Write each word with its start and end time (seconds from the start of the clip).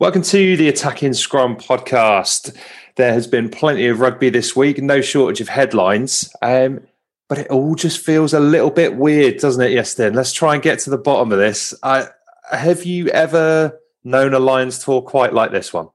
Welcome 0.00 0.22
to 0.22 0.56
the 0.56 0.70
Attacking 0.70 1.12
Scrum 1.12 1.56
podcast. 1.56 2.56
There 2.96 3.12
has 3.12 3.26
been 3.26 3.50
plenty 3.50 3.86
of 3.86 4.00
rugby 4.00 4.30
this 4.30 4.56
week, 4.56 4.78
no 4.78 5.02
shortage 5.02 5.42
of 5.42 5.50
headlines, 5.50 6.34
um, 6.40 6.80
but 7.28 7.36
it 7.36 7.48
all 7.48 7.74
just 7.74 8.02
feels 8.02 8.32
a 8.32 8.40
little 8.40 8.70
bit 8.70 8.96
weird, 8.96 9.36
doesn't 9.36 9.62
it, 9.62 9.76
Yestin? 9.76 10.14
Let's 10.14 10.32
try 10.32 10.54
and 10.54 10.62
get 10.62 10.78
to 10.78 10.90
the 10.90 10.96
bottom 10.96 11.32
of 11.32 11.38
this. 11.38 11.74
I, 11.82 12.06
have 12.50 12.86
you 12.86 13.08
ever 13.08 13.78
known 14.02 14.32
a 14.32 14.38
Lions 14.38 14.82
tour 14.82 15.02
quite 15.02 15.34
like 15.34 15.50
this 15.50 15.70
one? 15.70 15.90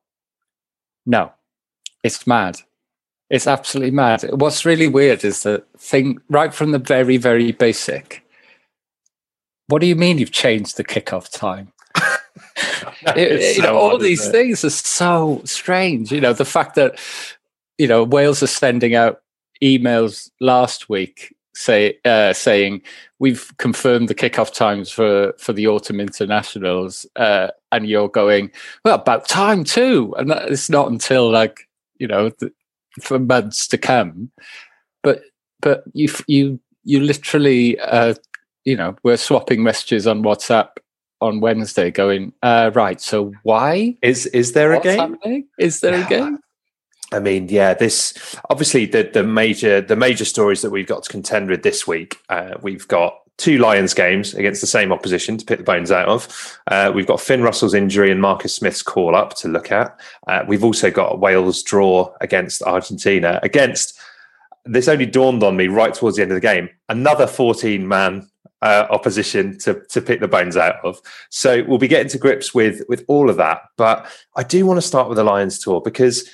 No, 1.07 1.31
it's 2.03 2.27
mad. 2.27 2.59
It's 3.31 3.47
absolutely 3.47 3.89
mad. 3.89 4.21
What's 4.35 4.65
really 4.65 4.87
weird 4.87 5.25
is 5.25 5.41
the 5.41 5.63
thing 5.79 6.19
right 6.29 6.53
from 6.53 6.73
the 6.73 6.79
very, 6.79 7.17
very 7.17 7.53
basic. 7.53 8.23
What 9.65 9.81
do 9.81 9.87
you 9.87 9.95
mean 9.95 10.19
you've 10.19 10.31
changed 10.31 10.77
the 10.77 10.83
kickoff 10.83 11.31
time? 11.31 11.71
It- 13.15 13.55
you 13.57 13.61
know, 13.61 13.67
so 13.69 13.77
all 13.77 13.95
odd, 13.95 14.01
these 14.01 14.25
it? 14.25 14.31
things 14.31 14.63
are 14.63 14.69
so 14.69 15.41
strange. 15.45 16.11
You 16.11 16.21
know, 16.21 16.33
the 16.33 16.45
fact 16.45 16.75
that 16.75 16.99
you 17.77 17.87
know 17.87 18.03
Wales 18.03 18.43
are 18.43 18.47
sending 18.47 18.95
out 18.95 19.21
emails 19.61 20.29
last 20.39 20.89
week 20.89 21.35
say 21.55 21.97
uh, 22.05 22.33
saying 22.33 22.81
we've 23.19 23.51
confirmed 23.57 24.09
the 24.09 24.15
kickoff 24.15 24.53
times 24.53 24.91
for 24.91 25.33
for 25.39 25.53
the 25.53 25.67
autumn 25.67 25.99
internationals, 25.99 27.05
uh, 27.15 27.47
and 27.71 27.87
you're 27.87 28.09
going 28.09 28.51
well 28.83 28.95
about 28.95 29.27
time 29.27 29.63
too, 29.63 30.13
and 30.17 30.29
that, 30.29 30.49
it's 30.51 30.69
not 30.69 30.91
until 30.91 31.31
like 31.31 31.67
you 31.97 32.07
know 32.07 32.29
the, 32.39 32.51
for 33.01 33.17
months 33.17 33.67
to 33.69 33.77
come, 33.77 34.29
but 35.01 35.23
but 35.61 35.83
you 35.93 36.09
you 36.27 36.59
you 36.83 36.99
literally 36.99 37.79
uh, 37.79 38.13
you 38.65 38.75
know 38.75 38.95
we're 39.03 39.17
swapping 39.17 39.63
messages 39.63 40.05
on 40.05 40.23
WhatsApp 40.23 40.69
on 41.25 41.39
Wednesday, 41.39 41.91
going 41.91 42.33
uh, 42.41 42.71
right. 42.73 43.01
So 43.01 43.33
why 43.43 43.97
Is 44.01 44.25
is 44.27 44.53
there 44.53 44.73
a 44.73 44.79
game? 44.79 44.99
happening? 44.99 45.47
Is 45.57 45.81
there 45.81 46.01
a 46.01 46.07
game? 46.07 46.39
I 47.11 47.19
mean, 47.19 47.49
yeah, 47.49 47.73
this 47.73 48.35
obviously 48.49 48.85
the 48.85 49.09
the 49.13 49.23
major 49.23 49.81
the 49.81 49.95
major 49.95 50.25
stories 50.25 50.61
that 50.61 50.71
we've 50.71 50.87
got 50.87 51.03
to 51.03 51.09
contend 51.09 51.49
with 51.49 51.63
this 51.63 51.85
week. 51.87 52.17
Uh, 52.29 52.55
we've 52.61 52.87
got 52.87 53.19
two 53.37 53.57
Lions 53.57 53.93
games 53.93 54.33
against 54.33 54.61
the 54.61 54.67
same 54.67 54.91
opposition 54.91 55.37
to 55.37 55.45
pick 55.45 55.59
the 55.59 55.63
bones 55.63 55.91
out 55.91 56.07
of. 56.07 56.59
Uh, 56.67 56.91
we've 56.95 57.07
got 57.07 57.19
Finn 57.19 57.43
Russell's 57.43 57.73
injury 57.73 58.09
and 58.09 58.21
Marcus 58.21 58.55
Smith's 58.55 58.81
call 58.81 59.15
up 59.15 59.33
to 59.35 59.49
look 59.49 59.71
at. 59.71 59.99
Uh, 60.27 60.43
we've 60.47 60.63
also 60.63 60.89
got 60.89 61.13
a 61.13 61.17
Wales 61.17 61.61
draw 61.61 62.13
against 62.21 62.63
Argentina. 62.63 63.39
Against 63.43 63.99
this 64.65 64.87
only 64.87 65.05
dawned 65.05 65.43
on 65.43 65.55
me 65.55 65.67
right 65.67 65.93
towards 65.93 66.17
the 66.17 66.23
end 66.23 66.31
of 66.31 66.35
the 66.35 66.41
game. 66.41 66.69
Another 66.89 67.27
fourteen 67.27 67.87
man. 67.87 68.29
Uh, 68.61 68.87
opposition 68.89 69.59
to 69.59 69.79
to 69.89 70.01
pick 70.01 70.21
the 70.21 70.27
bones 70.27 70.57
out 70.57 70.77
of, 70.83 70.99
so 71.29 71.63
we'll 71.67 71.77
be 71.77 71.89
getting 71.89 72.07
to 72.07 72.17
grips 72.17 72.51
with 72.51 72.81
with 72.87 73.03
all 73.07 73.29
of 73.29 73.37
that. 73.37 73.61
But 73.77 74.07
I 74.35 74.43
do 74.43 74.65
want 74.65 74.77
to 74.77 74.87
start 74.87 75.07
with 75.07 75.17
the 75.17 75.23
Lions 75.23 75.59
tour 75.59 75.81
because 75.81 76.27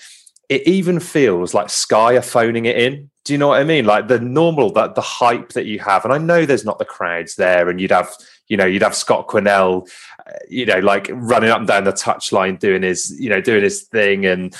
it 0.47 0.65
even 0.65 1.01
feels 1.01 1.53
like 1.53 1.69
Sky 1.69 2.15
are 2.15 2.21
phoning 2.21 2.65
it 2.65 2.77
in. 2.77 3.09
Do 3.25 3.33
you 3.33 3.39
know 3.39 3.49
what 3.49 3.59
I 3.59 3.65
mean? 3.65 3.85
Like 3.85 4.07
the 4.07 4.19
normal, 4.19 4.71
that 4.73 4.95
the 4.95 5.01
hype 5.01 5.49
that 5.53 5.65
you 5.65 5.79
have, 5.79 6.05
and 6.05 6.13
I 6.13 6.19
know 6.19 6.45
there's 6.45 6.63
not 6.63 6.79
the 6.79 6.85
crowds 6.85 7.35
there, 7.35 7.69
and 7.69 7.81
you'd 7.81 7.91
have, 7.91 8.09
you 8.47 8.55
know, 8.55 8.65
you'd 8.65 8.83
have 8.83 8.95
Scott 8.95 9.27
Quinnell, 9.27 9.89
uh, 10.25 10.31
you 10.47 10.65
know, 10.65 10.79
like 10.79 11.09
running 11.11 11.49
up 11.49 11.59
and 11.59 11.67
down 11.67 11.83
the 11.83 11.91
touchline 11.91 12.57
doing 12.59 12.83
his, 12.83 13.13
you 13.19 13.29
know, 13.29 13.41
doing 13.41 13.63
his 13.63 13.83
thing, 13.83 14.25
and 14.25 14.55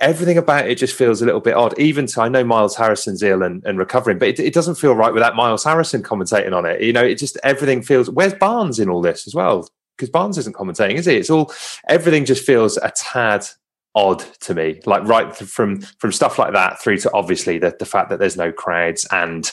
everything 0.00 0.38
about 0.38 0.68
it 0.68 0.78
just 0.78 0.94
feels 0.94 1.22
a 1.22 1.26
little 1.26 1.40
bit 1.40 1.54
odd. 1.54 1.78
Even 1.78 2.06
to 2.06 2.20
I 2.20 2.28
know 2.28 2.44
Miles 2.44 2.76
Harrison's 2.76 3.22
ill 3.22 3.42
and, 3.42 3.64
and 3.64 3.78
recovering, 3.78 4.18
but 4.18 4.28
it, 4.28 4.40
it 4.40 4.54
doesn't 4.54 4.76
feel 4.76 4.94
right 4.94 5.12
without 5.12 5.36
Miles 5.36 5.64
Harrison 5.64 6.02
commentating 6.02 6.52
on 6.52 6.66
it. 6.66 6.80
You 6.80 6.92
know, 6.92 7.04
it 7.04 7.16
just 7.16 7.38
everything 7.42 7.82
feels. 7.82 8.10
Where's 8.10 8.34
Barnes 8.34 8.78
in 8.78 8.88
all 8.88 9.02
this 9.02 9.26
as 9.26 9.34
well? 9.34 9.68
Because 9.96 10.10
Barnes 10.10 10.38
isn't 10.38 10.56
commentating, 10.56 10.94
is 10.94 11.06
he? 11.06 11.16
It's 11.16 11.30
all 11.30 11.52
everything 11.88 12.24
just 12.24 12.44
feels 12.44 12.76
a 12.78 12.90
tad 12.90 13.46
odd 13.94 14.20
to 14.40 14.52
me 14.52 14.78
like 14.84 15.02
right 15.04 15.34
th- 15.34 15.50
from 15.50 15.80
from 15.80 16.12
stuff 16.12 16.38
like 16.38 16.52
that 16.52 16.78
through 16.82 16.98
to 16.98 17.10
obviously 17.14 17.56
the, 17.56 17.74
the 17.78 17.86
fact 17.86 18.10
that 18.10 18.18
there's 18.18 18.36
no 18.36 18.52
crowds 18.52 19.06
and 19.10 19.50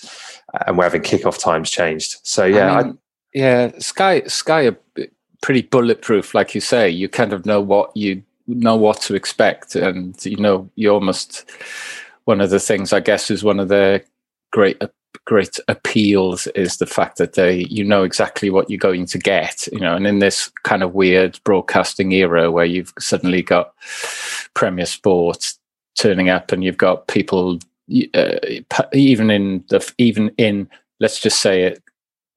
uh, 0.53 0.65
and 0.67 0.77
we're 0.77 0.83
having 0.83 1.01
kickoff 1.01 1.41
times 1.41 1.71
changed 1.71 2.17
so 2.23 2.43
yeah 2.43 2.75
I 2.75 2.83
mean, 2.83 2.97
yeah. 3.33 3.71
Sky, 3.79 4.21
Sky 4.23 4.67
are 4.67 4.77
pretty 5.41 5.63
bulletproof, 5.63 6.33
like 6.33 6.55
you 6.55 6.61
say. 6.61 6.89
You 6.89 7.09
kind 7.09 7.33
of 7.33 7.45
know 7.45 7.61
what 7.61 7.95
you 7.95 8.23
know 8.55 8.75
what 8.75 9.01
to 9.01 9.15
expect, 9.15 9.75
and 9.75 10.23
you 10.25 10.37
know 10.37 10.69
you 10.75 10.89
almost 10.89 11.49
one 12.25 12.41
of 12.41 12.49
the 12.49 12.59
things 12.59 12.93
I 12.93 12.99
guess 12.99 13.29
is 13.29 13.43
one 13.43 13.59
of 13.59 13.67
their 13.67 14.03
great 14.51 14.81
great 15.25 15.57
appeals 15.67 16.47
is 16.47 16.77
the 16.77 16.85
fact 16.85 17.17
that 17.17 17.33
they 17.33 17.65
you 17.69 17.83
know 17.83 18.03
exactly 18.03 18.49
what 18.49 18.69
you're 18.69 18.77
going 18.77 19.05
to 19.05 19.17
get 19.17 19.67
you 19.71 19.79
know. 19.79 19.95
And 19.95 20.07
in 20.07 20.19
this 20.19 20.51
kind 20.63 20.83
of 20.83 20.93
weird 20.93 21.39
broadcasting 21.43 22.11
era 22.11 22.51
where 22.51 22.65
you've 22.65 22.93
suddenly 22.99 23.41
got 23.41 23.73
premier 24.53 24.85
sports 24.85 25.59
turning 25.97 26.29
up 26.29 26.51
and 26.51 26.63
you've 26.63 26.77
got 26.77 27.07
people 27.07 27.59
uh, 28.13 28.35
even 28.93 29.29
in 29.29 29.63
the 29.69 29.93
even 29.97 30.29
in 30.37 30.69
let's 30.99 31.19
just 31.19 31.39
say 31.39 31.63
it 31.63 31.81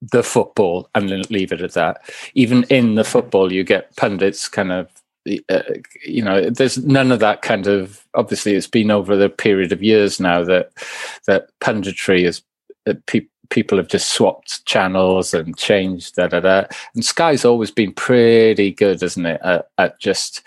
the 0.03 0.23
football 0.23 0.89
and 0.95 1.09
leave 1.31 1.53
it 1.53 1.63
at 1.63 1.73
that. 1.73 2.03
Even 2.35 2.65
in 2.65 2.95
the 2.95 3.05
football 3.05 3.53
you 3.53 3.65
get 3.65 3.95
pundits 3.97 4.49
kind 4.49 4.71
of 4.71 4.89
uh, 5.49 5.62
you 6.05 6.23
know 6.23 6.49
there's 6.50 6.78
none 6.84 7.11
of 7.12 7.20
that 7.20 7.43
kind 7.43 7.67
of 7.67 8.06
obviously 8.14 8.55
it's 8.55 8.67
been 8.69 8.90
over 8.90 9.17
the 9.17 9.28
period 9.28 9.73
of 9.73 9.82
years 9.82 10.19
now 10.20 10.43
that 10.44 10.70
that 11.26 11.49
punditry 11.61 12.23
is 12.25 12.43
uh, 12.87 12.94
pe- 13.06 13.26
people 13.50 13.78
have 13.78 13.88
just 13.88 14.08
swapped 14.12 14.64
channels 14.67 15.32
and 15.34 15.56
changed 15.56 16.17
da 16.17 16.26
da 16.26 16.40
da. 16.40 16.64
And 16.94 17.05
Sky's 17.05 17.44
always 17.44 17.70
been 17.70 17.93
pretty 17.93 18.73
good, 18.73 19.02
isn't 19.02 19.25
it, 19.26 19.40
at, 19.44 19.69
at 19.78 20.00
just 20.00 20.43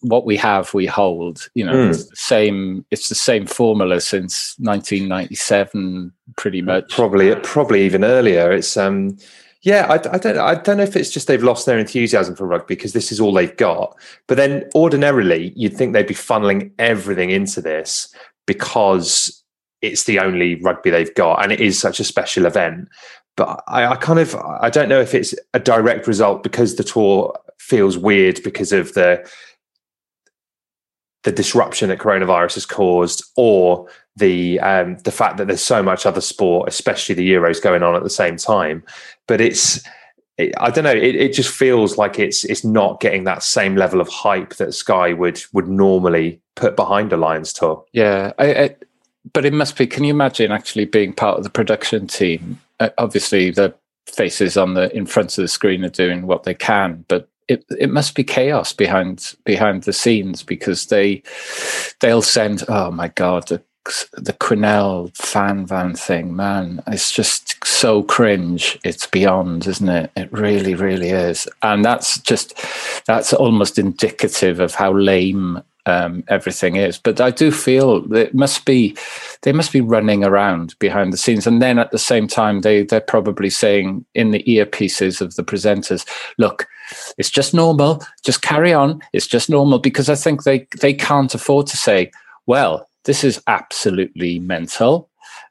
what 0.00 0.24
we 0.24 0.36
have, 0.36 0.72
we 0.74 0.86
hold. 0.86 1.48
You 1.54 1.66
know, 1.66 1.74
Mm. 1.74 1.90
it's 1.90 2.06
the 2.08 2.16
same. 2.16 2.84
It's 2.90 3.08
the 3.08 3.14
same 3.14 3.46
formula 3.46 4.00
since 4.00 4.56
1997, 4.58 6.12
pretty 6.36 6.62
much. 6.62 6.90
probably 6.90 7.34
probably 7.36 7.84
even 7.84 8.04
earlier. 8.04 8.52
It's 8.52 8.76
um 8.76 9.16
yeah, 9.62 9.86
I, 9.88 9.94
I 10.14 10.18
don't 10.18 10.38
I 10.38 10.54
don't 10.56 10.76
know 10.76 10.82
if 10.82 10.96
it's 10.96 11.10
just 11.10 11.28
they've 11.28 11.42
lost 11.42 11.66
their 11.66 11.78
enthusiasm 11.78 12.34
for 12.34 12.46
rugby 12.46 12.74
because 12.74 12.92
this 12.92 13.12
is 13.12 13.20
all 13.20 13.32
they've 13.32 13.56
got. 13.56 13.96
But 14.26 14.36
then 14.36 14.68
ordinarily 14.74 15.52
you'd 15.54 15.76
think 15.76 15.92
they'd 15.92 16.06
be 16.06 16.14
funneling 16.14 16.72
everything 16.78 17.30
into 17.30 17.60
this 17.60 18.12
because 18.46 19.42
it's 19.80 20.04
the 20.04 20.18
only 20.18 20.56
rugby 20.56 20.90
they've 20.90 21.14
got 21.14 21.42
and 21.42 21.52
it 21.52 21.60
is 21.60 21.78
such 21.78 22.00
a 22.00 22.04
special 22.04 22.44
event. 22.44 22.88
But 23.36 23.62
I, 23.68 23.86
I 23.86 23.96
kind 23.96 24.18
of 24.18 24.34
I 24.34 24.68
don't 24.68 24.88
know 24.88 25.00
if 25.00 25.14
it's 25.14 25.34
a 25.54 25.60
direct 25.60 26.08
result 26.08 26.42
because 26.42 26.74
the 26.74 26.84
tour 26.84 27.32
feels 27.58 27.96
weird 27.96 28.42
because 28.42 28.72
of 28.72 28.92
the 28.94 29.24
the 31.22 31.32
disruption 31.32 31.88
that 31.88 32.00
coronavirus 32.00 32.54
has 32.54 32.66
caused, 32.66 33.24
or 33.36 33.88
the 34.16 34.60
um, 34.60 34.96
the 34.98 35.12
fact 35.12 35.36
that 35.38 35.46
there's 35.46 35.62
so 35.62 35.82
much 35.82 36.06
other 36.06 36.20
sport, 36.20 36.68
especially 36.68 37.14
the 37.14 37.30
Euros, 37.30 37.62
going 37.62 37.82
on 37.82 37.94
at 37.94 38.02
the 38.02 38.10
same 38.10 38.36
time. 38.36 38.82
But 39.26 39.40
it's 39.40 39.82
it, 40.38 40.54
I 40.58 40.70
don't 40.70 40.84
know. 40.84 40.90
It, 40.90 41.14
it 41.14 41.32
just 41.32 41.50
feels 41.50 41.96
like 41.96 42.18
it's 42.18 42.44
it's 42.44 42.64
not 42.64 43.00
getting 43.00 43.24
that 43.24 43.42
same 43.42 43.76
level 43.76 44.00
of 44.00 44.08
hype 44.08 44.54
that 44.56 44.74
Sky 44.74 45.12
would 45.12 45.42
would 45.52 45.68
normally 45.68 46.40
put 46.54 46.76
behind 46.76 47.12
a 47.12 47.16
Lions 47.16 47.52
tour. 47.52 47.84
Yeah, 47.92 48.32
I, 48.38 48.54
I, 48.54 48.76
but 49.32 49.44
it 49.44 49.52
must 49.52 49.76
be. 49.76 49.86
Can 49.86 50.04
you 50.04 50.10
imagine 50.10 50.52
actually 50.52 50.84
being 50.84 51.12
part 51.12 51.38
of 51.38 51.44
the 51.44 51.50
production 51.50 52.06
team? 52.06 52.60
Uh, 52.80 52.90
obviously, 52.98 53.50
the 53.50 53.74
faces 54.06 54.56
on 54.56 54.74
the 54.74 54.94
in 54.94 55.06
front 55.06 55.36
of 55.38 55.42
the 55.42 55.48
screen 55.48 55.84
are 55.84 55.90
doing 55.90 56.26
what 56.26 56.42
they 56.42 56.54
can, 56.54 57.04
but 57.08 57.28
it 57.48 57.64
it 57.78 57.90
must 57.90 58.14
be 58.14 58.24
chaos 58.24 58.72
behind 58.72 59.34
behind 59.44 59.84
the 59.84 59.92
scenes 59.92 60.42
because 60.42 60.86
they 60.86 61.22
they'll 62.00 62.22
send. 62.22 62.64
Oh 62.68 62.90
my 62.90 63.08
god, 63.08 63.62
the 64.12 64.32
Quinnell 64.32 65.14
fan 65.16 65.66
van 65.66 65.94
thing, 65.94 66.36
man, 66.36 66.82
it's 66.86 67.12
just 67.12 67.64
so 67.64 68.02
cringe. 68.02 68.78
It's 68.84 69.06
beyond, 69.06 69.66
isn't 69.66 69.88
it? 69.88 70.10
It 70.16 70.32
really, 70.32 70.74
really 70.74 71.10
is, 71.10 71.48
and 71.62 71.84
that's 71.84 72.18
just 72.18 72.54
that's 73.06 73.32
almost 73.32 73.78
indicative 73.78 74.60
of 74.60 74.74
how 74.74 74.92
lame 74.92 75.62
um, 75.86 76.22
everything 76.28 76.76
is. 76.76 76.98
But 76.98 77.20
I 77.20 77.30
do 77.30 77.50
feel 77.50 78.12
it 78.14 78.34
must 78.34 78.64
be 78.64 78.96
they 79.42 79.52
must 79.52 79.72
be 79.72 79.80
running 79.80 80.24
around 80.24 80.78
behind 80.78 81.12
the 81.12 81.16
scenes, 81.16 81.46
and 81.46 81.60
then 81.60 81.78
at 81.78 81.90
the 81.90 81.98
same 81.98 82.28
time 82.28 82.60
they 82.60 82.84
they're 82.84 83.00
probably 83.00 83.50
saying 83.50 84.04
in 84.14 84.30
the 84.30 84.42
earpieces 84.44 85.20
of 85.20 85.34
the 85.34 85.44
presenters, 85.44 86.06
"Look, 86.38 86.68
it's 87.18 87.30
just 87.30 87.54
normal. 87.54 88.02
Just 88.24 88.42
carry 88.42 88.72
on. 88.72 89.00
It's 89.12 89.26
just 89.26 89.50
normal." 89.50 89.78
Because 89.78 90.08
I 90.08 90.14
think 90.14 90.44
they 90.44 90.66
they 90.80 90.94
can't 90.94 91.34
afford 91.34 91.66
to 91.68 91.76
say, 91.76 92.12
"Well, 92.46 92.88
this 93.04 93.24
is 93.24 93.42
absolutely 93.46 94.38
mental." 94.38 95.08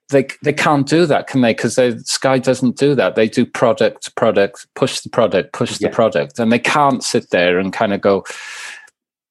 They 0.10 0.28
they 0.44 0.54
can't 0.54 0.88
do 0.88 1.06
that, 1.06 1.28
can 1.28 1.42
they? 1.42 1.54
Because 1.54 1.80
Sky 2.06 2.38
doesn't 2.38 2.78
do 2.78 2.96
that. 2.96 3.16
They 3.16 3.30
do 3.30 3.46
product, 3.46 4.14
product, 4.16 4.68
push 4.76 5.00
the 5.00 5.10
product, 5.10 5.54
push 5.54 5.78
the 5.78 5.90
product, 5.90 6.38
and 6.38 6.52
they 6.52 6.60
can't 6.60 7.04
sit 7.04 7.30
there 7.30 7.60
and 7.60 7.72
kind 7.72 7.94
of 7.94 8.02
go 8.02 8.26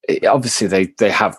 eh, 0.09 0.27
obviously 0.27 0.67
they 0.67 0.87
they 0.99 1.11
have 1.11 1.37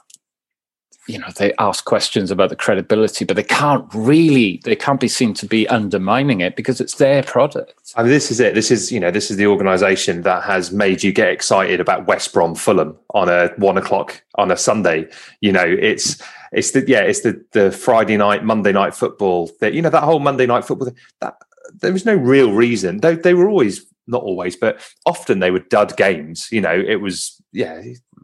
you 1.07 1.17
know 1.17 1.27
they 1.37 1.53
ask 1.59 1.85
questions 1.85 2.31
about 2.31 2.49
the 2.49 2.55
credibility 2.55 3.25
but 3.25 3.35
they 3.35 3.43
can't 3.43 3.85
really 3.93 4.61
they 4.63 4.75
can't 4.75 4.99
be 4.99 5.07
seen 5.07 5.33
to 5.33 5.45
be 5.45 5.67
undermining 5.67 6.41
it 6.41 6.55
because 6.55 6.79
it's 6.79 6.95
their 6.95 7.23
product 7.23 7.81
I 7.95 8.03
mean, 8.03 8.11
this 8.11 8.31
is 8.31 8.39
it. 8.39 8.55
This 8.55 8.71
is 8.71 8.91
you 8.91 8.99
know, 8.99 9.11
this 9.11 9.29
is 9.29 9.37
the 9.37 9.47
organisation 9.47 10.21
that 10.21 10.43
has 10.43 10.71
made 10.71 11.03
you 11.03 11.11
get 11.11 11.29
excited 11.29 11.79
about 11.79 12.07
West 12.07 12.33
Brom 12.33 12.55
Fulham 12.55 12.97
on 13.13 13.27
a 13.27 13.49
one 13.57 13.77
o'clock 13.77 14.21
on 14.35 14.51
a 14.51 14.57
Sunday. 14.57 15.09
You 15.41 15.51
know, 15.51 15.65
it's 15.65 16.21
it's 16.51 16.71
the 16.71 16.87
yeah, 16.87 17.01
it's 17.01 17.21
the 17.21 17.43
the 17.51 17.71
Friday 17.71 18.17
night, 18.17 18.43
Monday 18.45 18.71
night 18.71 18.95
football. 18.95 19.51
That 19.59 19.73
you 19.73 19.81
know 19.81 19.89
that 19.89 20.03
whole 20.03 20.19
Monday 20.19 20.45
night 20.45 20.63
football. 20.63 20.91
That 21.19 21.35
there 21.73 21.91
was 21.91 22.05
no 22.05 22.15
real 22.15 22.53
reason. 22.53 23.01
They 23.01 23.15
they 23.15 23.33
were 23.33 23.49
always 23.49 23.85
not 24.07 24.23
always, 24.23 24.55
but 24.55 24.79
often 25.05 25.39
they 25.39 25.51
were 25.51 25.59
dud 25.59 25.97
games. 25.97 26.47
You 26.51 26.61
know, 26.61 26.73
it 26.73 26.97
was 26.97 27.41
yeah, 27.51 27.81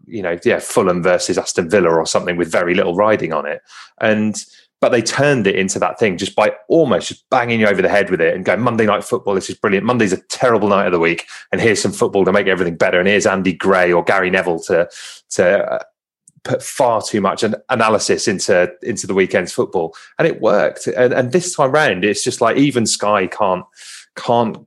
you 0.08 0.22
know, 0.22 0.38
yeah, 0.44 0.60
Fulham 0.60 1.04
versus 1.04 1.38
Aston 1.38 1.70
Villa 1.70 1.90
or 1.90 2.06
something 2.06 2.38
with 2.38 2.52
very 2.52 2.74
little 2.74 2.96
riding 2.96 3.34
on 3.34 3.46
it, 3.46 3.62
and 4.00 4.36
but 4.80 4.90
they 4.90 5.02
turned 5.02 5.48
it 5.48 5.56
into 5.56 5.80
that 5.80 5.98
thing 5.98 6.18
just 6.18 6.36
by 6.36 6.54
almost 6.68 7.08
just 7.08 7.28
banging 7.30 7.60
you 7.60 7.68
over 7.68 7.82
the 7.82 7.90
head 7.90 8.12
with 8.12 8.22
it 8.22 8.36
and 8.36 8.46
going 8.46 8.62
Monday 8.62 8.86
night 8.86 9.04
football. 9.04 9.34
This 9.34 9.50
is 9.50 9.58
brilliant. 9.58 9.86
Monday's 9.86 10.14
a 10.14 10.22
terrible 10.30 10.68
night 10.70 10.86
of 10.86 10.92
the 10.92 11.00
week, 11.00 11.26
and 11.52 11.60
here's 11.60 11.82
some 11.82 11.92
football 11.92 12.26
to 12.26 12.32
make 12.32 12.48
everything 12.48 12.76
better. 12.76 13.00
And 13.00 13.08
here's 13.08 13.26
Andy 13.26 13.54
Gray 13.54 13.92
or 13.92 14.04
Gary 14.04 14.30
Neville 14.30 14.60
to 14.62 14.90
to 15.32 15.74
uh, 15.74 15.84
put 16.44 16.62
far 16.62 17.02
too 17.02 17.22
much 17.22 17.44
an 17.44 17.56
analysis 17.70 18.28
into 18.28 18.72
into 18.84 19.08
the 19.08 19.14
weekend's 19.14 19.52
football, 19.52 19.96
and 20.20 20.28
it 20.28 20.42
worked. 20.42 20.88
And, 20.88 21.14
and 21.14 21.32
this 21.32 21.56
time 21.56 21.72
round, 21.72 22.06
it's 22.06 22.24
just 22.24 22.42
like 22.42 22.58
even 22.58 22.86
Sky 22.86 23.28
can't 23.28 23.66
can't 24.16 24.67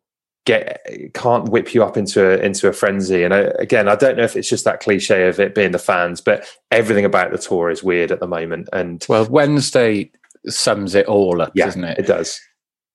get 0.51 1.13
can't 1.15 1.49
whip 1.49 1.75
you 1.75 1.85
up 1.85 1.97
into 1.97 2.21
a 2.25 2.37
into 2.45 2.69
a 2.69 2.73
frenzy. 2.73 3.23
And 3.25 3.33
I, 3.33 3.41
again, 3.59 3.89
I 3.89 3.95
don't 3.97 4.17
know 4.17 4.25
if 4.25 4.37
it's 4.37 4.49
just 4.49 4.65
that 4.65 4.81
cliche 4.81 5.29
of 5.29 5.39
it 5.39 5.55
being 5.55 5.73
the 5.73 5.79
fans, 5.79 6.21
but 6.21 6.47
everything 6.71 7.05
about 7.05 7.31
the 7.31 7.39
tour 7.39 7.71
is 7.71 7.83
weird 7.83 8.11
at 8.11 8.21
the 8.21 8.27
moment. 8.27 8.69
And 8.73 9.05
well 9.09 9.27
wednesday 9.27 10.11
sums 10.47 10.95
it 10.95 11.07
all 11.07 11.43
up 11.43 11.53
yeah, 11.55 11.67
doesn't 11.67 11.85
it 11.85 11.99
it 11.99 12.07
does. 12.07 12.41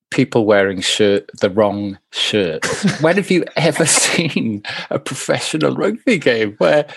people 0.10 0.46
wearing 0.46 0.82
shirt 0.82 1.30
the 1.42 1.50
wrong 1.50 1.98
shirt 2.12 2.66
when 3.02 3.16
have 3.18 3.30
you 3.30 3.44
ever 3.56 3.86
seen 4.06 4.64
a 4.90 4.98
professional 4.98 5.76
rugby 5.76 6.18
game 6.18 6.56
where 6.58 6.88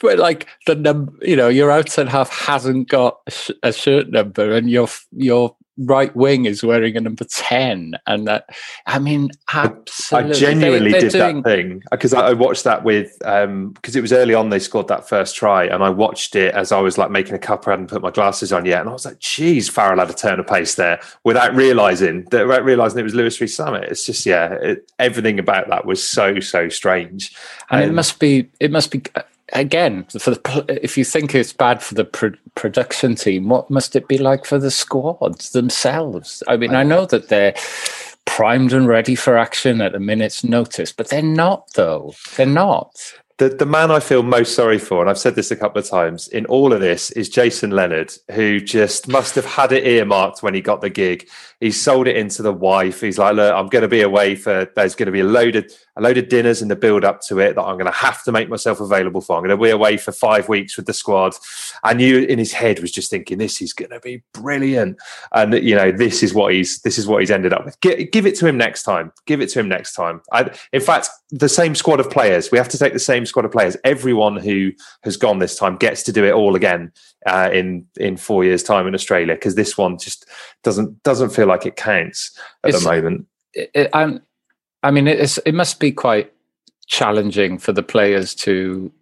where 0.00 0.16
like 0.16 0.46
the 0.66 0.74
number 0.74 1.12
you 1.20 1.36
know 1.36 1.48
your 1.48 1.70
outside 1.70 2.08
half 2.08 2.30
hasn't 2.30 2.88
got 2.88 3.18
a, 3.26 3.30
sh- 3.30 3.50
a 3.62 3.72
shirt 3.72 4.08
number 4.08 4.52
and 4.52 4.70
your 4.70 4.88
your 5.12 5.54
right 5.78 6.14
wing 6.16 6.44
is 6.44 6.62
wearing 6.62 6.96
a 6.96 7.00
number 7.00 7.24
10 7.24 7.94
and 8.06 8.26
that 8.26 8.48
i 8.86 8.98
mean 8.98 9.30
absolutely 9.54 10.30
I 10.30 10.32
genuinely 10.34 10.92
They- 10.92 11.00
did 11.00 11.12
doing- 11.12 11.42
that 11.42 11.48
thing 11.48 11.82
because 11.90 12.12
I, 12.12 12.28
I 12.28 12.32
watched 12.32 12.64
that 12.64 12.84
with 12.84 13.16
um 13.24 13.70
because 13.70 13.94
it 13.96 14.00
was 14.00 14.12
early 14.12 14.34
on 14.34 14.50
they 14.50 14.58
scored 14.58 14.88
that 14.88 15.08
first 15.08 15.36
try 15.36 15.64
and 15.64 15.82
I 15.82 15.90
watched 15.90 16.34
it 16.36 16.54
as 16.54 16.72
I 16.72 16.80
was 16.80 16.98
like 16.98 17.10
making 17.10 17.34
a 17.34 17.38
cup. 17.38 17.66
I 17.66 17.70
hadn't 17.72 17.88
put 17.88 18.02
my 18.02 18.10
glasses 18.10 18.52
on 18.52 18.64
yet, 18.64 18.80
and 18.80 18.88
I 18.90 18.92
was 18.92 19.04
like, 19.06 19.18
"Geez, 19.20 19.68
Farrell 19.68 19.98
had 19.98 20.10
a 20.10 20.14
turn 20.14 20.40
of 20.40 20.46
pace 20.46 20.74
there," 20.74 21.00
without 21.24 21.54
realizing 21.54 22.24
that 22.30 22.46
without 22.46 22.64
realizing 22.64 22.98
it 22.98 23.02
was 23.04 23.14
Lewis 23.14 23.40
Rees-Zammit. 23.40 23.84
It's 23.90 24.04
just 24.04 24.26
yeah, 24.26 24.52
it, 24.54 24.90
everything 24.98 25.38
about 25.38 25.68
that 25.68 25.86
was 25.86 26.02
so 26.06 26.40
so 26.40 26.68
strange. 26.68 27.34
and 27.70 27.84
it 27.84 27.92
must 27.92 28.18
be 28.18 28.48
it 28.60 28.70
must 28.70 28.90
be 28.90 29.02
again 29.52 30.04
for 30.04 30.30
the 30.30 30.80
if 30.82 30.98
you 30.98 31.04
think 31.04 31.34
it's 31.34 31.52
bad 31.52 31.82
for 31.82 31.94
the 31.94 32.04
pro- 32.04 32.32
production 32.54 33.14
team 33.14 33.48
what 33.48 33.70
must 33.70 33.96
it 33.96 34.08
be 34.08 34.18
like 34.18 34.44
for 34.44 34.58
the 34.58 34.70
squads 34.70 35.50
themselves? 35.50 36.42
I 36.48 36.56
mean 36.56 36.74
i 36.74 36.82
know. 36.82 37.06
that 37.06 37.28
they're 37.28 37.54
primed 38.24 38.72
and 38.72 38.86
ready 38.86 39.14
for 39.14 39.38
action 39.38 39.80
at 39.80 39.94
a 39.94 40.00
minute's 40.00 40.44
notice 40.44 40.92
but 40.92 41.08
they're 41.08 41.22
not 41.22 41.72
though. 41.74 42.14
They're 42.36 42.46
not. 42.46 43.14
The 43.38 43.48
the 43.48 43.66
man 43.66 43.92
I 43.92 44.00
feel 44.00 44.24
most 44.24 44.54
sorry 44.54 44.78
for, 44.78 45.00
and 45.00 45.08
I've 45.08 45.18
said 45.18 45.36
this 45.36 45.52
a 45.52 45.56
couple 45.56 45.80
of 45.80 45.88
times 45.88 46.26
in 46.26 46.44
all 46.46 46.72
of 46.72 46.80
this, 46.80 47.12
is 47.12 47.28
Jason 47.28 47.70
Leonard, 47.70 48.12
who 48.32 48.58
just 48.58 49.06
must 49.06 49.36
have 49.36 49.44
had 49.44 49.70
it 49.70 49.86
earmarked 49.86 50.42
when 50.42 50.54
he 50.54 50.60
got 50.60 50.80
the 50.80 50.90
gig. 50.90 51.28
He 51.60 51.72
sold 51.72 52.06
it 52.06 52.16
into 52.16 52.42
the 52.42 52.52
wife. 52.52 53.00
He's 53.00 53.18
like, 53.18 53.34
"Look, 53.34 53.52
I'm 53.52 53.66
going 53.66 53.82
to 53.82 53.88
be 53.88 54.02
away 54.02 54.36
for. 54.36 54.70
There's 54.76 54.94
going 54.94 55.06
to 55.06 55.12
be 55.12 55.20
a 55.20 55.24
load 55.24 55.56
of 55.56 55.70
a 55.96 56.00
load 56.00 56.16
of 56.16 56.28
dinners 56.28 56.62
in 56.62 56.68
the 56.68 56.76
build 56.76 57.04
up 57.04 57.20
to 57.22 57.40
it 57.40 57.56
that 57.56 57.62
I'm 57.62 57.74
going 57.74 57.90
to 57.90 57.98
have 57.98 58.22
to 58.24 58.32
make 58.32 58.48
myself 58.48 58.80
available 58.80 59.20
for. 59.20 59.36
I'm 59.36 59.42
going 59.42 59.56
to 59.56 59.62
be 59.62 59.70
away 59.70 59.96
for 59.96 60.12
five 60.12 60.48
weeks 60.48 60.76
with 60.76 60.86
the 60.86 60.92
squad." 60.92 61.34
And 61.82 61.98
knew 61.98 62.20
in 62.20 62.38
his 62.38 62.52
head 62.52 62.78
was 62.78 62.92
just 62.92 63.10
thinking, 63.10 63.38
"This 63.38 63.60
is 63.60 63.72
going 63.72 63.90
to 63.90 64.00
be 64.00 64.22
brilliant," 64.32 64.98
and 65.32 65.54
you 65.54 65.74
know, 65.74 65.90
this 65.90 66.22
is 66.22 66.32
what 66.32 66.52
he's 66.52 66.80
this 66.82 66.96
is 66.96 67.06
what 67.06 67.20
he's 67.20 67.30
ended 67.30 67.52
up 67.52 67.64
with. 67.64 67.80
Gi- 67.80 68.04
give 68.04 68.26
it 68.26 68.36
to 68.36 68.46
him 68.46 68.56
next 68.56 68.84
time. 68.84 69.12
Give 69.26 69.40
it 69.40 69.48
to 69.50 69.60
him 69.60 69.68
next 69.68 69.94
time. 69.94 70.20
I, 70.32 70.56
in 70.72 70.80
fact, 70.80 71.08
the 71.30 71.48
same 71.48 71.74
squad 71.74 72.00
of 72.00 72.10
players. 72.10 72.50
We 72.50 72.58
have 72.58 72.68
to 72.68 72.78
take 72.78 72.92
the 72.92 72.98
same 72.98 73.26
squad 73.26 73.44
of 73.44 73.52
players. 73.52 73.76
Everyone 73.84 74.36
who 74.36 74.72
has 75.02 75.16
gone 75.16 75.40
this 75.40 75.56
time 75.56 75.76
gets 75.76 76.02
to 76.04 76.12
do 76.12 76.24
it 76.24 76.32
all 76.32 76.54
again 76.54 76.92
uh, 77.26 77.50
in 77.52 77.86
in 77.96 78.16
four 78.16 78.44
years' 78.44 78.62
time 78.62 78.86
in 78.86 78.94
Australia 78.94 79.34
because 79.34 79.54
this 79.54 79.76
one 79.76 79.98
just 79.98 80.26
doesn't 80.62 81.02
doesn't 81.02 81.30
feel 81.30 81.47
like 81.48 81.66
it 81.66 81.76
counts 81.76 82.38
at 82.64 82.68
It's- 82.68 82.82
the 82.84 82.88
moment. 82.90 83.26
it, 83.54 83.70
it, 83.74 83.90
I'm, 83.92 84.22
I 84.84 84.90
mean, 84.92 85.08
it's, 85.08 85.38
it 85.38 85.54
must 85.54 85.80
be 85.80 85.90
quite 85.90 86.32
challenging 86.86 87.58
for 87.58 87.72
the 87.72 87.82
players 87.82 88.34
to, 88.36 88.92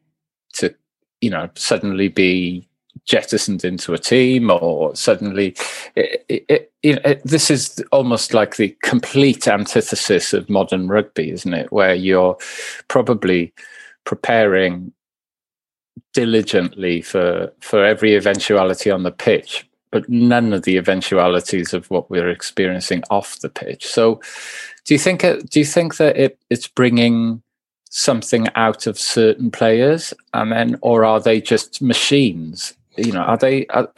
to, 0.54 0.74
you 1.20 1.28
know, 1.30 1.50
suddenly 1.54 2.08
be 2.08 2.66
jettisoned 3.04 3.62
into 3.64 3.92
a 3.92 3.98
team 3.98 4.50
or 4.50 4.96
suddenly, 4.96 5.54
it, 5.94 6.24
it, 6.28 6.44
it, 6.48 6.72
you 6.82 6.94
know, 6.94 7.02
it, 7.04 7.22
this 7.24 7.50
is 7.50 7.84
almost 7.92 8.32
like 8.32 8.56
the 8.56 8.74
complete 8.82 9.46
antithesis 9.46 10.32
of 10.32 10.48
modern 10.48 10.88
rugby, 10.88 11.30
isn't 11.30 11.52
it? 11.54 11.70
Where 11.70 11.94
you're 11.94 12.38
probably 12.88 13.52
preparing 14.04 14.92
diligently 16.14 17.02
for 17.02 17.52
for 17.60 17.84
every 17.84 18.14
eventuality 18.14 18.90
on 18.90 19.02
the 19.02 19.10
pitch 19.10 19.66
but 19.96 20.10
none 20.10 20.52
of 20.52 20.64
the 20.64 20.76
eventualities 20.76 21.72
of 21.72 21.90
what 21.90 22.10
we're 22.10 22.28
experiencing 22.28 23.02
off 23.08 23.40
the 23.40 23.48
pitch. 23.48 23.86
So, 23.86 24.20
do 24.84 24.92
you 24.92 24.98
think 24.98 25.24
it, 25.24 25.48
do 25.48 25.58
you 25.58 25.64
think 25.64 25.96
that 25.96 26.18
it, 26.18 26.38
it's 26.50 26.68
bringing 26.68 27.42
something 27.88 28.46
out 28.56 28.86
of 28.86 28.98
certain 28.98 29.50
players, 29.50 30.12
and 30.34 30.52
then, 30.52 30.76
or 30.82 31.06
are 31.06 31.18
they 31.18 31.40
just 31.40 31.80
machines? 31.80 32.74
You 32.98 33.12
know, 33.12 33.20
are 33.20 33.36
they? 33.36 33.66
Are, 33.66 33.88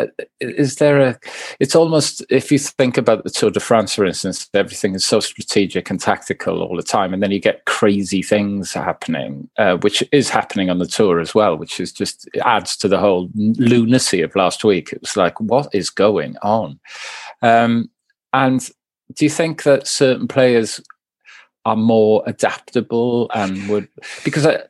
is 0.40 0.76
there 0.76 1.00
a? 1.00 1.20
It's 1.60 1.76
almost 1.76 2.24
if 2.30 2.50
you 2.50 2.58
think 2.58 2.96
about 2.96 3.24
the 3.24 3.30
Tour 3.30 3.50
de 3.50 3.60
France, 3.60 3.94
for 3.94 4.04
instance, 4.04 4.48
everything 4.54 4.94
is 4.94 5.04
so 5.04 5.20
strategic 5.20 5.90
and 5.90 6.00
tactical 6.00 6.62
all 6.62 6.76
the 6.76 6.82
time, 6.82 7.14
and 7.14 7.22
then 7.22 7.30
you 7.30 7.40
get 7.40 7.64
crazy 7.64 8.22
things 8.22 8.72
happening, 8.72 9.48
uh, 9.58 9.76
which 9.78 10.02
is 10.12 10.28
happening 10.28 10.70
on 10.70 10.78
the 10.78 10.86
tour 10.86 11.20
as 11.20 11.34
well, 11.34 11.56
which 11.56 11.80
is 11.80 11.92
just 11.92 12.28
adds 12.44 12.76
to 12.78 12.88
the 12.88 12.98
whole 12.98 13.30
lunacy 13.34 14.22
of 14.22 14.34
last 14.36 14.64
week. 14.64 14.92
It 14.92 15.00
was 15.00 15.16
like, 15.16 15.40
what 15.40 15.68
is 15.72 15.90
going 15.90 16.36
on? 16.42 16.78
Um, 17.42 17.90
and 18.32 18.68
do 19.14 19.24
you 19.24 19.30
think 19.30 19.62
that 19.62 19.86
certain 19.86 20.28
players 20.28 20.80
are 21.64 21.76
more 21.76 22.22
adaptable 22.26 23.30
and 23.34 23.68
would 23.68 23.88
because 24.24 24.46
I, 24.46 24.62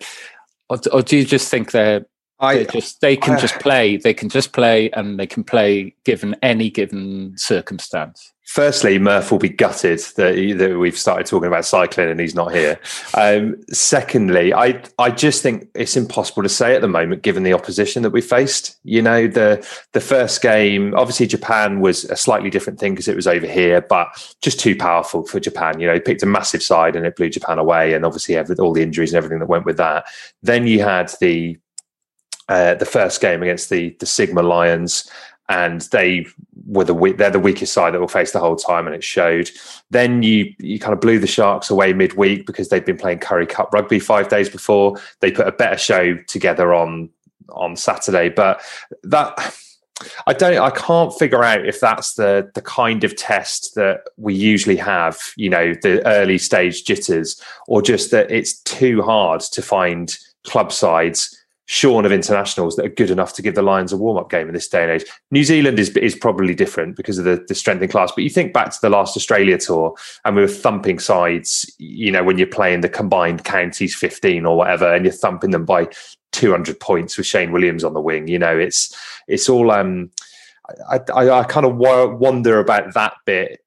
or, 0.69 0.79
or 0.93 1.03
do 1.03 1.17
you 1.17 1.25
just 1.25 1.51
think 1.51 1.71
they're 1.71 2.05
I 2.41 2.65
just 2.65 3.01
they 3.01 3.17
can 3.17 3.35
I, 3.35 3.41
just 3.41 3.59
play. 3.59 3.97
They 3.97 4.15
can 4.15 4.29
just 4.29 4.53
play, 4.53 4.91
and 4.91 5.19
they 5.19 5.27
can 5.27 5.45
play 5.45 5.95
given 6.05 6.37
any 6.43 6.71
given 6.71 7.37
circumstance. 7.37 8.33
Firstly, 8.49 8.99
Murph 8.99 9.31
will 9.31 9.39
be 9.39 9.51
gutted 9.51 9.99
that, 10.17 10.35
he, 10.35 10.55
that 10.55 10.79
we've 10.79 10.97
started 10.97 11.27
talking 11.27 11.49
about 11.49 11.67
cycling 11.67 12.09
and 12.09 12.19
he's 12.19 12.35
not 12.35 12.55
here. 12.55 12.81
Um, 13.13 13.63
secondly, 13.71 14.55
I 14.55 14.83
I 14.99 15.11
just 15.11 15.43
think 15.43 15.69
it's 15.75 15.99
impossible 15.99 16.43
to 16.45 16.49
say 16.49 16.75
at 16.75 16.81
the 16.81 16.89
moment, 16.89 17.21
given 17.21 17.43
the 17.43 17.53
opposition 17.53 18.03
that 18.05 18.11
we 18.11 18.23
faced. 18.23 18.79
You 18.85 19.03
know, 19.03 19.27
the 19.27 19.69
the 19.93 20.01
first 20.01 20.41
game, 20.41 20.95
obviously 20.97 21.27
Japan 21.27 21.81
was 21.81 22.05
a 22.07 22.17
slightly 22.17 22.49
different 22.49 22.81
thing 22.81 22.95
because 22.95 23.07
it 23.07 23.17
was 23.17 23.27
over 23.27 23.47
here, 23.47 23.83
but 23.83 24.09
just 24.41 24.59
too 24.59 24.75
powerful 24.75 25.27
for 25.27 25.41
Japan. 25.41 25.79
You 25.79 25.89
know, 25.89 26.01
picked 26.01 26.23
a 26.23 26.27
massive 26.27 26.63
side 26.63 26.97
and 26.97 27.05
it 27.05 27.17
blew 27.17 27.29
Japan 27.29 27.59
away, 27.59 27.93
and 27.93 28.07
obviously 28.07 28.39
all 28.39 28.73
the 28.73 28.83
injuries 28.83 29.13
and 29.13 29.19
everything 29.19 29.41
that 29.41 29.49
went 29.49 29.67
with 29.67 29.77
that. 29.77 30.07
Then 30.43 30.67
you 30.67 30.83
had 30.83 31.13
the 31.21 31.59
uh, 32.49 32.75
the 32.75 32.87
first 32.87 33.21
game 33.21 33.43
against 33.43 33.71
the 33.71 33.97
the 34.01 34.07
Sigma 34.07 34.43
Lions, 34.43 35.11
and 35.49 35.83
they 35.93 36.27
were 36.67 36.85
the 36.85 37.15
they're 37.17 37.31
the 37.31 37.39
weakest 37.39 37.73
side 37.73 37.95
that 37.95 38.01
will 38.01 38.09
face 38.09 38.33
the 38.33 38.41
whole 38.41 38.57
time, 38.57 38.87
and 38.87 38.95
it 38.95 39.05
showed. 39.05 39.51
Then 39.91 40.23
you 40.23 40.55
you 40.59 40.79
kind 40.79 40.93
of 40.93 41.01
blew 41.01 41.19
the 41.19 41.27
Sharks 41.27 41.71
away 41.71 41.93
midweek 41.93 42.47
because 42.47 42.69
they'd 42.69 42.85
been 42.85 42.99
playing 42.99 43.19
Currie 43.19 43.47
Cup 43.47 43.73
rugby 43.73 43.99
five 43.99 44.29
days 44.29 44.49
before. 44.49 44.97
They 45.21 45.31
put 45.31 45.49
a 45.49 45.53
better 45.53 45.79
show 45.79 46.17
together 46.27 46.75
on 46.75 47.11
on 47.51 47.77
Saturday, 47.77 48.29
but 48.29 48.61
that. 49.05 49.55
I 50.29 50.33
don't. 50.33 50.59
I 50.59 50.71
can't 50.71 51.13
figure 51.19 51.43
out 51.43 51.67
if 51.67 51.81
that's 51.81 52.15
the 52.15 52.49
the 52.55 52.63
kind 52.63 53.03
of 53.03 53.17
test 53.17 53.75
that 53.75 54.03
we 54.17 54.33
usually 54.33 54.77
have. 54.77 55.19
You 55.37 55.51
know, 55.51 55.75
the 55.75 56.07
early 56.07 56.39
stage 56.39 56.85
jitters, 56.85 57.43
or 57.67 57.83
just 57.83 58.13
that 58.13 58.31
it's 58.31 58.61
too 58.61 59.03
hard 59.03 59.41
to 59.41 59.61
find 59.61 60.17
club 60.45 60.71
sides 60.71 61.38
shorn 61.71 62.07
of 62.07 62.13
internationals 62.13 62.77
that 62.77 62.87
are 62.87 62.89
good 62.89 63.11
enough 63.11 63.35
to 63.35 63.43
give 63.43 63.55
the 63.55 63.61
Lions 63.61 63.93
a 63.93 63.97
warm 63.97 64.17
up 64.17 64.31
game 64.31 64.49
in 64.49 64.55
this 64.55 64.69
day 64.69 64.83
and 64.83 64.91
age. 64.91 65.05
New 65.31 65.45
Zealand 65.45 65.79
is 65.79 65.91
is 65.91 66.15
probably 66.15 66.55
different 66.55 66.97
because 66.97 67.19
of 67.19 67.27
the, 67.27 67.45
the 67.47 67.55
strength 67.55 67.83
in 67.83 67.91
class. 67.91 68.11
But 68.11 68.25
you 68.25 68.31
think 68.31 68.55
back 68.55 68.71
to 68.71 68.79
the 68.81 68.89
last 68.89 69.17
Australia 69.19 69.59
tour 69.59 69.95
and 70.25 70.35
we 70.35 70.41
were 70.41 70.49
thumping 70.49 70.99
sides, 70.99 71.71
you 71.79 72.11
know, 72.11 72.25
when 72.25 72.39
you're 72.39 72.47
playing 72.47 72.81
the 72.81 72.89
combined 72.89 73.45
counties 73.45 73.95
15 73.95 74.47
or 74.47 74.57
whatever, 74.57 74.95
and 74.95 75.05
you're 75.05 75.13
thumping 75.13 75.51
them 75.51 75.67
by 75.67 75.89
200 76.33 76.81
points 76.81 77.19
with 77.19 77.27
Shane 77.27 77.53
Williams 77.53 77.85
on 77.85 77.93
the 77.93 78.01
wing. 78.01 78.29
You 78.29 78.39
know, 78.39 78.59
it's 78.59 78.97
it's 79.29 79.49
all. 79.49 79.71
um 79.71 80.11
I, 80.91 81.01
I, 81.15 81.31
I 81.31 81.45
kind 81.45 81.65
of 81.65 81.77
wonder 81.77 82.61
about 82.61 82.93
that 82.93 83.15
bit 83.25 83.63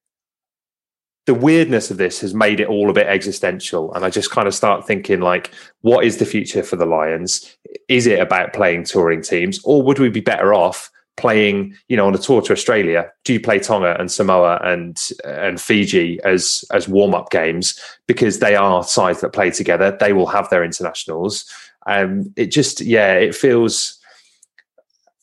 the 1.27 1.33
weirdness 1.33 1.91
of 1.91 1.97
this 1.97 2.19
has 2.21 2.33
made 2.33 2.59
it 2.59 2.67
all 2.67 2.89
a 2.89 2.93
bit 2.93 3.07
existential 3.07 3.93
and 3.93 4.03
i 4.03 4.09
just 4.09 4.31
kind 4.31 4.47
of 4.47 4.55
start 4.55 4.85
thinking 4.87 5.21
like 5.21 5.51
what 5.81 6.03
is 6.03 6.17
the 6.17 6.25
future 6.25 6.63
for 6.63 6.75
the 6.75 6.85
lions 6.85 7.57
is 7.87 8.07
it 8.07 8.19
about 8.19 8.53
playing 8.53 8.83
touring 8.83 9.21
teams 9.21 9.59
or 9.63 9.81
would 9.81 9.99
we 9.99 10.09
be 10.09 10.21
better 10.21 10.53
off 10.53 10.89
playing 11.17 11.75
you 11.87 11.97
know 11.97 12.07
on 12.07 12.15
a 12.15 12.17
tour 12.17 12.41
to 12.41 12.53
australia 12.53 13.09
do 13.25 13.33
you 13.33 13.39
play 13.39 13.59
tonga 13.59 13.99
and 13.99 14.11
samoa 14.11 14.59
and 14.63 15.09
and 15.25 15.59
fiji 15.59 16.19
as 16.23 16.63
as 16.71 16.87
warm-up 16.87 17.29
games 17.29 17.79
because 18.07 18.39
they 18.39 18.55
are 18.55 18.83
sides 18.83 19.21
that 19.21 19.33
play 19.33 19.51
together 19.51 19.95
they 19.99 20.13
will 20.13 20.27
have 20.27 20.49
their 20.49 20.63
internationals 20.63 21.45
um 21.85 22.31
it 22.37 22.47
just 22.47 22.81
yeah 22.81 23.13
it 23.13 23.35
feels 23.35 23.99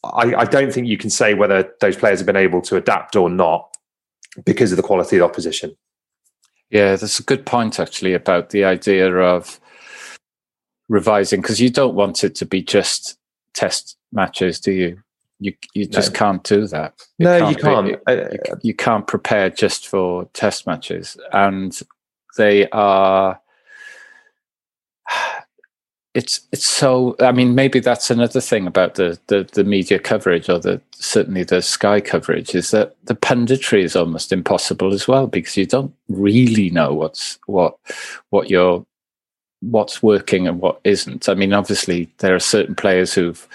I, 0.05 0.35
I 0.35 0.45
don't 0.45 0.73
think 0.73 0.87
you 0.87 0.97
can 0.97 1.11
say 1.11 1.35
whether 1.35 1.69
those 1.81 1.97
players 1.97 2.21
have 2.21 2.27
been 2.27 2.37
able 2.37 2.63
to 2.63 2.77
adapt 2.77 3.17
or 3.17 3.29
not 3.29 3.77
because 4.45 4.73
of 4.73 4.77
the 4.77 4.83
quality 4.83 5.17
of 5.17 5.21
the 5.21 5.25
opposition. 5.25 5.77
Yeah, 6.71 6.97
that's 6.97 7.19
a 7.19 7.25
good 7.25 7.47
point 7.47 7.81
actually 7.81 8.15
about 8.15 8.51
the 8.51 8.65
idea 8.65 9.13
of 9.17 9.59
revising 10.89 11.41
because 11.41 11.61
you 11.61 11.71
don't 11.71 11.95
want 11.95 12.25
it 12.25 12.35
to 12.37 12.47
be 12.47 12.63
just 12.63 13.19
test 13.55 13.97
matches, 14.13 14.61
do 14.61 14.73
you? 14.73 15.03
You 15.41 15.55
you 15.73 15.87
just 15.87 16.13
no. 16.13 16.19
can't 16.19 16.43
do 16.43 16.67
that. 16.67 16.95
No, 17.19 17.39
can't 17.39 17.51
you 17.51 17.63
can't. 17.63 17.87
Be, 17.87 18.13
you, 18.13 18.21
uh, 18.53 18.57
you 18.63 18.75
can't 18.75 19.07
prepare 19.07 19.51
just 19.51 19.87
for 19.87 20.25
test 20.33 20.67
matches, 20.67 21.17
and 21.33 21.81
they 22.37 22.69
are 22.71 23.41
it's 26.15 26.41
it's 26.53 26.65
so 26.65 27.15
i 27.21 27.31
mean 27.31 27.55
maybe 27.55 27.81
that's 27.81 28.11
another 28.11 28.41
thing 28.41 28.67
about 28.67 28.95
the, 28.95 29.19
the 29.27 29.47
the 29.53 29.63
media 29.63 29.99
coverage 29.99 30.49
or 30.49 30.59
the 30.59 30.81
certainly 30.93 31.45
the 31.45 31.61
sky 31.61 32.01
coverage 32.01 32.55
is 32.55 32.71
that 32.71 32.97
the 33.05 33.15
punditry 33.15 33.83
is 33.83 33.95
almost 33.95 34.33
impossible 34.33 34.95
as 34.95 35.07
well 35.07 35.27
because 35.27 35.55
you 35.57 35.67
don't 35.67 35.95
really 36.09 36.71
know 36.71 36.95
what's 36.95 37.39
what 37.45 37.77
what 38.31 38.49
you're 38.49 38.85
what's 39.61 40.03
working 40.03 40.47
and 40.47 40.61
what 40.61 40.81
isn't 40.85 41.29
i 41.29 41.35
mean 41.35 41.53
obviously 41.53 42.09
there 42.19 42.35
are 42.35 42.41
certain 42.41 42.75
players 42.75 43.13
who've 43.15 43.49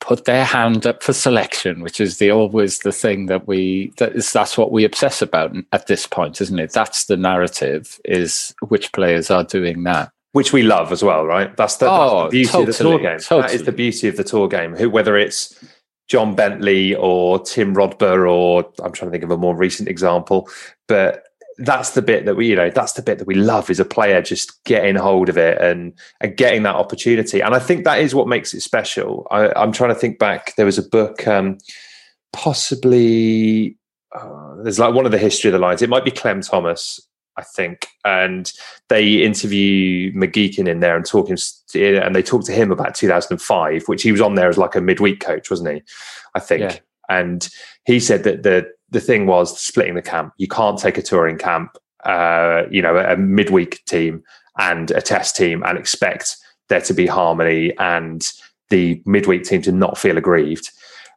put 0.00 0.24
their 0.24 0.46
hand 0.46 0.86
up 0.86 1.02
for 1.02 1.12
selection 1.12 1.82
which 1.82 2.00
is 2.00 2.16
the 2.16 2.30
always 2.30 2.78
the 2.78 2.92
thing 2.92 3.26
that 3.26 3.46
we 3.46 3.92
that 3.98 4.12
is 4.16 4.32
that's 4.32 4.56
what 4.56 4.72
we 4.72 4.84
obsess 4.84 5.20
about 5.20 5.54
at 5.72 5.86
this 5.88 6.06
point 6.06 6.40
isn't 6.40 6.58
it 6.58 6.72
that's 6.72 7.04
the 7.04 7.18
narrative 7.18 8.00
is 8.06 8.54
which 8.68 8.92
players 8.92 9.30
are 9.30 9.44
doing 9.44 9.82
that 9.82 10.10
which 10.32 10.52
we 10.52 10.62
love 10.62 10.92
as 10.92 11.02
well, 11.02 11.26
right? 11.26 11.56
That's 11.56 11.76
the, 11.78 11.90
oh, 11.90 11.90
that's 11.90 12.10
the 12.10 12.16
oh, 12.16 12.30
beauty 12.30 12.46
totally, 12.46 12.62
of 12.62 12.76
the 12.76 12.84
tour 12.84 12.98
game. 12.98 13.18
Totally. 13.18 13.42
That 13.42 13.54
is 13.54 13.64
the 13.64 13.72
beauty 13.72 14.08
of 14.08 14.16
the 14.16 14.24
tour 14.24 14.48
game. 14.48 14.76
Who, 14.76 14.88
whether 14.88 15.16
it's 15.16 15.64
John 16.08 16.34
Bentley 16.34 16.94
or 16.94 17.40
Tim 17.40 17.74
Rodber, 17.74 18.30
or 18.30 18.70
I'm 18.82 18.92
trying 18.92 19.10
to 19.10 19.12
think 19.12 19.24
of 19.24 19.30
a 19.30 19.36
more 19.36 19.56
recent 19.56 19.88
example, 19.88 20.48
but 20.86 21.24
that's 21.60 21.90
the 21.90 22.02
bit 22.02 22.24
that 22.24 22.36
we, 22.36 22.48
you 22.48 22.56
know, 22.56 22.70
that's 22.70 22.94
the 22.94 23.02
bit 23.02 23.18
that 23.18 23.26
we 23.26 23.34
love 23.34 23.70
is 23.70 23.80
a 23.80 23.84
player 23.84 24.22
just 24.22 24.62
getting 24.64 24.96
hold 24.96 25.28
of 25.28 25.36
it 25.36 25.60
and 25.60 25.92
and 26.20 26.36
getting 26.36 26.62
that 26.64 26.74
opportunity. 26.74 27.40
And 27.40 27.54
I 27.54 27.58
think 27.58 27.84
that 27.84 28.00
is 28.00 28.14
what 28.14 28.28
makes 28.28 28.54
it 28.54 28.60
special. 28.62 29.26
I, 29.30 29.62
am 29.62 29.72
trying 29.72 29.90
to 29.90 30.00
think 30.00 30.18
back. 30.18 30.56
There 30.56 30.66
was 30.66 30.78
a 30.78 30.82
book, 30.82 31.26
um, 31.26 31.58
possibly. 32.32 33.76
Uh, 34.12 34.56
there's 34.62 34.80
like 34.80 34.92
one 34.92 35.06
of 35.06 35.12
the 35.12 35.18
history 35.18 35.48
of 35.48 35.52
the 35.52 35.58
Lions. 35.60 35.82
It 35.82 35.88
might 35.88 36.04
be 36.04 36.10
Clem 36.10 36.40
Thomas 36.40 37.00
I 37.36 37.42
think, 37.42 37.86
and 38.04 38.52
they 38.88 39.22
interview 39.22 40.12
McGeechan 40.12 40.68
in 40.68 40.80
there 40.80 40.96
and 40.96 41.06
talk 41.06 41.28
him, 41.28 41.38
and 41.74 42.14
they 42.14 42.22
talk 42.22 42.44
to 42.44 42.52
him 42.52 42.70
about 42.70 42.94
2005, 42.94 43.84
which 43.84 44.02
he 44.02 44.12
was 44.12 44.20
on 44.20 44.34
there 44.34 44.48
as 44.48 44.58
like 44.58 44.74
a 44.74 44.80
midweek 44.80 45.20
coach, 45.20 45.48
wasn't 45.48 45.74
he? 45.74 45.82
I 46.34 46.40
think, 46.40 46.62
yeah. 46.62 46.76
and 47.08 47.48
he 47.86 47.98
said 47.98 48.24
that 48.24 48.42
the 48.42 48.70
the 48.90 49.00
thing 49.00 49.26
was 49.26 49.58
splitting 49.58 49.94
the 49.94 50.02
camp. 50.02 50.32
You 50.36 50.48
can't 50.48 50.78
take 50.78 50.98
a 50.98 51.02
touring 51.02 51.38
camp, 51.38 51.76
uh, 52.04 52.64
you 52.70 52.82
know, 52.82 52.96
a 52.96 53.16
midweek 53.16 53.84
team 53.84 54.22
and 54.58 54.90
a 54.90 55.00
test 55.00 55.36
team, 55.36 55.62
and 55.64 55.78
expect 55.78 56.36
there 56.68 56.80
to 56.80 56.94
be 56.94 57.06
harmony 57.06 57.72
and 57.78 58.26
the 58.68 59.02
midweek 59.04 59.44
team 59.44 59.62
to 59.62 59.72
not 59.72 59.98
feel 59.98 60.16
aggrieved 60.16 60.70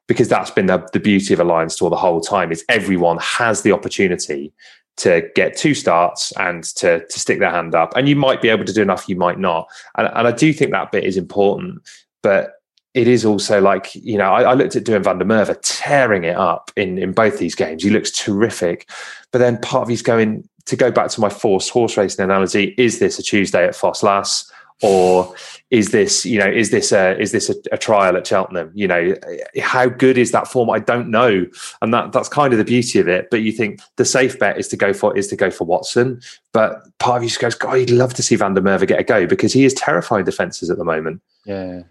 because 0.08 0.27
that's 0.27 0.51
been 0.51 0.65
the, 0.65 0.86
the 0.92 1.00
beauty 1.00 1.34
of 1.34 1.39
a 1.39 1.44
Lions 1.44 1.75
Tour 1.75 1.89
the 1.89 1.96
whole 1.96 2.22
time 2.22 2.51
is 2.51 2.65
everyone 2.70 3.18
has 3.20 3.62
the 3.62 3.72
opportunity 3.72 4.51
to 4.98 5.27
get 5.36 5.58
two 5.58 5.74
starts 5.74 6.32
and 6.38 6.63
to 6.63 7.06
to 7.08 7.20
stick 7.20 7.39
their 7.39 7.50
hand 7.50 7.74
up. 7.74 7.96
And 7.96 8.08
you 8.08 8.15
might 8.15 8.42
be 8.42 8.50
able 8.50 8.65
to 8.65 8.74
do 8.74 8.82
enough, 8.82 9.10
you 9.10 9.15
might 9.15 9.39
not. 9.39 9.68
And, 9.98 10.08
and 10.13 10.27
I 10.27 10.32
do 10.32 10.53
think 10.53 10.72
that 10.72 10.92
bit 10.92 11.03
is 11.03 11.18
important, 11.18 11.82
but 12.22 12.51
it 12.94 13.08
is 13.08 13.26
also 13.26 13.60
like 13.60 13.96
you 13.96 14.18
know 14.18 14.32
I, 14.32 14.44
I 14.44 14.54
looked 14.54 14.76
at 14.76 14.84
Duhan 14.84 15.04
van 15.04 15.18
der 15.18 15.26
Merwe 15.26 15.58
tearing 15.64 16.24
it 16.24 16.36
up 16.36 16.72
in 16.76 16.98
in 16.98 17.12
both 17.12 17.40
these 17.40 17.56
games. 17.56 17.84
He 17.84 17.90
looks 17.90 18.12
terrific, 18.12 18.90
but 19.32 19.40
then 19.40 19.58
part 19.60 19.84
of 19.84 19.90
he's 19.90 20.02
going 20.02 20.48
to 20.66 20.76
go 20.76 20.92
back 20.92 21.10
to 21.10 21.22
my 21.22 21.30
forced 21.30 21.70
horse 21.70 21.98
racing 21.98 22.24
analogy. 22.24 22.74
Is 22.78 23.00
this 23.00 23.20
a 23.20 23.24
Tuesday 23.24 23.66
at 23.66 23.74
Ffos 23.74 24.52
or 24.82 25.34
is 25.72 25.92
this 25.92 26.26
you 26.26 26.38
know 26.38 26.50
is 26.50 26.72
this 26.72 26.92
a 26.92 27.18
is 27.20 27.32
this 27.32 27.50
a, 27.50 27.56
a, 27.72 27.78
trial 27.78 28.18
at 28.18 28.28
Cheltenham? 28.28 28.72
You 28.74 28.88
know 28.88 29.16
how 29.62 29.88
good 29.88 30.18
is 30.18 30.32
that 30.32 30.48
form? 30.48 30.70
I 30.70 30.80
don't 30.80 31.10
know, 31.10 31.46
and 31.82 31.94
that 31.94 32.12
that's 32.12 32.30
kind 32.30 32.54
of 32.54 32.60
the 32.60 32.66
beauty 32.66 33.00
of 33.00 33.08
it. 33.08 33.30
But 33.32 33.42
you 33.42 33.52
think 33.52 33.80
the 33.96 34.06
safe 34.06 34.38
bet 34.38 34.58
is 34.58 34.68
to 34.70 34.78
go 34.78 34.94
for 34.94 35.16
is 35.18 35.28
to 35.30 35.36
go 35.36 35.50
for 35.50 35.66
Watson, 35.66 36.22
but 36.52 36.86
part 37.00 37.18
of 37.18 37.24
you 37.24 37.30
just 37.30 37.40
goes, 37.40 37.56
God, 37.56 37.74
you'd 37.76 37.92
love 37.92 38.14
to 38.16 38.24
see 38.24 38.36
Van 38.36 38.54
der 38.54 38.62
Merwe 38.62 38.88
get 38.88 39.00
a 39.00 39.04
go 39.04 39.26
because 39.26 39.54
he 39.54 39.64
is 39.64 39.74
terrifying 39.74 40.26
defences 40.26 40.70
at 40.70 40.78
the 40.78 40.86
moment. 40.86 41.22
Yeah. 41.46 41.84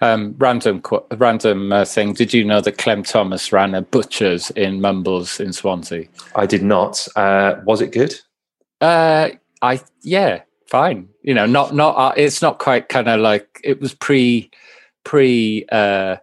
Um, 0.00 0.36
random, 0.38 0.80
qu- 0.80 1.04
random 1.16 1.72
uh, 1.72 1.84
thing. 1.84 2.12
Did 2.12 2.32
you 2.32 2.44
know 2.44 2.60
that 2.60 2.78
Clem 2.78 3.02
Thomas 3.02 3.52
ran 3.52 3.74
a 3.74 3.82
butcher's 3.82 4.50
in 4.52 4.80
Mumbles 4.80 5.40
in 5.40 5.52
Swansea? 5.52 6.06
I 6.36 6.46
did 6.46 6.62
not. 6.62 7.06
Uh, 7.16 7.56
was 7.64 7.80
it 7.80 7.90
good? 7.92 8.14
Uh, 8.80 9.30
I 9.60 9.80
yeah, 10.02 10.42
fine. 10.66 11.08
You 11.22 11.34
know, 11.34 11.46
not 11.46 11.74
not. 11.74 11.96
Uh, 11.96 12.14
it's 12.16 12.40
not 12.40 12.58
quite 12.60 12.88
kind 12.88 13.08
of 13.08 13.20
like 13.20 13.60
it 13.64 13.80
was 13.80 13.92
pre 13.94 14.50
pre. 15.04 15.66
Uh, 15.70 16.16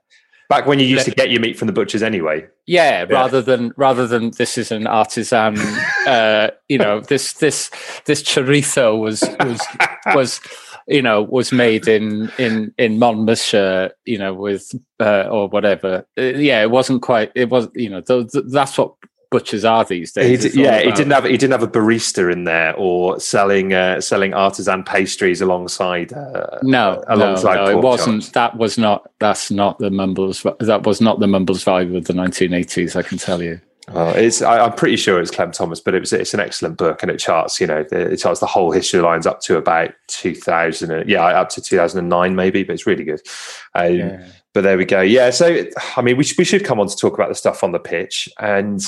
Back 0.48 0.68
when 0.68 0.80
you 0.80 0.86
used 0.86 1.06
to 1.06 1.12
get 1.12 1.32
your 1.32 1.42
meat 1.42 1.58
from 1.58 1.66
the 1.66 1.74
butchers 1.74 2.04
anyway. 2.04 2.48
yeah, 2.68 3.04
rather 3.10 3.42
than 3.42 3.74
rather 3.78 4.06
than 4.08 4.30
this 4.38 4.58
is 4.60 4.72
an 4.72 4.86
artisan. 4.88 5.58
uh, 6.08 6.52
you 6.70 6.78
know, 6.78 7.02
this 7.02 7.34
this 7.34 7.72
this 8.06 8.22
chorizo 8.24 8.98
was 8.98 9.24
was 9.40 9.60
was 10.16 10.40
you 10.88 11.02
know 11.02 11.22
was 11.24 11.52
made 11.52 11.88
in 11.88 12.32
in 12.38 12.74
in 12.78 13.00
Monmouthshire. 13.00 13.92
You 14.06 14.18
know, 14.18 14.34
with 14.34 14.72
uh, 15.00 15.24
or 15.32 15.48
whatever. 15.48 16.06
Uh, 16.18 16.22
yeah, 16.22 16.62
it 16.62 16.72
wasn't 16.72 17.02
quite. 17.02 17.32
It 17.36 17.50
was 17.50 17.68
you 17.76 17.90
know 17.90 18.02
th- 18.02 18.32
th- 18.32 18.46
that's 18.50 18.78
what 18.78 18.94
butchers 19.32 19.66
are 19.66 19.84
these 19.84 20.14
He 20.14 20.22
days. 20.22 20.42
d- 20.42 20.48
It's 20.48 20.58
all 20.58 20.64
yeah, 20.64 20.82
he 20.82 20.92
didn't 20.92 21.12
have 21.12 21.26
he 21.26 21.36
didn't 21.38 21.52
have 21.52 21.64
a 21.64 21.68
barista 21.68 22.32
in 22.32 22.44
there 22.46 22.74
or 22.78 23.20
selling 23.20 23.74
uh, 23.74 24.00
selling 24.00 24.34
artisan 24.34 24.84
pastries 24.84 25.42
alongside. 25.42 26.14
Uh, 26.14 26.60
No, 26.64 27.04
alongside 27.08 27.56
no, 27.56 27.66
no, 27.66 27.72
it 27.72 27.82
wasn't. 27.84 28.22
chops. 28.22 28.32
That 28.34 28.58
was 28.58 28.78
not. 28.78 29.10
That's 29.20 29.52
not 29.52 29.80
the 29.80 29.90
Mumbles. 29.90 30.46
That 30.60 30.86
was 30.86 31.02
not 31.02 31.20
the 31.20 31.28
Mumbles 31.28 31.66
vibe 31.66 31.98
of 31.98 32.06
the 32.06 32.14
1980s. 32.14 32.96
I 32.96 33.02
can 33.02 33.18
tell 33.18 33.42
you. 33.42 33.60
Well, 33.92 34.16
it's 34.16 34.42
I, 34.42 34.60
I'm 34.66 34.74
pretty 34.74 34.96
sure 34.98 35.20
it's 35.22 35.30
Clem 35.32 35.52
Thomas, 35.52 35.80
but 35.80 35.94
it 35.94 36.00
was 36.00 36.12
it's 36.12 36.34
an 36.34 36.40
excellent 36.40 36.78
book 36.78 37.04
and 37.04 37.12
it 37.12 37.18
charts 37.20 37.60
you 37.62 37.68
know 37.68 37.84
the- 37.84 38.12
it 38.14 38.18
charts 38.18 38.40
the 38.40 38.46
whole 38.48 38.72
history 38.72 39.00
Lions 39.00 39.28
up 39.28 39.42
to 39.42 39.58
about 39.58 39.92
2000 40.08 41.08
yeah 41.08 41.24
up 41.26 41.50
to 41.50 41.62
2009 41.62 42.36
maybe, 42.36 42.64
but 42.64 42.74
it's 42.74 42.88
really 42.88 43.04
good. 43.04 43.22
Um, 43.76 43.94
Yeah. 43.96 44.28
But 44.54 44.62
there 44.62 44.78
we 44.78 44.86
go. 44.86 45.02
Yeah, 45.02 45.30
so 45.32 45.66
I 45.98 46.02
mean 46.02 46.18
we 46.18 46.26
we 46.38 46.46
should 46.46 46.64
come 46.64 46.80
on 46.80 46.88
to 46.88 46.96
talk 46.96 47.14
about 47.14 47.30
the 47.30 47.36
stuff 47.36 47.64
on 47.64 47.74
the 47.74 47.80
pitch, 47.80 48.30
and 48.40 48.82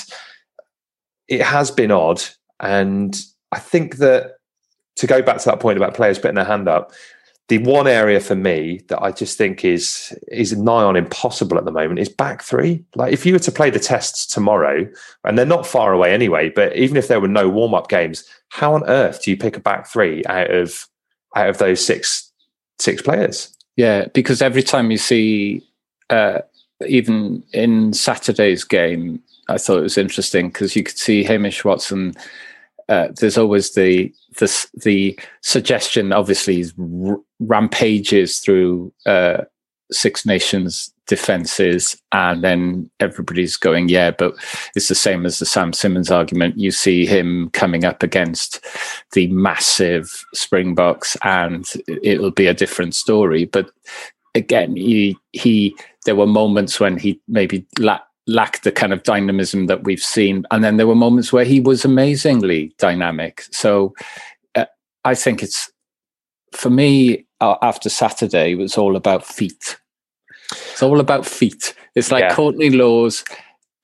it 1.27 1.41
has 1.41 1.71
been 1.71 1.91
odd, 1.91 2.21
and 2.59 3.15
I 3.51 3.59
think 3.59 3.97
that 3.97 4.37
to 4.95 5.07
go 5.07 5.21
back 5.21 5.37
to 5.39 5.45
that 5.45 5.59
point 5.59 5.77
about 5.77 5.93
players 5.93 6.17
putting 6.17 6.35
their 6.35 6.45
hand 6.45 6.67
up, 6.67 6.91
the 7.47 7.59
one 7.59 7.87
area 7.87 8.19
for 8.19 8.35
me 8.35 8.81
that 8.89 9.01
I 9.01 9.11
just 9.11 9.37
think 9.37 9.63
is 9.63 10.17
is 10.29 10.57
nigh 10.57 10.83
on 10.83 10.95
impossible 10.95 11.57
at 11.57 11.65
the 11.65 11.71
moment 11.71 11.99
is 11.99 12.09
back 12.09 12.41
three. 12.43 12.83
Like 12.95 13.13
if 13.13 13.25
you 13.25 13.33
were 13.33 13.39
to 13.39 13.51
play 13.51 13.69
the 13.69 13.79
tests 13.79 14.25
tomorrow, 14.25 14.87
and 15.23 15.37
they're 15.37 15.45
not 15.45 15.65
far 15.65 15.93
away 15.93 16.13
anyway, 16.13 16.49
but 16.49 16.75
even 16.75 16.97
if 16.97 17.07
there 17.07 17.21
were 17.21 17.27
no 17.27 17.47
warm 17.47 17.73
up 17.73 17.87
games, 17.87 18.25
how 18.49 18.73
on 18.73 18.83
earth 18.87 19.23
do 19.23 19.31
you 19.31 19.37
pick 19.37 19.55
a 19.55 19.61
back 19.61 19.87
three 19.87 20.23
out 20.25 20.51
of 20.51 20.87
out 21.35 21.49
of 21.49 21.57
those 21.57 21.83
six 21.85 22.31
six 22.79 23.01
players? 23.01 23.53
Yeah, 23.77 24.07
because 24.13 24.41
every 24.41 24.63
time 24.63 24.91
you 24.91 24.97
see, 24.97 25.63
uh, 26.09 26.39
even 26.85 27.43
in 27.53 27.93
Saturday's 27.93 28.63
game, 28.63 29.21
I 29.47 29.57
thought 29.57 29.77
it 29.77 29.83
was 29.83 29.97
interesting 29.97 30.49
because 30.49 30.75
you 30.75 30.83
could 30.83 30.97
see 30.97 31.23
Hamish 31.23 31.63
Watson. 31.63 32.13
Uh, 32.89 33.09
there's 33.19 33.37
always 33.37 33.73
the 33.73 34.13
the 34.37 34.67
the 34.83 35.19
suggestion, 35.41 36.13
obviously, 36.13 36.65
r- 36.79 37.19
rampages 37.39 38.39
through 38.39 38.93
uh, 39.05 39.43
Six 39.91 40.25
Nations 40.25 40.93
defenses, 41.07 41.95
and 42.11 42.43
then 42.43 42.89
everybody's 42.99 43.55
going, 43.55 43.89
yeah, 43.89 44.11
but 44.11 44.35
it's 44.75 44.89
the 44.89 44.95
same 44.95 45.25
as 45.25 45.39
the 45.39 45.45
Sam 45.45 45.71
Simmonds 45.73 46.11
argument. 46.11 46.59
You 46.59 46.71
see 46.71 47.05
him 47.05 47.49
coming 47.53 47.85
up 47.85 48.03
against 48.03 48.63
the 49.13 49.27
massive 49.27 50.25
Springboks, 50.33 51.15
and 51.23 51.65
it'll 51.87 52.31
be 52.31 52.47
a 52.47 52.53
different 52.53 52.95
story. 52.95 53.45
But 53.45 53.71
again, 54.35 54.75
he 54.75 55.17
he 55.33 55.75
there 56.05 56.15
were 56.15 56.27
moments 56.27 56.79
when 56.79 56.97
he 56.97 57.19
maybe 57.27 57.65
la- 57.79 57.99
lacked 58.27 58.63
the 58.63 58.71
kind 58.71 58.93
of 58.93 59.03
dynamism 59.03 59.67
that 59.67 59.83
we've 59.83 60.03
seen, 60.03 60.45
and 60.51 60.63
then 60.63 60.77
there 60.77 60.87
were 60.87 60.95
moments 60.95 61.31
where 61.33 61.45
he 61.45 61.59
was 61.59 61.85
amazingly 61.85 62.73
dynamic. 62.77 63.45
So 63.51 63.93
uh, 64.55 64.65
I 65.05 65.15
think 65.15 65.41
it's 65.41 65.71
for 66.53 66.69
me 66.69 67.25
uh, 67.41 67.55
after 67.61 67.89
Saturday 67.89 68.51
it 68.51 68.57
was 68.57 68.77
all 68.77 68.95
about 68.95 69.25
feet. 69.25 69.77
It's 70.51 70.83
all 70.83 70.99
about 70.99 71.25
feet. 71.25 71.73
It's 71.95 72.11
like 72.11 72.23
Yeah. 72.23 72.35
Courtney 72.35 72.69
Lawes 72.69 73.23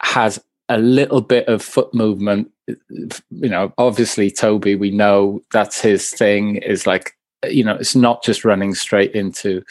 has 0.02 0.40
a 0.70 0.78
little 0.78 1.22
bit 1.22 1.48
of 1.48 1.62
foot 1.62 1.94
movement. 1.94 2.50
You 2.68 3.50
know, 3.50 3.74
obviously 3.78 4.32
Toby, 4.32 4.76
we 4.76 4.92
know 4.92 5.42
that's 5.52 5.82
his 5.82 6.10
thing. 6.12 6.58
Is 6.58 6.88
like, 6.88 7.12
you 7.50 7.64
know, 7.64 7.76
it's 7.76 7.96
not 7.96 8.24
just 8.24 8.46
running 8.46 8.74
straight 8.76 9.12
into. 9.14 9.62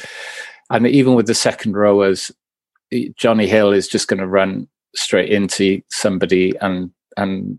And 0.71 0.87
even 0.87 1.15
with 1.15 1.27
the 1.27 1.35
second 1.35 1.77
rowers, 1.77 2.31
Jonny 3.17 3.47
Hill 3.47 3.73
is 3.73 3.89
just 3.89 4.09
going 4.09 4.21
to 4.21 4.27
run 4.27 4.69
straight 4.95 5.31
into 5.31 5.81
somebody 5.91 6.55
and 6.61 6.91
and 7.17 7.59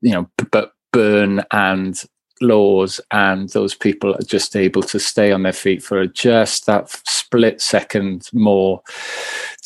you 0.00 0.12
know, 0.12 0.30
but 0.50 0.72
Beirne 0.92 1.44
and 1.52 2.02
Lawes 2.40 3.00
and 3.10 3.48
those 3.50 3.74
people 3.74 4.14
are 4.14 4.22
just 4.22 4.54
able 4.54 4.82
to 4.82 4.98
stay 4.98 5.32
on 5.32 5.42
their 5.42 5.52
feet 5.52 5.82
for 5.82 6.06
just 6.06 6.66
that 6.66 6.88
split 7.06 7.60
second 7.60 8.28
more 8.32 8.80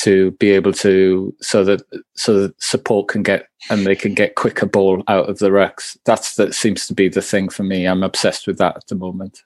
to 0.01 0.31
be 0.33 0.51
able 0.51 0.72
to 0.72 1.35
so 1.40 1.64
that 1.64 1.83
so 2.16 2.40
that 2.40 2.62
support 2.62 3.09
can 3.09 3.22
get 3.22 3.48
and 3.70 3.87
they 3.87 3.94
can 3.94 4.14
get 4.14 4.37
quicker 4.37 4.66
ball 4.66 5.03
out 5.09 5.29
of 5.29 5.38
the 5.38 5.51
rucks. 5.51 5.96
That's 6.05 6.37
that 6.37 6.55
seems 6.55 6.87
to 6.87 6.94
be 6.94 7.09
the 7.09 7.22
thing 7.22 7.48
for 7.48 7.62
me. 7.62 7.87
I'm 7.87 8.03
obsessed 8.03 8.46
with 8.46 8.59
that 8.59 8.77
at 8.77 8.87
the 8.87 8.94
moment. 8.94 9.42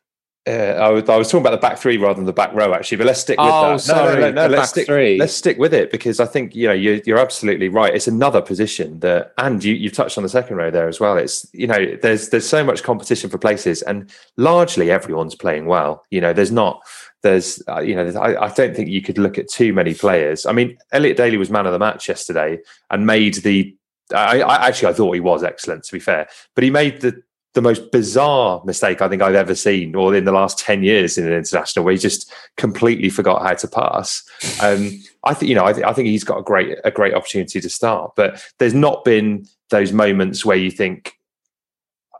Uh, 0.48 0.52
I, 0.80 0.90
was, 0.90 1.08
I 1.08 1.16
was 1.16 1.26
talking 1.28 1.40
about 1.40 1.50
the 1.50 1.56
back 1.66 1.76
three 1.76 1.96
rather 1.96 2.14
than 2.14 2.24
the 2.24 2.32
back 2.32 2.52
row, 2.52 2.72
actually. 2.72 2.98
But 2.98 3.08
let's 3.08 3.20
stick 3.20 3.36
with 3.36 3.48
Oh, 3.50 3.72
that. 3.72 3.80
sorry, 3.80 4.14
no, 4.14 4.20
no, 4.20 4.30
no, 4.30 4.42
the 4.44 4.48
let's 4.50 4.60
back 4.60 4.68
stick. 4.68 4.86
three. 4.86 5.18
Let's 5.18 5.32
stick 5.34 5.58
with 5.58 5.74
it 5.74 5.90
because 5.90 6.20
I 6.20 6.26
think 6.26 6.54
you 6.54 6.68
know 6.68 6.72
you're, 6.72 7.00
you're 7.04 7.18
absolutely 7.18 7.68
right. 7.68 7.92
It's 7.92 8.06
another 8.06 8.40
position 8.40 9.00
that, 9.00 9.32
and 9.38 9.62
you 9.64 9.74
you've 9.74 9.92
touched 9.94 10.16
on 10.18 10.22
the 10.22 10.28
second 10.28 10.56
row 10.56 10.70
there 10.70 10.86
as 10.86 11.00
well. 11.00 11.16
It's 11.16 11.46
you 11.52 11.66
know 11.66 11.96
there's 12.00 12.28
there's 12.28 12.48
so 12.48 12.62
much 12.62 12.84
competition 12.84 13.28
for 13.28 13.38
places, 13.38 13.82
and 13.82 14.08
largely 14.36 14.90
everyone's 14.92 15.34
playing 15.34 15.66
well. 15.66 16.04
You 16.10 16.20
know, 16.20 16.32
there's 16.32 16.52
not 16.52 16.80
there's 17.22 17.60
uh, 17.68 17.80
you 17.80 17.96
know 17.96 18.06
I, 18.20 18.44
I 18.44 18.48
don't 18.52 18.76
think 18.76 18.88
you 18.88 19.02
could 19.02 19.18
look 19.18 19.38
at 19.38 19.48
too 19.48 19.72
many 19.72 19.94
players. 19.94 20.46
I 20.46 20.52
mean, 20.52 20.78
Elliot 20.92 21.16
Daly 21.16 21.38
was 21.38 21.50
man 21.50 21.66
of 21.66 21.72
the 21.72 21.80
match 21.80 22.08
yesterday 22.08 22.60
and 22.90 23.04
made 23.04 23.34
the. 23.34 23.74
I, 24.14 24.40
I 24.42 24.68
actually 24.68 24.90
I 24.90 24.92
thought 24.92 25.12
he 25.14 25.18
was 25.20 25.42
excellent 25.42 25.82
to 25.82 25.92
be 25.92 25.98
fair, 25.98 26.28
but 26.54 26.62
he 26.62 26.70
made 26.70 27.00
the 27.00 27.20
the 27.56 27.62
most 27.62 27.90
bizarre 27.90 28.62
mistake 28.66 29.00
I 29.00 29.08
think 29.08 29.22
I've 29.22 29.34
ever 29.34 29.54
seen, 29.54 29.94
or 29.94 30.14
in 30.14 30.26
the 30.26 30.30
last 30.30 30.58
ten 30.58 30.82
years 30.82 31.16
in 31.16 31.26
an 31.26 31.32
international, 31.32 31.86
where 31.86 31.92
he 31.92 31.98
just 31.98 32.30
completely 32.58 33.08
forgot 33.08 33.40
how 33.40 33.54
to 33.54 33.66
pass. 33.66 34.22
Um, 34.62 34.90
I 35.24 35.32
think 35.32 35.48
you 35.48 35.54
know, 35.54 35.64
I, 35.64 35.72
th- 35.72 35.86
I 35.86 35.94
think 35.94 36.08
he's 36.08 36.22
got 36.22 36.38
a 36.38 36.42
great 36.42 36.76
a 36.84 36.90
great 36.90 37.14
opportunity 37.14 37.58
to 37.62 37.70
start, 37.70 38.12
but 38.14 38.46
there's 38.58 38.74
not 38.74 39.06
been 39.06 39.46
those 39.70 39.90
moments 39.90 40.44
where 40.44 40.58
you 40.58 40.70
think 40.70 41.14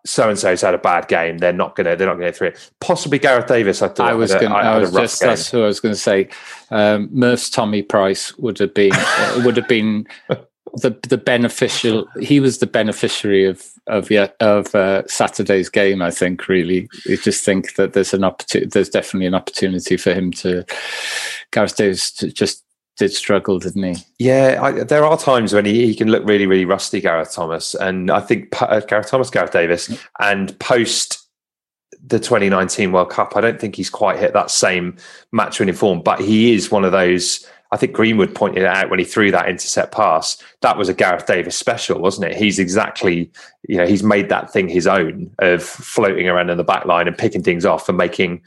so 0.07 0.31
and 0.31 0.39
so's 0.39 0.63
had 0.63 0.73
a 0.73 0.79
bad 0.79 1.07
game. 1.07 1.37
They're 1.37 1.53
not 1.53 1.77
gonna 1.77 1.97
they're 1.97 2.07
not 2.07 2.15
gonna 2.15 2.29
get 2.29 2.37
through 2.37 2.49
it. 2.49 2.71
Possibly 2.81 3.19
Gareth 3.19 3.47
Davies. 3.47 3.83
I 3.83 3.89
thought 3.89 4.09
I 4.09 4.15
was 4.15 4.33
going. 4.33 4.49
had 4.49 4.65
I 4.65 4.77
a 4.79 4.81
was 4.81 4.93
just. 4.93 5.21
game. 5.21 5.29
That's 5.29 5.51
who 5.51 5.65
I 5.65 5.67
was 5.67 5.81
going 5.81 5.95
to 5.95 6.01
say. 6.01 6.31
Um, 6.71 7.11
Murph's 7.13 7.51
Tommy 7.51 7.83
Price 7.83 8.37
would 8.39 8.59
have 8.59 8.73
been 8.73 8.93
uh, 8.95 9.43
would 9.45 9.59
have 9.59 9.69
been 9.69 10.07
the 10.77 10.99
the 11.09 11.19
beneficial. 11.19 12.07
He 12.21 12.41
was 12.41 12.59
the 12.59 12.67
beneficiary 12.67 13.45
of 13.45 13.65
of 13.87 14.11
of 14.41 14.75
uh, 14.75 15.07
Saturday's 15.07 15.69
game. 15.69 16.03
I 16.03 16.11
think 16.11 16.49
really. 16.49 16.89
I 17.11 17.17
just 17.17 17.45
think 17.45 17.75
that 17.75 17.93
there's 17.93 18.15
an 18.15 18.25
opportunity. 18.25 18.69
There's 18.69 18.89
definitely 18.89 19.27
an 19.27 19.35
opportunity 19.35 19.97
for 19.97 20.13
him 20.13 20.31
to. 20.33 20.65
Gareth 21.53 21.77
Davies 21.77 22.11
to 22.13 22.31
just 22.31 22.63
did 22.97 23.13
struggle, 23.13 23.59
didn't 23.59 23.83
he? 23.83 24.03
Yeah, 24.19 24.59
I, 24.63 24.73
there 24.85 25.05
are 25.05 25.19
times 25.19 25.53
when 25.53 25.67
he, 25.67 25.87
he 25.87 25.95
can 25.95 26.09
look 26.09 26.27
really, 26.27 26.47
really 26.47 26.65
rusty, 26.65 27.01
Gareth 27.01 27.33
Thomas. 27.33 27.75
And 27.75 28.11
I 28.11 28.21
think 28.21 28.49
uh, 28.61 28.81
Gareth 28.81 29.09
Thomas, 29.09 29.31
Gareth 29.31 29.53
Davies, 29.53 30.03
and 30.19 30.59
post 30.59 31.27
the 32.07 32.19
2019 32.19 32.93
World 32.93 33.11
Cup, 33.11 33.37
I 33.37 33.41
don't 33.41 33.61
think 33.61 33.77
he's 33.77 33.91
quite 33.91 34.19
hit 34.19 34.33
that 34.33 34.51
same 34.51 34.97
match 35.33 35.59
winning 35.59 35.75
form, 35.75 36.03
but 36.03 36.21
he 36.21 36.55
is 36.55 36.71
one 36.71 36.85
of 36.85 36.93
those. 36.93 37.47
I 37.73 37.77
think 37.77 37.93
Greenwood 37.93 38.35
pointed 38.35 38.63
it 38.63 38.69
out 38.69 38.91
when 38.91 38.99
he 38.99 39.05
threw 39.05 39.31
that 39.31 39.49
intercept 39.49 39.93
pass. 39.93 40.43
That 40.63 40.77
was 40.77 40.89
a 40.89 40.95
Gareth 40.95 41.27
Davies 41.27 41.57
special, 41.57 42.01
wasn't 42.01 42.31
it? 42.31 42.37
He's 42.37 42.59
exactly, 42.59 43.31
you 43.69 43.77
know, 43.77 43.87
he's 43.87 44.03
made 44.03 44.29
that 44.29 44.53
thing 44.53 44.69
his 44.69 44.87
own 44.87 45.31
of 45.41 45.63
floating 45.63 46.29
around 46.29 46.51
in 46.51 46.57
the 46.57 46.65
back 46.65 46.85
line 46.87 47.09
and 47.09 47.19
picking 47.19 47.43
things 47.43 47.65
off 47.65 47.89
and 47.89 47.99
making 47.99 48.43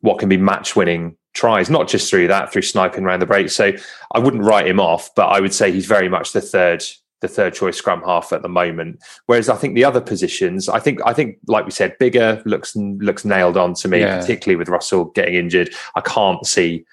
what 0.00 0.18
can 0.18 0.28
be 0.28 0.36
match 0.36 0.76
winning 0.76 1.16
tries, 1.34 1.68
not 1.68 1.88
just 1.88 2.08
through 2.08 2.28
that, 2.28 2.52
through 2.52 2.62
sniping 2.62 3.04
around 3.04 3.20
the 3.20 3.26
break. 3.26 3.50
So 3.50 3.72
I 4.14 4.18
wouldn't 4.18 4.44
write 4.44 4.66
him 4.66 4.80
off, 4.80 5.14
but 5.14 5.26
I 5.26 5.40
would 5.40 5.52
say 5.52 5.70
he's 5.72 5.86
very 5.86 6.08
much 6.08 6.32
the 6.32 6.40
third 6.40 6.84
the 7.22 7.28
third 7.28 7.54
choice 7.54 7.78
scrum 7.78 8.02
half 8.04 8.30
at 8.32 8.42
the 8.42 8.48
moment. 8.48 9.02
Whereas 9.24 9.48
I 9.48 9.56
think 9.56 9.74
the 9.74 9.84
other 9.84 10.02
positions, 10.02 10.68
I 10.68 10.78
think 10.78 11.00
I 11.04 11.14
think 11.14 11.38
like 11.46 11.64
we 11.64 11.70
said, 11.70 11.96
Biggar 11.98 12.44
looks 12.44 12.76
looks 12.76 13.24
nailed 13.24 13.56
on 13.56 13.74
to 13.74 13.88
me, 13.88 14.00
Yeah. 14.00 14.20
particularly 14.20 14.56
with 14.56 14.68
Russell 14.68 15.06
getting 15.06 15.34
injured. 15.34 15.70
I 15.94 16.02
can't 16.02 16.46
see 16.46 16.84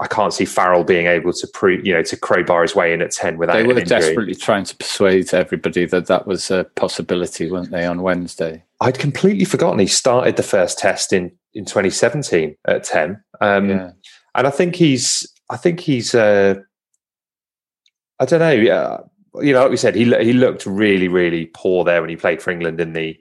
I 0.00 0.06
can't 0.06 0.32
see 0.32 0.44
Farrell 0.44 0.84
being 0.84 1.06
able 1.06 1.32
to 1.32 1.46
prove, 1.48 1.84
you 1.84 1.92
know, 1.92 2.02
to 2.04 2.16
crowbar 2.16 2.62
his 2.62 2.74
way 2.74 2.92
in 2.92 3.02
at 3.02 3.10
10 3.10 3.36
without 3.36 3.54
They 3.54 3.64
were 3.64 3.80
desperately 3.80 4.34
trying 4.34 4.64
to 4.64 4.76
persuade 4.76 5.34
everybody 5.34 5.86
that 5.86 6.06
that 6.06 6.26
was 6.26 6.50
a 6.52 6.64
possibility, 6.76 7.50
weren't 7.50 7.72
they, 7.72 7.84
on 7.84 8.02
Wednesday? 8.02 8.62
I'd 8.80 8.98
completely 8.98 9.44
forgotten 9.44 9.80
he 9.80 9.88
started 9.88 10.36
the 10.36 10.42
first 10.44 10.78
test 10.78 11.12
in 11.12 11.32
in 11.54 11.64
2017 11.64 12.54
at 12.66 12.84
10. 12.84 13.22
Um, 13.40 13.70
Yeah. 13.70 13.90
and 14.36 14.46
I 14.46 14.50
think 14.50 14.76
he's 14.76 15.26
I 15.50 15.56
think 15.56 15.80
he's 15.80 16.14
uh, 16.14 16.54
I 18.20 18.24
don't 18.24 18.40
know. 18.40 18.50
Yeah, 18.50 18.98
you 19.40 19.52
know, 19.52 19.62
like 19.62 19.70
we 19.70 19.76
said, 19.76 19.94
he 19.94 20.04
he 20.24 20.32
looked 20.32 20.66
really 20.66 21.08
really 21.08 21.46
poor 21.46 21.84
there 21.84 22.00
when 22.00 22.10
he 22.10 22.16
played 22.16 22.42
for 22.42 22.50
England 22.50 22.80
in 22.80 22.92
the 22.92 23.18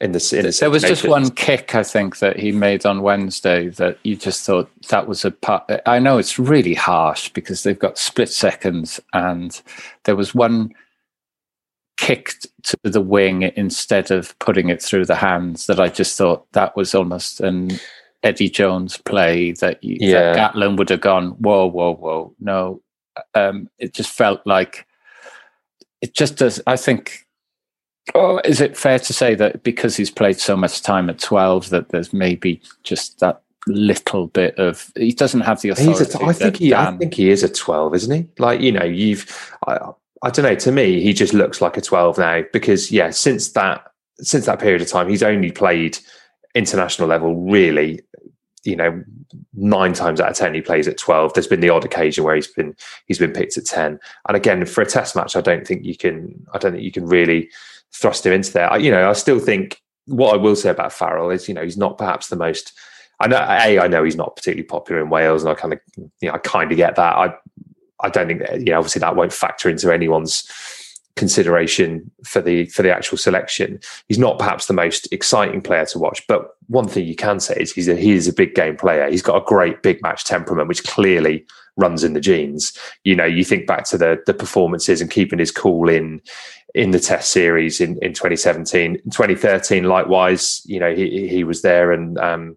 in 0.00 0.12
the 0.12 0.36
in 0.36 0.44
the 0.44 0.56
there 0.58 0.70
was 0.70 0.82
just 0.82 1.06
one 1.06 1.30
kick 1.30 1.74
I 1.74 1.82
think 1.82 2.18
that 2.18 2.38
he 2.38 2.50
made 2.52 2.84
on 2.84 3.02
Wednesday 3.02 3.68
that 3.70 3.98
you 4.02 4.16
just 4.16 4.44
thought 4.44 4.70
that 4.88 5.06
was 5.06 5.24
a 5.24 5.30
part. 5.30 5.70
I 5.86 5.98
know 5.98 6.18
it's 6.18 6.38
really 6.38 6.74
harsh 6.74 7.28
because 7.30 7.62
they've 7.62 7.78
got 7.78 7.98
split 7.98 8.28
seconds, 8.28 9.00
and 9.12 9.60
there 10.04 10.16
was 10.16 10.34
one 10.34 10.74
kicked 11.96 12.46
to 12.64 12.76
the 12.82 13.00
wing 13.00 13.42
instead 13.56 14.10
of 14.10 14.36
putting 14.40 14.68
it 14.68 14.82
through 14.82 15.06
the 15.06 15.14
hands 15.14 15.66
that 15.66 15.78
I 15.78 15.88
just 15.88 16.18
thought 16.18 16.50
that 16.52 16.76
was 16.76 16.94
almost 16.94 17.40
an 17.40 17.78
Eddie 18.24 18.50
Jones 18.50 18.96
play 18.98 19.52
that, 19.52 19.82
you, 19.84 19.96
Yeah. 20.00 20.32
that 20.32 20.54
Gatland 20.54 20.76
would 20.78 20.88
have 20.88 21.00
gone 21.00 21.30
whoa 21.38 21.66
whoa 21.66 21.94
whoa 21.94 22.34
no 22.40 22.80
um, 23.34 23.68
it 23.78 23.92
just 23.94 24.10
felt 24.10 24.44
like 24.44 24.86
it 26.00 26.14
just 26.14 26.36
does 26.36 26.60
I 26.66 26.76
think 26.76 27.23
Oh, 28.14 28.40
is 28.44 28.60
it 28.60 28.76
fair 28.76 28.98
to 28.98 29.12
say 29.12 29.34
that 29.36 29.62
because 29.62 29.96
he's 29.96 30.10
played 30.10 30.38
so 30.38 30.56
much 30.56 30.82
time 30.82 31.08
at 31.08 31.18
12 31.18 31.70
that 31.70 31.88
there's 31.88 32.12
maybe 32.12 32.60
just 32.82 33.18
that 33.20 33.42
little 33.66 34.26
bit 34.28 34.58
of 34.58 34.92
he 34.96 35.12
doesn't 35.12 35.40
have 35.40 35.60
the 35.62 35.70
authority 35.70 36.18
a, 36.18 36.26
I 36.26 36.32
think 36.32 36.56
he 36.56 36.74
I 36.74 36.96
think 36.96 37.14
he 37.14 37.30
is 37.30 37.42
a 37.42 37.48
twelve, 37.48 37.94
isn't 37.94 38.14
he? 38.14 38.28
Like 38.38 38.60
you 38.60 38.72
know, 38.72 38.84
you've 38.84 39.54
I, 39.66 39.78
I 40.22 40.30
don't 40.30 40.44
know. 40.44 40.54
To 40.54 40.72
me, 40.72 41.00
he 41.00 41.12
just 41.12 41.34
looks 41.34 41.60
like 41.60 41.76
a 41.76 41.80
twelve 41.80 42.18
now 42.18 42.42
because 42.52 42.90
yeah, 42.90 43.10
since 43.10 43.52
that 43.52 43.84
since 44.20 44.46
that 44.46 44.60
period 44.60 44.82
of 44.82 44.88
time, 44.88 45.08
he's 45.08 45.22
only 45.22 45.50
played 45.50 45.98
international 46.54 47.08
level 47.08 47.34
really. 47.48 48.00
You 48.64 48.76
know, 48.76 49.04
nine 49.52 49.92
times 49.92 50.20
out 50.20 50.30
of 50.30 50.36
ten 50.36 50.54
he 50.54 50.62
plays 50.62 50.88
at 50.88 50.96
twelve. 50.96 51.34
There's 51.34 51.46
been 51.46 51.60
the 51.60 51.70
odd 51.70 51.84
occasion 51.84 52.24
where 52.24 52.34
he's 52.34 52.46
been 52.46 52.74
he's 53.06 53.18
been 53.18 53.32
picked 53.32 53.58
at 53.58 53.66
ten. 53.66 54.00
And 54.26 54.36
again, 54.36 54.64
for 54.64 54.80
a 54.80 54.86
test 54.86 55.14
match, 55.14 55.36
I 55.36 55.42
don't 55.42 55.66
think 55.66 55.84
you 55.84 55.96
can. 55.96 56.46
I 56.54 56.58
don't 56.58 56.72
think 56.72 56.84
you 56.84 56.92
can 56.92 57.06
really 57.06 57.50
thrust 57.94 58.26
him 58.26 58.32
into 58.32 58.52
there. 58.52 58.72
I, 58.72 58.76
you 58.76 58.90
know, 58.90 59.08
I 59.08 59.12
still 59.14 59.38
think 59.38 59.80
what 60.06 60.34
I 60.34 60.36
will 60.36 60.56
say 60.56 60.70
about 60.70 60.92
Farrell 60.92 61.30
is, 61.30 61.48
you 61.48 61.54
know, 61.54 61.62
he's 61.62 61.78
not 61.78 61.96
perhaps 61.96 62.28
the 62.28 62.36
most. 62.36 62.72
I 63.20 63.28
know, 63.28 63.36
a, 63.36 63.78
I 63.78 63.86
know 63.86 64.02
he's 64.02 64.16
not 64.16 64.36
particularly 64.36 64.64
popular 64.64 65.00
in 65.00 65.08
Wales, 65.08 65.42
and 65.42 65.50
I 65.50 65.54
kind 65.54 65.72
of, 65.72 65.80
you 65.96 66.28
know, 66.28 66.34
I 66.34 66.38
kind 66.38 66.70
of 66.70 66.76
get 66.76 66.96
that. 66.96 67.16
I, 67.16 67.34
I 68.00 68.10
don't 68.10 68.26
think, 68.26 68.40
that, 68.40 68.58
you 68.58 68.72
know, 68.72 68.78
obviously 68.78 69.00
that 69.00 69.16
won't 69.16 69.32
factor 69.32 69.70
into 69.70 69.92
anyone's 69.92 70.50
consideration 71.16 72.10
for 72.24 72.42
the 72.42 72.66
for 72.66 72.82
the 72.82 72.92
actual 72.92 73.16
selection. 73.16 73.78
He's 74.08 74.18
not 74.18 74.38
perhaps 74.38 74.66
the 74.66 74.74
most 74.74 75.10
exciting 75.12 75.62
player 75.62 75.86
to 75.86 75.98
watch, 76.00 76.26
but 76.26 76.56
one 76.66 76.88
thing 76.88 77.06
you 77.06 77.14
can 77.14 77.38
say 77.38 77.56
is 77.56 77.72
he's 77.72 77.86
a, 77.86 77.94
he 77.94 78.12
is 78.12 78.26
a 78.26 78.32
big 78.32 78.54
game 78.54 78.76
player. 78.76 79.08
He's 79.08 79.22
got 79.22 79.40
a 79.40 79.44
great 79.44 79.82
big 79.82 80.02
match 80.02 80.24
temperament, 80.24 80.68
which 80.68 80.82
clearly 80.82 81.46
runs 81.76 82.04
in 82.04 82.12
the 82.12 82.20
genes. 82.20 82.76
You 83.04 83.16
know, 83.16 83.24
you 83.24 83.44
think 83.44 83.66
back 83.66 83.84
to 83.90 83.98
the 83.98 84.22
the 84.26 84.34
performances 84.34 85.00
and 85.00 85.10
keeping 85.10 85.38
his 85.38 85.50
cool 85.50 85.88
in 85.88 86.20
in 86.74 86.90
the 86.90 86.98
test 87.00 87.30
series 87.30 87.80
in, 87.80 87.96
in 88.02 88.12
2017 88.12 88.96
in 88.96 89.10
2013 89.12 89.84
likewise 89.84 90.60
you 90.64 90.80
know 90.80 90.92
he 90.92 91.28
he 91.28 91.44
was 91.44 91.62
there 91.62 91.92
and 91.92 92.18
um 92.18 92.56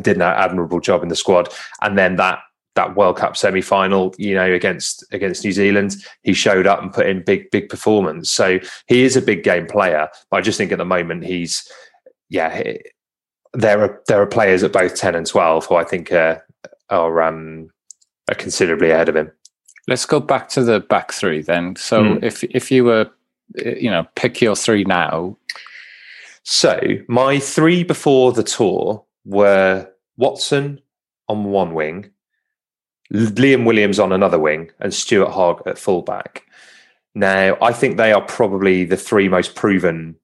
did 0.00 0.16
an 0.16 0.22
admirable 0.22 0.80
job 0.80 1.02
in 1.02 1.08
the 1.08 1.16
squad. 1.16 1.48
And 1.82 1.96
then 1.96 2.16
that 2.16 2.40
that 2.74 2.96
world 2.96 3.16
cup 3.16 3.36
semi-final 3.36 4.12
you 4.18 4.34
know 4.34 4.52
against 4.52 5.04
against 5.12 5.44
new 5.44 5.52
zealand 5.52 5.94
he 6.24 6.32
showed 6.32 6.66
up 6.66 6.82
and 6.82 6.92
put 6.92 7.06
in 7.06 7.22
big 7.22 7.48
big 7.52 7.68
performance. 7.68 8.30
So 8.30 8.58
he 8.88 9.04
is 9.04 9.16
a 9.16 9.22
big 9.22 9.44
game 9.44 9.66
player 9.66 10.08
but 10.30 10.38
i 10.38 10.40
just 10.40 10.58
think 10.58 10.72
at 10.72 10.78
the 10.78 10.84
moment 10.84 11.24
he's 11.24 11.70
yeah 12.30 12.56
he- 12.62 12.80
there 13.52 13.80
are 13.80 14.02
there 14.08 14.20
are 14.20 14.26
players 14.26 14.64
at 14.64 14.72
both 14.72 14.96
10 14.96 15.14
and 15.14 15.24
12 15.24 15.66
who 15.66 15.76
i 15.76 15.84
think 15.84 16.10
are 16.10 16.44
are 16.90 17.22
um 17.22 17.70
are 18.28 18.34
considerably 18.34 18.90
ahead 18.90 19.08
of 19.08 19.16
him 19.16 19.30
Let's 19.86 20.06
go 20.06 20.18
back 20.18 20.48
to 20.50 20.62
the 20.64 20.80
back 20.80 21.12
three 21.12 21.42
then. 21.42 21.76
So 21.76 22.02
Hmm. 22.14 22.24
if 22.24 22.42
if 22.44 22.70
you 22.70 22.84
were, 22.84 23.10
you 23.54 23.90
know, 23.90 24.06
pick 24.16 24.40
your 24.40 24.56
three 24.56 24.82
now. 24.84 25.36
So 26.42 26.80
my 27.06 27.38
three 27.38 27.84
before 27.84 28.32
the 28.32 28.42
tour 28.42 29.04
were 29.26 29.86
Watson 30.16 30.80
on 31.28 31.44
one 31.44 31.74
wing, 31.74 32.10
Liam 33.12 33.66
Williams 33.66 33.98
on 33.98 34.10
another 34.10 34.38
wing, 34.38 34.70
and 34.80 34.94
Stuart 34.94 35.30
Hogg 35.32 35.62
at 35.66 35.78
fullback. 35.78 36.44
Now 37.14 37.58
I 37.60 37.72
think 37.74 37.98
they 37.98 38.12
are 38.12 38.22
probably 38.22 38.86
the 38.86 38.96
three 38.96 39.28
most 39.28 39.54
proven 39.54 40.16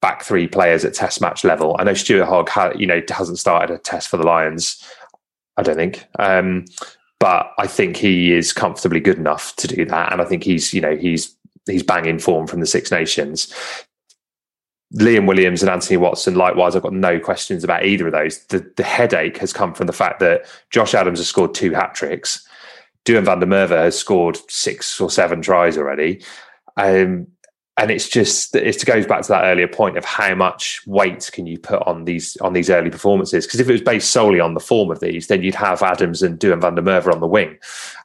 back 0.00 0.22
three 0.22 0.46
players 0.46 0.84
at 0.84 0.94
Test 0.94 1.20
match 1.20 1.42
level. 1.42 1.74
I 1.80 1.82
know 1.82 1.94
Stuart 1.94 2.26
Hogg, 2.26 2.48
ha- 2.48 2.72
you 2.76 2.86
know, 2.86 3.02
hasn't 3.10 3.38
started 3.40 3.74
a 3.74 3.78
Test 3.78 4.08
for 4.08 4.16
the 4.16 4.22
Lions. 4.22 4.80
I 5.58 5.62
don't 5.62 5.76
think. 5.76 6.06
Um, 6.18 6.64
but 7.20 7.52
I 7.58 7.66
think 7.66 7.96
he 7.96 8.32
is 8.32 8.52
comfortably 8.52 9.00
good 9.00 9.18
enough 9.18 9.54
to 9.56 9.66
do 9.66 9.84
that, 9.84 10.12
and 10.12 10.22
I 10.22 10.24
think 10.24 10.44
he's, 10.44 10.72
you 10.72 10.80
know, 10.80 10.96
he's 10.96 11.34
he's 11.66 11.82
banging 11.82 12.18
form 12.18 12.46
from 12.46 12.60
the 12.60 12.66
Six 12.66 12.90
Nations. 12.90 13.52
Liam 14.94 15.26
Williams 15.26 15.62
and 15.62 15.68
Anthony 15.68 15.98
Watson, 15.98 16.34
likewise, 16.34 16.74
I've 16.74 16.82
got 16.82 16.94
no 16.94 17.20
questions 17.20 17.62
about 17.62 17.84
either 17.84 18.06
of 18.06 18.12
those. 18.12 18.38
The, 18.46 18.72
the 18.76 18.82
headache 18.82 19.36
has 19.36 19.52
come 19.52 19.74
from 19.74 19.86
the 19.86 19.92
fact 19.92 20.18
that 20.20 20.46
Josh 20.70 20.94
Adams 20.94 21.18
has 21.18 21.28
scored 21.28 21.54
two 21.54 21.72
hat 21.72 21.94
tricks. 21.94 22.46
Duhan 23.04 23.24
van 23.24 23.40
der 23.40 23.46
Merwe 23.46 23.76
has 23.76 23.98
scored 23.98 24.38
six 24.48 24.98
or 24.98 25.10
seven 25.10 25.42
tries 25.42 25.76
already. 25.76 26.22
Um, 26.78 27.26
and 27.78 27.92
it's 27.92 28.08
just 28.08 28.54
it 28.56 28.84
goes 28.84 29.06
back 29.06 29.22
to 29.22 29.28
that 29.28 29.44
earlier 29.44 29.68
point 29.68 29.96
of 29.96 30.04
how 30.04 30.34
much 30.34 30.82
weight 30.86 31.30
can 31.32 31.46
you 31.46 31.58
put 31.58 31.80
on 31.86 32.04
these 32.04 32.36
on 32.38 32.52
these 32.52 32.68
early 32.68 32.90
performances? 32.90 33.46
Because 33.46 33.60
if 33.60 33.68
it 33.68 33.72
was 33.72 33.80
based 33.80 34.10
solely 34.10 34.40
on 34.40 34.54
the 34.54 34.60
form 34.60 34.90
of 34.90 34.98
these 35.00 35.28
then 35.28 35.42
you'd 35.42 35.54
have 35.54 35.80
Adams 35.80 36.20
and 36.20 36.38
Duhan 36.38 36.60
van 36.60 36.74
der 36.74 36.82
Merwe 36.82 37.14
on 37.14 37.20
the 37.20 37.26
wing. 37.26 37.56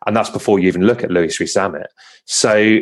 And 0.06 0.16
that's 0.16 0.30
before 0.30 0.60
you 0.60 0.68
even 0.68 0.86
look 0.86 1.04
at 1.04 1.12
Lewis 1.12 1.40
Rees-Zammit 1.40 1.88
so 2.26 2.78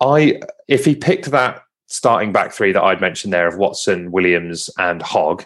I 0.00 0.40
if 0.68 0.84
he 0.84 0.94
picked 0.94 1.30
that 1.32 1.62
starting 1.88 2.32
back 2.32 2.52
three 2.52 2.72
that 2.72 2.82
I'd 2.82 3.00
mentioned 3.00 3.32
there 3.32 3.48
of 3.48 3.58
Watson 3.58 4.12
Williams 4.12 4.70
and 4.78 5.02
Hogg 5.02 5.44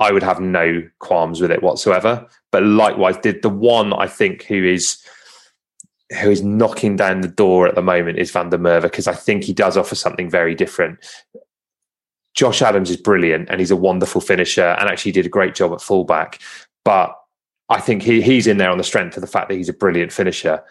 I 0.00 0.10
would 0.10 0.24
have 0.24 0.40
no 0.40 0.82
qualms 0.98 1.40
with 1.40 1.52
it 1.52 1.62
whatsoever. 1.62 2.26
But 2.50 2.64
likewise 2.64 3.16
did 3.18 3.42
the 3.42 3.48
one 3.48 3.92
I 3.92 4.08
think 4.08 4.42
who 4.42 4.64
is 4.64 5.00
who 6.12 6.30
is 6.30 6.42
knocking 6.42 6.96
down 6.96 7.22
the 7.22 7.28
door 7.28 7.66
at 7.66 7.74
the 7.74 7.82
moment 7.82 8.18
is 8.18 8.30
Van 8.30 8.50
der 8.50 8.58
Merwe 8.58 8.82
because 8.82 9.06
I 9.06 9.14
think 9.14 9.44
he 9.44 9.52
does 9.52 9.76
offer 9.76 9.94
something 9.94 10.28
very 10.28 10.54
different. 10.54 10.98
Josh 12.34 12.62
Adams 12.62 12.90
is 12.90 12.96
brilliant 12.96 13.48
and 13.48 13.60
he's 13.60 13.70
a 13.70 13.76
wonderful 13.76 14.20
finisher 14.20 14.76
and 14.78 14.88
actually 14.88 15.12
did 15.12 15.26
a 15.26 15.30
great 15.30 15.54
job 15.54 15.72
at 15.72 15.80
fullback. 15.80 16.40
But 16.84 17.16
I 17.68 17.80
think 17.80 18.02
he 18.02 18.20
he's 18.20 18.46
in 18.46 18.58
there 18.58 18.70
on 18.70 18.78
the 18.78 18.84
strength 18.84 19.16
of 19.16 19.22
the 19.22 19.26
fact 19.26 19.48
that 19.48 19.54
he's 19.54 19.68
a 19.68 19.74
brilliant 19.74 20.12
finisher. 20.12 20.62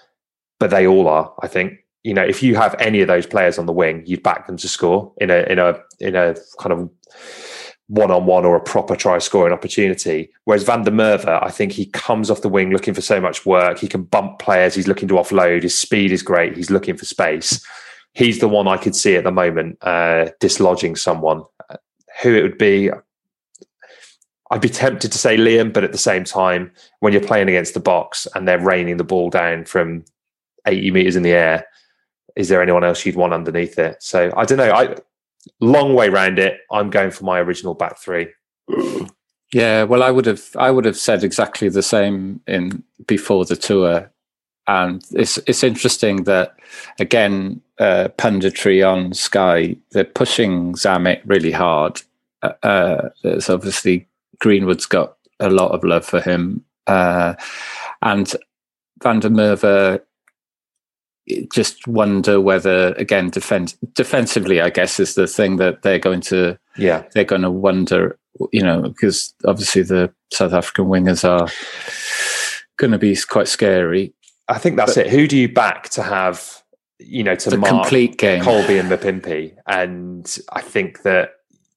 But 0.60 0.70
they 0.70 0.86
all 0.86 1.08
are, 1.08 1.34
I 1.42 1.48
think. 1.48 1.80
You 2.04 2.14
know, 2.14 2.24
if 2.24 2.44
you 2.44 2.56
have 2.56 2.76
any 2.80 3.02
of 3.02 3.08
those 3.08 3.26
players 3.26 3.58
on 3.58 3.66
the 3.66 3.74
wing, 3.74 4.04
you'd 4.06 4.24
back 4.24 4.46
them 4.46 4.58
to 4.58 4.68
score 4.68 5.12
in 5.18 5.32
a 5.32 5.44
in 5.50 5.58
a 5.58 5.80
in 6.00 6.16
a 6.16 6.36
kind 6.60 6.74
of 6.74 6.90
one 7.94 8.10
on 8.10 8.26
one 8.26 8.44
or 8.44 8.56
a 8.56 8.60
proper 8.60 8.96
try 8.96 9.20
scoring 9.20 9.54
opportunity. 9.54 10.28
Whereas 10.46 10.64
Van 10.64 10.82
der 10.82 10.92
Merwe, 10.92 11.44
I 11.44 11.52
think 11.52 11.72
he 11.72 11.86
comes 11.86 12.32
off 12.32 12.42
the 12.42 12.50
wing 12.50 12.72
looking 12.72 12.96
for 12.96 13.02
so 13.02 13.22
much 13.22 13.46
work. 13.46 13.78
He 13.78 13.88
can 13.88 14.02
bump 14.02 14.40
players. 14.40 14.74
He's 14.74 14.88
looking 14.88 15.08
to 15.10 15.14
offload. 15.14 15.62
His 15.62 15.78
speed 15.78 16.12
is 16.12 16.24
great. 16.24 16.58
He's 16.58 16.72
looking 16.72 16.98
for 16.98 17.06
space. 17.06 17.64
He's 18.14 18.40
the 18.40 18.48
one 18.48 18.68
I 18.68 18.78
could 18.78 18.96
see 18.96 19.16
at 19.16 19.24
the 19.24 19.32
moment 19.32 19.78
uh, 19.84 20.30
dislodging 20.40 20.98
someone. 20.98 21.44
Uh, 21.70 21.78
Who 22.24 22.34
it 22.34 22.42
would 22.42 22.58
be, 22.58 22.90
I'd 24.50 24.62
be 24.62 24.70
tempted 24.70 25.12
to 25.12 25.18
say 25.20 25.38
Liam, 25.38 25.72
but 25.72 25.84
at 25.84 25.92
the 25.92 26.00
same 26.00 26.24
time, 26.24 26.72
when 27.00 27.14
you're 27.14 27.22
playing 27.22 27.48
against 27.48 27.76
the 27.76 27.80
Boks 27.80 28.26
and 28.34 28.48
they're 28.48 28.60
raining 28.60 28.98
the 28.98 29.04
ball 29.04 29.30
down 29.30 29.66
from 29.66 30.04
80 30.66 30.90
meters 30.90 31.16
in 31.16 31.22
the 31.22 31.34
air, 31.34 31.68
is 32.36 32.50
there 32.50 32.62
anyone 32.62 32.84
else 32.84 33.06
you'd 33.06 33.16
want 33.16 33.34
underneath 33.34 33.78
it? 33.78 34.02
So 34.02 34.34
I 34.36 34.46
don't 34.46 34.58
know. 34.58 34.72
I 34.72 34.96
long 35.60 35.94
way 35.94 36.10
round 36.10 36.40
it. 36.40 36.60
I'm 36.72 36.90
going 36.90 37.12
for 37.12 37.24
my 37.26 37.40
original 37.40 37.74
back 37.74 37.98
three. 38.00 38.28
Yeah, 39.54 39.84
well, 39.84 40.02
I 40.02 40.10
would 40.12 40.26
have 40.26 40.44
I 40.58 40.72
would 40.72 40.86
have 40.86 40.98
said 40.98 41.24
exactly 41.24 41.70
the 41.70 41.84
same 41.84 42.42
in 42.48 42.84
before 43.06 43.46
the 43.46 43.56
tour, 43.56 44.12
and 44.68 45.04
it's 45.12 45.38
it's 45.46 45.64
interesting 45.64 46.24
that 46.24 46.56
again 47.00 47.62
uh, 47.80 48.08
punditry 48.18 48.84
on 48.84 49.14
Sky 49.14 49.76
they're 49.92 50.06
pushing 50.06 50.74
Zammit 50.74 51.22
really 51.26 51.52
hard. 51.52 52.02
Uh, 52.42 52.54
Uh, 52.64 53.10
there's 53.22 53.50
obviously 53.50 54.08
Greenwood's 54.40 54.88
got 54.88 55.18
a 55.40 55.50
lot 55.50 55.72
of 55.72 55.84
love 55.84 56.06
for 56.06 56.20
him, 56.20 56.64
uh, 56.88 57.36
and 58.02 58.36
Van 59.04 59.20
der 59.20 59.30
Merwe. 59.30 60.02
Just 61.52 61.88
wonder 61.88 62.42
whether 62.42 62.94
again 62.94 63.30
defense 63.30 63.78
defensively, 63.94 64.60
I 64.60 64.70
guess, 64.70 65.00
is 65.00 65.16
the 65.16 65.28
thing 65.28 65.58
that 65.58 65.82
they're 65.82 66.00
going 66.00 66.22
to 66.22 66.60
Yeah, 66.78 67.04
they're 67.14 67.24
going 67.24 67.44
to 67.44 67.52
wonder, 67.52 68.20
you 68.52 68.62
know, 68.62 68.82
because 68.82 69.34
obviously 69.46 69.84
the 69.84 70.14
South 70.32 70.54
African 70.54 70.86
wingers 70.86 71.24
are 71.24 71.48
going 72.78 72.92
to 72.92 72.98
be 72.98 73.16
quite 73.30 73.48
scary. 73.48 74.14
I 74.50 74.58
think 74.58 74.76
that's 74.76 74.98
it. 74.98 75.10
Who 75.10 75.28
do 75.28 75.38
you 75.38 75.48
back 75.48 75.90
to 75.90 76.04
have? 76.04 76.62
You 77.00 77.24
know, 77.24 77.36
to 77.36 77.50
The 77.50 77.58
mark 77.58 77.72
complete 77.72 78.18
game. 78.18 78.44
Kolbe 78.44 78.80
and 78.80 78.90
Mapimpi, 78.90 79.56
and 79.66 80.38
I 80.52 80.62
think 80.62 81.02
that 81.04 81.32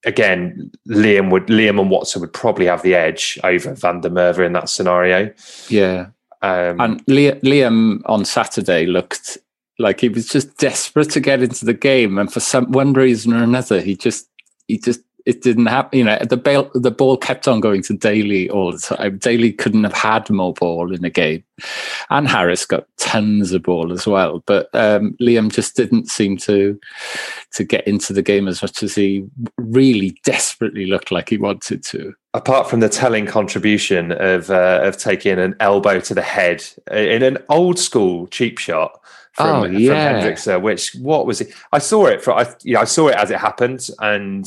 again, 0.05 0.71
Liam 0.87 1.31
would 1.31 1.47
Liam 1.47 1.79
and 1.81 1.89
Watson 1.89 2.21
would 2.21 2.33
probably 2.33 2.65
have 2.65 2.81
the 2.81 2.95
edge 2.95 3.39
over 3.43 3.73
Van 3.73 4.01
der 4.01 4.09
Merwe 4.09 4.45
in 4.45 4.53
that 4.53 4.69
scenario. 4.69 5.33
Yeah, 5.69 6.07
Um, 6.41 6.79
and 6.79 7.05
Liam, 7.05 8.01
on 8.05 8.25
Saturday 8.25 8.85
looked 8.85 9.37
like 9.79 10.01
he 10.01 10.09
was 10.09 10.27
just 10.27 10.57
desperate 10.57 11.11
to 11.11 11.19
get 11.19 11.41
into 11.41 11.65
the 11.65 11.73
game, 11.73 12.17
and 12.17 12.31
for 12.31 12.39
some 12.39 12.71
one 12.71 12.93
reason 12.93 13.33
or 13.33 13.43
another, 13.43 13.81
he 13.81 13.95
just 13.95 14.27
he 14.67 14.77
just 14.77 15.01
it 15.27 15.41
didn't 15.41 15.65
happen. 15.65 15.99
You 15.99 16.05
know, 16.05 16.17
the 16.27 16.37
ball 16.37 16.71
the 16.73 16.89
ball 16.89 17.17
kept 17.17 17.47
on 17.49 17.59
going 17.59 17.83
to 17.83 17.93
Daly 17.93 18.49
all 18.49 18.71
the 18.71 18.77
time. 18.77 19.17
Daly 19.17 19.51
couldn't 19.51 19.83
have 19.83 19.93
had 19.93 20.29
more 20.29 20.53
ball 20.53 20.93
in 20.93 21.01
the 21.01 21.09
game, 21.09 21.43
and 22.09 22.27
Harris 22.27 22.65
got 22.65 22.87
tons 22.97 23.51
of 23.51 23.63
ball 23.63 23.91
as 23.91 24.07
well. 24.07 24.41
But 24.45 24.69
um, 24.73 25.17
Liam 25.21 25.51
just 25.51 25.75
didn't 25.75 26.07
seem 26.07 26.37
to 26.37 26.79
to 27.53 27.63
get 27.65 27.85
into 27.85 28.13
the 28.13 28.21
game 28.21 28.47
as 28.47 28.61
much 28.61 28.81
as 28.81 28.95
he 28.95 29.25
really 29.57 30.17
desperately 30.23 30.85
looked 30.85 31.11
like 31.11 31.29
he 31.29 31.37
wanted 31.37 31.83
to. 31.85 32.13
Apart 32.37 32.69
from 32.69 32.79
the 32.81 32.89
telling 32.89 33.25
contribution 33.25 34.11
of 34.11 34.49
uh, 34.51 34.81
of 34.83 34.97
taking 34.97 35.39
an 35.39 35.55
elbow 35.59 35.99
to 36.01 36.13
the 36.13 36.21
head 36.21 36.63
in 36.91 37.23
an 37.23 37.37
old 37.49 37.79
school 37.79 38.27
cheap 38.27 38.59
shot 38.59 38.91
from, 39.33 39.47
Oh, 39.47 39.63
from 39.63 39.73
yeah. 39.79 40.21
Hendrickson, 40.21 40.61
which 40.61 40.93
what 40.95 41.25
was 41.25 41.41
it? 41.41 41.53
I 41.71 41.79
saw 41.79 42.05
it 42.05 42.21
for 42.23 42.33
I 42.33 42.45
you 42.63 42.75
know, 42.75 42.81
I 42.81 42.85
saw 42.85 43.07
it 43.07 43.15
as 43.15 43.31
it 43.31 43.39
happened 43.39 43.89
and 43.99 44.45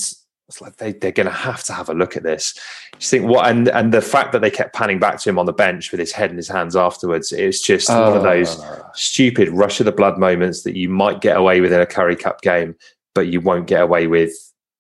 it's 0.49 0.61
like 0.61 0.77
they, 0.77 0.93
they're 0.93 1.13
going 1.13 1.27
to 1.29 1.33
have 1.33 1.63
to 1.65 1.73
have 1.73 1.89
a 1.89 1.95
look 1.95 2.17
at 2.17 2.23
this. 2.25 2.55
You 2.95 3.07
think 3.07 3.27
what 3.27 3.49
and 3.51 3.69
and 3.69 3.93
the 3.95 4.03
fact 4.03 4.33
that 4.33 4.41
they 4.41 4.51
kept 4.51 4.75
panning 4.75 4.99
back 5.01 5.21
to 5.21 5.29
him 5.31 5.39
on 5.39 5.47
the 5.47 5.53
bench 5.53 5.91
with 5.91 6.01
his 6.01 6.13
head 6.13 6.31
in 6.31 6.37
his 6.37 6.49
hands 6.49 6.75
afterwards, 6.77 7.33
it's 7.33 7.61
just 7.61 7.89
one 7.89 8.17
of 8.17 8.23
those 8.23 8.59
Oh. 8.61 8.91
stupid 8.95 9.49
rush 9.51 9.81
of 9.81 9.87
the 9.87 9.93
blood 9.93 10.17
moments 10.19 10.63
that 10.63 10.77
you 10.77 10.89
might 10.89 11.21
get 11.21 11.37
away 11.37 11.61
with 11.61 11.73
in 11.73 11.81
a 11.81 11.87
Currie 11.87 12.17
Cup 12.17 12.41
game, 12.43 12.75
but 13.17 13.27
you 13.29 13.41
won't 13.41 13.67
get 13.69 13.83
away 13.83 14.07
with 14.07 14.33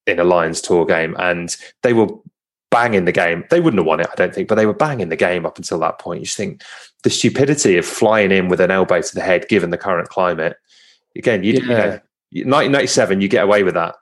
in 0.06 0.18
a 0.18 0.24
Lions 0.24 0.60
tour 0.60 0.84
game. 0.86 1.14
And 1.18 1.56
they 1.82 1.92
were 1.92 2.08
banging 2.70 3.04
the 3.04 3.12
game. 3.12 3.44
They 3.50 3.60
wouldn't 3.60 3.78
have 3.80 3.86
won 3.86 4.00
it, 4.00 4.08
I 4.10 4.14
don't 4.14 4.34
think, 4.34 4.48
but 4.48 4.54
they 4.54 4.66
were 4.66 4.74
banging 4.74 5.08
the 5.08 5.16
game 5.16 5.44
up 5.44 5.58
until 5.58 5.78
that 5.80 5.98
point. 5.98 6.20
You 6.20 6.26
just 6.26 6.36
think 6.36 6.62
the 7.02 7.10
stupidity 7.10 7.76
of 7.76 7.84
flying 7.84 8.30
in 8.30 8.48
with 8.48 8.60
an 8.60 8.70
elbow 8.70 9.00
to 9.02 9.14
the 9.14 9.20
head, 9.22 9.48
given 9.48 9.70
the 9.70 9.78
current 9.78 10.08
climate. 10.08 10.56
Again, 11.16 11.42
you, 11.42 11.54
you 11.54 11.60
Yeah. 11.68 11.76
know, 11.76 12.00
1997, 12.32 13.20
you 13.20 13.28
get 13.28 13.44
away 13.44 13.62
with 13.64 13.74
that. 13.74 13.96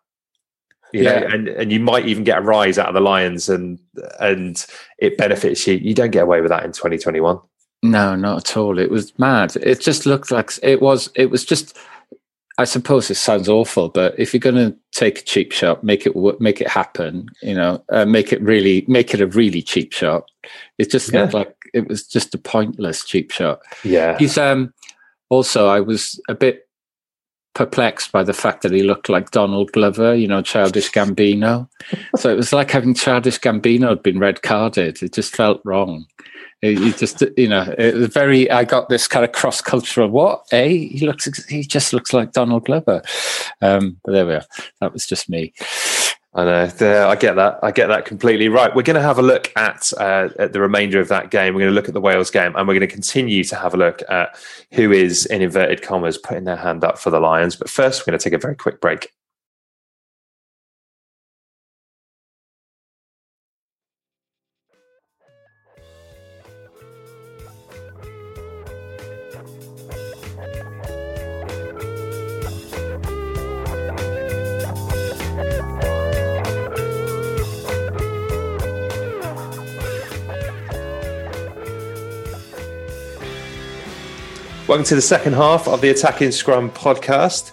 You 0.93 1.05
know, 1.05 1.13
Yeah. 1.15 1.35
and, 1.35 1.49
and 1.49 1.73
you 1.73 1.81
might 1.81 2.07
even 2.07 2.25
get 2.25 2.39
a 2.39 2.43
rise 2.43 2.79
out 2.79 2.89
of 2.89 2.95
the 2.95 3.01
Lions 3.01 3.49
and 3.49 3.79
and 4.21 4.65
it 4.99 5.17
benefits 5.19 5.67
you. 5.67 5.75
You 5.75 5.95
don't 5.95 6.11
get 6.11 6.23
away 6.23 6.41
with 6.41 6.51
that 6.51 6.65
in 6.65 6.73
2021. 6.73 7.39
No, 7.83 8.17
not 8.17 8.51
at 8.51 8.57
all. 8.57 8.79
It 8.79 8.91
was 8.91 9.17
mad. 9.19 9.55
It 9.57 9.81
just 9.81 10.05
looked 10.07 10.31
like 10.31 10.51
it 10.63 10.81
was. 10.83 11.11
It 11.15 11.31
was 11.31 11.45
just. 11.45 11.77
I 12.59 12.64
suppose 12.64 13.07
this 13.07 13.21
sounds 13.21 13.49
awful, 13.49 13.88
but 13.88 14.18
if 14.18 14.35
you're 14.35 14.40
going 14.40 14.57
to 14.57 14.77
take 14.90 15.21
a 15.21 15.23
cheap 15.23 15.53
shot, 15.53 15.85
make 15.85 16.05
it 16.07 16.14
make 16.40 16.61
it 16.61 16.68
happen. 16.68 17.29
You 17.40 17.55
know, 17.55 17.85
uh, 17.90 18.05
make 18.05 18.33
it 18.33 18.42
really 18.42 18.85
make 18.88 19.14
it 19.14 19.21
a 19.21 19.29
really 19.29 19.62
cheap 19.62 19.92
shot. 19.92 20.29
It 20.77 20.90
just 20.90 21.12
looked 21.12 21.35
like 21.35 21.55
it 21.73 21.87
was 21.88 22.05
just 22.05 22.35
a 22.35 22.38
pointless 22.38 23.05
cheap 23.05 23.31
shot. 23.31 23.61
Yeah. 23.85 24.18
He's 24.18 24.37
um 24.37 24.75
also 25.31 25.68
I 25.68 25.79
was 25.81 26.21
a 26.29 26.35
bit 26.35 26.68
perplexed 27.55 28.12
by 28.12 28.23
the 28.23 28.33
fact 28.33 28.62
that 28.62 28.73
he 28.73 28.83
looked 28.83 29.09
like 29.09 29.31
Donald 29.31 29.73
Glover, 29.73 30.14
you 30.14 30.29
know, 30.29 30.42
Childish 30.42 30.90
Gambino. 30.90 31.68
so 32.16 32.31
it 32.31 32.37
was 32.37 32.53
like 32.53 32.71
having 32.71 32.94
Childish 32.94 33.38
Gambino 33.38 33.88
had 33.88 34.03
been 34.03 34.18
red 34.18 34.42
carded. 34.42 35.03
It 35.03 35.12
just 35.12 35.35
felt 35.35 35.61
wrong. 35.64 36.07
You 36.61 36.92
just, 36.92 37.23
you 37.37 37.49
know, 37.49 37.73
very. 38.12 38.51
I 38.51 38.64
got 38.64 38.88
this 38.88 39.07
kind 39.07 39.25
of 39.25 39.31
cross 39.31 39.61
cultural. 39.61 40.09
What? 40.09 40.44
Eh? 40.51 40.68
He 40.68 41.07
looks. 41.07 41.47
He 41.47 41.62
just 41.62 41.92
looks 41.92 42.12
like 42.12 42.33
Donald 42.33 42.64
Glover. 42.64 43.03
Um, 43.62 43.99
but 44.05 44.12
there 44.12 44.27
we 44.27 44.35
are. 44.35 44.44
That 44.81 44.92
was 44.92 45.07
just 45.07 45.29
me. 45.29 45.53
I 46.35 46.44
know. 46.44 47.09
I 47.09 47.16
get 47.16 47.35
that. 47.37 47.59
I 47.62 47.71
get 47.71 47.87
that 47.88 48.05
completely. 48.05 48.49
Right. 48.49 48.75
We're 48.75 48.83
going 48.83 48.97
to 48.97 49.03
have 49.03 49.18
a 49.18 49.23
look 49.23 49.51
at, 49.57 49.92
uh, 49.99 50.29
at 50.38 50.53
the 50.53 50.61
remainder 50.61 51.01
of 51.01 51.09
that 51.09 51.31
game. 51.31 51.55
We're 51.55 51.61
going 51.61 51.73
to 51.73 51.75
look 51.75 51.88
at 51.88 51.94
the 51.94 52.01
Wales 52.01 52.31
game 52.31 52.55
and 52.55 52.68
we're 52.68 52.75
going 52.75 52.81
to 52.81 52.87
continue 52.87 53.42
to 53.44 53.57
have 53.57 53.75
a 53.75 53.77
look 53.77 54.03
at 54.09 54.38
who 54.73 54.92
is, 54.92 55.27
in 55.27 55.42
inverted 55.42 55.83
commas, 55.83 56.18
putting 56.18 56.44
their 56.44 56.57
hand 56.57 56.85
up 56.85 56.99
for 56.99 57.11
the 57.11 57.18
Lions. 57.18 57.57
But 57.57 57.71
first, 57.71 58.03
we're 58.03 58.12
going 58.12 58.18
to 58.18 58.23
take 58.23 58.35
a 58.35 58.38
very 58.38 58.55
quick 58.55 58.81
break. 58.81 59.11
Welcome 84.69 84.85
to 84.85 84.95
the 84.95 85.01
second 85.01 85.33
half 85.33 85.67
of 85.67 85.81
the 85.81 85.89
Attacking 85.89 86.31
Scrum 86.31 86.71
podcast. 86.71 87.53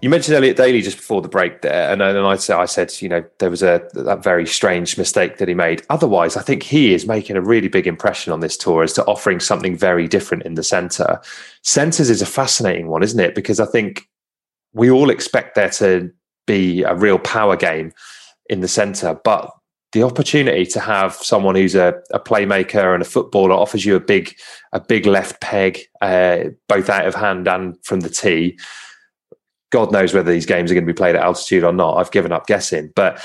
You 0.00 0.08
mentioned 0.08 0.34
Elliot 0.34 0.56
Daly 0.56 0.80
just 0.80 0.96
before 0.96 1.20
the 1.20 1.28
break 1.28 1.60
there, 1.60 1.92
and 1.92 2.00
then 2.00 2.16
I 2.16 2.36
said, 2.36 2.56
I 2.56 2.64
said, 2.64 2.90
you 3.02 3.08
know, 3.10 3.22
there 3.38 3.50
was 3.50 3.62
a 3.62 3.86
that 3.92 4.22
very 4.22 4.46
strange 4.46 4.96
mistake 4.96 5.36
that 5.36 5.46
he 5.46 5.52
made. 5.52 5.82
Otherwise, 5.90 6.38
I 6.38 6.42
think 6.42 6.62
he 6.62 6.94
is 6.94 7.06
making 7.06 7.36
a 7.36 7.42
really 7.42 7.68
big 7.68 7.86
impression 7.86 8.32
on 8.32 8.40
this 8.40 8.56
tour 8.56 8.82
as 8.82 8.94
to 8.94 9.04
offering 9.04 9.40
something 9.40 9.76
very 9.76 10.08
different 10.08 10.44
in 10.44 10.54
the 10.54 10.62
centre. 10.62 11.20
Centres 11.60 12.08
is 12.08 12.22
a 12.22 12.26
fascinating 12.26 12.88
one, 12.88 13.02
isn't 13.02 13.20
it? 13.20 13.34
Because 13.34 13.60
I 13.60 13.66
think 13.66 14.08
we 14.72 14.90
all 14.90 15.10
expect 15.10 15.54
there 15.54 15.68
to 15.68 16.10
be 16.46 16.82
a 16.82 16.94
real 16.94 17.18
power 17.18 17.56
game 17.56 17.92
in 18.48 18.60
the 18.60 18.68
centre, 18.68 19.20
but 19.22 19.50
the 19.92 20.02
opportunity 20.02 20.64
to 20.66 20.80
have 20.80 21.14
someone 21.14 21.54
who's 21.54 21.74
a, 21.74 21.94
a 22.12 22.20
playmaker 22.20 22.94
and 22.94 23.02
a 23.02 23.06
footballer 23.06 23.52
offers 23.52 23.84
you 23.84 23.94
a 23.94 24.00
big 24.00 24.34
a 24.72 24.80
big 24.80 25.06
left 25.06 25.40
peg, 25.40 25.80
uh, 26.00 26.44
both 26.68 26.88
out 26.88 27.06
of 27.06 27.14
hand 27.14 27.46
and 27.46 27.76
from 27.84 28.00
the 28.00 28.08
tee. 28.08 28.58
God 29.70 29.92
knows 29.92 30.12
whether 30.12 30.30
these 30.30 30.46
games 30.46 30.70
are 30.70 30.74
going 30.74 30.86
to 30.86 30.92
be 30.92 30.96
played 30.96 31.16
at 31.16 31.22
altitude 31.22 31.64
or 31.64 31.72
not. 31.72 31.96
I've 31.96 32.10
given 32.10 32.32
up 32.32 32.46
guessing, 32.46 32.90
but 32.94 33.22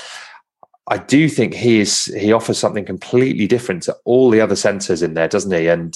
I 0.88 0.98
do 0.98 1.28
think 1.28 1.54
he 1.54 1.80
is 1.80 2.06
he 2.06 2.32
offers 2.32 2.58
something 2.58 2.84
completely 2.84 3.46
different 3.46 3.82
to 3.84 3.96
all 4.04 4.30
the 4.30 4.40
other 4.40 4.56
centres 4.56 5.02
in 5.02 5.14
there, 5.14 5.28
doesn't 5.28 5.52
he? 5.52 5.68
And 5.68 5.94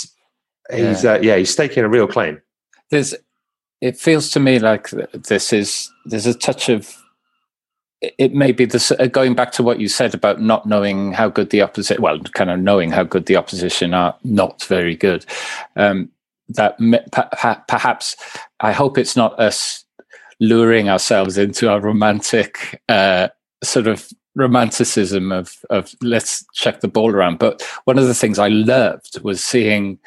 he's 0.71 1.05
yeah, 1.05 1.13
uh, 1.13 1.19
yeah 1.21 1.37
he's 1.37 1.51
staking 1.51 1.85
a 1.85 1.89
real 1.89 2.07
claim. 2.07 2.41
There's. 2.91 3.15
It 3.81 3.97
feels 3.97 4.31
to 4.31 4.39
me 4.39 4.61
like 4.61 4.91
this 4.91 5.53
is 5.53 5.91
there's 6.05 6.27
a 6.27 6.35
touch 6.35 6.69
of 6.69 7.02
it 8.19 8.35
may 8.35 8.53
be 8.53 8.65
this 8.65 8.91
uh, 8.93 9.07
going 9.07 9.35
back 9.35 9.53
to 9.53 9.63
what 9.63 9.81
you 9.81 9.89
said 9.89 10.15
about 10.15 10.41
not 10.41 10.67
knowing 10.67 11.13
how 11.13 11.29
good 11.29 11.51
the 11.51 11.61
opposite 11.61 12.01
well 12.01 12.19
kind 12.35 12.51
of 12.51 12.59
knowing 12.59 12.91
how 12.91 13.03
good 13.03 13.27
the 13.27 13.37
opposition 13.37 13.95
are 13.95 14.17
not 14.25 14.63
very 14.65 14.97
good 14.97 15.25
um, 15.77 16.11
that 16.49 16.77
perhaps 17.69 18.17
i 18.61 18.73
hope 18.73 18.99
it's 18.99 19.17
not 19.17 19.39
us 19.39 19.85
luring 20.41 20.89
ourselves 20.89 21.39
into 21.39 21.73
a 21.73 21.81
romantic 21.81 22.83
uh, 22.89 23.29
sort 23.63 23.87
of 23.87 24.09
romanticism 24.35 25.31
of 25.31 25.57
of 25.71 25.95
let's 26.03 26.45
check 26.55 26.81
the 26.81 26.89
ball 26.89 27.11
around. 27.13 27.39
But 27.39 27.63
one 27.85 27.99
of 27.99 28.07
the 28.07 28.15
things 28.15 28.39
i 28.39 28.49
loved 28.49 29.21
was 29.23 29.43
seeing 29.43 29.99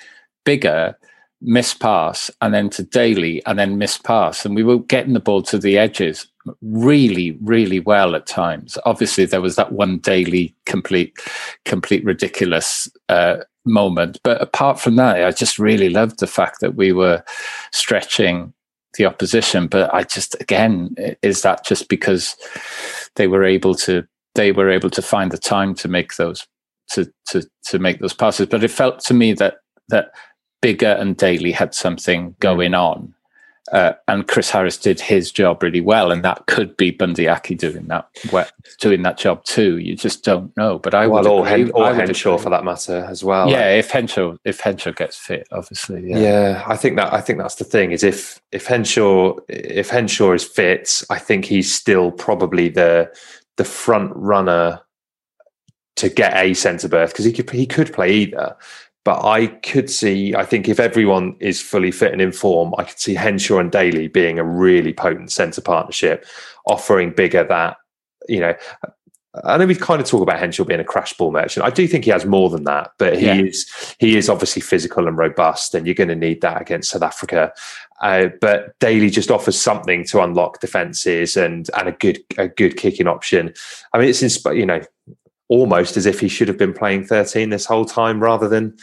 Biggar 0.45 0.95
miss 1.41 1.73
pass 1.73 2.31
and 2.41 2.53
then 2.53 2.69
to 2.71 2.84
Daly 2.84 3.45
and 3.45 3.60
then 3.60 3.77
miss 3.77 3.97
pass 3.97 4.45
and 4.45 4.55
we 4.55 4.63
were 4.63 4.79
getting 4.79 5.13
the 5.13 5.19
ball 5.19 5.41
to 5.43 5.58
the 5.58 5.77
edges 5.77 6.27
really 6.62 7.38
really 7.41 7.79
well 7.79 8.15
at 8.15 8.27
times. 8.27 8.77
Obviously 8.86 9.25
there 9.25 9.41
was 9.41 9.55
that 9.55 9.71
one 9.71 9.97
Daly 9.99 10.55
complete 10.65 11.17
complete 11.65 12.03
ridiculous 12.05 12.89
uh, 13.10 13.38
moment. 13.65 14.19
But 14.23 14.41
apart 14.41 14.79
from 14.79 14.95
that 14.97 15.23
i 15.23 15.31
just 15.31 15.58
really 15.58 15.89
loved 15.89 16.19
the 16.19 16.27
fact 16.27 16.60
that 16.62 16.75
we 16.75 16.91
were 16.91 17.23
stretching 17.71 18.53
the 18.97 19.05
opposition. 19.05 19.67
But 19.67 19.93
i 19.93 20.03
just 20.03 20.36
again 20.39 20.95
is 21.21 21.41
that 21.41 21.65
just 21.65 21.89
because 21.89 22.36
they 23.15 23.27
were 23.27 23.43
able 23.43 23.75
to 23.75 24.05
they 24.36 24.51
were 24.51 24.69
able 24.69 24.89
to 24.91 25.01
find 25.01 25.31
the 25.31 25.38
time 25.38 25.73
to 25.75 25.88
make 25.88 26.15
those 26.17 26.45
to 26.91 27.12
to 27.29 27.43
to 27.67 27.79
make 27.79 27.99
those 27.99 28.13
passes? 28.13 28.47
But 28.47 28.63
it 28.63 28.71
felt 28.71 28.99
to 29.05 29.13
me 29.13 29.34
that 29.34 29.55
that 29.89 30.12
Biggar 30.62 30.99
and 30.99 31.17
Daly 31.17 31.51
had 31.51 31.73
something 31.73 32.36
going 32.39 32.73
on 32.73 33.14
uh, 33.71 33.93
and 34.08 34.28
Chris 34.28 34.51
Harris 34.51 34.78
did 34.78 34.99
his 34.99 35.32
job 35.32 35.63
really 35.63 35.82
well, 35.82 36.12
and 36.12 36.23
that 36.23 36.45
could 36.45 36.78
be 36.78 36.91
Bundee 36.91 37.28
Aki 37.28 37.56
doing 37.56 37.88
that 37.88 38.08
doing 38.80 39.01
that 39.01 39.17
job 39.17 39.43
too. 39.43 39.78
You 39.78 39.95
just 39.95 40.23
don't 40.23 40.56
know. 40.56 40.78
But 40.78 40.93
I 40.93 41.08
well, 41.08 41.23
would 41.23 41.30
or, 41.30 41.47
agree, 41.47 41.63
Hen- 41.63 41.71
or 41.73 41.93
Henshaw 41.93 42.34
agree. 42.34 42.43
for 42.43 42.49
that 42.51 42.63
matter 42.63 43.06
as 43.10 43.23
well. 43.23 43.49
Yeah, 43.49 43.71
if 43.71 43.89
Henshaw 43.89 44.36
if 44.45 44.60
Henshaw 44.60 44.91
gets 44.91 45.17
fit, 45.17 45.47
obviously. 45.51 46.10
Yeah. 46.10 46.19
Yeah. 46.19 46.63
I 46.67 46.78
think 46.78 46.95
that 46.97 47.12
I 47.12 47.21
think 47.21 47.39
that's 47.39 47.56
the 47.56 47.63
thing 47.63 47.91
is 47.91 48.04
if 48.04 48.39
if 48.51 48.67
Henshaw 48.67 49.36
if 49.49 49.89
Henshaw 49.89 50.34
is 50.34 50.43
fit, 50.43 51.01
I 51.10 51.17
think 51.17 51.45
he's 51.45 51.73
still 51.73 52.12
probably 52.12 52.69
the 52.69 53.12
the 53.58 53.65
front 53.65 54.12
runner 54.15 54.82
to 55.95 56.10
get 56.10 56.36
a 56.36 56.54
centre 56.54 56.89
berth 56.89 57.12
because 57.12 57.25
he 57.25 57.32
could 57.32 57.49
he 57.49 57.65
could 57.65 57.93
play 57.93 58.12
either. 58.13 58.56
But 59.06 59.24
I 59.24 59.48
could 59.48 59.89
see, 59.89 60.36
I 60.36 60.44
think 60.44 60.68
if 60.68 60.80
everyone 60.80 61.38
is 61.39 61.62
fully 61.62 61.91
fit 61.91 62.12
and 62.12 62.22
in 62.22 62.32
form, 62.32 62.74
I 62.78 62.84
could 62.84 63.00
see 63.00 63.13
Henshaw 63.13 63.60
and 63.60 63.72
Daly 63.72 64.08
being 64.08 64.39
a 64.39 64.44
really 64.44 64.94
potent 64.94 65.32
centre 65.32 65.62
partnership, 65.62 66.26
offering 66.65 67.12
bigger 67.12 67.44
that, 67.44 67.78
you 68.28 68.39
know, 68.39 68.56
I 69.44 69.58
know 69.58 69.65
we 69.65 69.76
kind 69.76 70.02
of 70.02 70.08
talk 70.08 70.22
about 70.22 70.39
Henshaw 70.39 70.63
being 70.63 70.80
a 70.80 70.86
crash 70.86 71.13
ball 71.13 71.32
merchant. 71.32 71.65
I 71.65 71.70
do 71.70 71.88
think 71.88 72.06
he 72.06 72.12
has 72.12 72.26
more 72.26 72.50
than 72.50 72.63
that, 72.63 72.91
but 72.98 73.18
he 73.18 73.26
Yeah. 73.26 73.41
is 73.41 73.70
he 74.00 74.18
is 74.18 74.30
obviously 74.30 74.62
physical 74.62 75.08
and 75.08 75.18
robust, 75.18 75.76
and 75.76 75.86
you're 75.86 75.94
going 75.94 76.08
to 76.08 76.15
need 76.15 76.41
that 76.41 76.62
against 76.62 76.91
South 76.91 77.04
Africa. 77.04 77.52
Uh, 78.02 78.30
but 78.39 78.74
Daly 78.80 79.10
just 79.10 79.32
offers 79.32 79.60
something 79.60 80.06
to 80.06 80.22
unlock 80.22 80.62
defenses 80.62 81.36
and 81.36 81.70
and 81.78 81.89
a 81.89 81.91
good 81.91 82.20
a 82.38 82.48
good 82.48 82.78
kicking 82.78 83.08
option. 83.08 83.54
I 83.94 84.00
mean, 84.00 84.10
it's 84.10 84.22
insp- 84.24 84.58
you 84.58 84.65
know 84.65 84.82
almost 85.47 85.95
as 85.95 86.05
if 86.05 86.19
he 86.19 86.27
should 86.27 86.47
have 86.47 86.58
been 86.58 86.73
playing 86.73 87.05
13 87.05 87.49
this 87.49 87.65
whole 87.65 87.86
time 87.86 88.19
rather 88.19 88.47
than 88.47 88.75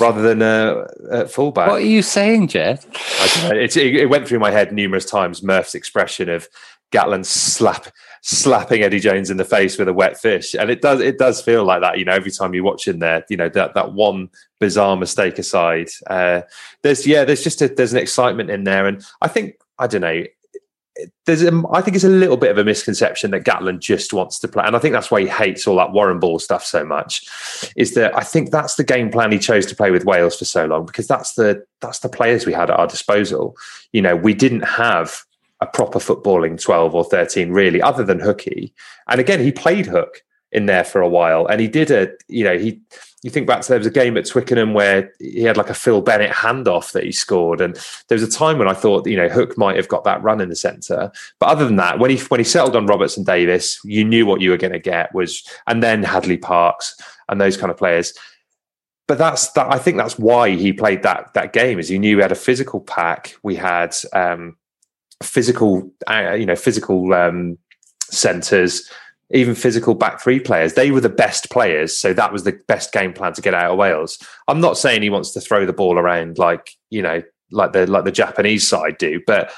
rather 0.00 0.22
than 0.22 0.42
uh, 0.42 0.86
at 1.10 1.30
fullback. 1.30 1.68
What 1.68 1.82
are 1.82 1.86
you 1.86 2.02
saying, 2.02 2.48
Jeff? 2.48 2.86
I 3.20 3.26
don't 3.26 3.50
know. 3.50 3.60
It's, 3.60 3.76
it, 3.76 3.94
it 3.94 4.06
went 4.06 4.26
through 4.26 4.38
my 4.38 4.50
head 4.50 4.72
numerous 4.72 5.04
times. 5.04 5.42
Murph's 5.42 5.74
expression 5.74 6.28
of 6.28 6.48
Gatland 6.92 7.26
slap 7.26 7.88
slapping 8.22 8.82
Eddie 8.82 9.00
Jones 9.00 9.30
in 9.30 9.36
the 9.36 9.44
face 9.44 9.78
with 9.78 9.88
a 9.88 9.92
wet 9.92 10.18
fish, 10.18 10.54
and 10.54 10.70
it 10.70 10.80
does 10.80 11.00
it 11.00 11.18
does 11.18 11.40
feel 11.42 11.64
like 11.64 11.80
that. 11.80 11.98
You 11.98 12.04
know, 12.04 12.12
every 12.12 12.30
time 12.30 12.54
you 12.54 12.64
watch 12.64 12.88
in 12.88 13.00
there, 13.00 13.24
you 13.28 13.36
know 13.36 13.48
that 13.50 13.74
that 13.74 13.92
one 13.92 14.30
bizarre 14.60 14.96
mistake 14.96 15.38
aside, 15.38 15.88
uh, 16.08 16.42
there's 16.82 17.06
yeah, 17.06 17.24
there's 17.24 17.42
just 17.42 17.60
a, 17.60 17.68
there's 17.68 17.92
an 17.92 17.98
excitement 17.98 18.50
in 18.50 18.64
there, 18.64 18.86
and 18.86 19.04
I 19.20 19.28
think 19.28 19.54
I 19.78 19.86
don't 19.86 20.00
know. 20.00 20.24
There's 21.26 21.42
a, 21.42 21.62
I 21.72 21.82
think 21.82 21.94
it's 21.94 22.04
a 22.04 22.08
little 22.08 22.36
bit 22.36 22.50
of 22.50 22.58
a 22.58 22.64
misconception 22.64 23.30
that 23.32 23.44
Gatland 23.44 23.80
just 23.80 24.12
wants 24.12 24.38
to 24.40 24.48
play, 24.48 24.64
and 24.64 24.74
I 24.74 24.78
think 24.78 24.92
that's 24.92 25.10
why 25.10 25.20
he 25.20 25.28
hates 25.28 25.66
all 25.66 25.76
that 25.76 25.90
Warrenball 25.90 26.40
stuff 26.40 26.64
so 26.64 26.84
much. 26.84 27.26
Is 27.76 27.94
that 27.94 28.16
I 28.16 28.22
think 28.22 28.50
that's 28.50 28.76
the 28.76 28.84
game 28.84 29.10
plan 29.10 29.32
he 29.32 29.38
chose 29.38 29.66
to 29.66 29.76
play 29.76 29.90
with 29.90 30.04
Wales 30.04 30.38
for 30.38 30.44
so 30.44 30.66
long 30.66 30.86
because 30.86 31.06
that's 31.06 31.34
the 31.34 31.64
that's 31.80 31.98
the 31.98 32.08
players 32.08 32.46
we 32.46 32.52
had 32.52 32.70
at 32.70 32.78
our 32.78 32.86
disposal. 32.86 33.56
You 33.92 34.02
know, 34.02 34.16
we 34.16 34.34
didn't 34.34 34.62
have 34.62 35.22
a 35.60 35.66
proper 35.66 35.98
footballing 35.98 36.60
12 36.60 36.94
or 36.94 37.04
13 37.04 37.50
really 37.50 37.80
other 37.80 38.04
than 38.04 38.20
hooky 38.20 38.74
and 39.08 39.20
again 39.20 39.40
he 39.40 39.50
played 39.50 39.86
hook 39.86 40.22
in 40.52 40.66
there 40.66 40.84
for 40.84 41.00
a 41.00 41.08
while 41.08 41.46
and 41.46 41.60
he 41.60 41.68
did 41.68 41.90
a 41.90 42.10
you 42.28 42.44
know 42.44 42.58
he 42.58 42.80
you 43.22 43.30
think 43.30 43.46
back 43.46 43.62
to 43.62 43.68
there 43.68 43.78
was 43.78 43.86
a 43.86 43.90
game 43.90 44.16
at 44.16 44.26
Twickenham 44.26 44.74
where 44.74 45.12
he 45.18 45.42
had 45.42 45.56
like 45.56 45.70
a 45.70 45.74
Phil 45.74 46.00
Bennett 46.00 46.30
handoff 46.30 46.92
that 46.92 47.04
he 47.04 47.12
scored 47.12 47.60
and 47.60 47.74
there 48.08 48.16
was 48.16 48.22
a 48.22 48.30
time 48.30 48.58
when 48.58 48.68
I 48.68 48.74
thought 48.74 49.06
you 49.06 49.16
know 49.16 49.28
Hook 49.28 49.56
might 49.58 49.76
have 49.76 49.88
got 49.88 50.04
that 50.04 50.22
run 50.22 50.40
in 50.40 50.48
the 50.48 50.56
centre. 50.56 51.10
But 51.40 51.48
other 51.48 51.64
than 51.64 51.76
that 51.76 51.98
when 51.98 52.10
he 52.10 52.18
when 52.18 52.40
he 52.40 52.44
settled 52.44 52.76
on 52.76 52.86
Roberts 52.86 53.16
and 53.16 53.26
Davies 53.26 53.78
you 53.84 54.04
knew 54.04 54.26
what 54.26 54.40
you 54.40 54.50
were 54.50 54.56
going 54.56 54.72
to 54.72 54.78
get 54.78 55.14
was 55.14 55.42
and 55.66 55.82
then 55.82 56.02
Hadleigh 56.02 56.40
Parkes 56.40 56.94
and 57.28 57.40
those 57.40 57.56
kind 57.56 57.70
of 57.70 57.76
players. 57.76 58.12
But 59.08 59.18
that's 59.18 59.52
that 59.52 59.72
I 59.72 59.78
think 59.78 59.96
that's 59.96 60.18
why 60.18 60.50
he 60.50 60.72
played 60.72 61.02
that 61.02 61.32
that 61.34 61.52
game 61.52 61.78
is 61.78 61.88
he 61.88 61.98
knew 61.98 62.16
we 62.16 62.22
had 62.22 62.32
a 62.32 62.36
physical 62.36 62.80
pack. 62.80 63.36
We 63.42 63.56
had 63.56 63.94
um 64.12 64.56
physical, 65.22 65.90
uh, 66.08 66.32
you 66.38 66.46
know, 66.46 66.56
physical 66.56 67.12
um, 67.14 67.58
centers, 68.10 68.90
even 69.32 69.54
physical 69.54 69.94
back 69.94 70.20
three 70.20 70.40
players. 70.40 70.74
They 70.74 70.90
were 70.90 71.00
the 71.00 71.08
best 71.08 71.50
players, 71.50 71.96
so 71.96 72.12
that 72.12 72.32
was 72.32 72.44
the 72.44 72.58
best 72.68 72.92
game 72.92 73.12
plan 73.12 73.32
to 73.34 73.42
get 73.42 73.54
out 73.54 73.72
of 73.72 73.78
Wales. 73.78 74.18
I'm 74.48 74.60
not 74.60 74.78
saying 74.78 75.02
he 75.02 75.10
wants 75.10 75.32
to 75.32 75.40
throw 75.40 75.66
the 75.66 75.72
ball 75.72 75.98
around 75.98 76.38
like 76.38 76.70
you 76.90 77.02
know, 77.02 77.22
like 77.50 77.72
the 77.72 77.86
like 77.86 78.04
the 78.04 78.12
Japanese 78.12 78.66
side 78.68 78.98
do, 78.98 79.20
but 79.26 79.52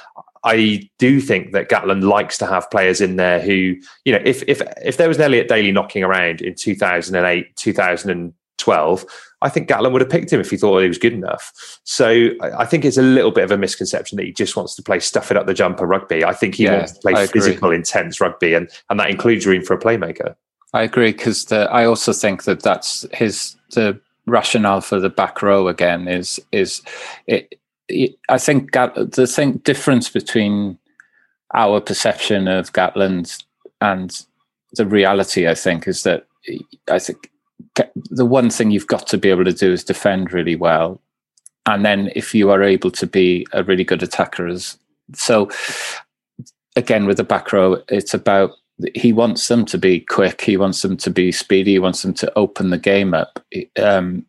I 0.45 0.89
do 0.99 1.21
think 1.21 1.53
that 1.53 1.69
Gatland 1.69 2.03
likes 2.03 2.39
to 2.39 2.47
have 2.47 2.71
players 2.71 3.01
in 3.01 3.17
there 3.17 3.41
who, 3.41 3.77
you 4.05 4.13
know, 4.13 4.23
if 4.25 4.43
if 4.47 4.63
if 4.83 4.97
there 4.97 5.09
was 5.09 5.19
an 5.19 5.25
Elliot 5.25 5.49
Daly 5.49 5.73
knocking 5.73 6.05
around 6.05 6.41
in 6.41 6.55
2008, 6.55 7.57
2012, 7.57 9.05
I 9.41 9.49
think 9.49 9.69
Gatland 9.69 9.93
would 9.93 10.01
have 10.01 10.11
picked 10.11 10.33
him 10.33 10.41
if 10.41 10.51
he 10.51 10.57
thought 10.57 10.81
he 10.81 10.89
was 10.89 10.99
good 10.99 11.13
enough. 11.13 11.53
So 11.85 12.31
I 12.41 12.63
I 12.63 12.65
think 12.65 12.85
it's 12.85 12.97
a 12.97 13.03
little 13.03 13.31
bit 13.31 13.45
of 13.45 13.51
a 13.51 13.59
misconception 13.59 14.17
that 14.17 14.27
he 14.27 14.33
just 14.33 14.57
wants 14.57 14.75
to 14.77 14.83
play 14.83 15.01
stuff 15.01 15.31
it 15.31 15.37
up 15.37 15.47
the 15.47 15.55
jumper 15.55 15.87
rugby. 15.87 16.25
I 16.25 16.33
think 16.33 16.57
he 16.57 16.65
Yeah, 16.65 16.79
wants 16.79 16.93
to 16.93 17.01
play 17.01 17.15
I 17.15 17.23
agree. 17.23 17.41
physical, 17.41 17.71
intense 17.71 18.21
rugby, 18.21 18.55
and 18.55 18.69
and 18.91 18.99
that 19.01 19.11
includes 19.11 19.47
room 19.47 19.63
for 19.63 19.75
a 19.75 19.79
playmaker. 19.79 20.35
I 20.75 20.83
agree 20.83 21.13
because 21.13 21.51
I 21.53 21.85
also 21.85 22.13
think 22.13 22.45
that 22.45 22.63
that's 22.63 23.07
his 23.13 23.57
the 23.71 24.01
rationale 24.27 24.81
for 24.83 25.01
the 25.01 25.09
back 25.09 25.41
row 25.43 25.69
again 25.69 26.09
is 26.09 26.41
is 26.53 26.83
it. 27.27 27.55
it 27.89 28.17
I 28.29 28.39
think 28.39 28.73
Gat, 28.73 28.95
the 28.95 29.27
thing 29.27 29.59
difference 29.65 30.11
between 30.11 30.79
our 31.55 31.81
perception 31.81 32.49
of 32.49 32.73
Gatland 32.73 33.43
and 33.81 34.27
the 34.75 34.85
reality, 34.85 35.49
I 35.49 35.55
think, 35.55 35.89
is 35.89 36.03
that 36.03 36.27
I 36.91 36.99
think 36.99 37.31
Ga- 37.75 37.91
the 37.95 38.27
one 38.27 38.51
thing 38.51 38.71
you've 38.71 38.87
got 38.87 39.07
to 39.09 39.19
be 39.19 39.31
able 39.31 39.45
to 39.45 39.53
do 39.53 39.73
is 39.73 39.85
defend 39.85 40.33
really 40.33 40.57
well, 40.57 41.01
and 41.67 41.85
then 41.85 42.11
if 42.15 42.35
you 42.35 42.51
are 42.51 42.63
able 42.63 42.91
to 42.93 43.07
be 43.07 43.47
a 43.53 43.63
really 43.65 43.85
good 43.85 44.03
attacker, 44.03 44.47
as 44.47 44.79
so 45.15 45.51
again 46.77 47.07
with 47.07 47.17
the 47.17 47.25
back 47.25 47.53
row, 47.53 47.83
it's 47.89 48.15
about 48.15 48.53
he 48.95 49.13
wants 49.13 49.49
them 49.49 49.65
to 49.67 49.79
be 49.79 50.01
quick. 50.01 50.41
He 50.41 50.57
wants 50.57 50.83
them 50.83 50.97
to 50.99 51.11
be 51.11 51.33
speedy. 51.33 51.73
He 51.73 51.79
wants 51.79 52.03
them 52.03 52.15
to 52.15 52.33
open 52.39 52.71
the 52.71 52.79
game 52.79 53.13
up. 53.13 53.45
Um, 53.81 54.25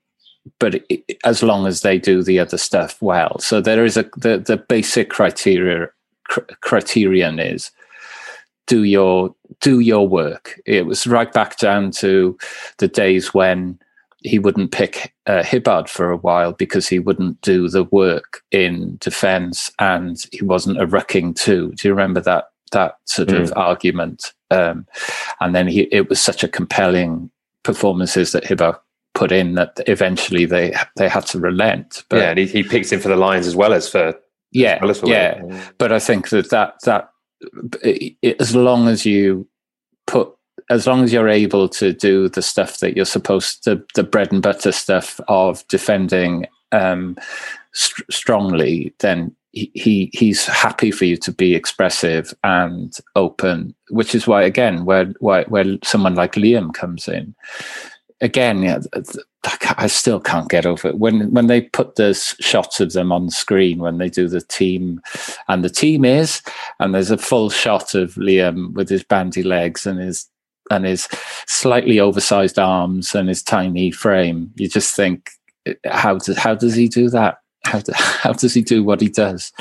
but 0.59 0.83
it, 0.89 1.03
as 1.23 1.43
long 1.43 1.67
as 1.67 1.81
they 1.81 1.97
do 1.97 2.23
the 2.23 2.39
other 2.39 2.57
stuff 2.57 2.99
well, 3.01 3.37
so 3.39 3.61
there 3.61 3.85
is 3.85 3.97
a 3.97 4.03
the 4.17 4.37
the 4.39 4.57
basic 4.57 5.09
criteria 5.09 5.89
cr- 6.27 6.41
criterion 6.61 7.39
is 7.39 7.71
do 8.67 8.83
your 8.83 9.35
do 9.61 9.79
your 9.79 10.07
work. 10.07 10.59
It 10.65 10.85
was 10.85 11.05
right 11.07 11.31
back 11.31 11.57
down 11.57 11.91
to 11.91 12.37
the 12.77 12.87
days 12.87 13.33
when 13.33 13.79
he 14.21 14.37
wouldn't 14.39 14.71
pick 14.71 15.13
uh, 15.27 15.43
Hibbard 15.43 15.89
for 15.89 16.11
a 16.11 16.17
while 16.17 16.51
because 16.51 16.87
he 16.89 16.99
wouldn't 16.99 17.39
do 17.41 17.69
the 17.69 17.85
work 17.85 18.41
in 18.51 18.97
defence 18.99 19.71
and 19.79 20.17
he 20.31 20.43
wasn't 20.43 20.81
a 20.81 20.85
rucking 20.87 21.35
too. 21.35 21.71
Do 21.75 21.87
you 21.87 21.93
remember 21.93 22.19
that 22.21 22.45
that 22.71 22.97
sort 23.05 23.29
of 23.31 23.53
argument? 23.55 24.33
Um, 24.51 24.85
and 25.39 25.55
then 25.55 25.67
he, 25.67 25.81
it 25.91 26.09
was 26.09 26.19
such 26.21 26.43
a 26.43 26.47
compelling 26.47 27.29
performances 27.63 28.31
that 28.31 28.45
Hibbard 28.45 28.75
put 29.15 29.31
in 29.31 29.55
that 29.55 29.79
eventually 29.87 30.45
they 30.45 30.73
they 30.97 31.09
had 31.09 31.25
to 31.27 31.39
relent. 31.39 32.03
But 32.09 32.17
yeah, 32.17 32.29
and 32.31 32.39
he, 32.39 32.45
he 32.45 32.63
picked 32.63 32.91
him 32.91 32.99
for 32.99 33.09
the 33.09 33.15
Lions 33.15 33.47
as 33.47 33.55
well 33.55 33.73
as 33.73 33.89
for 33.89 34.13
yeah, 34.51 34.79
well 34.81 34.91
as 34.91 34.99
for 34.99 35.07
yeah. 35.07 35.41
But 35.77 35.91
I 35.91 35.99
think 35.99 36.29
that 36.29 36.49
that 36.49 36.75
that 36.83 37.09
it- 37.81 38.39
as 38.41 38.55
long 38.55 38.87
as 38.87 39.05
you 39.05 39.47
put 40.09 40.35
as 40.69 40.85
long 40.85 41.03
as 41.03 41.13
you're 41.13 41.29
able 41.29 41.69
to 41.69 41.93
do 41.93 42.29
the 42.29 42.41
stuff 42.41 42.79
that 42.79 42.95
you're 42.95 43.05
supposed 43.05 43.63
to 43.63 43.83
the 43.95 44.03
bread 44.03 44.31
and 44.31 44.41
butter 44.41 44.71
stuff 44.71 45.19
of 45.27 45.65
defending 45.67 46.47
um 46.71 47.15
st- 47.73 48.11
strongly 48.11 48.93
then 48.99 49.33
he, 49.51 49.71
he 49.73 50.09
he's 50.13 50.45
happy 50.45 50.91
for 50.91 51.05
you 51.05 51.17
to 51.17 51.31
be 51.31 51.55
expressive 51.55 52.33
and 52.43 52.97
open 53.15 53.73
which 53.89 54.13
is 54.13 54.27
why 54.27 54.41
again 54.43 54.85
where 54.85 55.13
why 55.19 55.43
where 55.45 55.77
someone 55.83 56.15
like 56.15 56.33
Liam 56.33 56.73
comes 56.73 57.07
in 57.07 57.35
again 58.21 58.63
yeah 58.63 58.79
I 59.77 59.87
still 59.87 60.19
can't 60.19 60.49
get 60.49 60.65
over 60.65 60.89
it. 60.89 60.97
When 60.97 61.31
when 61.31 61.47
they 61.47 61.61
put 61.61 61.95
the 61.95 62.09
s- 62.09 62.35
shots 62.41 62.81
of 62.81 62.91
them 62.91 63.11
on 63.11 63.29
screen 63.29 63.79
when 63.79 63.97
they 63.97 64.09
do 64.09 64.27
the 64.27 64.41
team 64.41 65.01
and 65.47 65.63
the 65.63 65.69
team 65.69 66.03
is 66.03 66.41
and 66.79 66.93
there's 66.93 67.11
a 67.11 67.17
full 67.17 67.49
shot 67.49 67.95
of 67.95 68.15
Liam 68.15 68.73
with 68.73 68.89
his 68.89 69.03
bandy 69.03 69.43
legs 69.43 69.85
and 69.85 69.99
his 69.99 70.27
and 70.71 70.85
his 70.85 71.07
slightly 71.47 71.99
oversized 71.99 72.59
arms 72.59 73.15
and 73.15 73.29
his 73.29 73.41
tiny 73.41 73.91
frame 73.91 74.51
you 74.55 74.67
just 74.67 74.93
think 74.93 75.29
eh, 75.65 75.73
how 75.85 76.17
does 76.17 76.37
how 76.37 76.53
does 76.53 76.75
he 76.75 76.89
do 76.89 77.09
that? 77.09 77.37
How, 77.65 77.79
do, 77.79 77.93
how 77.95 78.33
does 78.33 78.53
he 78.53 78.61
do 78.61 78.83
what 78.83 78.99
he 78.99 79.07
does? 79.09 79.53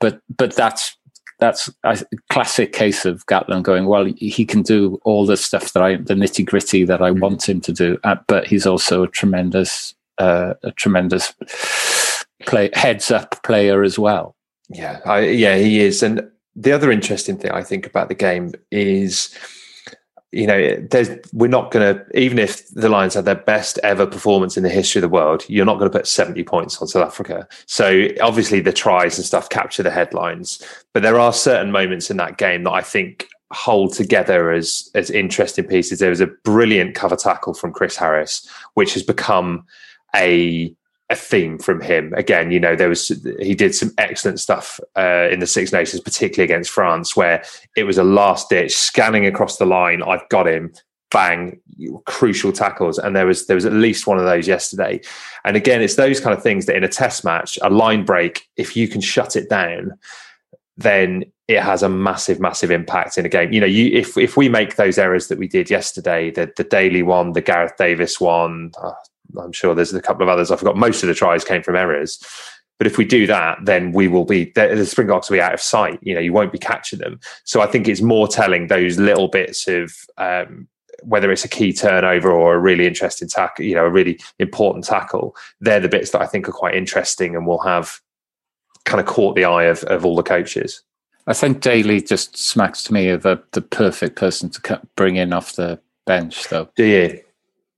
But 0.00 0.20
but 0.36 0.56
that's 0.56 0.96
that's 1.42 1.70
a 1.84 1.98
classic 2.30 2.72
case 2.72 3.04
of 3.04 3.26
Gatland 3.26 3.64
going 3.64 3.86
well 3.86 4.04
he 4.16 4.44
can 4.44 4.62
do 4.62 5.00
all 5.04 5.26
the 5.26 5.36
stuff 5.36 5.72
that 5.72 5.82
I 5.82 5.96
the 5.96 6.14
nitty 6.14 6.46
gritty 6.46 6.84
that 6.84 7.02
I 7.02 7.10
want 7.10 7.48
him 7.48 7.60
to 7.62 7.72
do 7.72 7.98
uh, 8.04 8.16
but 8.28 8.46
he's 8.46 8.66
also 8.66 9.02
a 9.02 9.08
tremendous 9.08 9.94
uh, 10.18 10.54
a 10.62 10.70
tremendous 10.72 11.34
play 12.46 12.70
heads 12.74 13.10
up 13.10 13.42
player 13.42 13.82
as 13.82 13.98
well 13.98 14.36
Yeah, 14.72 15.00
I, 15.04 15.20
yeah, 15.20 15.56
he 15.56 15.80
is. 15.80 16.02
And 16.02 16.28
the 16.56 16.72
other 16.72 16.90
interesting 16.90 17.36
thing 17.36 17.50
I 17.50 17.62
think 17.62 17.86
about 17.86 18.08
the 18.08 18.14
game 18.14 18.52
is, 18.70 19.36
you 20.32 20.46
know, 20.46 20.88
we're 21.34 21.46
not 21.46 21.70
going 21.70 21.94
to 21.94 22.18
even 22.18 22.38
if 22.38 22.66
the 22.70 22.88
Lions 22.88 23.14
had 23.14 23.26
their 23.26 23.34
best 23.34 23.78
ever 23.82 24.06
performance 24.06 24.56
in 24.56 24.62
the 24.62 24.70
history 24.70 24.98
of 24.98 25.02
the 25.02 25.08
world, 25.08 25.44
you're 25.46 25.66
not 25.66 25.78
going 25.78 25.90
to 25.90 25.96
put 25.96 26.06
70 26.06 26.42
points 26.44 26.80
on 26.80 26.88
South 26.88 27.06
Africa. 27.06 27.46
So 27.66 28.08
obviously 28.20 28.60
the 28.60 28.72
tries 28.72 29.18
and 29.18 29.26
stuff 29.26 29.50
capture 29.50 29.82
the 29.82 29.90
headlines, 29.90 30.62
but 30.94 31.02
there 31.02 31.18
are 31.18 31.32
certain 31.32 31.70
moments 31.70 32.10
in 32.10 32.16
that 32.16 32.38
game 32.38 32.64
that 32.64 32.72
I 32.72 32.80
think 32.80 33.28
hold 33.52 33.92
together 33.92 34.50
as 34.50 34.90
as 34.94 35.10
interesting 35.10 35.66
pieces. 35.66 35.98
There 35.98 36.10
was 36.10 36.20
a 36.20 36.26
brilliant 36.26 36.94
cover 36.94 37.16
tackle 37.16 37.52
from 37.52 37.72
Chris 37.72 37.96
Harris, 37.96 38.48
which 38.74 38.94
has 38.94 39.02
become 39.02 39.66
a 40.16 40.74
a 41.10 41.16
theme 41.16 41.58
from 41.58 41.80
him. 41.80 42.12
Again, 42.14 42.50
you 42.50 42.58
know, 42.58 42.74
there 42.74 42.88
was 42.88 43.08
he 43.38 43.54
did 43.54 43.74
some 43.74 43.92
excellent 43.98 44.40
stuff 44.40 44.80
uh, 44.96 45.28
in 45.30 45.40
the 45.40 45.46
Six 45.46 45.72
Nations, 45.72 46.00
particularly 46.00 46.44
against 46.44 46.70
France, 46.70 47.16
where 47.16 47.44
it 47.76 47.84
was 47.84 47.98
a 47.98 48.04
last 48.04 48.48
ditch 48.48 48.72
scanning 48.72 49.26
across 49.26 49.58
the 49.58 49.66
line. 49.66 50.02
I've 50.02 50.28
got 50.28 50.48
him. 50.48 50.72
Bang! 51.10 51.60
Crucial 52.06 52.52
tackles, 52.52 52.98
and 52.98 53.14
there 53.14 53.26
was 53.26 53.46
there 53.46 53.54
was 53.54 53.66
at 53.66 53.74
least 53.74 54.06
one 54.06 54.18
of 54.18 54.24
those 54.24 54.48
yesterday. 54.48 55.00
And 55.44 55.56
again, 55.56 55.82
it's 55.82 55.96
those 55.96 56.20
kind 56.20 56.34
of 56.34 56.42
things 56.42 56.64
that 56.66 56.76
in 56.76 56.84
a 56.84 56.88
Test 56.88 57.22
match, 57.22 57.58
a 57.60 57.68
line 57.68 58.06
break, 58.06 58.48
if 58.56 58.74
you 58.76 58.88
can 58.88 59.02
shut 59.02 59.36
it 59.36 59.50
down, 59.50 59.92
then 60.78 61.24
it 61.48 61.62
has 61.62 61.82
a 61.82 61.88
massive, 61.88 62.40
massive 62.40 62.70
impact 62.70 63.18
in 63.18 63.26
a 63.26 63.28
game. 63.28 63.52
You 63.52 63.60
know, 63.60 63.66
you 63.66 63.90
if 63.92 64.16
if 64.16 64.38
we 64.38 64.48
make 64.48 64.76
those 64.76 64.96
errors 64.96 65.28
that 65.28 65.38
we 65.38 65.48
did 65.48 65.68
yesterday, 65.68 66.30
the 66.30 66.50
the 66.56 66.64
Daly 66.64 67.02
one, 67.02 67.32
the 67.32 67.42
Gareth 67.42 67.76
Davies 67.76 68.18
one, 68.18 68.72
uh, 68.82 68.92
I'm 69.38 69.52
sure 69.52 69.74
there's 69.74 69.94
a 69.94 70.02
couple 70.02 70.22
of 70.22 70.28
others. 70.28 70.50
I 70.50 70.56
forgot. 70.56 70.76
Most 70.76 71.02
of 71.02 71.08
the 71.08 71.14
tries 71.14 71.44
came 71.44 71.62
from 71.62 71.76
errors. 71.76 72.18
But 72.78 72.86
if 72.86 72.98
we 72.98 73.04
do 73.04 73.26
that, 73.28 73.58
then 73.62 73.92
we 73.92 74.08
will 74.08 74.24
be 74.24 74.46
the, 74.56 74.74
the 74.74 74.86
Springboks 74.86 75.30
will 75.30 75.36
be 75.36 75.40
out 75.40 75.54
of 75.54 75.60
sight. 75.60 76.00
You 76.02 76.14
know, 76.14 76.20
you 76.20 76.32
won't 76.32 76.52
be 76.52 76.58
catching 76.58 76.98
them. 76.98 77.20
So 77.44 77.60
I 77.60 77.66
think 77.66 77.86
it's 77.86 78.00
more 78.00 78.26
telling 78.26 78.66
those 78.66 78.98
little 78.98 79.28
bits 79.28 79.68
of 79.68 79.94
um, 80.18 80.66
whether 81.04 81.30
it's 81.30 81.44
a 81.44 81.48
key 81.48 81.72
turnover 81.72 82.30
or 82.30 82.54
a 82.54 82.58
really 82.58 82.86
interesting 82.86 83.28
tackle, 83.28 83.64
you 83.64 83.74
know, 83.74 83.84
a 83.84 83.90
really 83.90 84.18
important 84.38 84.84
tackle. 84.84 85.36
They're 85.60 85.80
the 85.80 85.88
bits 85.88 86.10
that 86.10 86.22
I 86.22 86.26
think 86.26 86.48
are 86.48 86.52
quite 86.52 86.74
interesting 86.74 87.36
and 87.36 87.46
will 87.46 87.62
have 87.62 88.00
kind 88.84 89.00
of 89.00 89.06
caught 89.06 89.36
the 89.36 89.44
eye 89.44 89.64
of, 89.64 89.84
of 89.84 90.04
all 90.04 90.16
the 90.16 90.22
coaches. 90.22 90.82
I 91.26 91.34
think 91.34 91.60
Daly 91.60 92.00
just 92.00 92.36
smacks 92.36 92.82
to 92.84 92.92
me 92.92 93.08
of 93.08 93.24
a, 93.24 93.40
the 93.52 93.62
perfect 93.62 94.16
person 94.16 94.50
to 94.50 94.80
bring 94.96 95.16
in 95.16 95.32
off 95.32 95.54
the 95.54 95.78
bench, 96.04 96.48
though. 96.48 96.68
Do 96.74 96.84
you? 96.84 97.20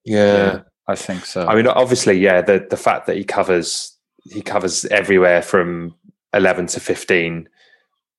Yeah. 0.04 0.36
yeah, 0.36 0.60
I 0.86 0.94
think 0.96 1.24
so. 1.24 1.46
I 1.46 1.54
mean, 1.54 1.66
obviously, 1.66 2.18
yeah. 2.18 2.42
The 2.42 2.66
the 2.68 2.76
fact 2.76 3.06
that 3.06 3.16
he 3.16 3.24
covers 3.24 3.94
he 4.30 4.42
covers 4.42 4.84
everywhere 4.86 5.42
from 5.42 5.94
11 6.32 6.66
to 6.68 6.80
15 6.80 7.48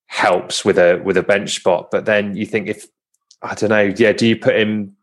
helps 0.07 0.63
with 0.63 0.77
a 0.77 1.01
with 1.03 1.17
a 1.17 1.23
bench 1.23 1.55
spot 1.55 1.89
but 1.91 2.05
then 2.05 2.35
you 2.35 2.45
think 2.45 2.67
if 2.67 2.85
i 3.41 3.55
don't 3.55 3.69
know 3.71 3.93
yeah 3.97 4.11
do 4.11 4.27
you 4.27 4.37
put 4.37 4.55
him 4.55 4.95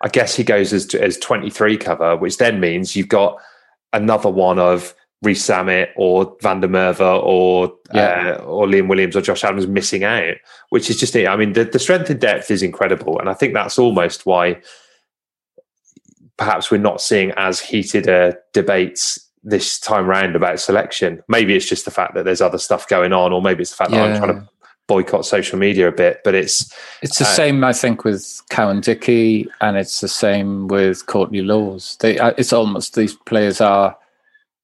i 0.00 0.08
guess 0.08 0.34
he 0.34 0.42
goes 0.42 0.72
as 0.72 0.92
as 0.96 1.16
23 1.18 1.76
cover 1.76 2.16
which 2.16 2.38
then 2.38 2.58
means 2.60 2.96
you've 2.96 3.08
got 3.08 3.38
another 3.92 4.28
one 4.28 4.58
of 4.58 4.94
Rees-Zammit 5.22 5.88
or 5.96 6.36
Van 6.42 6.60
der 6.60 6.68
Merwe 6.68 7.22
or 7.24 7.74
yeah. 7.92 8.36
uh, 8.38 8.44
or 8.44 8.68
Liam 8.68 8.88
Williams 8.88 9.16
or 9.16 9.20
Josh 9.20 9.42
Adams 9.42 9.66
missing 9.66 10.04
out, 10.04 10.36
which 10.68 10.88
is 10.88 10.96
just 10.96 11.16
it. 11.16 11.26
I 11.26 11.34
mean, 11.34 11.54
the, 11.54 11.64
the 11.64 11.80
strength 11.80 12.08
and 12.08 12.20
depth 12.20 12.52
is 12.52 12.62
incredible, 12.62 13.18
and 13.18 13.28
I 13.28 13.34
think 13.34 13.52
that's 13.52 13.80
almost 13.80 14.26
why 14.26 14.60
perhaps 16.38 16.70
we're 16.70 16.78
not 16.78 17.00
seeing 17.00 17.32
as 17.36 17.60
heated 17.60 18.08
uh, 18.08 18.32
debates 18.54 19.18
this 19.42 19.78
time 19.78 20.06
round 20.06 20.36
about 20.36 20.60
selection. 20.60 21.22
Maybe 21.28 21.54
it's 21.54 21.68
just 21.68 21.84
the 21.84 21.90
fact 21.90 22.14
that 22.14 22.24
there's 22.24 22.40
other 22.40 22.58
stuff 22.58 22.88
going 22.88 23.12
on, 23.12 23.32
or 23.32 23.42
maybe 23.42 23.62
it's 23.62 23.70
the 23.70 23.76
fact 23.76 23.90
yeah. 23.90 24.06
that 24.06 24.14
I'm 24.14 24.18
trying 24.18 24.40
to 24.40 24.48
boycott 24.86 25.26
social 25.26 25.58
media 25.58 25.88
a 25.88 25.92
bit. 25.92 26.20
But 26.24 26.34
it's 26.34 26.72
it's 27.02 27.18
the 27.18 27.24
uh, 27.24 27.28
same, 27.28 27.62
I 27.64 27.72
think, 27.72 28.04
with 28.04 28.42
Cowan-Dickie, 28.50 29.48
and 29.60 29.76
it's 29.76 30.00
the 30.00 30.08
same 30.08 30.68
with 30.68 31.06
Courtney 31.06 31.42
Lawes. 31.42 31.96
They, 32.00 32.18
uh, 32.18 32.32
it's 32.38 32.52
almost 32.52 32.94
these 32.94 33.14
players 33.14 33.60
are 33.60 33.96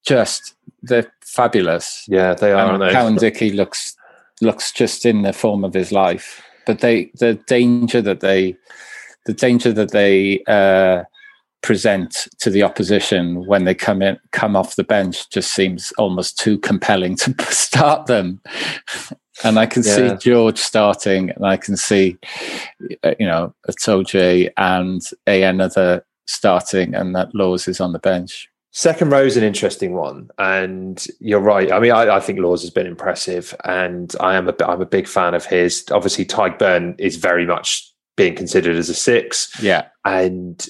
just 0.06 0.54
they're 0.82 1.12
fabulous. 1.20 2.04
Yeah, 2.08 2.34
they 2.34 2.52
are. 2.52 2.74
And 2.74 2.92
Cowan-Dickie 2.92 3.50
looks 3.50 3.96
looks 4.40 4.72
just 4.72 5.06
in 5.06 5.22
the 5.22 5.32
form 5.32 5.64
of 5.64 5.74
his 5.74 5.92
life, 5.92 6.42
but 6.66 6.80
they 6.80 7.10
the 7.18 7.34
danger 7.46 8.00
that 8.02 8.20
they 8.20 8.56
the 9.26 9.32
danger 9.32 9.72
that 9.72 9.90
they 9.92 10.42
uh, 10.46 11.04
present 11.64 12.28
to 12.38 12.50
the 12.50 12.62
opposition 12.62 13.46
when 13.46 13.64
they 13.64 13.74
come 13.74 14.02
in 14.02 14.18
come 14.32 14.54
off 14.54 14.76
the 14.76 14.84
bench 14.84 15.30
just 15.30 15.54
seems 15.54 15.92
almost 15.92 16.38
too 16.38 16.58
compelling 16.58 17.16
to 17.16 17.34
start 17.48 18.04
them 18.04 18.38
and 19.44 19.58
i 19.58 19.64
can 19.64 19.82
yeah. 19.82 19.94
see 19.96 20.16
george 20.16 20.58
starting 20.58 21.30
and 21.30 21.46
i 21.46 21.56
can 21.56 21.74
see 21.74 22.18
uh, 23.02 23.14
you 23.18 23.26
know 23.26 23.54
Itoje 23.66 24.50
and 24.58 25.00
a 25.26 25.42
another 25.42 26.04
starting 26.26 26.94
and 26.94 27.16
that 27.16 27.34
Lawes 27.34 27.66
is 27.66 27.80
on 27.80 27.92
the 27.94 27.98
bench 27.98 28.46
Second 28.76 29.10
row 29.10 29.22
is 29.22 29.36
an 29.36 29.44
interesting 29.44 29.92
one, 29.92 30.30
and 30.36 31.06
you're 31.20 31.38
right. 31.38 31.70
I 31.70 31.78
mean, 31.78 31.92
I, 31.92 32.16
I, 32.16 32.18
think 32.18 32.40
Lawes 32.40 32.60
has 32.62 32.70
been 32.70 32.88
impressive, 32.88 33.54
and 33.64 34.12
I 34.18 34.34
am 34.34 34.48
a 34.48 34.54
I'm 34.66 34.82
a 34.82 34.86
big 34.86 35.06
fan 35.06 35.32
of 35.32 35.46
his. 35.46 35.84
Obviously, 35.92 36.24
Tadhg 36.24 36.58
Beirne 36.58 36.96
is 36.98 37.14
very 37.14 37.46
much 37.46 37.88
being 38.16 38.34
considered 38.34 38.74
as 38.74 38.88
a 38.88 38.94
six. 38.94 39.62
Yeah, 39.62 39.86
and 40.04 40.66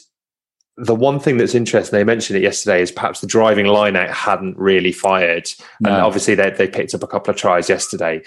the 0.77 0.95
one 0.95 1.21
thing 1.21 1.37
that's 1.37 1.55
interesting, 1.55 1.97
they 1.97 2.05
mentioned 2.05 2.37
it 2.37 2.43
yesterday, 2.43 2.83
is 2.83 2.91
perhaps 2.91 3.21
the 3.21 3.27
driving 3.27 3.67
line 3.67 3.97
out 3.97 4.11
hadn't 4.11 4.59
really 4.59 4.93
fired. 4.93 5.49
No. 5.81 5.91
And 5.91 6.03
obviously 6.03 6.35
they, 6.35 6.51
they 6.51 6.69
picked 6.69 6.95
up 6.95 7.03
a 7.03 7.07
couple 7.07 7.31
of 7.31 7.37
tries 7.37 7.69
yesterday. 7.69 8.23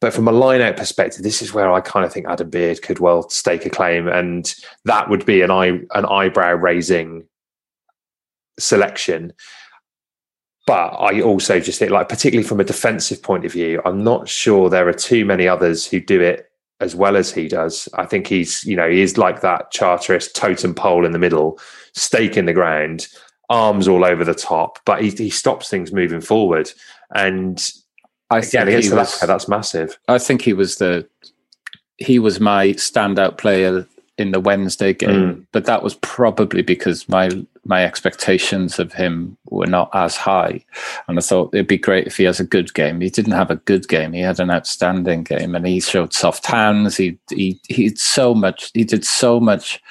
But 0.00 0.12
from 0.12 0.28
a 0.28 0.32
line 0.32 0.60
out 0.60 0.76
perspective, 0.76 1.22
this 1.22 1.42
is 1.42 1.52
where 1.54 1.72
I 1.72 1.80
kind 1.80 2.04
of 2.04 2.12
think 2.12 2.26
Adam 2.26 2.50
Beard 2.50 2.82
could 2.82 2.98
well 2.98 3.28
stake 3.28 3.66
a 3.66 3.70
claim. 3.70 4.08
And 4.08 4.54
that 4.84 5.08
would 5.10 5.26
be 5.26 5.42
an 5.42 5.50
eye 5.50 5.80
an 5.94 6.06
eyebrow 6.06 6.52
raising 6.52 7.26
selection. 8.58 9.32
But 10.66 10.88
I 10.88 11.20
also 11.20 11.60
just 11.60 11.78
think, 11.78 11.92
like, 11.92 12.08
particularly 12.08 12.46
from 12.46 12.60
a 12.60 12.64
defensive 12.64 13.22
point 13.22 13.44
of 13.44 13.52
view, 13.52 13.80
I'm 13.84 14.02
not 14.02 14.28
sure 14.28 14.68
there 14.68 14.88
are 14.88 14.92
too 14.92 15.24
many 15.24 15.46
others 15.46 15.86
who 15.86 16.00
do 16.00 16.20
it 16.20 16.50
as 16.80 16.94
well 16.94 17.16
as 17.16 17.32
he 17.32 17.48
does. 17.48 17.88
I 17.94 18.04
think 18.04 18.26
he's, 18.26 18.64
you 18.64 18.76
know, 18.76 18.88
he 18.88 19.00
is 19.00 19.16
like 19.16 19.40
that 19.40 19.70
charterist 19.70 20.36
totem 20.36 20.74
pole 20.74 21.06
in 21.06 21.12
the 21.12 21.18
middle, 21.18 21.58
stake 21.94 22.36
in 22.36 22.44
the 22.44 22.52
ground, 22.52 23.08
arms 23.48 23.88
all 23.88 24.04
over 24.04 24.24
the 24.24 24.34
top, 24.34 24.78
but 24.84 25.02
he, 25.02 25.10
he 25.10 25.30
stops 25.30 25.68
things 25.68 25.92
moving 25.92 26.20
forward. 26.20 26.70
And 27.14 27.64
I 28.30 28.38
again, 28.38 28.68
against 28.68 28.92
was, 28.92 29.14
Africa, 29.14 29.26
that's 29.26 29.48
massive. 29.48 29.98
I 30.08 30.18
think 30.18 30.42
he 30.42 30.52
was 30.52 30.76
the 30.76 31.08
he 31.98 32.18
was 32.18 32.40
my 32.40 32.68
standout 32.68 33.38
player 33.38 33.86
in 34.18 34.30
the 34.30 34.40
Wednesday 34.40 34.94
game, 34.94 35.34
mm. 35.34 35.46
but 35.52 35.66
that 35.66 35.82
was 35.82 35.94
probably 35.96 36.62
because 36.62 37.08
my 37.08 37.30
my 37.64 37.84
expectations 37.84 38.78
of 38.78 38.92
him 38.92 39.36
were 39.50 39.66
not 39.66 39.90
as 39.92 40.16
high. 40.16 40.64
And 41.08 41.18
I 41.18 41.20
thought 41.20 41.52
it'd 41.52 41.66
be 41.66 41.76
great 41.76 42.06
if 42.06 42.16
he 42.16 42.24
has 42.24 42.38
a 42.38 42.44
good 42.44 42.72
game. 42.74 43.00
He 43.00 43.10
didn't 43.10 43.32
have 43.32 43.50
a 43.50 43.56
good 43.56 43.88
game. 43.88 44.12
He 44.12 44.20
had 44.20 44.38
an 44.38 44.50
outstanding 44.50 45.24
game 45.24 45.54
and 45.54 45.66
he 45.66 45.80
showed 45.80 46.12
soft 46.12 46.46
hands. 46.46 46.96
He 46.96 47.18
he 47.30 47.60
he 47.68 47.88
did 47.88 47.98
so 47.98 48.34
much 48.34 48.70
he 48.72 48.84
did 48.84 49.04
so 49.04 49.40
much 49.40 49.82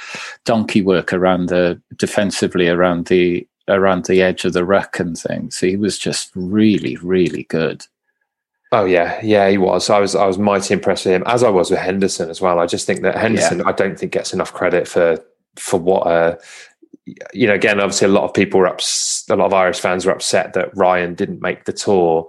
donkey 0.45 0.81
work 0.81 1.13
around 1.13 1.49
the 1.49 1.79
defensively 1.97 2.67
around 2.67 3.07
the 3.07 3.47
around 3.67 4.05
the 4.05 4.21
edge 4.21 4.45
of 4.45 4.53
the 4.53 4.65
ruck 4.65 4.99
and 4.99 5.17
things. 5.17 5.59
He 5.59 5.75
was 5.75 5.97
just 5.97 6.31
really, 6.35 6.95
really 6.97 7.43
good. 7.43 7.85
Oh 8.75 8.83
yeah, 8.83 9.19
yeah, 9.23 9.49
he 9.49 9.57
was. 9.57 9.89
I 9.89 9.99
was 9.99 10.15
I 10.15 10.25
was 10.25 10.37
mighty 10.37 10.73
impressed 10.73 11.05
with 11.05 11.15
him, 11.15 11.23
as 11.27 11.43
I 11.43 11.49
was 11.49 11.71
with 11.71 11.79
Henderson 11.79 12.29
as 12.29 12.41
well. 12.41 12.59
I 12.59 12.65
just 12.65 12.85
think 12.85 13.03
that 13.03 13.15
Henderson, 13.15 13.59
yeah. 13.59 13.67
I 13.67 13.71
don't 13.71 13.97
think 13.97 14.11
gets 14.11 14.33
enough 14.33 14.51
credit 14.51 14.85
for 14.85 15.17
for 15.55 15.79
what 15.79 16.01
uh, 16.07 16.35
you 17.33 17.47
know, 17.47 17.53
again, 17.53 17.79
obviously, 17.79 18.07
a 18.07 18.11
lot 18.11 18.25
of 18.25 18.33
people 18.33 18.59
were 18.59 18.67
ups, 18.67 19.23
a 19.29 19.35
lot 19.37 19.45
of 19.45 19.53
Irish 19.53 19.79
fans 19.79 20.05
were 20.05 20.11
upset 20.11 20.53
that 20.53 20.75
Ryan 20.75 21.15
didn't 21.15 21.41
make 21.41 21.63
the 21.63 21.71
tour. 21.71 22.27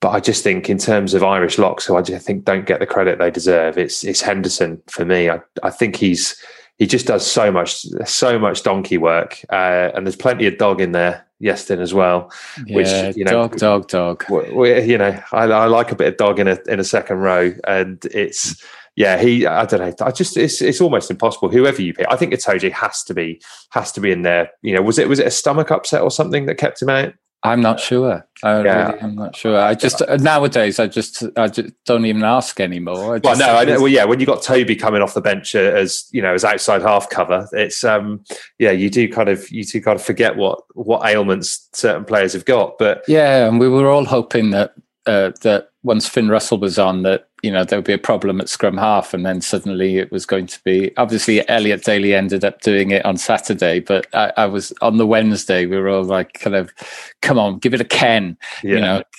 But 0.00 0.10
I 0.10 0.20
just 0.20 0.44
think, 0.44 0.70
in 0.70 0.78
terms 0.78 1.14
of 1.14 1.24
Irish 1.24 1.58
locks, 1.58 1.84
who 1.84 1.96
I 1.96 2.02
just 2.02 2.24
think 2.24 2.44
don't 2.44 2.66
get 2.66 2.78
the 2.78 2.86
credit 2.86 3.18
they 3.18 3.32
deserve, 3.32 3.76
it's 3.76 4.04
it's 4.04 4.20
Henderson 4.20 4.80
for 4.86 5.04
me. 5.04 5.30
I, 5.30 5.40
I 5.64 5.70
think 5.70 5.96
he's 5.96 6.36
he 6.78 6.86
just 6.86 7.06
does 7.06 7.26
so 7.26 7.52
much 7.52 7.86
so 8.06 8.38
much 8.38 8.62
donkey 8.62 8.98
work, 8.98 9.40
uh, 9.50 9.90
and 9.94 10.06
there's 10.06 10.16
plenty 10.16 10.46
of 10.46 10.58
dog 10.58 10.80
in 10.80 10.92
there. 10.92 11.26
Iestyn 11.42 11.80
as 11.80 11.92
well, 11.92 12.32
yeah, 12.66 12.76
which 12.76 13.16
you 13.16 13.24
know, 13.24 13.32
dog, 13.32 13.56
dog, 13.56 13.88
dog. 13.88 14.24
We, 14.30 14.80
you 14.82 14.96
know, 14.96 15.20
I, 15.32 15.44
I 15.44 15.66
like 15.66 15.90
a 15.90 15.96
bit 15.96 16.06
of 16.06 16.16
dog 16.16 16.38
in 16.38 16.46
a 16.46 16.58
in 16.68 16.78
a 16.78 16.84
second 16.84 17.18
row, 17.18 17.52
and 17.66 18.04
it's 18.06 18.62
yeah, 18.94 19.18
he. 19.20 19.46
I 19.46 19.64
don't 19.64 19.80
know. 19.80 20.06
I 20.06 20.10
just 20.10 20.36
it's 20.36 20.60
it's 20.60 20.80
almost 20.80 21.10
impossible. 21.10 21.48
Whoever 21.48 21.80
you 21.80 21.94
pick, 21.94 22.06
I 22.10 22.16
think 22.16 22.32
Itoje 22.32 22.70
has 22.72 23.02
to 23.04 23.14
be 23.14 23.40
has 23.70 23.90
to 23.92 24.00
be 24.00 24.12
in 24.12 24.22
there. 24.22 24.50
You 24.60 24.74
know, 24.74 24.82
was 24.82 24.98
it 24.98 25.08
was 25.08 25.18
it 25.18 25.26
a 25.26 25.30
stomach 25.30 25.70
upset 25.70 26.02
or 26.02 26.10
something 26.10 26.46
that 26.46 26.58
kept 26.58 26.80
him 26.80 26.90
out? 26.90 27.14
I'm 27.44 27.60
not 27.60 27.80
sure. 27.80 28.26
I 28.44 28.62
yeah. 28.62 28.88
really 28.88 29.00
am 29.00 29.14
not 29.16 29.34
sure. 29.34 29.58
I 29.58 29.74
just 29.74 30.00
nowadays 30.20 30.78
I 30.78 30.86
just 30.86 31.24
I 31.36 31.48
just 31.48 31.72
don't 31.84 32.06
even 32.06 32.22
ask 32.22 32.60
anymore. 32.60 33.20
well, 33.22 33.36
no, 33.36 33.56
I 33.56 33.64
know. 33.64 33.78
Well, 33.80 33.88
yeah, 33.88 34.04
when 34.04 34.20
you 34.20 34.26
got 34.26 34.42
Toby 34.42 34.76
coming 34.76 35.02
off 35.02 35.14
the 35.14 35.20
bench 35.20 35.54
as 35.54 36.08
you 36.12 36.22
know 36.22 36.34
as 36.34 36.44
outside 36.44 36.82
half 36.82 37.10
cover, 37.10 37.48
it's 37.52 37.82
um 37.82 38.24
yeah, 38.58 38.70
you 38.70 38.88
do 38.90 39.10
kind 39.10 39.28
of 39.28 39.50
you 39.50 39.64
do 39.64 39.80
kind 39.80 39.98
of 39.98 40.04
forget 40.04 40.36
what 40.36 40.60
what 40.74 41.04
ailments 41.04 41.68
certain 41.72 42.04
players 42.04 42.32
have 42.32 42.44
got. 42.44 42.78
But 42.78 43.04
yeah, 43.08 43.48
and 43.48 43.58
we 43.58 43.68
were 43.68 43.88
all 43.88 44.04
hoping 44.04 44.50
that 44.50 44.74
uh, 45.06 45.32
that 45.42 45.70
once 45.82 46.08
Finn 46.08 46.28
Russell 46.28 46.58
was 46.58 46.78
on, 46.78 47.02
that 47.02 47.28
you 47.42 47.50
know 47.50 47.64
there 47.64 47.78
would 47.78 47.84
be 47.84 47.92
a 47.92 47.98
problem 47.98 48.40
at 48.40 48.48
scrum 48.48 48.76
half, 48.76 49.12
and 49.12 49.26
then 49.26 49.40
suddenly 49.40 49.98
it 49.98 50.12
was 50.12 50.24
going 50.24 50.46
to 50.46 50.60
be. 50.64 50.96
Obviously, 50.96 51.46
Elliot 51.48 51.84
Daly 51.84 52.14
ended 52.14 52.44
up 52.44 52.60
doing 52.60 52.90
it 52.92 53.04
on 53.04 53.16
Saturday, 53.16 53.80
but 53.80 54.06
I, 54.14 54.32
I 54.36 54.46
was 54.46 54.72
on 54.80 54.96
the 54.96 55.06
Wednesday. 55.06 55.66
We 55.66 55.76
were 55.76 55.88
all 55.88 56.04
like, 56.04 56.34
kind 56.34 56.54
of, 56.54 56.72
come 57.20 57.38
on, 57.38 57.58
give 57.58 57.74
it 57.74 57.80
a 57.80 57.84
Ken. 57.84 58.38
Yeah. 58.62 58.74
You 58.74 58.80
know, 58.80 59.02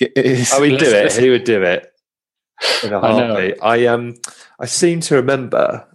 oh, 0.52 0.62
he'd 0.62 0.78
do 0.78 0.94
it. 0.94 1.12
He 1.12 1.30
would 1.30 1.44
do 1.44 1.62
it. 1.62 1.92
In 2.82 2.92
a 2.92 3.00
heartbeat. 3.00 3.58
I, 3.62 3.84
I 3.84 3.86
um, 3.86 4.14
I 4.58 4.66
seem 4.66 5.00
to 5.00 5.16
remember. 5.16 5.86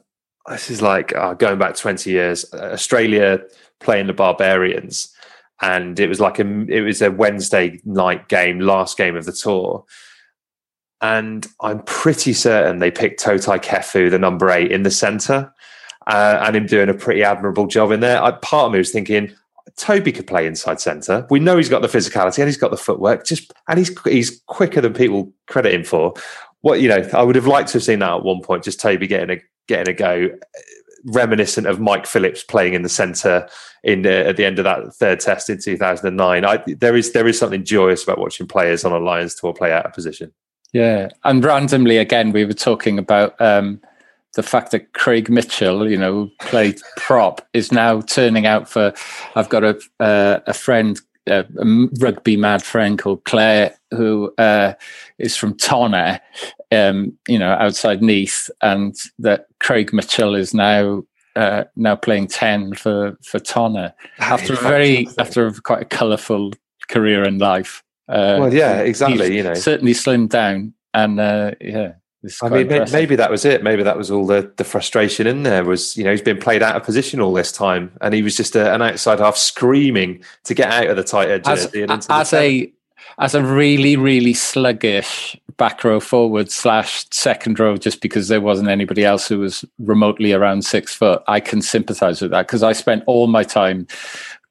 This 0.47 0.69
is 0.69 0.81
like 0.81 1.15
uh, 1.15 1.33
going 1.33 1.57
back 1.57 1.75
twenty 1.75 2.11
years. 2.11 2.45
Australia 2.53 3.41
playing 3.79 4.07
the 4.07 4.13
Barbarians 4.13 5.13
and 5.61 5.99
it 5.99 6.07
was 6.07 6.19
like 6.19 6.39
a 6.39 6.45
it 6.67 6.81
was 6.81 7.01
a 7.01 7.11
Wednesday 7.11 7.79
night 7.85 8.27
game, 8.29 8.59
last 8.59 8.97
game 8.97 9.15
of 9.15 9.25
the 9.25 9.31
tour. 9.31 9.83
And 11.01 11.47
I'm 11.61 11.81
pretty 11.83 12.33
certain 12.33 12.79
they 12.79 12.91
picked 12.91 13.23
Toutai 13.23 13.63
Kefu, 13.63 14.09
the 14.09 14.19
number 14.19 14.49
eight, 14.51 14.71
in 14.71 14.83
the 14.83 14.91
centre, 14.91 15.53
uh, 16.07 16.43
and 16.43 16.55
him 16.55 16.65
doing 16.65 16.89
a 16.89 16.93
pretty 16.93 17.23
admirable 17.23 17.67
job 17.67 17.91
in 17.91 18.01
there. 18.01 18.21
I, 18.21 18.31
part 18.31 18.65
of 18.65 18.71
me 18.73 18.79
was 18.79 18.91
thinking, 18.91 19.33
Toby 19.77 20.11
could 20.11 20.27
play 20.27 20.45
inside 20.45 20.81
centre. 20.81 21.25
We 21.29 21.39
know 21.39 21.57
he's 21.57 21.69
got 21.69 21.81
the 21.81 21.87
physicality 21.87 22.39
and 22.39 22.47
he's 22.47 22.57
got 22.57 22.71
the 22.71 22.77
footwork. 22.77 23.25
Just 23.25 23.53
and 23.67 23.77
he's 23.79 23.97
he's 24.03 24.41
quicker 24.47 24.81
than 24.81 24.93
people 24.93 25.31
credit 25.47 25.73
him 25.73 25.83
for. 25.83 26.13
what 26.61 26.81
you 26.81 26.89
know, 26.89 27.07
I 27.13 27.23
would 27.23 27.35
have 27.35 27.47
liked 27.47 27.69
to 27.69 27.73
have 27.73 27.83
seen 27.83 27.99
that 27.99 28.11
at 28.11 28.23
one 28.23 28.41
point. 28.41 28.63
Just 28.63 28.81
Toby 28.81 29.07
getting 29.07 29.37
a 29.37 29.41
getting 29.67 29.93
a 29.93 29.97
go, 29.97 30.29
reminiscent 31.05 31.67
of 31.67 31.79
Mike 31.79 32.05
Phillips 32.05 32.43
playing 32.43 32.73
in 32.73 32.81
the 32.81 32.89
centre 32.89 33.47
in 33.83 34.01
the, 34.01 34.27
at 34.27 34.37
the 34.37 34.45
end 34.45 34.59
of 34.59 34.65
that 34.65 34.93
third 34.95 35.19
test 35.19 35.49
in 35.49 35.59
2009. 35.61 36.45
I, 36.45 36.63
there 36.67 36.95
is 36.95 37.13
there 37.13 37.27
is 37.27 37.39
something 37.39 37.63
joyous 37.63 38.03
about 38.03 38.19
watching 38.19 38.47
players 38.47 38.83
on 38.83 38.91
a 38.91 38.99
Lions 38.99 39.35
tour 39.35 39.53
play 39.53 39.71
out 39.71 39.85
of 39.85 39.93
position. 39.93 40.33
Yeah, 40.73 41.09
and 41.23 41.43
randomly 41.43 41.97
again, 41.97 42.31
we 42.31 42.45
were 42.45 42.53
talking 42.53 42.99
about 42.99 43.39
um, 43.41 43.81
the 44.35 44.43
fact 44.43 44.71
that 44.71 44.93
Craig 44.93 45.29
Mitchell, 45.29 45.89
you 45.89 45.97
know, 45.97 46.29
played 46.41 46.79
prop, 46.97 47.47
is 47.53 47.71
now 47.71 48.01
turning 48.01 48.45
out 48.45 48.69
for. 48.69 48.93
I've 49.35 49.49
got 49.49 49.63
a 49.63 49.79
uh, 49.99 50.39
a 50.45 50.53
friend, 50.53 50.99
uh, 51.29 51.43
a 51.57 51.87
rugby 51.99 52.37
mad 52.37 52.61
friend 52.61 52.99
called 52.99 53.23
Claire, 53.23 53.75
who 53.91 54.31
uh, 54.37 54.73
is 55.17 55.35
from 55.35 55.55
Tonna, 55.55 56.19
um, 56.71 57.17
you 57.27 57.39
know, 57.39 57.51
outside 57.53 58.03
Neath, 58.03 58.49
and 58.61 58.95
that 59.17 59.47
Craig 59.59 59.91
Mitchell 59.91 60.35
is 60.35 60.53
now 60.53 61.03
uh, 61.35 61.63
now 61.75 61.95
playing 61.95 62.27
ten 62.27 62.75
for 62.75 63.17
for 63.23 63.39
Tonna 63.39 63.93
after 64.19 64.53
a 64.53 64.57
very 64.57 65.07
after 65.17 65.47
a 65.47 65.53
quite 65.61 65.81
a 65.81 65.85
colourful 65.85 66.53
career 66.89 67.23
in 67.23 67.39
life. 67.39 67.83
Uh, 68.09 68.37
well, 68.39 68.53
yeah, 68.53 68.79
exactly. 68.79 69.37
You 69.37 69.43
know, 69.43 69.53
certainly 69.53 69.93
slimmed 69.93 70.29
down, 70.29 70.73
and 70.93 71.19
uh, 71.19 71.51
yeah. 71.61 71.93
I 72.41 72.49
mean, 72.49 72.61
impressive. 72.63 72.91
maybe 72.91 73.15
that 73.15 73.31
was 73.31 73.45
it. 73.45 73.63
Maybe 73.63 73.81
that 73.83 73.97
was 73.97 74.11
all 74.11 74.25
the, 74.25 74.51
the 74.57 74.65
frustration 74.65 75.25
in 75.25 75.43
there. 75.43 75.63
Was 75.63 75.95
you 75.95 76.03
know 76.03 76.11
he's 76.11 76.21
been 76.21 76.39
played 76.39 76.61
out 76.61 76.75
of 76.75 76.83
position 76.83 77.21
all 77.21 77.33
this 77.33 77.51
time, 77.51 77.91
and 78.01 78.13
he 78.13 78.21
was 78.21 78.35
just 78.35 78.55
a, 78.55 78.73
an 78.73 78.81
outside 78.81 79.19
half 79.19 79.37
screaming 79.37 80.23
to 80.43 80.53
get 80.53 80.69
out 80.69 80.87
of 80.87 80.97
the 80.97 81.03
tight 81.03 81.29
edge. 81.29 81.47
As, 81.47 82.07
as 82.09 82.33
a 82.33 82.73
as 83.19 83.35
a 83.35 83.43
really 83.43 83.95
really 83.95 84.33
sluggish 84.33 85.39
back 85.55 85.83
row 85.83 85.99
forward 85.99 86.49
slash 86.49 87.05
second 87.11 87.59
row, 87.59 87.77
just 87.77 88.01
because 88.01 88.27
there 88.27 88.41
wasn't 88.41 88.69
anybody 88.69 89.05
else 89.05 89.27
who 89.27 89.39
was 89.39 89.63
remotely 89.77 90.33
around 90.33 90.65
six 90.65 90.93
foot, 90.93 91.21
I 91.27 91.39
can 91.39 91.61
sympathise 91.61 92.21
with 92.21 92.31
that 92.31 92.47
because 92.47 92.63
I 92.63 92.73
spent 92.73 93.03
all 93.05 93.27
my 93.27 93.43
time 93.43 93.87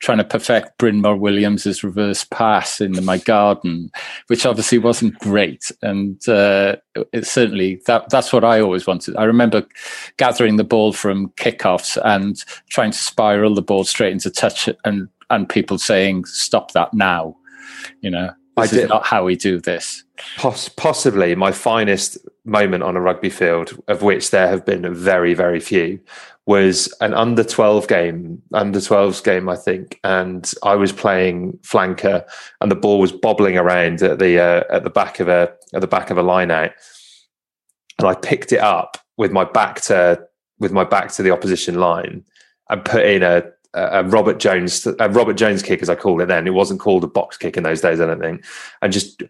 trying 0.00 0.18
to 0.18 0.24
perfect 0.24 0.78
Brynmor 0.78 1.18
Williams's 1.18 1.82
reverse 1.82 2.24
pass 2.24 2.80
in 2.80 3.04
my 3.04 3.18
garden, 3.18 3.90
which 4.28 4.46
obviously 4.46 4.78
wasn't 4.78 5.18
great. 5.18 5.70
And 5.82 6.26
uh, 6.28 6.76
it 7.12 7.26
certainly 7.26 7.80
that 7.86 8.08
that's 8.10 8.32
what 8.32 8.44
I 8.44 8.60
always 8.60 8.86
wanted. 8.86 9.16
I 9.16 9.24
remember 9.24 9.66
gathering 10.16 10.56
the 10.56 10.64
ball 10.64 10.92
from 10.92 11.30
kickoffs 11.30 11.98
and 12.04 12.42
trying 12.70 12.92
to 12.92 12.98
spiral 12.98 13.54
the 13.54 13.62
ball 13.62 13.84
straight 13.84 14.12
into 14.12 14.30
touch, 14.30 14.68
and 14.84 15.08
and 15.30 15.48
people 15.48 15.78
saying, 15.78 16.24
"Stop 16.26 16.72
that 16.72 16.94
now!" 16.94 17.36
You 18.00 18.10
know, 18.10 18.30
this 18.56 18.72
I 18.72 18.74
did, 18.74 18.84
is 18.84 18.88
not 18.88 19.06
how 19.06 19.24
we 19.24 19.36
do 19.36 19.60
this. 19.60 20.04
Poss- 20.36 20.68
possibly 20.68 21.34
my 21.34 21.52
finest 21.52 22.18
moment 22.44 22.82
on 22.82 22.96
a 22.96 23.00
rugby 23.00 23.30
field, 23.30 23.78
of 23.88 24.02
which 24.02 24.30
there 24.30 24.48
have 24.48 24.64
been 24.64 24.92
very, 24.94 25.34
very 25.34 25.60
few, 25.60 26.00
was 26.48 26.90
an 27.02 27.12
under 27.12 27.44
12 27.44 27.88
game, 27.88 28.40
under 28.54 28.78
12s 28.78 29.22
game, 29.22 29.50
I 29.50 29.54
think. 29.54 30.00
And 30.02 30.50
I 30.62 30.76
was 30.76 30.92
playing 30.92 31.58
flanker 31.58 32.26
and 32.62 32.70
the 32.70 32.74
ball 32.74 33.00
was 33.00 33.12
bobbling 33.12 33.58
around 33.58 34.00
at 34.00 34.18
the, 34.18 34.40
uh, 34.40 34.64
at 34.74 34.82
the 34.82 34.88
back 34.88 35.20
of 35.20 35.28
a, 35.28 35.52
at 35.74 35.82
the 35.82 35.86
back 35.86 36.08
of 36.08 36.16
a 36.16 36.22
line 36.22 36.50
out. 36.50 36.70
And 37.98 38.08
I 38.08 38.14
picked 38.14 38.52
it 38.52 38.60
up 38.60 38.96
with 39.18 39.30
my 39.30 39.44
back 39.44 39.82
to, 39.82 40.26
with 40.58 40.72
my 40.72 40.84
back 40.84 41.12
to 41.12 41.22
the 41.22 41.32
opposition 41.32 41.74
line 41.74 42.24
and 42.70 42.82
put 42.82 43.04
in 43.04 43.22
a, 43.22 43.42
a 43.74 44.04
Robert 44.04 44.38
Jones, 44.38 44.86
a 44.86 45.10
Robert 45.10 45.34
Jones 45.34 45.62
kick, 45.62 45.82
as 45.82 45.90
I 45.90 45.96
called 45.96 46.22
it 46.22 46.28
then. 46.28 46.46
It 46.46 46.54
wasn't 46.54 46.80
called 46.80 47.04
a 47.04 47.08
box 47.08 47.36
kick 47.36 47.58
in 47.58 47.62
those 47.62 47.82
days, 47.82 48.00
I 48.00 48.06
don't 48.06 48.22
think. 48.22 48.42
And 48.80 48.90
just 48.90 49.22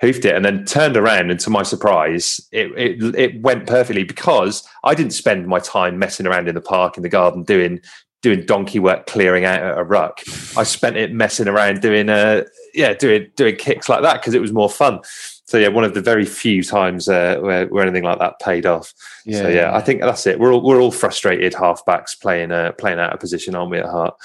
hoofed 0.00 0.24
it 0.24 0.34
and 0.34 0.44
then 0.44 0.64
turned 0.64 0.96
around 0.96 1.30
and 1.30 1.40
to 1.40 1.50
my 1.50 1.62
surprise 1.62 2.40
it, 2.52 2.70
it 2.76 3.14
it 3.14 3.40
went 3.40 3.66
perfectly 3.66 4.04
because 4.04 4.66
I 4.84 4.94
didn't 4.94 5.12
spend 5.12 5.46
my 5.46 5.58
time 5.58 5.98
messing 5.98 6.26
around 6.26 6.48
in 6.48 6.54
the 6.54 6.60
park 6.60 6.96
in 6.96 7.02
the 7.02 7.08
garden 7.08 7.44
doing 7.44 7.80
doing 8.22 8.44
donkey 8.44 8.78
work 8.78 9.06
clearing 9.06 9.44
out 9.44 9.78
a 9.78 9.84
ruck. 9.84 10.20
I 10.56 10.64
spent 10.64 10.96
it 10.96 11.12
messing 11.12 11.48
around 11.48 11.80
doing 11.80 12.08
uh 12.08 12.42
yeah 12.74 12.92
doing 12.92 13.30
doing 13.36 13.56
kicks 13.56 13.88
like 13.88 14.02
that 14.02 14.20
because 14.20 14.34
it 14.34 14.40
was 14.40 14.52
more 14.52 14.70
fun. 14.70 15.00
So 15.46 15.58
yeah 15.58 15.68
one 15.68 15.84
of 15.84 15.94
the 15.94 16.02
very 16.02 16.24
few 16.24 16.62
times 16.62 17.08
uh, 17.08 17.38
where, 17.40 17.66
where 17.68 17.84
anything 17.84 18.02
like 18.02 18.18
that 18.18 18.40
paid 18.40 18.66
off. 18.66 18.92
Yeah, 19.24 19.42
so 19.42 19.48
yeah, 19.48 19.76
I 19.76 19.80
think 19.80 20.00
that's 20.00 20.26
it. 20.26 20.38
We're 20.40 20.52
all 20.52 20.62
we're 20.62 20.80
all 20.80 20.90
frustrated 20.90 21.52
halfbacks 21.52 22.20
playing 22.20 22.52
uh, 22.52 22.72
playing 22.72 22.98
out 22.98 23.12
of 23.12 23.20
position 23.20 23.54
aren't 23.54 23.70
we 23.70 23.78
at 23.78 23.86
heart? 23.86 24.16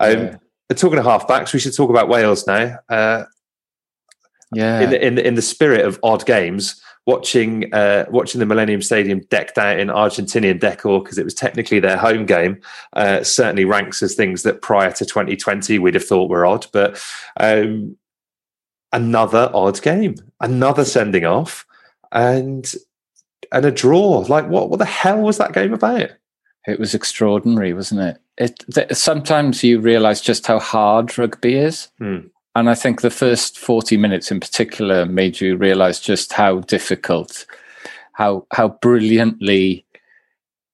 Um, 0.00 0.10
yeah. 0.10 0.36
talking 0.74 0.98
of 0.98 1.04
halfbacks 1.04 1.52
we 1.52 1.60
should 1.60 1.76
talk 1.76 1.90
about 1.90 2.08
Wales 2.08 2.46
now. 2.46 2.78
Uh, 2.88 3.24
yeah. 4.52 4.80
In 4.80 4.90
the, 4.90 5.06
in 5.06 5.14
the, 5.14 5.26
in 5.26 5.34
the 5.34 5.42
spirit 5.42 5.84
of 5.86 5.98
odd 6.02 6.26
games, 6.26 6.80
watching 7.06 7.72
uh, 7.74 8.06
watching 8.10 8.38
the 8.38 8.46
Millennium 8.46 8.82
Stadium 8.82 9.20
decked 9.30 9.58
out 9.58 9.78
in 9.78 9.88
Argentinian 9.88 10.60
decor 10.60 11.02
because 11.02 11.18
it 11.18 11.24
was 11.24 11.34
technically 11.34 11.80
their 11.80 11.96
home 11.96 12.26
game 12.26 12.60
uh, 12.92 13.22
certainly 13.22 13.64
ranks 13.64 14.02
as 14.02 14.14
things 14.14 14.42
that 14.42 14.62
prior 14.62 14.92
to 14.92 15.04
2020 15.04 15.78
we'd 15.78 15.94
have 15.94 16.04
thought 16.04 16.30
were 16.30 16.46
odd. 16.46 16.66
But 16.72 17.02
um, 17.38 17.96
another 18.92 19.50
odd 19.54 19.80
game, 19.82 20.16
another 20.40 20.84
sending 20.84 21.24
off, 21.24 21.66
and 22.12 22.72
and 23.52 23.64
a 23.64 23.70
draw. 23.70 24.24
Like 24.28 24.48
what? 24.48 24.70
What 24.70 24.78
the 24.78 24.84
hell 24.84 25.20
was 25.20 25.38
that 25.38 25.52
game 25.52 25.72
about? 25.72 26.10
It 26.66 26.78
was 26.78 26.94
extraordinary, 26.94 27.72
wasn't 27.72 28.02
it? 28.02 28.18
It 28.36 28.64
th- 28.72 28.92
sometimes 28.92 29.64
you 29.64 29.80
realise 29.80 30.20
just 30.20 30.46
how 30.46 30.58
hard 30.58 31.16
rugby 31.18 31.54
is. 31.54 31.88
Hmm 31.98 32.28
and 32.54 32.68
I 32.68 32.74
think 32.74 33.00
the 33.00 33.10
first 33.10 33.58
40 33.58 33.96
minutes 33.96 34.30
in 34.30 34.40
particular 34.40 35.06
made 35.06 35.40
you 35.40 35.56
realize 35.56 36.00
just 36.00 36.32
how 36.32 36.60
difficult, 36.60 37.46
how 38.12 38.46
how 38.52 38.68
brilliantly 38.68 39.86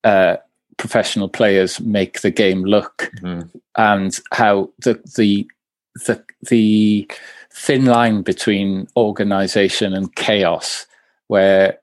uh, 0.04 0.36
professional 0.78 1.28
players 1.28 1.80
make 1.80 2.20
the 2.20 2.30
game 2.30 2.64
look, 2.64 3.10
mm-hmm. 3.20 3.48
and 3.76 4.18
how 4.32 4.70
the 4.78 4.94
the 5.16 5.46
the 6.06 6.24
the 6.48 7.10
thin 7.52 7.84
line 7.84 8.22
between 8.22 8.86
organization 8.96 9.92
and 9.92 10.14
chaos, 10.16 10.86
where 11.26 11.78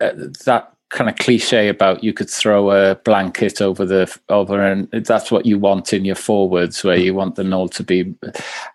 uh, 0.00 0.12
that 0.46 0.75
kind 0.90 1.10
of 1.10 1.16
cliche 1.16 1.68
about 1.68 2.04
you 2.04 2.12
could 2.12 2.30
throw 2.30 2.70
a 2.70 2.94
blanket 2.96 3.60
over 3.60 3.84
the 3.84 4.18
over 4.28 4.60
and 4.60 4.88
that's 4.92 5.32
what 5.32 5.44
you 5.44 5.58
want 5.58 5.92
in 5.92 6.04
your 6.04 6.14
forwards 6.14 6.84
where 6.84 6.96
you 6.96 7.12
want 7.12 7.34
the 7.34 7.42
null 7.42 7.68
to 7.68 7.82
be 7.82 8.14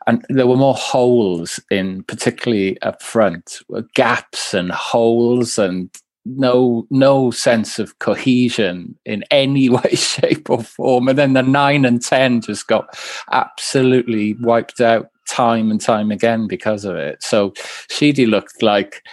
and 0.07 0.25
there 0.27 0.45
were 0.45 0.57
more 0.57 0.73
holes 0.73 1.57
in 1.69 2.03
particularly 2.03 2.81
up 2.81 3.01
front 3.01 3.59
gaps 3.93 4.53
and 4.53 4.71
holes 4.71 5.57
and 5.57 5.89
no 6.25 6.85
no 6.89 7.31
sense 7.31 7.79
of 7.79 7.97
cohesion 7.99 8.97
in 9.05 9.23
any 9.31 9.69
way 9.77 9.95
shape 9.95 10.49
or 10.49 10.63
form. 10.63 11.07
And 11.07 11.17
then 11.17 11.33
the 11.33 11.41
9 11.41 11.85
and 11.85 12.01
10 12.01 12.41
just 12.41 12.67
got 12.67 12.97
absolutely 13.31 14.33
wiped 14.35 14.81
out 14.81 15.09
time 15.29 15.71
and 15.71 15.79
time 15.79 16.11
again 16.11 16.47
because 16.47 16.85
of 16.85 16.95
it. 16.95 17.23
So 17.23 17.53
Sheedy 17.89 18.25
looked 18.25 18.61
like 18.61 19.03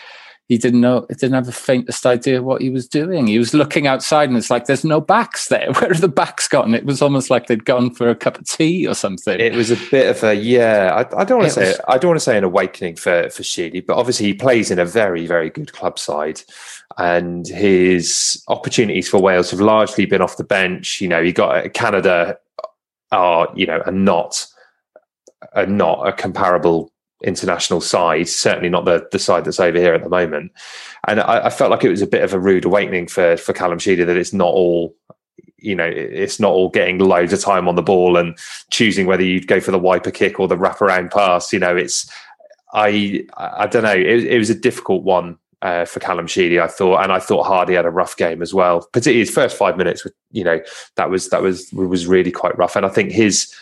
he 0.48 0.56
didn't 0.56 0.80
know, 0.80 1.04
he 1.10 1.14
didn't 1.14 1.34
have 1.34 1.44
the 1.44 1.52
faintest 1.52 2.06
idea 2.06 2.42
what 2.42 2.62
he 2.62 2.70
was 2.70 2.88
doing. 2.88 3.26
He 3.26 3.38
was 3.38 3.52
looking 3.52 3.86
outside 3.86 4.30
and 4.30 4.38
it's 4.38 4.48
like, 4.48 4.64
there's 4.64 4.84
no 4.84 4.98
backs 4.98 5.48
there. 5.48 5.70
Where 5.74 5.90
are 5.90 5.94
the 5.94 6.08
backs 6.08 6.48
gone? 6.48 6.74
It 6.74 6.86
was 6.86 7.02
almost 7.02 7.28
like 7.28 7.46
they'd 7.46 7.66
gone 7.66 7.94
for 7.94 8.08
a 8.08 8.14
cup 8.14 8.38
of 8.38 8.48
tea 8.48 8.86
or 8.86 8.94
something. 8.94 9.38
It 9.38 9.54
was 9.54 9.70
a 9.70 9.76
bit 9.90 10.08
of 10.08 10.24
a, 10.24 10.34
yeah, 10.34 10.90
I, 10.94 11.20
I 11.20 11.24
don't 11.24 11.40
want 11.40 11.52
to 11.52 11.54
say, 11.54 11.68
was, 11.68 11.80
I 11.86 11.98
don't 11.98 12.08
want 12.08 12.20
to 12.20 12.24
say 12.24 12.38
an 12.38 12.44
awakening 12.44 12.96
for, 12.96 13.28
for 13.28 13.42
Sheedy, 13.42 13.80
but 13.80 13.98
obviously 13.98 14.24
he 14.24 14.34
plays 14.34 14.70
in 14.70 14.78
a 14.78 14.86
very, 14.86 15.26
very 15.26 15.50
good 15.50 15.74
club 15.74 15.98
side 15.98 16.40
and 16.96 17.46
his 17.46 18.42
opportunities 18.48 19.06
for 19.06 19.20
Wales 19.20 19.50
have 19.50 19.60
largely 19.60 20.06
been 20.06 20.22
off 20.22 20.38
the 20.38 20.44
bench. 20.44 20.98
You 21.02 21.08
know, 21.08 21.22
he 21.22 21.30
got 21.30 21.74
Canada 21.74 22.38
are, 23.12 23.48
you 23.54 23.66
know, 23.66 23.82
are 23.84 23.92
not, 23.92 24.46
are 25.52 25.66
not 25.66 26.08
a 26.08 26.12
comparable 26.12 26.90
international 27.22 27.80
side, 27.80 28.28
certainly 28.28 28.68
not 28.68 28.84
the 28.84 29.08
the 29.10 29.18
side 29.18 29.44
that's 29.44 29.60
over 29.60 29.78
here 29.78 29.94
at 29.94 30.02
the 30.02 30.08
moment. 30.08 30.52
And 31.06 31.20
I, 31.20 31.46
I 31.46 31.50
felt 31.50 31.70
like 31.70 31.84
it 31.84 31.90
was 31.90 32.02
a 32.02 32.06
bit 32.06 32.22
of 32.22 32.34
a 32.34 32.38
rude 32.38 32.64
awakening 32.64 33.08
for 33.08 33.36
for 33.36 33.52
Callum 33.52 33.78
Sheedy 33.78 34.04
that 34.04 34.16
it's 34.16 34.32
not 34.32 34.48
all 34.48 34.94
you 35.60 35.74
know, 35.74 35.86
it's 35.86 36.38
not 36.38 36.52
all 36.52 36.68
getting 36.68 36.98
loads 36.98 37.32
of 37.32 37.40
time 37.40 37.68
on 37.68 37.74
the 37.74 37.82
ball 37.82 38.16
and 38.16 38.38
choosing 38.70 39.06
whether 39.06 39.24
you'd 39.24 39.48
go 39.48 39.58
for 39.60 39.72
the 39.72 39.78
wiper 39.78 40.10
kick 40.10 40.38
or 40.38 40.46
the 40.46 40.56
wraparound 40.56 41.12
pass. 41.12 41.52
You 41.52 41.58
know, 41.58 41.76
it's 41.76 42.10
I 42.72 43.26
I 43.36 43.66
don't 43.66 43.82
know. 43.82 43.92
It, 43.92 44.24
it 44.24 44.38
was 44.38 44.50
a 44.50 44.54
difficult 44.54 45.02
one 45.02 45.36
uh, 45.62 45.84
for 45.84 46.00
Callum 46.00 46.26
Sheedy, 46.26 46.60
I 46.60 46.68
thought, 46.68 47.02
and 47.02 47.12
I 47.12 47.18
thought 47.18 47.44
Hardy 47.44 47.74
had 47.74 47.86
a 47.86 47.90
rough 47.90 48.16
game 48.16 48.42
as 48.42 48.54
well. 48.54 48.86
Particularly 48.92 49.20
his 49.20 49.30
first 49.30 49.56
five 49.56 49.76
minutes, 49.76 50.06
you 50.30 50.44
know, 50.44 50.60
that 50.96 51.10
was 51.10 51.28
that 51.30 51.42
was 51.42 51.72
was 51.72 52.06
really 52.06 52.30
quite 52.30 52.56
rough. 52.56 52.76
And 52.76 52.86
I 52.86 52.90
think 52.90 53.10
his 53.10 53.52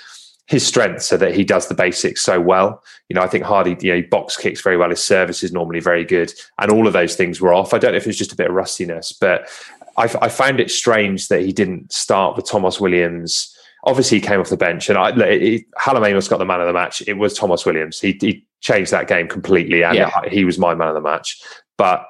his 0.47 0.65
strengths 0.65 1.13
are 1.13 1.17
that 1.19 1.35
he 1.35 1.45
does 1.45 1.69
the 1.69 1.75
basics 1.75 2.23
so 2.23 2.41
well. 2.41 2.83
You 3.09 3.15
know, 3.15 3.23
I 3.23 3.27
think 3.27 3.45
Hardy, 3.45 3.77
you 3.81 3.95
know, 3.95 4.07
box 4.09 4.37
kicks 4.37 4.61
very 4.61 4.77
well. 4.77 4.91
His 4.91 5.03
service 5.03 5.43
is 5.43 5.53
normally 5.53 5.81
very 5.81 6.05
good, 6.05 6.33
and 6.59 6.71
all 6.71 6.87
of 6.87 6.93
those 6.93 7.17
things 7.17 7.41
were 7.41 7.53
off. 7.53 7.75
I 7.75 7.79
don't 7.79 7.93
know 7.93 7.97
if 7.97 8.05
it 8.05 8.09
was 8.09 8.19
just 8.19 8.33
a 8.33 8.37
bit 8.37 8.49
of 8.49 8.55
rustiness, 8.55 9.13
but 9.13 9.49
I, 9.97 10.05
I 10.23 10.29
found 10.29 10.61
it 10.61 10.71
strange 10.71 11.29
that 11.29 11.43
he 11.43 11.53
didn't 11.53 11.93
start 11.93 12.37
with 12.37 12.49
Thomas 12.49 12.81
Williams. 12.81 13.53
Obviously, 13.85 14.19
he 14.19 14.27
came 14.27 14.41
off 14.41 14.49
the 14.49 14.57
bench, 14.57 14.89
and 14.89 14.99
I, 14.99 15.11
it, 15.11 15.65
got 16.29 16.39
the 16.39 16.45
man 16.45 16.61
of 16.61 16.67
the 16.67 16.73
match. 16.73 17.03
It 17.07 17.15
was 17.15 17.35
Thomas 17.35 17.67
Williams. 17.67 18.01
He, 18.01 18.17
he 18.21 18.45
changed 18.61 18.93
that 18.93 19.09
game 19.09 19.27
completely, 19.29 19.83
and 19.83 19.97
yeah. 19.97 20.29
he 20.29 20.45
was 20.45 20.59
my 20.59 20.75
man 20.75 20.89
of 20.89 20.95
the 20.95 21.01
match. 21.01 21.41
But 21.77 22.07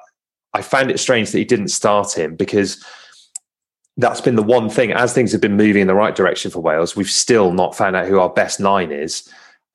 I 0.53 0.61
found 0.61 0.91
it 0.91 0.99
strange 0.99 1.31
that 1.31 1.39
he 1.39 1.45
didn't 1.45 1.69
start 1.69 2.17
him 2.17 2.35
because 2.35 2.83
that's 3.97 4.21
been 4.21 4.35
the 4.35 4.43
one 4.43 4.69
thing. 4.69 4.91
As 4.91 5.13
things 5.13 5.31
have 5.31 5.41
been 5.41 5.57
moving 5.57 5.81
in 5.81 5.87
the 5.87 5.95
right 5.95 6.15
direction 6.15 6.51
for 6.51 6.59
Wales, 6.59 6.95
we've 6.95 7.09
still 7.09 7.51
not 7.51 7.75
found 7.75 7.95
out 7.95 8.07
who 8.07 8.19
our 8.19 8.29
best 8.29 8.59
nine 8.59 8.91
is. 8.91 9.27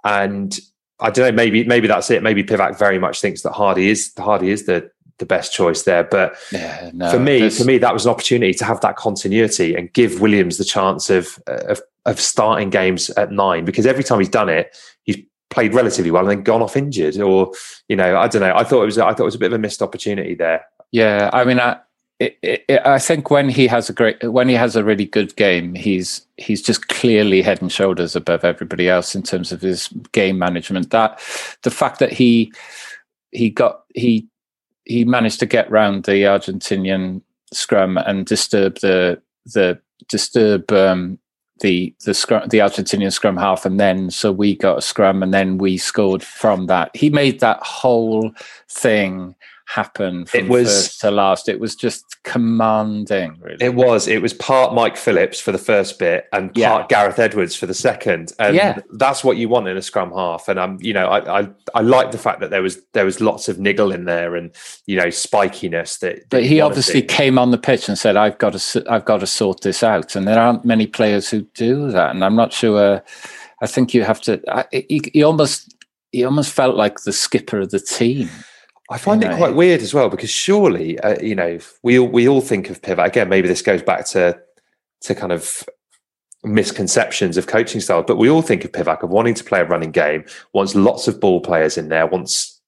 And 0.05 0.59
I 1.01 1.11
don't 1.11 1.27
know, 1.27 1.33
maybe 1.33 1.65
maybe 1.65 1.89
that's 1.89 2.11
it. 2.11 2.23
Maybe 2.23 2.45
Pivac 2.45 2.79
very 2.79 2.99
much 2.99 3.21
thinks 3.21 3.43
that 3.43 3.53
Hardy 3.53 3.91
is 3.91 4.13
Hardy 4.17 4.51
is 4.51 4.67
the 4.67 4.91
the 5.19 5.27
best 5.27 5.53
choice 5.53 5.83
there. 5.83 6.05
But 6.05 6.37
Yeah, 6.53 6.91
no, 6.95 7.11
for 7.11 7.19
me, 7.19 7.51
for 7.51 7.65
me, 7.65 7.79
that 7.79 7.93
was 7.93 8.07
an 8.07 8.13
opportunity 8.13 8.55
to 8.55 8.65
have 8.65 8.81
that 8.81 8.97
continuity 8.97 9.75
and 9.75 9.93
give 9.93 10.21
Williams 10.21 10.59
the 10.59 10.65
chance 10.65 11.11
of 11.11 11.39
of, 11.49 11.81
of 12.07 12.21
starting 12.21 12.71
games 12.71 13.11
at 13.11 13.33
nine 13.33 13.65
because 13.65 13.87
every 13.87 14.05
time 14.05 14.21
he's 14.21 14.29
done 14.29 14.49
it, 14.49 14.77
he's 15.03 15.19
played 15.51 15.75
relatively 15.75 16.11
well 16.11 16.23
and 16.23 16.31
then 16.31 16.43
gone 16.45 16.63
off 16.63 16.77
injured. 16.77 17.19
Or 17.19 17.53
you 17.89 17.97
know, 17.97 18.17
I 18.17 18.29
don't 18.29 18.43
know. 18.43 18.55
I 18.55 18.63
thought 18.63 18.83
it 18.83 18.87
was 18.87 18.99
I 18.99 19.13
thought 19.13 19.21
it 19.21 19.25
was 19.25 19.35
a 19.35 19.39
bit 19.39 19.47
of 19.47 19.55
a 19.55 19.59
missed 19.59 19.83
opportunity 19.83 20.35
there. 20.35 20.65
Yeah, 20.93 21.31
I 21.33 21.45
mean, 21.45 21.59
I, 21.59 21.79
it, 22.43 22.65
it, 22.69 22.87
I 22.87 22.99
think 22.99 23.31
when 23.31 23.49
he 23.49 23.67
has 23.67 23.91
a 23.91 23.93
great, 23.93 24.23
when 24.31 24.49
he 24.49 24.55
has 24.55 24.77
a 24.77 24.85
really 24.85 25.07
good 25.07 25.35
game, 25.37 25.75
he's 25.75 26.25
he's 26.37 26.63
just 26.63 26.89
clearly 26.89 27.43
head 27.43 27.61
and 27.61 27.73
shoulders 27.73 28.15
above 28.15 28.45
everybody 28.45 28.89
else 28.89 29.15
in 29.15 29.23
terms 29.23 29.51
of 29.51 29.61
his 29.61 29.89
game 30.13 30.39
management. 30.39 30.91
That 30.91 31.21
the 31.63 31.71
fact 31.71 31.99
that 31.99 32.13
he 32.13 32.53
he 33.33 33.51
got 33.51 33.83
he 33.95 34.29
he 34.85 35.05
managed 35.05 35.41
to 35.41 35.47
get 35.47 35.71
round 35.71 36.05
the 36.05 36.23
Argentinian 36.23 37.23
scrum 37.53 37.99
and 37.99 38.25
disturb 38.25 38.79
the 38.79 39.21
the 39.47 39.81
disturb 40.09 40.71
um, 40.71 41.19
the 41.61 41.95
the 42.05 42.15
scrum 42.15 42.49
the 42.49 42.59
Argentinian 42.59 43.13
scrum 43.13 43.37
half, 43.37 43.67
and 43.67 43.81
then 43.81 44.11
so 44.11 44.31
we 44.31 44.55
got 44.55 44.79
a 44.79 44.83
scrum, 44.83 45.23
and 45.25 45.35
then 45.35 45.59
we 45.59 45.77
scored 45.77 46.23
from 46.23 46.67
that. 46.67 46.95
He 46.95 47.11
made 47.11 47.41
that 47.41 47.61
whole 47.63 48.33
thing 48.69 49.35
happen 49.75 50.27
from 50.27 50.41
It 50.41 50.49
was- 50.49 50.69
first 50.69 51.01
to 51.01 51.11
last. 51.11 51.49
It 51.49 51.59
was 51.61 51.75
just 51.75 52.05
commanding, 52.25 53.37
really. 53.41 53.57
It 53.61 53.75
was. 53.75 54.07
It 54.07 54.21
was 54.23 54.33
part 54.35 54.75
Mike 54.75 54.97
Phillips 54.97 55.41
for 55.41 55.51
the 55.53 55.59
first 55.59 55.99
bit 55.99 56.27
and 56.33 56.49
part 56.55 56.57
Yeah. 56.57 56.87
Gareth 56.89 57.19
Edwards 57.19 57.57
for 57.57 57.67
the 57.67 57.75
second. 57.75 58.33
And 58.39 58.55
Yeah. 58.55 58.79
that's 58.93 59.25
what 59.25 59.37
you 59.37 59.49
want 59.49 59.69
in 59.69 59.77
a 59.77 59.83
scrum 59.83 60.13
half. 60.13 60.49
And 60.49 60.61
I'm, 60.61 60.79
you 60.81 60.93
know, 60.93 61.07
I, 61.07 61.41
I 61.41 61.49
I 61.75 61.81
like 61.81 62.11
the 62.13 62.19
fact 62.19 62.41
that 62.41 62.51
there 62.51 62.63
was 62.63 62.79
there 62.93 63.05
was 63.05 63.21
lots 63.21 63.49
of 63.49 63.59
niggle 63.59 63.93
in 63.93 64.05
there 64.05 64.37
and 64.37 64.51
you 64.87 64.97
know 64.97 65.07
spikiness 65.07 65.99
that. 66.01 66.17
that 66.17 66.31
but 66.31 66.45
he 66.45 66.61
obviously 66.61 67.01
see. 67.01 67.07
came 67.07 67.39
on 67.39 67.51
the 67.51 67.59
pitch 67.59 67.89
and 67.89 67.99
said, 67.99 68.17
"I've 68.17 68.39
got 68.39 68.53
to, 68.59 68.85
I've 68.89 69.05
got 69.05 69.21
to 69.21 69.27
sort 69.27 69.63
this 69.63 69.83
out." 69.83 70.15
And 70.17 70.27
there 70.29 70.39
aren't 70.39 70.65
many 70.65 70.87
players 70.87 71.31
who 71.31 71.43
do 71.55 71.91
that. 71.93 72.11
And 72.11 72.25
I'm 72.25 72.37
not 72.37 72.53
sure. 72.53 72.79
Uh, 72.97 73.01
I 73.63 73.67
think 73.67 73.95
you 73.95 74.03
have 74.05 74.21
to. 74.23 74.41
I, 74.49 74.65
he, 74.73 75.01
he 75.13 75.23
almost, 75.23 75.75
he 76.11 76.25
almost 76.25 76.53
felt 76.53 76.77
like 76.77 77.01
the 77.03 77.13
skipper 77.13 77.61
of 77.61 77.71
the 77.71 77.79
team. 77.81 78.29
I 78.93 78.99
find 78.99 79.23
you 79.23 79.29
it 79.29 79.33
know. 79.33 79.37
quite 79.39 79.55
weird 79.55 79.81
as 79.81 79.93
well 79.95 80.09
because 80.09 80.31
surely, 80.31 80.99
uh, 81.01 81.21
you 81.21 81.35
know, 81.35 81.59
we 81.83 81.99
all, 81.99 82.09
we 82.09 82.29
all 82.29 82.41
think 82.41 82.71
of 82.71 82.81
Pivac 82.83 83.07
again. 83.07 83.29
Maybe 83.29 83.49
this 83.49 83.63
goes 83.63 83.83
back 83.83 84.07
to 84.09 84.39
to 85.03 85.15
kind 85.15 85.33
of 85.33 85.65
misconceptions 86.45 87.37
of 87.37 87.47
coaching 87.47 87.81
style, 87.81 88.03
but 88.03 88.17
we 88.19 88.29
all 88.29 88.43
think 88.43 88.65
of 88.65 88.73
Pivac 88.73 89.03
of 89.03 89.11
wanting 89.11 89.35
to 89.35 89.45
play 89.45 89.61
a 89.61 89.65
running 89.65 89.91
game, 89.93 90.25
wants 90.53 90.75
lots 90.75 91.09
of 91.09 91.21
ball 91.21 91.41
players 91.41 91.79
in 91.79 91.89
there, 91.89 92.07
wants 92.07 92.61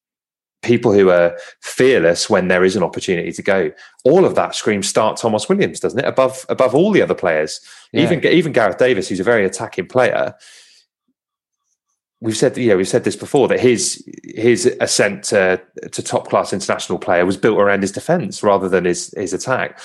people 0.63 0.93
who 0.93 1.11
are 1.11 1.37
fearless 1.61 2.31
when 2.31 2.49
there 2.49 2.65
is 2.65 2.75
an 2.77 2.83
opportunity 2.83 3.31
to 3.33 3.43
go. 3.43 3.71
All 4.05 4.25
of 4.25 4.35
that 4.37 4.55
screams 4.55 4.89
start 4.89 5.17
Thomas 5.19 5.49
Williams, 5.49 5.81
doesn't 5.81 5.99
it? 5.99 6.05
Above 6.07 6.47
above 6.49 6.75
all 6.75 6.91
the 6.93 7.03
other 7.03 7.15
players, 7.15 7.61
Yeah. 7.93 8.03
even 8.03 8.25
even 8.25 8.53
Gareth 8.53 8.79
Davies, 8.79 9.09
who's 9.09 9.21
a 9.21 9.25
very 9.25 9.45
attacking 9.45 9.87
player. 9.89 10.35
We've 12.25 12.37
said, 12.37 12.57
you 12.57 12.69
know, 12.69 12.79
we've 12.79 12.89
said 12.89 13.05
this 13.05 13.17
before 13.17 13.49
that 13.49 13.61
his 13.61 14.03
his 14.25 14.65
ascent 14.81 15.25
to, 15.25 15.61
to 15.93 16.03
top 16.03 16.31
class 16.31 16.55
international 16.55 16.99
player 16.99 17.27
was 17.27 17.37
built 17.37 17.59
around 17.59 17.83
his 17.83 17.93
defence 17.93 18.43
rather 18.43 18.67
than 18.67 18.87
his 18.87 19.13
his 19.15 19.35
attack. 19.35 19.79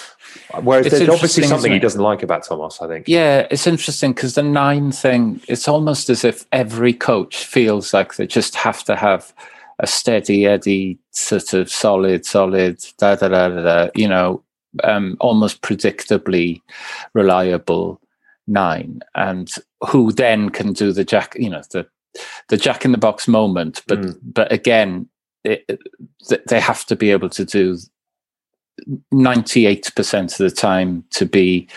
Whereas 0.61 0.85
It's 0.85 0.99
there's 0.99 1.09
obviously 1.09 1.43
something 1.43 1.73
he 1.73 1.79
doesn't 1.79 2.01
like 2.01 2.23
about 2.23 2.45
Thomas. 2.45 2.81
I 2.81 2.87
think. 2.87 3.09
Yeah, 3.09 3.45
it's 3.51 3.67
interesting 3.67 4.13
because 4.13 4.35
the 4.35 4.43
nine 4.43 4.93
thing, 4.93 5.41
it's 5.49 5.67
almost 5.67 6.09
as 6.09 6.23
if 6.23 6.45
every 6.53 6.93
coach 6.93 7.43
feels 7.43 7.93
like 7.93 8.15
they 8.15 8.25
just 8.25 8.55
have 8.55 8.85
to 8.85 8.95
have 8.95 9.33
a 9.79 9.87
steady 9.87 10.45
Eddie, 10.45 10.97
sort 11.11 11.53
of 11.53 11.69
solid, 11.69 12.25
solid, 12.25 12.79
da 12.97 13.15
da 13.15 13.27
da 13.27 13.49
da, 13.49 13.61
da 13.61 13.89
you 13.95 14.07
know, 14.07 14.41
um, 14.85 15.17
almost 15.19 15.61
predictably 15.61 16.61
reliable 17.13 17.99
nine, 18.47 19.01
and 19.15 19.51
who 19.89 20.13
then 20.13 20.49
can 20.49 20.71
do 20.71 20.93
the 20.93 21.03
jack, 21.03 21.35
you 21.37 21.49
know, 21.49 21.61
the 21.71 21.85
the 22.49 22.57
jack 22.57 22.85
in 22.85 22.91
the 22.91 22.97
box 22.97 23.27
moment. 23.27 23.81
But 23.87 23.99
Mm. 24.01 24.17
but 24.23 24.51
again, 24.51 25.07
it, 25.43 25.63
it- 25.67 26.47
they 26.47 26.59
have 26.59 26.85
to 26.85 26.95
be 26.95 27.11
able 27.11 27.29
to 27.29 27.45
do 27.45 27.77
98% 29.13 30.31
of 30.31 30.37
the 30.37 30.51
time 30.51 31.03
to 31.11 31.25
be 31.25 31.67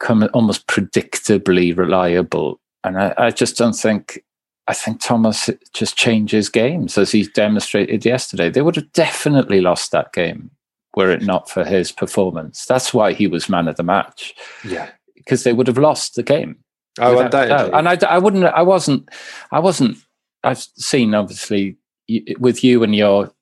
come 0.00 0.28
almost 0.34 0.66
predictably 0.66 1.76
reliable. 1.76 2.60
And 2.82 2.98
I, 2.98 3.14
I 3.16 3.30
just 3.30 3.56
don't 3.56 3.74
think, 3.76 4.22
I 4.68 4.74
think 4.74 5.00
Thomas 5.00 5.48
just 5.72 5.96
changes 5.96 6.48
games 6.48 6.98
as 6.98 7.12
he 7.12 7.24
demonstrated 7.34 8.04
yesterday. 8.04 8.50
They 8.50 8.62
would 8.62 8.76
have 8.76 8.92
definitely 8.92 9.60
lost 9.60 9.92
that 9.92 10.12
game 10.12 10.50
were 10.96 11.10
it 11.10 11.22
not 11.22 11.48
for 11.50 11.64
his 11.64 11.90
performance. 11.90 12.66
That's 12.66 12.94
why 12.94 13.12
he 13.14 13.26
was 13.26 13.48
man 13.48 13.66
of 13.66 13.76
the 13.76 13.82
match 13.82 14.32
Yeah. 14.64 14.90
because 15.16 15.42
they 15.42 15.52
would 15.52 15.66
have 15.66 15.78
lost 15.78 16.14
the 16.14 16.22
game. 16.22 16.56
Oh, 17.00 17.18
undoubtedly. 17.18 17.72
And 17.72 17.88
I, 17.88 17.98
I 18.08 18.18
wouldn't, 18.18 18.44
I 18.44 18.62
wasn't, 18.62 19.08
I 19.50 19.60
wasn't, 19.60 19.96
I've 20.42 20.58
seen 20.76 21.14
obviously 21.14 21.76
with 22.38 22.62
you 22.62 22.82
and 22.82 22.94
your 22.94 23.32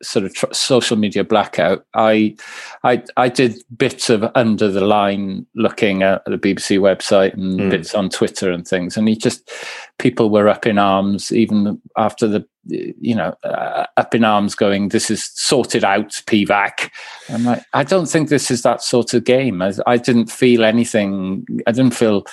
sort 0.00 0.24
of 0.24 0.32
tr- 0.34 0.52
social 0.52 0.96
media 0.96 1.24
blackout. 1.24 1.84
I, 1.94 2.36
I, 2.84 3.02
I 3.16 3.28
did 3.28 3.56
bits 3.76 4.10
of 4.10 4.24
under 4.36 4.68
the 4.70 4.80
line 4.82 5.44
looking 5.56 6.02
at 6.04 6.24
the 6.24 6.38
BBC 6.38 6.78
website 6.78 7.34
and 7.34 7.58
Mm. 7.58 7.70
bits 7.70 7.94
on 7.94 8.08
Twitter 8.08 8.52
and 8.52 8.66
things. 8.66 8.96
And 8.96 9.08
he 9.08 9.16
just, 9.16 9.50
people 9.98 10.30
were 10.30 10.48
up 10.48 10.66
in 10.66 10.78
arms 10.78 11.32
even 11.32 11.80
after 11.96 12.28
the, 12.28 12.46
you 12.66 13.14
know, 13.14 13.34
uh, 13.42 13.86
up 13.96 14.14
in 14.14 14.22
arms 14.22 14.54
going, 14.54 14.90
this 14.90 15.10
is 15.10 15.30
sorted 15.34 15.82
out, 15.82 16.10
Pivac. 16.26 16.90
I'm 17.28 17.44
like, 17.44 17.62
I 17.72 17.82
don't 17.82 18.06
think 18.06 18.28
this 18.28 18.50
is 18.52 18.62
that 18.62 18.82
sort 18.82 19.14
of 19.14 19.24
game. 19.24 19.62
I, 19.62 19.72
I 19.86 19.96
didn't 19.96 20.30
feel 20.30 20.64
anything. 20.64 21.44
I 21.66 21.72
didn't 21.72 21.94
feel, 21.94 22.24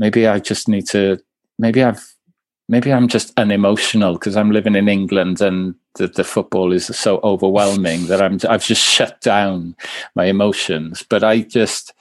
maybe 0.00 0.26
I 0.26 0.40
just 0.40 0.66
need 0.66 0.88
to, 0.88 1.20
maybe 1.58 1.84
I've, 1.84 2.02
maybe 2.68 2.92
I'm 2.92 3.06
just 3.06 3.32
unemotional 3.36 4.14
because 4.14 4.34
I'm 4.36 4.50
living 4.50 4.74
in 4.74 4.88
England 4.88 5.40
and 5.40 5.74
the, 5.96 6.08
the 6.08 6.24
football 6.24 6.72
is 6.72 6.86
so 6.86 7.20
overwhelming 7.22 8.06
that 8.06 8.22
I'm, 8.22 8.38
I've 8.48 8.64
just 8.64 8.82
shut 8.96 9.20
down 9.20 9.76
my 10.16 10.24
emotions. 10.24 11.04
But 11.08 11.22
I 11.22 11.40
just, 11.42 11.92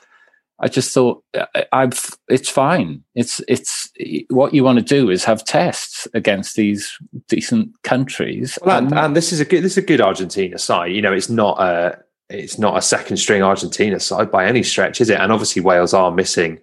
I 0.62 0.70
just 0.70 0.94
thought 0.94 1.24
I- 1.36 1.66
I've, 1.74 2.18
it's 2.30 2.50
fine. 2.50 3.04
It's, 3.16 3.42
it's 3.50 3.92
what 4.30 4.54
you 4.54 4.64
want 4.64 4.80
to 4.80 4.86
do 4.86 5.10
is 5.10 5.26
have 5.26 5.44
tests 5.44 6.08
against 6.14 6.56
these 6.56 6.98
decent 7.28 7.72
countries. 7.84 8.58
Well, 8.64 8.78
and, 8.78 8.98
and 8.98 9.16
this 9.16 9.34
is 9.34 9.42
a 9.42 9.46
good 9.46 9.64
this 9.64 9.74
is 9.74 9.80
a 9.80 9.88
good 9.88 10.02
Argentina 10.02 10.58
side. 10.58 10.94
You 10.94 11.02
know, 11.02 11.14
it's 11.14 11.30
not 11.30 11.62
a 11.62 12.00
it's 12.30 12.60
not 12.60 12.78
a 12.78 12.82
second 12.82 13.18
string 13.18 13.42
Argentina 13.42 14.00
side 14.00 14.32
by 14.32 14.46
any 14.46 14.64
stretch, 14.64 15.02
is 15.02 15.10
it? 15.10 15.20
And 15.20 15.32
obviously 15.32 15.62
Wales 15.62 15.94
are 15.94 16.12
missing 16.12 16.60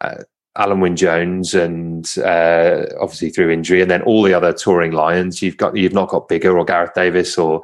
uh, 0.00 0.22
Alun 0.58 0.80
Wyn 0.80 0.96
Jones 0.96 1.54
and 1.54 2.06
uh, 2.18 2.84
obviously 3.00 3.30
through 3.30 3.50
injury, 3.50 3.80
and 3.80 3.90
then 3.90 4.02
all 4.02 4.22
the 4.22 4.34
other 4.34 4.52
touring 4.52 4.92
lions. 4.92 5.40
You've 5.40 5.56
got 5.56 5.76
you've 5.76 5.94
not 5.94 6.10
got 6.10 6.28
Biggar 6.28 6.54
or 6.54 6.64
Gareth 6.64 6.94
Davies 6.94 7.38
or 7.38 7.62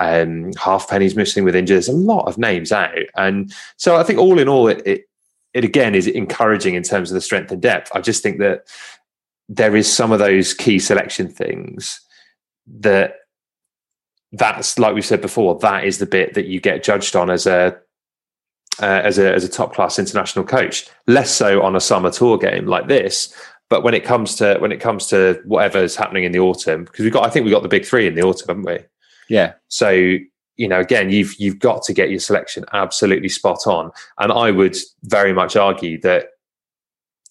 um, 0.00 0.52
Halfpenny's 0.54 1.16
missing 1.16 1.44
with 1.44 1.54
injury. 1.54 1.74
There's 1.74 1.88
a 1.88 1.92
lot 1.92 2.26
of 2.26 2.38
names 2.38 2.72
out, 2.72 2.94
and 3.16 3.52
so 3.76 3.96
I 3.96 4.04
think 4.04 4.18
all 4.18 4.38
in 4.38 4.48
all, 4.48 4.68
it, 4.68 4.82
it 4.86 5.08
it 5.52 5.64
again 5.64 5.94
is 5.94 6.06
encouraging 6.06 6.74
in 6.74 6.82
terms 6.82 7.10
of 7.10 7.14
the 7.14 7.20
strength 7.20 7.52
and 7.52 7.60
depth. 7.60 7.90
I 7.94 8.00
just 8.00 8.22
think 8.22 8.38
that 8.38 8.66
there 9.48 9.76
is 9.76 9.92
some 9.92 10.12
of 10.12 10.18
those 10.18 10.54
key 10.54 10.78
selection 10.78 11.28
things 11.28 12.00
that 12.66 13.16
that's 14.32 14.78
like 14.78 14.94
we 14.94 15.02
said 15.02 15.20
before 15.20 15.58
that 15.58 15.84
is 15.84 15.98
the 15.98 16.06
bit 16.06 16.34
that 16.34 16.46
you 16.46 16.60
get 16.60 16.84
judged 16.84 17.16
on 17.16 17.30
as 17.30 17.46
a 17.46 17.76
uh, 18.80 19.00
as 19.04 19.18
a 19.18 19.32
as 19.32 19.44
a 19.44 19.48
top 19.48 19.74
class 19.74 19.98
international 19.98 20.44
coach 20.44 20.88
less 21.06 21.30
so 21.30 21.62
on 21.62 21.76
a 21.76 21.80
summer 21.80 22.10
tour 22.10 22.38
game 22.38 22.66
like 22.66 22.88
this. 22.88 23.34
But 23.68 23.84
when 23.84 23.94
it 23.94 24.04
comes 24.04 24.34
to 24.36 24.56
when 24.58 24.72
it 24.72 24.80
comes 24.80 25.06
to 25.08 25.40
whatever's 25.44 25.96
happening 25.96 26.24
in 26.24 26.32
the 26.32 26.40
autumn 26.40 26.84
because 26.84 27.04
we 27.04 27.10
got 27.10 27.24
I 27.24 27.30
think 27.30 27.44
we 27.44 27.50
got 27.50 27.62
the 27.62 27.68
big 27.68 27.84
3 27.84 28.06
in 28.06 28.14
the 28.14 28.22
autumn 28.22 28.48
haven't 28.48 28.64
we? 28.64 28.78
Yeah, 29.28 29.54
so 29.68 29.90
you 29.90 30.68
know 30.68 30.80
again 30.80 31.10
you've 31.10 31.34
you've 31.38 31.58
got 31.58 31.82
to 31.84 31.92
get 31.92 32.10
your 32.10 32.20
selection 32.20 32.64
absolutely 32.72 33.28
spot 33.28 33.66
on. 33.66 33.92
And 34.18 34.32
I 34.32 34.50
would 34.50 34.76
very 35.04 35.32
much 35.32 35.56
argue 35.56 36.00
that 36.00 36.30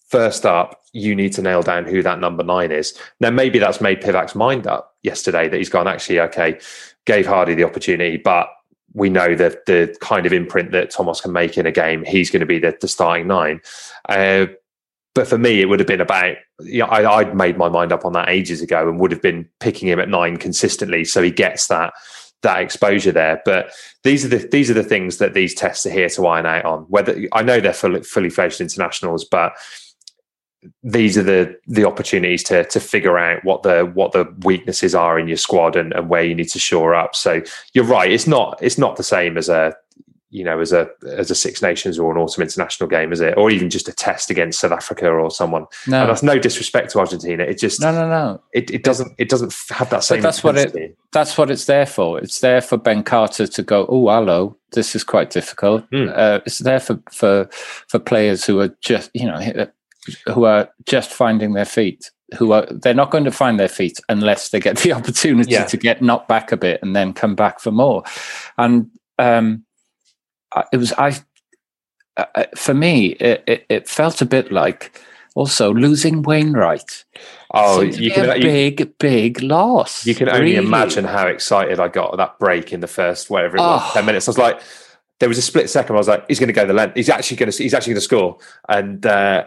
first 0.07 0.45
up 0.45 0.81
you 0.91 1.15
need 1.15 1.33
to 1.33 1.41
nail 1.41 1.61
down 1.61 1.85
who 1.85 2.01
that 2.01 2.19
number 2.19 2.43
9 2.43 2.71
is. 2.71 2.97
Now 3.19 3.29
maybe 3.29 3.59
that's 3.59 3.81
made 3.81 4.01
Pivac's 4.01 4.33
mind 4.33 4.65
up 4.65 4.95
yesterday 5.03 5.47
that 5.49 5.57
he's 5.57 5.69
gone 5.69 5.87
actually 5.87 6.19
okay 6.21 6.59
gave 7.05 7.25
Hardy 7.25 7.55
the 7.55 7.63
opportunity 7.63 8.17
but 8.17 8.49
we 8.93 9.09
know 9.09 9.35
that 9.35 9.65
the 9.65 9.95
kind 10.01 10.25
of 10.25 10.33
imprint 10.33 10.71
that 10.71 10.89
Thomas 10.89 11.21
can 11.21 11.31
make 11.31 11.57
in 11.57 11.65
a 11.65 11.71
game 11.71 12.03
he's 12.05 12.29
going 12.29 12.39
to 12.39 12.45
be 12.45 12.59
the, 12.59 12.75
the 12.79 12.87
starting 12.87 13.27
9 13.27 13.61
uh, 14.07 14.47
but 15.15 15.27
for 15.27 15.37
me, 15.37 15.59
it 15.59 15.65
would 15.65 15.79
have 15.79 15.87
been 15.87 16.01
about. 16.01 16.35
Yeah, 16.61 16.85
I, 16.85 17.17
I'd 17.17 17.35
made 17.35 17.57
my 17.57 17.69
mind 17.69 17.91
up 17.91 18.05
on 18.05 18.13
that 18.13 18.29
ages 18.29 18.61
ago, 18.61 18.87
and 18.87 18.99
would 18.99 19.11
have 19.11 19.21
been 19.21 19.49
picking 19.59 19.89
him 19.89 19.99
at 19.99 20.09
nine 20.09 20.37
consistently, 20.37 21.03
so 21.03 21.21
he 21.21 21.31
gets 21.31 21.67
that 21.67 21.93
that 22.41 22.61
exposure 22.61 23.11
there. 23.11 23.41
But 23.43 23.71
these 24.03 24.23
are 24.23 24.29
the 24.29 24.47
these 24.49 24.69
are 24.69 24.75
the 24.75 24.83
things 24.83 25.17
that 25.17 25.33
these 25.33 25.53
tests 25.53 25.85
are 25.85 25.91
here 25.91 26.09
to 26.09 26.27
iron 26.27 26.45
out 26.45 26.65
on. 26.65 26.83
Whether 26.83 27.27
I 27.33 27.41
know 27.41 27.59
they're 27.59 27.73
fully, 27.73 28.01
fully 28.03 28.29
fledged 28.29 28.61
internationals, 28.61 29.25
but 29.25 29.53
these 30.83 31.17
are 31.17 31.23
the 31.23 31.57
the 31.67 31.85
opportunities 31.85 32.43
to 32.43 32.65
to 32.65 32.79
figure 32.79 33.17
out 33.17 33.43
what 33.45 33.63
the 33.63 33.85
what 33.93 34.11
the 34.11 34.25
weaknesses 34.43 34.93
are 34.93 35.17
in 35.17 35.27
your 35.27 35.37
squad 35.37 35.75
and, 35.75 35.93
and 35.93 36.09
where 36.09 36.23
you 36.23 36.35
need 36.35 36.49
to 36.49 36.59
shore 36.59 36.93
up. 36.93 37.15
So 37.15 37.41
you're 37.73 37.85
right. 37.85 38.11
It's 38.11 38.27
not 38.27 38.59
it's 38.61 38.77
not 38.77 38.97
the 38.97 39.03
same 39.03 39.37
as 39.37 39.47
a 39.49 39.75
you 40.31 40.43
know 40.43 40.59
as 40.59 40.73
a 40.73 40.89
as 41.07 41.31
a 41.31 41.35
Six 41.35 41.61
Nations 41.61 41.97
or 41.97 42.11
an 42.11 42.17
autumn 42.17 42.43
international 42.43 42.89
game, 42.89 43.13
is 43.13 43.21
it? 43.21 43.37
Or 43.37 43.49
even 43.49 43.69
just 43.69 43.87
a 43.87 43.93
test 43.93 44.29
against 44.29 44.59
South 44.59 44.73
Africa 44.73 45.07
or 45.09 45.31
someone. 45.31 45.65
No. 45.87 46.01
And 46.01 46.09
that's 46.09 46.23
no 46.23 46.37
disrespect 46.37 46.91
to 46.91 46.99
Argentina. 46.99 47.43
It 47.43 47.57
just 47.57 47.79
No, 47.79 47.91
no, 47.91 48.07
no. 48.09 48.41
it, 48.53 48.69
it 48.69 48.83
doesn't 48.83 49.13
it 49.17 49.29
doesn't 49.29 49.55
have 49.69 49.89
that 49.91 50.03
same. 50.03 50.19
But 50.19 50.23
that's 50.23 50.43
what 50.43 50.57
it 50.57 50.97
that's 51.11 51.37
what 51.37 51.49
it's 51.49 51.65
there 51.65 51.85
for. 51.85 52.19
It's 52.19 52.41
there 52.41 52.61
for 52.61 52.77
Ben 52.77 53.01
Carter 53.03 53.47
to 53.47 53.63
go, 53.63 53.85
oh 53.87 54.09
hello, 54.09 54.57
this 54.73 54.93
is 54.93 55.03
quite 55.05 55.29
difficult. 55.29 55.85
Hmm. 55.91 56.09
Uh, 56.13 56.39
it's 56.45 56.59
there 56.59 56.81
for, 56.81 57.01
for 57.11 57.49
for 57.87 57.97
players 57.97 58.43
who 58.45 58.59
are 58.59 58.75
just 58.81 59.09
you 59.13 59.25
know 59.25 59.67
who 60.27 60.45
are 60.45 60.69
just 60.85 61.11
finding 61.11 61.53
their 61.53 61.65
feet. 61.65 62.11
Who 62.37 62.51
are 62.51 62.67
they're 62.69 62.93
not 62.93 63.09
going 63.11 63.23
to 63.23 63.31
find 63.31 63.59
their 63.59 63.67
feet 63.69 63.99
unless 64.07 64.49
they 64.49 64.59
get 64.59 64.77
the 64.83 64.93
opportunity 64.93 65.51
Yeah. 65.51 65.65
to 65.65 65.77
get 65.77 66.01
knocked 66.01 66.27
back 66.27 66.51
a 66.51 66.57
bit 66.57 66.79
and 66.83 66.95
then 66.95 67.13
come 67.13 67.35
back 67.35 67.59
for 67.59 67.71
more. 67.71 68.03
And 68.57 68.91
um, 69.17 69.65
it 70.71 70.77
was 70.77 70.93
I 70.93 71.15
uh, 72.17 72.25
uh, 72.35 72.43
for 72.55 72.73
me 72.73 73.07
it, 73.13 73.43
it, 73.47 73.65
it 73.69 73.89
felt 73.89 74.21
a 74.21 74.25
bit 74.25 74.51
like 74.51 75.01
also 75.35 75.73
losing 75.73 76.21
Wainwright. 76.21 77.05
Oh, 77.53 77.81
you 77.81 78.11
can 78.11 78.29
a 78.29 78.35
you, 78.35 78.41
big 78.43 78.97
big 78.99 79.41
loss. 79.41 80.05
you 80.05 80.13
can 80.13 80.29
only 80.29 80.53
really. 80.55 80.65
imagine 80.67 81.05
how 81.05 81.25
excited 81.27 81.79
I 81.79 81.87
got 81.87 82.13
at 82.13 82.17
that 82.17 82.37
break 82.39 82.71
in 82.73 82.79
the 82.81 82.87
first 82.87 83.29
whatever 83.31 83.57
it 83.57 83.61
was 83.61 83.81
Oh. 83.85 83.91
ten 83.93 84.05
minutes. 84.05 84.27
I 84.27 84.31
was 84.31 84.37
like, 84.37 84.61
there 85.19 85.29
was 85.29 85.37
a 85.39 85.41
split 85.41 85.69
second. 85.69 85.95
I 85.95 85.97
was 85.99 86.07
like, 86.07 86.25
he's 86.27 86.39
going 86.39 86.47
to 86.47 86.53
go 86.53 86.65
the 86.65 86.73
length. 86.73 86.95
He's 86.95 87.09
actually 87.09 87.37
going 87.37 87.51
to 87.51 87.57
he's 87.63 87.73
actually 87.73 87.93
going 87.93 88.01
to 88.01 88.05
score, 88.05 88.37
and 88.67 89.03
uh, 89.05 89.45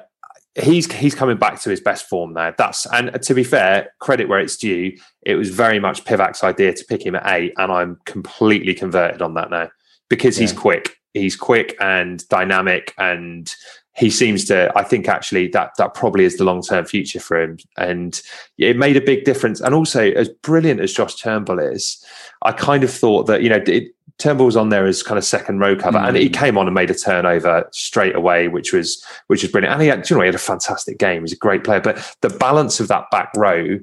he's 0.54 0.90
he's 0.92 1.14
coming 1.14 1.38
back 1.38 1.60
to 1.62 1.70
his 1.70 1.80
best 1.80 2.08
form 2.08 2.32
now. 2.32 2.52
That's 2.56 2.86
and 2.86 3.20
to 3.22 3.34
be 3.34 3.44
fair, 3.44 3.92
credit 4.00 4.28
where 4.28 4.40
it's 4.40 4.56
due. 4.56 4.96
It 5.22 5.36
was 5.36 5.50
very 5.50 5.78
much 5.78 6.04
Pivac's 6.04 6.44
idea 6.44 6.74
to 6.74 6.84
pick 6.84 7.04
him 7.04 7.14
at 7.14 7.26
eight, 7.26 7.54
and 7.56 7.72
I'm 7.72 7.98
completely 8.04 8.74
converted 8.74 9.22
on 9.22 9.34
that 9.34 9.50
now 9.50 9.70
because 10.08 10.36
he's 10.36 10.52
quick. 10.52 10.98
He's 11.14 11.36
quick 11.36 11.76
and 11.80 12.26
dynamic, 12.28 12.94
and 12.98 13.52
he 13.96 14.10
seems 14.10 14.44
to. 14.46 14.72
I 14.76 14.82
think 14.82 15.08
actually 15.08 15.48
that 15.48 15.72
that 15.78 15.94
probably 15.94 16.24
is 16.24 16.36
the 16.36 16.44
long 16.44 16.62
term 16.62 16.84
future 16.84 17.20
for 17.20 17.40
him, 17.40 17.58
and 17.76 18.20
it 18.58 18.76
made 18.76 18.96
a 18.96 19.00
big 19.00 19.24
difference. 19.24 19.60
And 19.60 19.74
also, 19.74 20.10
as 20.12 20.28
brilliant 20.28 20.80
as 20.80 20.92
Josh 20.92 21.16
Turnbull 21.16 21.58
is, 21.58 22.04
I 22.42 22.52
kind 22.52 22.84
of 22.84 22.90
thought 22.90 23.26
that 23.26 23.42
you 23.42 23.48
know. 23.48 23.62
It, 23.66 23.94
Turnbull 24.18 24.46
was 24.46 24.56
on 24.56 24.68
there 24.68 24.86
as 24.86 25.02
kind 25.02 25.18
of 25.18 25.24
second 25.24 25.58
row 25.58 25.74
cover, 25.74 25.98
and 25.98 26.16
he 26.16 26.28
mm. 26.28 26.34
came 26.34 26.58
on 26.58 26.66
and 26.66 26.74
made 26.74 26.90
a 26.90 26.94
turnover 26.94 27.68
straight 27.72 28.14
away, 28.14 28.48
which 28.48 28.72
was 28.72 29.04
which 29.26 29.42
was 29.42 29.50
brilliant. 29.50 29.72
And 29.72 29.82
he 29.82 29.88
had, 29.88 30.08
you 30.08 30.16
know, 30.16 30.22
he 30.22 30.26
had 30.26 30.34
a 30.34 30.38
fantastic 30.38 30.98
game. 30.98 31.22
He's 31.22 31.32
a 31.32 31.36
great 31.36 31.64
player, 31.64 31.80
but 31.80 32.14
the 32.20 32.28
balance 32.28 32.80
of 32.80 32.88
that 32.88 33.10
back 33.10 33.32
row 33.36 33.78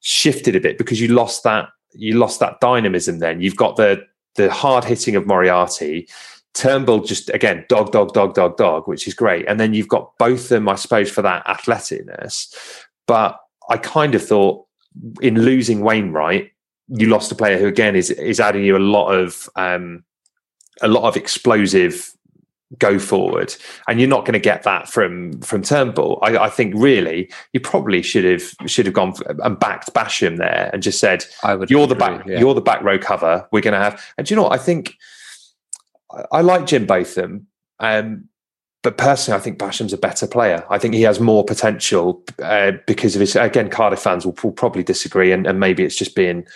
shifted 0.00 0.56
a 0.56 0.60
bit 0.60 0.78
because 0.78 1.00
you 1.00 1.08
lost 1.08 1.42
that 1.44 1.68
you 1.92 2.18
lost 2.18 2.40
that 2.40 2.60
dynamism. 2.60 3.18
Then 3.18 3.40
you've 3.40 3.56
got 3.56 3.76
the 3.76 4.04
the 4.36 4.50
hard 4.52 4.84
hitting 4.84 5.16
of 5.16 5.26
Moriarty. 5.26 6.08
Turnbull 6.52 7.04
just 7.04 7.30
again 7.30 7.64
dog 7.68 7.92
dog 7.92 8.12
dog 8.12 8.34
dog 8.34 8.56
dog, 8.56 8.88
which 8.88 9.06
is 9.06 9.14
great, 9.14 9.46
and 9.48 9.58
then 9.60 9.74
you've 9.74 9.88
got 9.88 10.16
both 10.18 10.42
of 10.42 10.48
them, 10.48 10.68
I 10.68 10.74
suppose, 10.74 11.10
for 11.10 11.22
that 11.22 11.44
athleticness. 11.46 12.54
But 13.06 13.38
I 13.68 13.76
kind 13.76 14.14
of 14.14 14.26
thought 14.26 14.66
in 15.22 15.42
losing 15.42 15.80
Wainwright, 15.80 16.50
you 16.90 17.06
lost 17.06 17.30
a 17.32 17.34
player 17.34 17.58
who 17.58 17.66
again 17.66 17.96
is 17.96 18.10
is 18.10 18.40
adding 18.40 18.64
you 18.64 18.76
a 18.76 18.78
lot 18.78 19.10
of 19.10 19.48
um, 19.56 20.04
a 20.82 20.88
lot 20.88 21.04
of 21.04 21.16
explosive 21.16 22.12
go 22.78 22.98
forward, 22.98 23.54
and 23.88 24.00
you're 24.00 24.08
not 24.08 24.24
going 24.24 24.34
to 24.34 24.38
get 24.38 24.62
that 24.64 24.88
from 24.88 25.40
from 25.40 25.62
Turnbull. 25.62 26.18
I, 26.22 26.36
I 26.38 26.50
think 26.50 26.74
really 26.76 27.30
you 27.52 27.60
probably 27.60 28.02
should 28.02 28.24
have 28.24 28.42
should 28.70 28.86
have 28.86 28.94
gone 28.94 29.14
and 29.42 29.58
backed 29.58 29.92
Basham 29.92 30.36
there 30.38 30.70
and 30.72 30.82
just 30.82 31.00
said 31.00 31.24
I 31.42 31.54
would 31.54 31.70
you're 31.70 31.86
the 31.86 31.94
back 31.94 32.26
yeah. 32.26 32.38
you're 32.38 32.54
the 32.54 32.60
back 32.60 32.82
row 32.82 32.98
cover. 32.98 33.46
We're 33.52 33.62
going 33.62 33.74
to 33.74 33.80
have 33.80 34.02
and 34.18 34.26
do 34.26 34.34
you 34.34 34.36
know 34.36 34.44
what 34.44 34.58
I 34.58 34.62
think. 34.62 34.96
I, 36.12 36.24
I 36.32 36.40
like 36.40 36.66
Jim 36.66 36.86
Botham. 36.86 37.46
Um, 37.78 38.28
but 38.82 38.96
personally, 38.96 39.38
I 39.38 39.42
think 39.42 39.58
Basham's 39.58 39.92
a 39.92 39.98
better 39.98 40.26
player. 40.26 40.64
I 40.70 40.78
think 40.78 40.94
he 40.94 41.02
has 41.02 41.20
more 41.20 41.44
potential 41.44 42.22
uh, 42.42 42.72
because 42.86 43.14
of 43.14 43.20
his. 43.20 43.36
Again, 43.36 43.68
Cardiff 43.68 44.00
fans 44.00 44.24
will, 44.24 44.34
will 44.42 44.52
probably 44.52 44.82
disagree, 44.82 45.32
and, 45.32 45.46
and 45.46 45.60
maybe 45.60 45.84
it's 45.84 45.96
just 45.96 46.16
being 46.16 46.46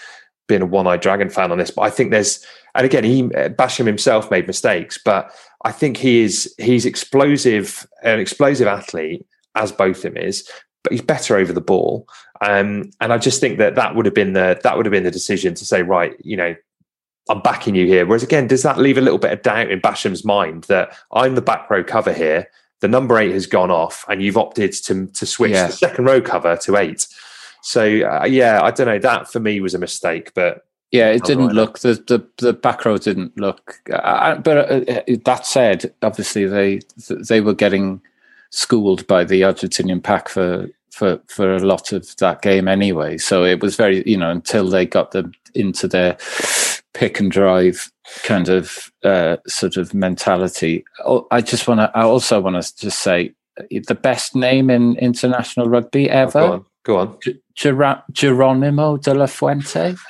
being 0.46 0.62
a 0.62 0.66
one-eyed 0.66 1.00
dragon 1.00 1.30
fan 1.30 1.50
on 1.50 1.58
this. 1.58 1.70
But 1.70 1.82
I 1.82 1.90
think 1.90 2.10
there's, 2.10 2.44
and 2.74 2.84
again, 2.84 3.04
he 3.04 3.22
Basham 3.22 3.86
himself 3.86 4.30
made 4.30 4.46
mistakes, 4.46 4.98
but 5.02 5.30
I 5.64 5.72
think 5.72 5.96
he 5.96 6.22
is 6.22 6.54
he's 6.58 6.84
explosive, 6.86 7.86
an 8.02 8.18
explosive 8.20 8.66
athlete 8.66 9.26
as 9.54 9.72
Botham 9.72 10.16
is, 10.16 10.48
but 10.82 10.92
he's 10.92 11.02
better 11.02 11.36
over 11.36 11.52
the 11.52 11.60
ball. 11.60 12.06
Um, 12.40 12.90
and 13.00 13.12
I 13.12 13.18
just 13.18 13.40
think 13.40 13.58
that 13.58 13.74
that 13.76 13.94
would 13.94 14.04
have 14.04 14.14
been 14.14 14.34
the 14.34 14.60
that 14.62 14.76
would 14.76 14.86
have 14.86 14.90
been 14.92 15.04
the 15.04 15.10
decision 15.10 15.54
to 15.54 15.64
say, 15.64 15.82
right, 15.82 16.14
you 16.20 16.36
know, 16.36 16.54
I'm 17.30 17.40
backing 17.40 17.74
you 17.74 17.86
here. 17.86 18.04
Whereas 18.04 18.22
again, 18.22 18.46
does 18.46 18.62
that 18.64 18.78
leave 18.78 18.98
a 18.98 19.00
little 19.00 19.18
bit 19.18 19.32
of 19.32 19.42
doubt 19.42 19.70
in 19.70 19.80
Basham's 19.80 20.24
mind 20.24 20.64
that 20.64 20.94
I'm 21.12 21.36
the 21.36 21.42
back 21.42 21.70
row 21.70 21.82
cover 21.82 22.12
here? 22.12 22.48
The 22.80 22.88
number 22.88 23.16
eight 23.18 23.32
has 23.32 23.46
gone 23.46 23.70
off, 23.70 24.04
and 24.08 24.22
you've 24.22 24.36
opted 24.36 24.72
to 24.84 25.06
to 25.06 25.24
switch 25.24 25.52
Yeah. 25.52 25.68
the 25.68 25.72
second 25.72 26.04
row 26.04 26.20
cover 26.20 26.56
to 26.58 26.76
eight. 26.76 27.06
So 27.64 27.82
uh, 27.82 28.26
yeah, 28.26 28.60
I 28.62 28.70
don't 28.70 28.86
know. 28.86 28.98
That 28.98 29.30
for 29.32 29.40
me 29.40 29.58
was 29.60 29.74
a 29.74 29.78
mistake, 29.78 30.32
but 30.34 30.66
Yeah, 30.92 31.08
it 31.10 31.22
Oh, 31.24 31.26
didn't 31.26 31.46
right. 31.46 31.54
look 31.54 31.78
the 31.80 31.94
the 32.06 32.26
the 32.38 32.52
back 32.52 32.84
row 32.84 32.98
didn't 32.98 33.36
look. 33.38 33.80
Uh, 33.90 34.36
but 34.36 34.56
uh, 34.70 35.02
that 35.24 35.46
said, 35.46 35.92
obviously 36.02 36.44
they 36.46 36.80
they 37.28 37.40
were 37.40 37.54
getting 37.54 38.00
schooled 38.50 39.06
by 39.06 39.24
the 39.24 39.40
Argentinian 39.40 40.02
pack 40.02 40.28
for 40.28 40.68
for 40.90 41.18
for 41.26 41.54
a 41.54 41.60
lot 41.60 41.92
of 41.92 42.14
that 42.18 42.42
game 42.42 42.68
anyway. 42.68 43.16
So 43.18 43.44
it 43.44 43.62
was 43.62 43.76
very 43.76 44.08
you 44.08 44.18
know 44.18 44.30
until 44.30 44.68
they 44.68 44.84
got 44.86 45.12
them 45.12 45.32
into 45.54 45.88
their 45.88 46.18
pick 46.92 47.18
and 47.18 47.30
drive 47.30 47.90
kind 48.22 48.48
of 48.50 48.92
uh, 49.02 49.38
sort 49.46 49.76
of 49.78 49.94
mentality. 49.94 50.84
Oh, 51.06 51.26
I 51.30 51.40
just 51.40 51.66
want 51.66 51.80
to. 51.80 51.90
I 51.94 52.02
also 52.02 52.40
want 52.40 52.62
to 52.62 52.76
just 52.76 53.00
say 53.00 53.32
uh, 53.58 53.64
the 53.88 53.94
best 53.94 54.36
name 54.36 54.68
in 54.68 54.96
international 54.98 55.68
rugby 55.68 56.10
ever. 56.10 56.60
Go 56.84 56.98
on, 56.98 57.18
on. 57.18 58.02
Geronimo 58.12 58.96
de 58.98 59.14
la 59.14 59.26
Fuente. 59.26 59.94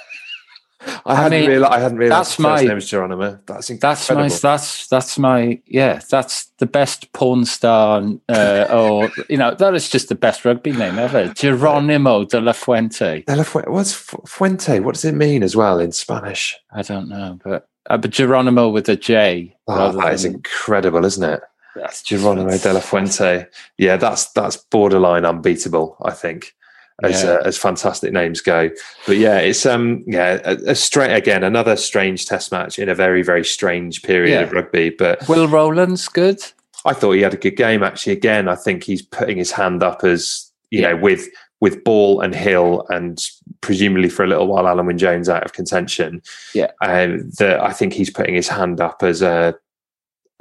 I 1.06 1.14
hadn't 1.14 1.40
mean, 1.40 1.48
realized. 1.48 1.72
I 1.72 1.80
hadn't 1.80 1.96
realized 1.98 2.20
that's 2.20 2.38
my- 2.38 2.62
name 2.62 2.74
was 2.74 2.90
Geronimo. 2.90 3.38
That's 3.46 3.68
That's 3.68 4.10
my 4.10 4.24
incredible. 4.24 4.38
that's 4.42 4.86
that's 4.88 5.18
my 5.18 5.58
yeah 5.66 6.00
that's 6.10 6.46
the 6.58 6.66
best 6.66 7.10
porn 7.14 7.46
star 7.46 8.02
uh, 8.28 8.66
or 8.70 9.10
you 9.30 9.38
know 9.38 9.54
that 9.54 9.74
is 9.74 9.88
just 9.88 10.10
the 10.10 10.14
best 10.14 10.44
rugby 10.44 10.72
name 10.72 10.98
ever 10.98 11.28
Geronimo 11.34 12.24
de 12.26 12.38
la 12.38 12.52
Fuente 12.52 13.22
De 13.26 13.34
La 13.36 13.44
Fuente. 13.44 13.70
What's 13.70 13.94
Fu- 13.94 14.22
Fuente? 14.26 14.80
What 14.80 14.94
does 14.94 15.06
it 15.06 15.14
mean 15.14 15.42
as 15.42 15.56
well 15.56 15.80
in 15.80 15.90
Spanish? 15.90 16.54
I 16.72 16.82
don't 16.82 17.08
know 17.08 17.38
but 17.42 17.66
uh, 17.88 17.96
but 17.96 18.10
Geronimo 18.10 18.68
with 18.68 18.86
a 18.90 18.96
J 18.96 19.56
Oh, 19.66 19.90
that 19.92 20.12
is 20.12 20.26
incredible, 20.26 21.04
isn't 21.06 21.24
it? 21.24 21.40
that's 21.74 22.02
Geronimo 22.02 22.58
de 22.58 22.72
la 22.74 22.80
Fuente. 22.80 23.46
Yeah, 23.78 23.96
that's 23.96 24.30
that's 24.32 24.58
borderline 24.58 25.24
unbeatable. 25.24 25.96
I 26.04 26.10
think, 26.12 26.54
as 27.02 27.22
Yeah. 27.24 27.30
uh, 27.32 27.42
as 27.44 27.58
fantastic 27.58 28.12
names 28.12 28.40
go. 28.40 28.70
But 29.06 29.16
yeah, 29.16 29.38
it's 29.38 29.66
um 29.66 30.04
yeah 30.06 30.40
a, 30.44 30.56
a 30.70 30.74
strange 30.74 31.12
again 31.12 31.42
another 31.42 31.76
strange 31.76 32.26
Test 32.26 32.52
match 32.52 32.78
in 32.78 32.88
a 32.88 32.94
very 32.94 33.22
very 33.22 33.44
strange 33.44 34.02
period 34.02 34.30
Yeah. 34.32 34.40
of 34.42 34.52
rugby. 34.52 34.90
But 34.90 35.26
Will 35.28 35.48
Rowlands 35.48 36.08
good 36.08 36.40
I 36.86 36.92
thought 36.92 37.12
he 37.12 37.22
had 37.22 37.34
a 37.34 37.38
good 37.38 37.56
game 37.56 37.82
actually. 37.82 38.12
Again, 38.12 38.46
I 38.48 38.54
think 38.56 38.84
he's 38.84 39.02
putting 39.02 39.38
his 39.38 39.50
hand 39.50 39.82
up 39.82 40.04
as 40.04 40.50
you 40.70 40.82
Yeah. 40.82 40.90
know 40.92 40.96
with 40.98 41.26
with 41.60 41.82
Ball 41.82 42.20
and 42.20 42.34
Hill 42.34 42.84
and 42.90 43.18
presumably 43.62 44.10
for 44.10 44.22
a 44.22 44.26
little 44.26 44.46
while 44.46 44.64
Alun 44.64 44.86
Wyn 44.86 44.98
Jones 44.98 45.28
out 45.30 45.44
of 45.44 45.54
contention. 45.54 46.20
Yeah. 46.54 46.70
um, 46.82 47.30
that 47.38 47.60
I 47.62 47.72
think 47.72 47.94
he's 47.94 48.10
putting 48.10 48.34
his 48.34 48.48
hand 48.48 48.80
up 48.80 49.02
as 49.02 49.22
a 49.22 49.54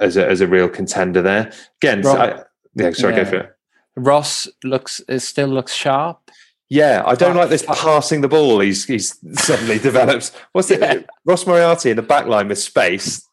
as 0.00 0.16
a 0.16 0.28
as 0.28 0.40
a 0.40 0.46
real 0.46 0.68
contender 0.68 1.22
there. 1.22 1.50
Again, 1.82 2.02
so 2.04 2.12
I, 2.16 2.42
yeah. 2.74 2.90
Sorry, 2.92 3.14
go 3.16 3.24
for 3.24 3.36
it. 3.36 3.50
Ross 3.96 4.48
looks 4.64 5.00
it 5.08 5.20
still 5.20 5.48
looks 5.48 5.72
sharp 5.72 6.30
Yeah, 6.74 7.04
I 7.06 7.14
don't 7.14 7.36
like 7.36 7.50
this 7.50 7.62
passing 7.62 8.20
the 8.20 8.26
ball. 8.26 8.58
He's 8.58 8.84
he's 8.84 9.16
suddenly 9.38 9.78
developed. 9.90 10.32
What's 10.50 10.72
it? 10.72 10.80
Yeah. 10.80 11.02
Ross 11.24 11.46
Moriarty 11.46 11.90
in 11.90 11.96
the 11.96 12.02
back 12.02 12.26
line 12.26 12.48
with 12.48 12.58
space, 12.58 13.24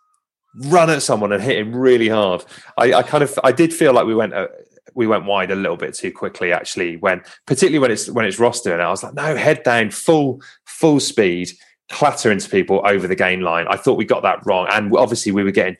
run 0.67 0.91
at 0.91 1.01
someone 1.01 1.31
and 1.31 1.41
hit 1.41 1.57
him 1.57 1.75
really 1.75 2.07
hard. 2.07 2.45
I, 2.77 2.93
I 2.93 3.01
kind 3.01 3.23
of 3.23 3.39
I 3.43 3.51
did 3.51 3.73
feel 3.73 3.93
like 3.93 4.05
we 4.05 4.13
went 4.13 4.35
uh, 4.35 4.47
we 4.93 5.07
went 5.07 5.25
wide 5.25 5.49
a 5.49 5.55
little 5.55 5.75
bit 5.75 5.95
too 5.95 6.11
quickly 6.11 6.53
actually. 6.53 6.97
When 6.97 7.23
particularly 7.47 7.79
when 7.79 7.89
it's 7.89 8.07
when 8.11 8.25
it's 8.25 8.37
Ross 8.37 8.61
doing 8.61 8.79
it, 8.79 8.83
I 8.83 8.91
was 8.91 9.01
like, 9.01 9.15
no, 9.15 9.35
head 9.35 9.63
down, 9.63 9.89
full 9.89 10.39
full 10.65 10.99
speed, 10.99 11.49
clatter 11.89 12.31
into 12.31 12.47
people 12.47 12.83
over 12.85 13.07
the 13.07 13.15
gain 13.15 13.41
line. 13.41 13.65
I 13.67 13.75
thought 13.75 13.97
we 13.97 14.05
got 14.05 14.21
that 14.21 14.45
wrong, 14.45 14.67
and 14.69 14.95
obviously 14.95 15.31
we 15.31 15.43
were 15.43 15.49
getting 15.49 15.77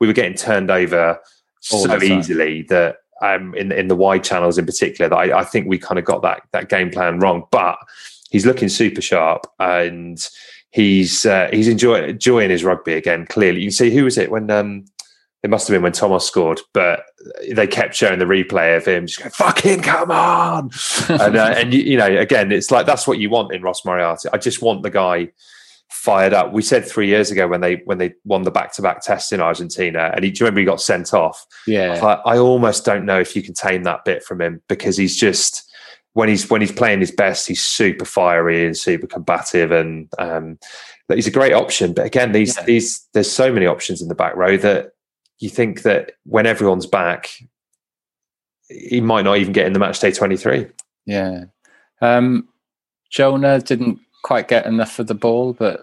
we 0.00 0.06
were 0.06 0.14
getting 0.14 0.34
turned 0.34 0.70
over 0.70 1.20
All 1.70 1.84
so 1.84 2.02
easily 2.02 2.62
that 2.70 3.01
um, 3.22 3.54
in 3.54 3.72
in 3.72 3.88
the 3.88 3.96
wide 3.96 4.24
channels 4.24 4.58
in 4.58 4.66
particular 4.66 5.08
that 5.08 5.16
I, 5.16 5.40
I 5.40 5.44
think 5.44 5.66
we 5.66 5.78
kind 5.78 5.98
of 5.98 6.04
got 6.04 6.22
that 6.22 6.42
that 6.52 6.68
game 6.68 6.90
plan 6.90 7.20
wrong. 7.20 7.44
But 7.50 7.78
he's 8.30 8.44
looking 8.44 8.68
super 8.68 9.00
sharp, 9.00 9.46
and 9.58 10.18
he's 10.70 11.24
uh, 11.24 11.48
he's 11.52 11.68
enjoying 11.68 12.10
enjoying 12.10 12.50
his 12.50 12.64
rugby 12.64 12.94
again. 12.94 13.26
Clearly, 13.26 13.60
you 13.60 13.66
can 13.66 13.72
see 13.72 13.90
who 13.90 14.04
was 14.04 14.18
it 14.18 14.30
when 14.30 14.50
um, 14.50 14.84
it 15.42 15.50
must 15.50 15.68
have 15.68 15.74
been 15.74 15.82
when 15.82 15.92
Thomas 15.92 16.26
scored, 16.26 16.60
but 16.72 17.04
they 17.52 17.66
kept 17.66 17.94
showing 17.94 18.18
the 18.18 18.24
replay 18.24 18.76
of 18.76 18.84
him 18.84 19.06
just 19.06 19.20
going, 19.20 19.30
"Fucking 19.30 19.82
come 19.82 20.10
on!" 20.10 20.70
and 21.08 21.36
uh, 21.36 21.54
and 21.56 21.72
you, 21.72 21.80
you 21.80 21.96
know, 21.96 22.06
again, 22.06 22.50
it's 22.50 22.70
like 22.70 22.86
that's 22.86 23.06
what 23.06 23.18
you 23.18 23.30
want 23.30 23.54
in 23.54 23.62
Ross 23.62 23.84
Moriarty. 23.84 24.28
I 24.32 24.38
just 24.38 24.62
want 24.62 24.82
the 24.82 24.90
guy 24.90 25.30
fired 25.92 26.32
up. 26.32 26.52
We 26.52 26.62
said 26.62 26.84
three 26.84 27.06
years 27.06 27.30
ago 27.30 27.46
when 27.46 27.60
they 27.60 27.76
when 27.84 27.98
they 27.98 28.14
won 28.24 28.42
the 28.42 28.50
back 28.50 28.72
to 28.74 28.82
back 28.82 29.02
tests 29.02 29.30
in 29.30 29.40
Argentina, 29.40 30.10
and 30.14 30.24
he, 30.24 30.30
do 30.30 30.38
you 30.38 30.46
remember 30.46 30.60
he 30.60 30.66
got 30.66 30.80
sent 30.80 31.14
off? 31.14 31.44
Yeah, 31.66 32.00
I, 32.02 32.34
I 32.34 32.38
almost 32.38 32.84
don't 32.84 33.04
know 33.04 33.20
if 33.20 33.36
you 33.36 33.42
can 33.42 33.54
tame 33.54 33.84
that 33.84 34.04
bit 34.04 34.24
from 34.24 34.40
him 34.40 34.62
because 34.68 34.96
he's 34.96 35.16
just 35.16 35.70
when 36.14 36.28
he's 36.28 36.48
when 36.50 36.60
he's 36.60 36.72
playing 36.72 37.00
his 37.00 37.10
best, 37.10 37.46
he's 37.46 37.62
super 37.62 38.04
fiery 38.04 38.66
and 38.66 38.76
super 38.76 39.06
combative, 39.06 39.70
and 39.70 40.08
um, 40.18 40.58
he's 41.08 41.26
a 41.26 41.32
great 41.32 41.52
option. 41.52 41.92
But 41.92 42.06
again, 42.06 42.32
these 42.32 42.56
yeah. 42.56 42.64
these 42.64 43.06
there's 43.12 43.30
so 43.30 43.52
many 43.52 43.66
options 43.66 44.02
in 44.02 44.08
the 44.08 44.14
back 44.14 44.34
row 44.34 44.56
that 44.58 44.92
you 45.38 45.48
think 45.48 45.82
that 45.82 46.12
when 46.24 46.46
everyone's 46.46 46.86
back, 46.86 47.30
he 48.68 49.00
might 49.00 49.22
not 49.22 49.38
even 49.38 49.52
get 49.52 49.66
in 49.66 49.72
the 49.72 49.78
match 49.78 50.00
day 50.00 50.12
twenty 50.12 50.36
three. 50.36 50.66
Yeah, 51.06 51.44
um, 52.00 52.48
Jonah 53.10 53.60
didn't 53.60 54.00
quite 54.22 54.48
get 54.48 54.66
enough 54.66 54.98
of 54.98 55.06
the 55.06 55.14
ball, 55.14 55.52
but 55.52 55.82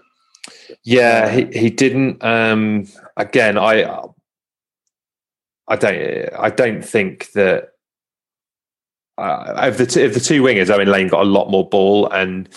yeah, 0.82 1.28
he, 1.30 1.44
he 1.58 1.70
didn't. 1.70 2.22
Um, 2.24 2.86
again, 3.16 3.58
I 3.58 4.08
I 5.68 5.76
don't 5.76 6.34
I 6.38 6.50
don't 6.50 6.82
think 6.82 7.30
that 7.32 7.70
uh, 9.18 9.54
of 9.56 9.78
the 9.78 9.86
two, 9.86 10.04
of 10.04 10.14
the 10.14 10.20
two 10.20 10.42
wingers, 10.42 10.72
I 10.72 10.78
mean, 10.78 10.88
Lane 10.88 11.08
got 11.08 11.22
a 11.22 11.28
lot 11.28 11.50
more 11.50 11.68
ball 11.68 12.08
and 12.10 12.48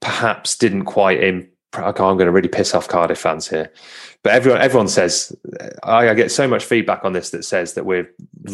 perhaps 0.00 0.56
didn't 0.56 0.84
quite 0.84 1.22
in. 1.22 1.48
I'm 1.74 1.92
going 1.94 2.18
to 2.18 2.32
really 2.32 2.48
piss 2.48 2.74
off 2.74 2.88
Cardiff 2.88 3.18
fans 3.18 3.48
here, 3.48 3.72
but 4.22 4.34
everyone 4.34 4.60
everyone 4.60 4.88
says 4.88 5.34
I, 5.82 6.10
I 6.10 6.14
get 6.14 6.30
so 6.30 6.46
much 6.46 6.64
feedback 6.64 7.04
on 7.04 7.12
this 7.12 7.30
that 7.30 7.44
says 7.44 7.74
that 7.74 7.86
we're 7.86 8.10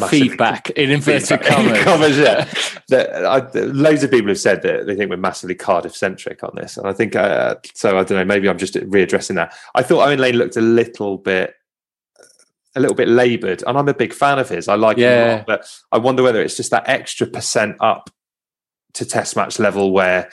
feedback 0.07 0.69
in 0.71 0.89
inverted 0.89 1.41
commas. 1.43 2.17
yeah, 2.17 2.47
that 2.87 3.25
I, 3.25 3.39
loads 3.59 4.03
of 4.03 4.11
people 4.11 4.29
have 4.29 4.39
said 4.39 4.61
that 4.61 4.85
they 4.85 4.95
think 4.95 5.09
we're 5.09 5.17
massively 5.17 5.55
Cardiff 5.55 5.95
centric 5.95 6.43
on 6.43 6.51
this, 6.55 6.77
and 6.77 6.87
I 6.87 6.93
think 6.93 7.15
uh, 7.15 7.55
so. 7.73 7.99
I 7.99 8.03
don't 8.03 8.17
know. 8.17 8.25
Maybe 8.25 8.47
I'm 8.47 8.57
just 8.57 8.75
readdressing 8.75 9.35
that. 9.35 9.53
I 9.75 9.83
thought 9.83 10.07
Owen 10.07 10.19
Lane 10.19 10.35
looked 10.35 10.55
a 10.55 10.61
little 10.61 11.17
bit 11.17 11.55
a 12.75 12.79
little 12.79 12.95
bit 12.95 13.09
laboured, 13.09 13.63
and 13.67 13.77
I'm 13.77 13.89
a 13.89 13.93
big 13.93 14.13
fan 14.13 14.39
of 14.39 14.47
his. 14.47 14.67
I 14.67 14.75
like 14.75 14.97
yeah. 14.97 15.09
him 15.09 15.27
a 15.27 15.35
lot, 15.37 15.45
but 15.47 15.79
I 15.91 15.97
wonder 15.97 16.23
whether 16.23 16.41
it's 16.41 16.55
just 16.55 16.71
that 16.71 16.87
extra 16.87 17.27
percent 17.27 17.75
up 17.81 18.09
to 18.93 19.05
Test 19.05 19.35
match 19.35 19.59
level 19.59 19.91
where 19.91 20.29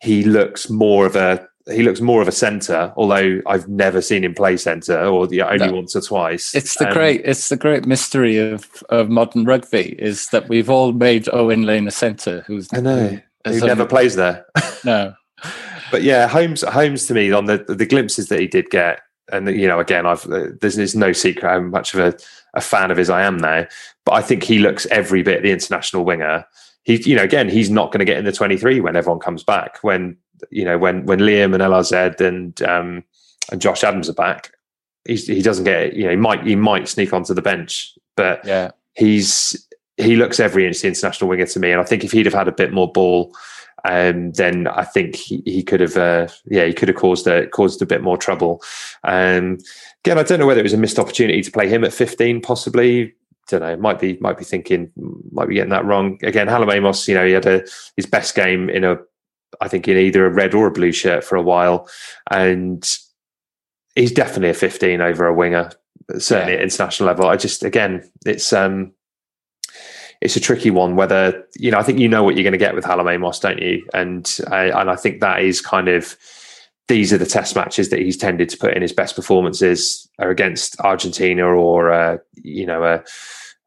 he 0.00 0.22
looks 0.22 0.68
more 0.68 1.06
of 1.06 1.16
a 1.16 1.46
he 1.68 1.82
looks 1.82 2.00
more 2.00 2.22
of 2.22 2.28
a 2.28 2.32
centre. 2.32 2.92
Although 2.96 3.40
I've 3.46 3.68
never 3.68 4.00
seen 4.00 4.24
him 4.24 4.34
play 4.34 4.56
centre, 4.56 5.04
or 5.04 5.26
the 5.26 5.42
only 5.42 5.66
no. 5.66 5.72
once 5.72 5.96
or 5.96 6.00
twice. 6.00 6.54
It's 6.54 6.76
the 6.76 6.88
um, 6.88 6.92
great 6.92 7.22
it's 7.24 7.48
the 7.48 7.56
great 7.56 7.86
mystery 7.86 8.38
of 8.38 8.82
of 8.88 9.08
modern 9.08 9.44
rugby 9.44 9.94
is 9.98 10.28
that 10.28 10.48
we've 10.48 10.70
all 10.70 10.92
made 10.92 11.28
Owen 11.32 11.62
Lane 11.62 11.88
a 11.88 11.92
centre 11.92 12.44
who's 12.46 12.68
I 12.72 12.80
know 12.80 13.20
who 13.46 13.60
never 13.60 13.86
plays 13.86 14.16
there. 14.16 14.46
No. 14.84 15.14
but 15.90 16.02
yeah, 16.02 16.26
Holmes 16.26 16.62
Holmes 16.62 17.06
to 17.06 17.14
me 17.14 17.32
on 17.32 17.46
the 17.46 17.64
the 17.68 17.86
glimpses 17.86 18.28
that 18.28 18.40
he 18.40 18.46
did 18.46 18.70
get 18.70 19.00
and 19.32 19.48
you 19.48 19.66
know, 19.66 19.80
again, 19.80 20.06
I've 20.06 20.22
there's, 20.60 20.76
there's 20.76 20.94
no 20.94 21.12
secret 21.12 21.48
how 21.48 21.60
much 21.60 21.94
of 21.94 22.00
a, 22.00 22.16
a 22.54 22.60
fan 22.60 22.90
of 22.90 22.96
his 22.96 23.10
I 23.10 23.22
am 23.22 23.36
now, 23.36 23.66
but 24.04 24.12
I 24.12 24.22
think 24.22 24.44
he 24.44 24.58
looks 24.58 24.86
every 24.86 25.22
bit 25.22 25.42
the 25.42 25.50
international 25.50 26.04
winger. 26.04 26.44
He, 26.84 27.02
you 27.02 27.16
know, 27.16 27.24
again, 27.24 27.48
he's 27.48 27.70
not 27.70 27.90
going 27.90 27.98
to 27.98 28.04
get 28.04 28.18
in 28.18 28.24
the 28.24 28.32
23 28.32 28.80
when 28.80 28.94
everyone 28.94 29.18
comes 29.18 29.42
back. 29.42 29.78
When 29.82 30.16
you 30.50 30.64
know, 30.64 30.78
when 30.78 31.04
when 31.06 31.20
Liam 31.20 31.54
and 31.54 31.62
LRZ 31.62 32.20
and 32.20 32.62
um, 32.62 33.04
and 33.50 33.60
Josh 33.60 33.84
Adams 33.84 34.08
are 34.08 34.14
back, 34.14 34.52
he's, 35.06 35.26
he 35.26 35.42
doesn't 35.42 35.64
get. 35.64 35.94
You 35.94 36.04
know, 36.04 36.10
he 36.10 36.16
might 36.16 36.46
he 36.46 36.56
might 36.56 36.88
sneak 36.88 37.12
onto 37.12 37.34
the 37.34 37.42
bench, 37.42 37.96
but 38.16 38.44
yeah, 38.44 38.70
he's 38.94 39.66
he 39.96 40.16
looks 40.16 40.40
every 40.40 40.66
inch 40.66 40.82
the 40.82 40.88
international 40.88 41.28
winger 41.28 41.46
to 41.46 41.60
me. 41.60 41.72
And 41.72 41.80
I 41.80 41.84
think 41.84 42.04
if 42.04 42.12
he'd 42.12 42.26
have 42.26 42.34
had 42.34 42.48
a 42.48 42.52
bit 42.52 42.72
more 42.72 42.90
ball 42.90 43.34
um, 43.88 44.32
then 44.32 44.66
I 44.66 44.84
think 44.84 45.14
he, 45.14 45.42
he 45.44 45.62
could 45.62 45.80
have, 45.80 45.96
uh, 45.96 46.28
yeah, 46.46 46.64
he 46.64 46.72
could 46.72 46.88
have 46.88 46.96
caused 46.96 47.26
a 47.26 47.46
caused 47.48 47.82
a 47.82 47.86
bit 47.86 48.02
more 48.02 48.16
trouble. 48.16 48.62
Um, 49.04 49.58
again, 50.04 50.18
I 50.18 50.22
don't 50.22 50.40
know 50.40 50.46
whether 50.46 50.60
it 50.60 50.64
was 50.64 50.72
a 50.72 50.78
missed 50.78 50.98
opportunity 50.98 51.42
to 51.42 51.52
play 51.52 51.68
him 51.68 51.84
at 51.84 51.92
15, 51.92 52.40
possibly. 52.40 53.14
Don't 53.48 53.60
know. 53.60 53.76
Might 53.76 54.00
be, 54.00 54.18
might 54.20 54.38
be 54.38 54.44
thinking, 54.44 54.90
might 55.30 55.48
be 55.48 55.54
getting 55.54 55.70
that 55.70 55.84
wrong. 55.84 56.18
Again, 56.22 56.48
Hallam 56.48 56.70
Amos, 56.70 57.06
you 57.06 57.14
know, 57.14 57.24
he 57.24 57.32
had 57.32 57.46
a 57.46 57.64
his 57.96 58.06
best 58.06 58.34
game 58.34 58.68
in 58.68 58.82
a, 58.82 58.98
I 59.60 59.68
think 59.68 59.88
in 59.88 59.96
either 59.96 60.26
a 60.26 60.30
red 60.30 60.54
or 60.54 60.66
a 60.66 60.72
blue 60.72 60.92
shirt 60.92 61.24
for 61.24 61.36
a 61.36 61.42
while, 61.42 61.88
and 62.30 62.88
he's 63.94 64.12
definitely 64.12 64.50
a 64.50 64.54
15 64.54 65.00
over 65.00 65.26
a 65.26 65.34
winger 65.34 65.70
certainly 66.18 66.52
yeah. 66.54 66.58
at 66.58 66.64
international 66.64 67.06
level. 67.06 67.26
I 67.26 67.36
just 67.36 67.64
again, 67.64 68.08
it's 68.24 68.52
um, 68.52 68.92
it's 70.20 70.36
a 70.36 70.40
tricky 70.40 70.70
one. 70.70 70.96
Whether 70.96 71.44
you 71.56 71.70
know, 71.70 71.78
I 71.78 71.82
think 71.82 71.98
you 71.98 72.08
know 72.08 72.22
what 72.22 72.34
you're 72.34 72.44
going 72.44 72.52
to 72.52 72.58
get 72.58 72.74
with 72.74 72.84
Hallam 72.84 73.08
Amos, 73.08 73.38
don't 73.38 73.60
you? 73.60 73.86
And 73.94 74.38
I, 74.48 74.80
and 74.80 74.90
I 74.90 74.96
think 74.96 75.20
that 75.20 75.42
is 75.42 75.60
kind 75.60 75.88
of 75.88 76.16
these 76.88 77.12
are 77.12 77.18
the 77.18 77.26
test 77.26 77.56
matches 77.56 77.90
that 77.90 77.98
he's 77.98 78.16
tended 78.16 78.48
to 78.50 78.56
put 78.56 78.74
in 78.74 78.82
his 78.82 78.92
best 78.92 79.16
performances 79.16 80.08
are 80.18 80.30
against 80.30 80.80
Argentina 80.80 81.44
or 81.44 81.92
uh, 81.92 82.18
you 82.36 82.66
know, 82.66 82.82
uh, 82.82 83.02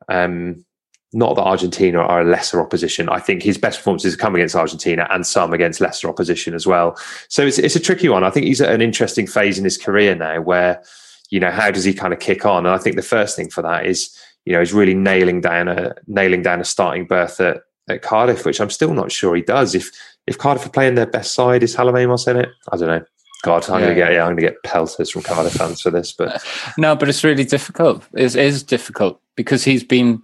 um, 0.08 0.66
not 1.12 1.36
that 1.36 1.44
Argentina 1.44 2.00
are 2.00 2.22
a 2.22 2.26
lesser 2.26 2.62
opposition. 2.62 3.10
I 3.10 3.20
think 3.20 3.42
his 3.42 3.58
best 3.58 3.80
performances 3.80 4.16
come 4.16 4.36
against 4.36 4.56
Argentina 4.56 5.08
and 5.10 5.26
some 5.26 5.54
against 5.54 5.82
lesser 5.82 6.08
opposition 6.08 6.54
as 6.54 6.68
well. 6.68 6.98
So 7.30 7.46
it's 7.46 7.58
it's 7.58 7.76
a 7.76 7.80
tricky 7.80 8.10
one. 8.10 8.24
I 8.24 8.30
think 8.30 8.46
he's 8.46 8.62
at 8.62 8.74
an 8.74 8.82
interesting 8.82 9.28
phase 9.28 9.58
in 9.58 9.64
his 9.64 9.78
career 9.78 10.16
now 10.16 10.42
where 10.42 10.84
you 11.30 11.40
know 11.40 11.52
how 11.52 11.72
does 11.72 11.84
he 11.84 11.94
kind 11.94 12.14
of 12.14 12.20
kick 12.20 12.46
on? 12.46 12.66
And 12.66 12.76
I 12.76 12.78
think 12.78 12.96
the 12.96 13.02
first 13.02 13.36
thing 13.36 13.50
for 13.50 13.62
that 13.62 13.86
is 13.86 14.16
you 14.50 14.54
know, 14.54 14.62
is 14.62 14.74
really 14.74 14.96
nailing 14.96 15.42
down 15.42 15.68
a 15.68 15.94
nailing 16.08 16.42
down 16.42 16.60
a 16.60 16.66
starting 16.66 17.06
berth 17.06 17.40
at, 17.40 17.62
at 17.88 18.02
Cardiff, 18.02 18.46
which 18.46 18.60
I'm 18.60 18.72
still 18.72 18.94
not 18.94 19.12
sure 19.12 19.36
he 19.36 19.44
does. 19.44 19.76
If 19.76 19.92
if 20.26 20.38
Cardiff 20.38 20.66
are 20.66 20.72
playing 20.72 20.96
their 20.96 21.06
best 21.06 21.34
side, 21.34 21.62
is 21.62 21.76
Hallam 21.76 21.96
Amos 21.96 22.28
in 22.28 22.38
it? 22.38 22.50
I 22.72 22.78
don't 22.78 22.88
know. 22.88 23.06
God, 23.44 23.70
I'm 23.70 23.80
yeah. 23.80 23.86
gonna 23.86 23.96
get 23.96 24.14
yeah, 24.14 24.24
I'm 24.24 24.32
gonna 24.32 24.42
get 24.42 24.64
pelters 24.64 25.12
from 25.12 25.22
Cardiff 25.22 25.54
fans 25.54 25.82
for 25.82 25.92
this, 25.92 26.12
but 26.12 26.44
no, 26.80 26.96
but 26.96 27.10
it's 27.10 27.24
really 27.24 27.44
difficult. 27.44 28.04
It 28.16 28.36
is 28.36 28.64
difficult 28.64 29.22
because 29.36 29.64
he's 29.64 29.84
been 29.84 30.24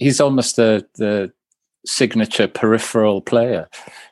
he's 0.00 0.20
almost 0.20 0.56
the 0.56 0.84
the 0.96 1.32
signature 1.86 2.48
peripheral 2.48 3.22
player. 3.22 3.68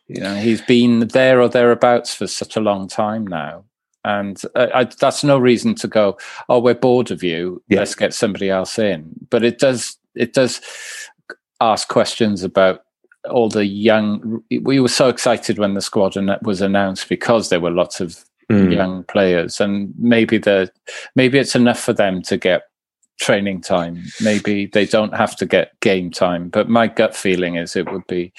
You 0.07 0.23
know, 0.23 0.37
he's 0.37 0.63
been 0.63 1.09
there 1.09 1.43
or 1.43 1.49
thereabouts 1.49 2.15
for 2.15 2.27
such 2.27 2.57
a 2.57 2.61
long 2.61 2.89
time 2.89 3.27
now 3.27 3.65
and 4.05 4.43
uh, 4.55 4.69
I, 4.75 4.85
that's 4.85 5.25
no 5.25 5.39
reason 5.39 5.75
to 5.77 5.89
go 5.89 6.19
oh 6.49 6.59
we're 6.59 6.75
bored 6.75 7.11
of 7.11 7.23
you 7.23 7.63
yeah. 7.69 7.81
let's 7.81 7.95
get 7.95 8.15
somebody 8.15 8.51
else 8.51 8.79
in 8.79 9.11
but 9.31 9.45
it 9.45 9.59
does 9.59 9.97
it 10.15 10.33
does 10.33 10.61
ask 11.61 11.89
questions 11.89 12.43
about 12.43 12.83
all 13.31 13.49
the 13.49 13.67
young 13.67 14.43
we 14.63 14.81
were 14.81 14.89
so 14.89 15.09
excited 15.09 15.59
when 15.59 15.75
the 15.75 15.81
squad 15.81 16.17
was 16.43 16.61
announced 16.61 17.09
because 17.09 17.49
there 17.49 17.61
were 17.61 17.71
lots 17.71 18.01
of 18.01 18.25
mm. 18.51 18.73
young 18.73 19.03
players 19.05 19.61
and 19.61 19.93
maybe 19.99 20.39
the 20.39 20.71
maybe 21.15 21.39
it's 21.39 21.57
enough 21.57 21.81
for 21.81 21.93
them 21.93 22.23
to 22.23 22.37
get 22.37 22.63
training 23.19 23.61
time 23.61 24.03
maybe 24.21 24.67
they 24.67 24.87
don't 24.87 25.15
have 25.15 25.35
to 25.37 25.45
get 25.45 25.79
game 25.81 26.11
time 26.11 26.49
but 26.49 26.69
my 26.69 26.87
gut 26.87 27.15
feeling 27.15 27.57
is 27.57 27.75
it 27.75 27.91
would 27.91 28.07
be 28.07 28.33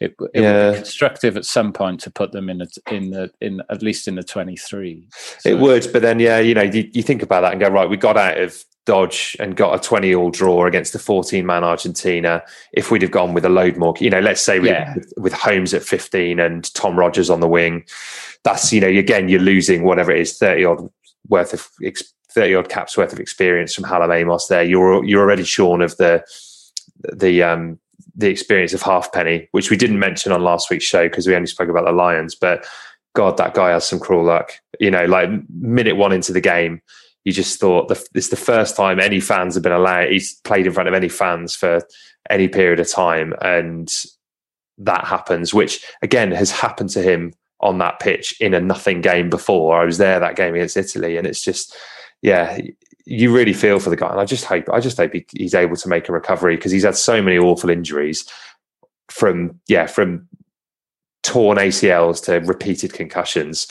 it, 0.00 0.14
it 0.32 0.42
yeah. 0.42 0.66
would 0.66 0.72
be 0.72 0.76
constructive 0.78 1.36
at 1.36 1.44
some 1.44 1.72
point 1.72 2.00
to 2.00 2.10
put 2.10 2.32
them 2.32 2.48
in 2.48 2.62
a, 2.62 2.66
in 2.90 3.10
the 3.10 3.30
in 3.40 3.60
at 3.68 3.82
least 3.82 4.06
in 4.06 4.14
the 4.14 4.22
23 4.22 5.08
so. 5.38 5.48
it 5.48 5.58
would 5.58 5.86
but 5.92 6.02
then 6.02 6.20
yeah 6.20 6.38
you 6.38 6.54
know 6.54 6.62
you, 6.62 6.88
you 6.92 7.02
think 7.02 7.22
about 7.22 7.40
that 7.40 7.52
and 7.52 7.60
go 7.60 7.68
right 7.68 7.88
we 7.88 7.96
got 7.96 8.16
out 8.16 8.38
of 8.38 8.64
dodge 8.84 9.36
and 9.38 9.56
got 9.56 9.74
a 9.74 9.78
20 9.78 10.14
all 10.14 10.30
draw 10.30 10.66
against 10.66 10.94
a 10.94 10.98
14 10.98 11.44
man 11.44 11.64
argentina 11.64 12.42
if 12.72 12.90
we'd 12.90 13.02
have 13.02 13.10
gone 13.10 13.34
with 13.34 13.44
a 13.44 13.48
load 13.48 13.76
more 13.76 13.94
you 13.98 14.10
know 14.10 14.20
let's 14.20 14.40
say 14.40 14.60
we, 14.60 14.68
yeah. 14.68 14.94
with, 14.94 15.12
with 15.16 15.32
holmes 15.32 15.74
at 15.74 15.82
15 15.82 16.38
and 16.38 16.72
tom 16.74 16.98
rogers 16.98 17.30
on 17.30 17.40
the 17.40 17.48
wing 17.48 17.84
that's 18.44 18.72
you 18.72 18.80
know 18.80 18.88
again 18.88 19.28
you're 19.28 19.40
losing 19.40 19.84
whatever 19.84 20.12
it 20.12 20.20
is 20.20 20.38
30 20.38 20.64
odd 20.64 20.90
worth 21.28 21.52
of 21.52 21.68
30 22.34 22.54
odd 22.54 22.68
caps 22.68 22.96
worth 22.96 23.12
of 23.12 23.20
experience 23.20 23.74
from 23.74 23.84
Hallam 23.84 24.10
Amos 24.10 24.46
there 24.46 24.62
you're 24.62 25.04
you're 25.04 25.22
already 25.22 25.44
shorn 25.44 25.82
of 25.82 25.96
the 25.96 26.24
the 27.12 27.42
um 27.42 27.78
the 28.14 28.28
experience 28.28 28.74
of 28.74 28.82
Halfpenny, 28.82 29.48
which 29.52 29.70
we 29.70 29.76
didn't 29.76 29.98
mention 29.98 30.32
on 30.32 30.42
last 30.42 30.70
week's 30.70 30.84
show 30.84 31.08
because 31.08 31.26
we 31.26 31.34
only 31.34 31.46
spoke 31.46 31.68
about 31.68 31.84
the 31.84 31.92
Lions. 31.92 32.34
But 32.34 32.66
God, 33.14 33.36
that 33.36 33.54
guy 33.54 33.70
has 33.70 33.86
some 33.86 33.98
cruel 33.98 34.24
luck. 34.24 34.52
You 34.80 34.90
know, 34.90 35.04
like 35.06 35.30
minute 35.50 35.96
one 35.96 36.12
into 36.12 36.32
the 36.32 36.40
game, 36.40 36.82
you 37.24 37.32
just 37.32 37.60
thought 37.60 37.88
the, 37.88 38.04
it's 38.14 38.28
the 38.28 38.36
first 38.36 38.76
time 38.76 39.00
any 39.00 39.20
fans 39.20 39.54
have 39.54 39.62
been 39.62 39.72
allowed. 39.72 40.10
He's 40.10 40.34
played 40.40 40.66
in 40.66 40.72
front 40.72 40.88
of 40.88 40.94
any 40.94 41.08
fans 41.08 41.54
for 41.54 41.80
any 42.28 42.48
period 42.48 42.80
of 42.80 42.90
time, 42.90 43.34
and 43.40 43.92
that 44.78 45.04
happens, 45.04 45.54
which 45.54 45.84
again 46.02 46.32
has 46.32 46.50
happened 46.50 46.90
to 46.90 47.02
him 47.02 47.32
on 47.60 47.78
that 47.78 48.00
pitch 48.00 48.34
in 48.40 48.54
a 48.54 48.60
nothing 48.60 49.00
game 49.00 49.30
before. 49.30 49.80
I 49.80 49.84
was 49.84 49.98
there 49.98 50.18
that 50.18 50.36
game 50.36 50.54
against 50.54 50.76
Italy, 50.76 51.16
and 51.16 51.26
it's 51.26 51.42
just, 51.42 51.76
yeah, 52.22 52.58
you 53.04 53.34
really 53.34 53.52
feel 53.52 53.78
for 53.80 53.90
the 53.90 53.96
guy, 53.96 54.10
and 54.10 54.20
I 54.20 54.24
just 54.24 54.44
hope 54.44 54.68
I 54.72 54.80
just 54.80 54.96
hope 54.96 55.12
he, 55.12 55.26
he's 55.32 55.54
able 55.54 55.76
to 55.76 55.88
make 55.88 56.08
a 56.08 56.12
recovery 56.12 56.56
because 56.56 56.72
he's 56.72 56.84
had 56.84 56.96
so 56.96 57.20
many 57.20 57.36
awful 57.36 57.68
injuries 57.68 58.26
from 59.08 59.60
yeah 59.68 59.86
from 59.86 60.28
torn 61.22 61.58
ACLs 61.58 62.24
to 62.24 62.38
repeated 62.46 62.92
concussions. 62.92 63.70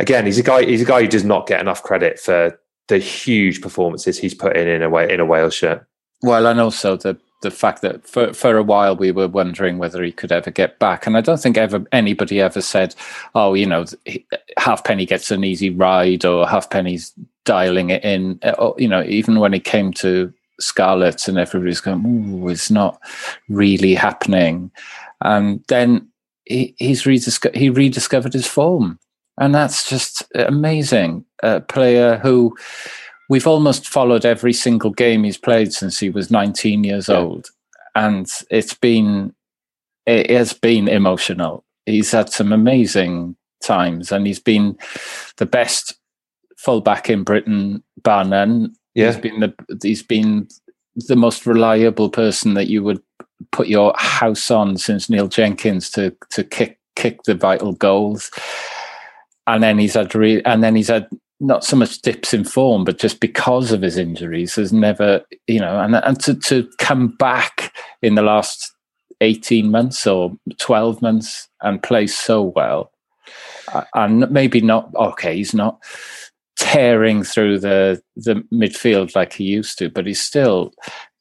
again, 0.00 0.26
he's 0.26 0.38
a 0.38 0.42
guy. 0.42 0.64
He's 0.64 0.82
a 0.82 0.86
guy 0.86 1.02
who 1.02 1.08
does 1.08 1.24
not 1.24 1.46
get 1.46 1.60
enough 1.60 1.82
credit 1.82 2.18
for 2.18 2.58
the 2.88 2.98
huge 2.98 3.60
performances 3.60 4.18
he's 4.18 4.34
put 4.34 4.56
in 4.56 4.66
in 4.66 4.82
a 4.82 4.88
way 4.88 5.12
in 5.12 5.20
a 5.20 5.26
Wales 5.26 5.54
shirt. 5.54 5.86
Well, 6.22 6.46
and 6.46 6.60
also 6.60 6.96
the 6.96 7.18
the 7.40 7.50
fact 7.50 7.82
that 7.82 8.06
for 8.06 8.32
for 8.32 8.56
a 8.56 8.62
while 8.62 8.96
we 8.96 9.12
were 9.12 9.28
wondering 9.28 9.78
whether 9.78 10.02
he 10.02 10.12
could 10.12 10.32
ever 10.32 10.50
get 10.50 10.78
back, 10.78 11.06
and 11.06 11.16
I 11.16 11.20
don't 11.20 11.40
think 11.40 11.56
ever 11.56 11.84
anybody 11.92 12.40
ever 12.40 12.60
said, 12.60 12.94
"Oh, 13.34 13.54
you 13.54 13.66
know, 13.66 13.84
Halfpenny 14.56 15.06
gets 15.06 15.30
an 15.30 15.44
easy 15.44 15.70
ride," 15.70 16.24
or 16.24 16.46
Halfpenny's 16.46 17.12
dialing 17.44 17.90
it 17.90 18.04
in. 18.04 18.38
Uh, 18.42 18.54
or, 18.58 18.74
you 18.78 18.88
know, 18.88 19.02
even 19.04 19.38
when 19.38 19.54
it 19.54 19.64
came 19.64 19.92
to 19.94 20.32
Scarlett, 20.60 21.28
and 21.28 21.38
everybody's 21.38 21.80
going, 21.80 22.04
"Ooh, 22.04 22.48
it's 22.48 22.70
not 22.70 23.00
really 23.48 23.94
happening," 23.94 24.70
and 25.22 25.64
then 25.68 26.08
he, 26.44 26.74
he's 26.78 27.04
redisco- 27.04 27.54
he 27.54 27.70
rediscovered 27.70 28.32
his 28.32 28.46
form, 28.46 28.98
and 29.38 29.54
that's 29.54 29.88
just 29.88 30.24
amazing. 30.34 31.24
A 31.42 31.60
player 31.60 32.18
who 32.18 32.56
we've 33.28 33.46
almost 33.46 33.88
followed 33.88 34.24
every 34.24 34.52
single 34.52 34.90
game 34.90 35.24
he's 35.24 35.38
played 35.38 35.72
since 35.72 35.98
he 35.98 36.10
was 36.10 36.30
19 36.30 36.84
years 36.84 37.08
yeah. 37.08 37.16
old, 37.16 37.48
and 37.94 38.28
it's 38.50 38.74
been 38.74 39.34
it 40.06 40.30
has 40.30 40.52
been 40.52 40.88
emotional. 40.88 41.64
He's 41.86 42.10
had 42.10 42.30
some 42.30 42.52
amazing 42.52 43.36
times, 43.62 44.10
and 44.12 44.26
he's 44.26 44.40
been 44.40 44.78
the 45.36 45.46
best 45.46 45.94
fullback 46.56 47.08
in 47.08 47.24
Britain, 47.24 47.82
bar 48.02 48.24
none. 48.24 48.74
Yeah. 48.94 49.12
He's 49.12 49.20
been 49.20 49.40
the 49.40 49.54
he's 49.82 50.02
been 50.02 50.48
the 50.96 51.16
most 51.16 51.46
reliable 51.46 52.10
person 52.10 52.54
that 52.54 52.68
you 52.68 52.82
would 52.82 53.00
put 53.52 53.68
your 53.68 53.94
house 53.96 54.50
on 54.50 54.76
since 54.76 55.08
Neil 55.08 55.28
Jenkins 55.28 55.90
to 55.90 56.14
to 56.30 56.42
kick 56.44 56.78
kick 56.96 57.22
the 57.22 57.34
vital 57.34 57.72
goals. 57.72 58.30
And 59.46 59.62
then 59.62 59.78
he's 59.78 59.94
had 59.94 60.14
re- 60.14 60.42
and 60.44 60.62
then 60.62 60.74
he's 60.74 60.88
had 60.88 61.08
not 61.40 61.64
so 61.64 61.76
much 61.76 62.00
dips 62.02 62.34
in 62.34 62.44
form, 62.44 62.84
but 62.84 62.98
just 62.98 63.20
because 63.20 63.70
of 63.72 63.82
his 63.82 63.96
injuries, 63.96 64.56
has 64.56 64.72
never, 64.72 65.22
you 65.46 65.60
know, 65.60 65.80
and 65.80 65.94
and 65.94 66.20
to 66.20 66.34
to 66.34 66.68
come 66.78 67.08
back 67.08 67.72
in 68.02 68.14
the 68.14 68.22
last 68.22 68.72
eighteen 69.20 69.70
months 69.70 70.06
or 70.06 70.32
twelve 70.58 71.00
months 71.00 71.48
and 71.62 71.82
play 71.82 72.06
so 72.06 72.42
well, 72.42 72.90
uh, 73.72 73.84
and 73.94 74.30
maybe 74.30 74.60
not. 74.60 74.90
Okay, 74.96 75.36
he's 75.36 75.54
not 75.54 75.82
tearing 76.56 77.22
through 77.22 77.58
the 77.58 78.02
the 78.16 78.42
midfield 78.52 79.14
like 79.14 79.32
he 79.32 79.44
used 79.44 79.78
to, 79.78 79.88
but 79.88 80.06
he's 80.06 80.20
still, 80.20 80.72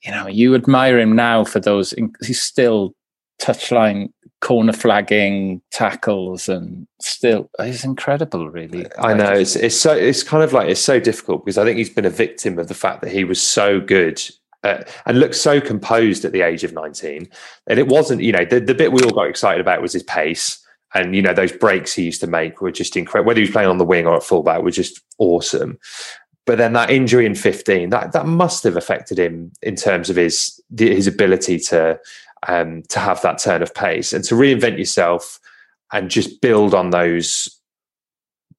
you 0.03 0.11
know, 0.11 0.27
you 0.27 0.55
admire 0.55 0.99
him 0.99 1.15
now 1.15 1.43
for 1.43 1.59
those. 1.59 1.93
He's 2.25 2.41
still 2.41 2.95
touchline 3.41 4.11
corner 4.39 4.73
flagging 4.73 5.61
tackles 5.71 6.47
and 6.47 6.87
still 7.01 7.49
he's 7.63 7.83
incredible 7.83 8.49
really. 8.49 8.85
I 8.99 9.13
know 9.13 9.31
it's 9.31 9.55
it's 9.55 9.75
so 9.75 9.93
it's 9.93 10.21
kind 10.21 10.43
of 10.43 10.53
like 10.53 10.69
it's 10.69 10.81
so 10.81 10.99
difficult 10.99 11.43
because 11.43 11.57
i 11.57 11.63
think 11.63 11.77
he's 11.77 11.89
been 11.89 12.05
a 12.05 12.09
victim 12.11 12.59
of 12.59 12.67
the 12.67 12.75
fact 12.75 13.01
that 13.01 13.11
he 13.11 13.23
was 13.23 13.41
so 13.41 13.79
good 13.79 14.21
uh, 14.63 14.83
and 15.05 15.19
looked 15.19 15.35
so 15.35 15.59
composed 15.59 16.23
at 16.23 16.33
the 16.33 16.41
age 16.41 16.63
of 16.63 16.73
19 16.73 17.27
and 17.67 17.79
it 17.79 17.87
wasn't 17.87 18.21
you 18.21 18.31
know 18.31 18.45
the, 18.45 18.59
the 18.59 18.75
bit 18.75 18.91
we 18.91 19.01
all 19.01 19.11
got 19.11 19.27
excited 19.27 19.61
about 19.61 19.81
was 19.81 19.93
his 19.93 20.03
pace. 20.03 20.63
And 20.93 21.13
you 21.13 21.21
know 21.21 21.33
those 21.33 21.51
breaks 21.51 21.93
he 21.93 22.03
used 22.03 22.21
to 22.21 22.27
make 22.27 22.61
were 22.61 22.71
just 22.71 22.95
incredible 22.95 23.27
whether 23.27 23.39
he 23.39 23.45
was 23.45 23.51
playing 23.51 23.67
on 23.67 23.77
the 23.77 23.85
wing 23.85 24.07
or 24.07 24.15
at 24.15 24.23
fullback 24.23 24.61
were 24.61 24.71
just 24.71 25.01
awesome. 25.17 25.77
But 26.45 26.57
then 26.57 26.71
that 26.73 26.89
injury 26.89 27.25
in 27.25 27.35
15 27.35 27.89
that 27.89 28.13
that 28.13 28.25
must 28.25 28.63
have 28.63 28.77
affected 28.77 29.19
him 29.19 29.51
in 29.61 29.75
terms 29.75 30.09
of 30.09 30.15
his 30.15 30.61
his 30.77 31.05
ability 31.05 31.59
to 31.59 31.99
um, 32.47 32.83
to 32.89 32.99
have 32.99 33.21
that 33.21 33.39
turn 33.39 33.61
of 33.61 33.73
pace 33.73 34.13
and 34.13 34.23
to 34.25 34.35
reinvent 34.35 34.77
yourself 34.77 35.39
and 35.93 36.09
just 36.09 36.41
build 36.41 36.73
on 36.73 36.89
those 36.89 37.49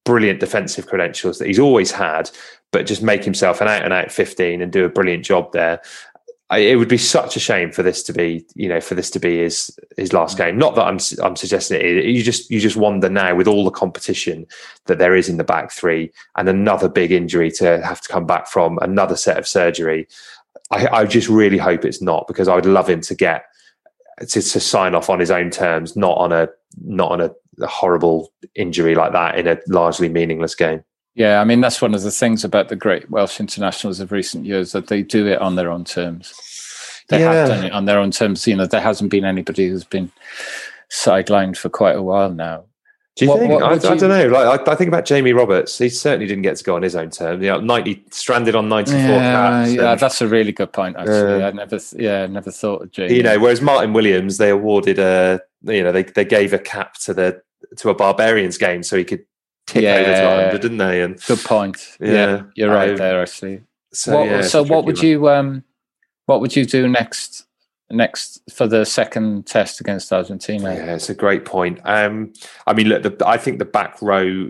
brilliant 0.05 0.39
defensive 0.39 0.87
credentials 0.87 1.37
that 1.37 1.47
he's 1.47 1.59
always 1.59 1.91
had, 1.91 2.29
but 2.71 2.85
just 2.85 3.03
make 3.03 3.23
himself 3.23 3.61
an 3.61 3.67
out 3.67 3.83
and 3.83 3.93
out 3.93 4.11
15 4.11 4.61
and 4.61 4.71
do 4.71 4.85
a 4.85 4.89
brilliant 4.89 5.23
job 5.23 5.51
there. 5.51 5.81
I, 6.51 6.59
it 6.59 6.75
would 6.77 6.89
be 6.89 6.97
such 6.97 7.35
a 7.35 7.39
shame 7.39 7.71
for 7.71 7.83
this 7.83 8.01
to 8.03 8.13
be, 8.13 8.43
you 8.55 8.67
know, 8.67 8.81
for 8.81 8.95
this 8.95 9.11
to 9.11 9.19
be 9.19 9.37
his 9.37 9.77
his 9.97 10.13
last 10.13 10.35
game. 10.35 10.57
Not 10.57 10.73
that 10.75 10.87
I'm 10.87 10.97
I'm 11.21 11.35
suggesting 11.35 11.79
it. 11.79 12.05
You 12.05 12.23
just 12.23 12.49
you 12.49 12.59
just 12.59 12.75
wonder 12.75 13.07
now 13.07 13.35
with 13.35 13.47
all 13.47 13.63
the 13.63 13.69
competition 13.69 14.47
that 14.85 14.97
there 14.97 15.15
is 15.15 15.29
in 15.29 15.37
the 15.37 15.43
back 15.43 15.71
three 15.71 16.11
and 16.37 16.49
another 16.49 16.89
big 16.89 17.11
injury 17.11 17.51
to 17.51 17.85
have 17.85 18.01
to 18.01 18.09
come 18.09 18.25
back 18.25 18.47
from, 18.47 18.79
another 18.81 19.15
set 19.15 19.37
of 19.37 19.47
surgery. 19.47 20.07
I, 20.71 20.87
I 20.87 21.05
just 21.05 21.29
really 21.29 21.59
hope 21.59 21.85
it's 21.85 22.01
not 22.01 22.27
because 22.27 22.47
I 22.47 22.55
would 22.55 22.65
love 22.65 22.89
him 22.89 23.01
to 23.01 23.13
get 23.15 23.45
to, 24.19 24.41
to 24.41 24.59
sign 24.59 24.95
off 24.95 25.09
on 25.09 25.19
his 25.19 25.31
own 25.31 25.49
terms, 25.49 25.95
not 25.95 26.17
on 26.17 26.31
a 26.31 26.49
not 26.83 27.11
on 27.11 27.21
a, 27.21 27.31
a 27.61 27.67
horrible 27.67 28.31
injury 28.55 28.95
like 28.95 29.11
that 29.13 29.37
in 29.37 29.47
a 29.47 29.57
largely 29.67 30.09
meaningless 30.09 30.55
game. 30.55 30.83
Yeah, 31.15 31.41
I 31.41 31.43
mean 31.43 31.61
that's 31.61 31.81
one 31.81 31.93
of 31.93 32.01
the 32.01 32.11
things 32.11 32.43
about 32.43 32.69
the 32.69 32.75
great 32.75 33.09
Welsh 33.09 33.39
internationals 33.39 33.99
of 33.99 34.11
recent 34.11 34.45
years 34.45 34.71
that 34.71 34.87
they 34.87 35.01
do 35.01 35.27
it 35.27 35.41
on 35.41 35.55
their 35.55 35.71
own 35.71 35.83
terms. 35.83 36.33
They 37.09 37.19
yeah. 37.19 37.33
have 37.33 37.47
done 37.47 37.65
it 37.65 37.71
on 37.73 37.85
their 37.85 37.99
own 37.99 38.11
terms. 38.11 38.47
You 38.47 38.55
know, 38.55 38.67
there 38.67 38.81
hasn't 38.81 39.09
been 39.09 39.25
anybody 39.25 39.67
who's 39.67 39.83
been 39.83 40.11
sidelined 40.89 41.57
for 41.57 41.69
quite 41.69 41.95
a 41.95 42.03
while 42.03 42.31
now. 42.31 42.65
Do 43.19 43.25
you 43.25 43.31
what, 43.31 43.39
think? 43.39 43.51
What, 43.51 43.63
I, 43.63 43.69
you... 43.71 43.75
I, 43.75 43.97
don't 43.97 44.09
know. 44.09 44.27
Like, 44.27 44.65
I, 44.65 44.71
I, 44.71 44.75
think 44.75 44.87
about 44.87 45.03
Jamie 45.03 45.33
Roberts. 45.33 45.77
He 45.77 45.89
certainly 45.89 46.25
didn't 46.25 46.43
get 46.43 46.55
to 46.55 46.63
go 46.63 46.77
on 46.77 46.83
his 46.83 46.95
own 46.95 47.09
terms. 47.09 47.43
You 47.43 47.49
know, 47.49 47.59
ninety 47.59 48.01
stranded 48.11 48.55
on 48.55 48.69
ninety 48.69 48.91
four 48.91 49.01
yeah, 49.01 49.33
caps. 49.33 49.73
Yeah, 49.73 49.95
that's 49.95 50.21
a 50.21 50.27
really 50.27 50.53
good 50.53 50.71
point. 50.71 50.95
Actually, 50.95 51.43
uh, 51.43 51.49
I 51.49 51.51
never, 51.51 51.79
yeah, 51.97 52.27
never 52.27 52.49
thought 52.49 52.83
of 52.83 52.91
Jamie. 52.91 53.15
You 53.15 53.23
know, 53.23 53.37
whereas 53.37 53.61
Martyn 53.61 53.91
Williams, 53.91 54.37
they 54.37 54.49
awarded 54.49 54.99
a, 54.99 55.41
you 55.63 55.83
know, 55.83 55.91
they 55.91 56.03
they 56.03 56.23
gave 56.23 56.53
a 56.53 56.59
cap 56.59 56.93
to 56.99 57.13
the 57.13 57.41
to 57.75 57.89
a 57.89 57.93
Barbarians 57.93 58.57
game 58.57 58.83
so 58.83 58.95
he 58.95 59.03
could 59.03 59.25
tick 59.67 59.83
yeah, 59.83 59.95
over 59.95 60.13
to 60.13 60.43
hundred, 60.43 60.61
didn't 60.61 60.77
they? 60.77 61.01
And 61.01 61.21
good 61.25 61.39
point. 61.39 61.97
Yeah, 61.99 62.13
yeah 62.13 62.41
you're 62.55 62.73
right 62.73 62.91
um, 62.91 62.95
there. 62.95 63.21
Actually. 63.21 63.63
So, 63.91 64.17
what, 64.17 64.27
yeah, 64.27 64.41
so 64.43 64.63
what 64.63 64.85
would 64.85 64.95
one. 64.95 65.05
you 65.05 65.29
um, 65.29 65.63
what 66.25 66.39
would 66.39 66.55
you 66.55 66.65
do 66.65 66.87
next 66.87 67.47
next 67.91 68.41
for 68.51 68.67
the 68.67 68.85
second 68.85 69.45
test 69.45 69.79
against 69.79 70.11
Argentina? 70.11 70.73
Yeah, 70.73 70.95
it's 70.95 71.09
a 71.09 71.15
great 71.15 71.45
point. 71.45 71.79
Um, 71.83 72.33
I 72.67 72.73
mean, 72.73 72.87
look, 72.87 73.03
the, 73.03 73.27
I 73.27 73.37
think 73.37 73.59
the 73.59 73.65
back 73.65 74.01
row. 74.01 74.49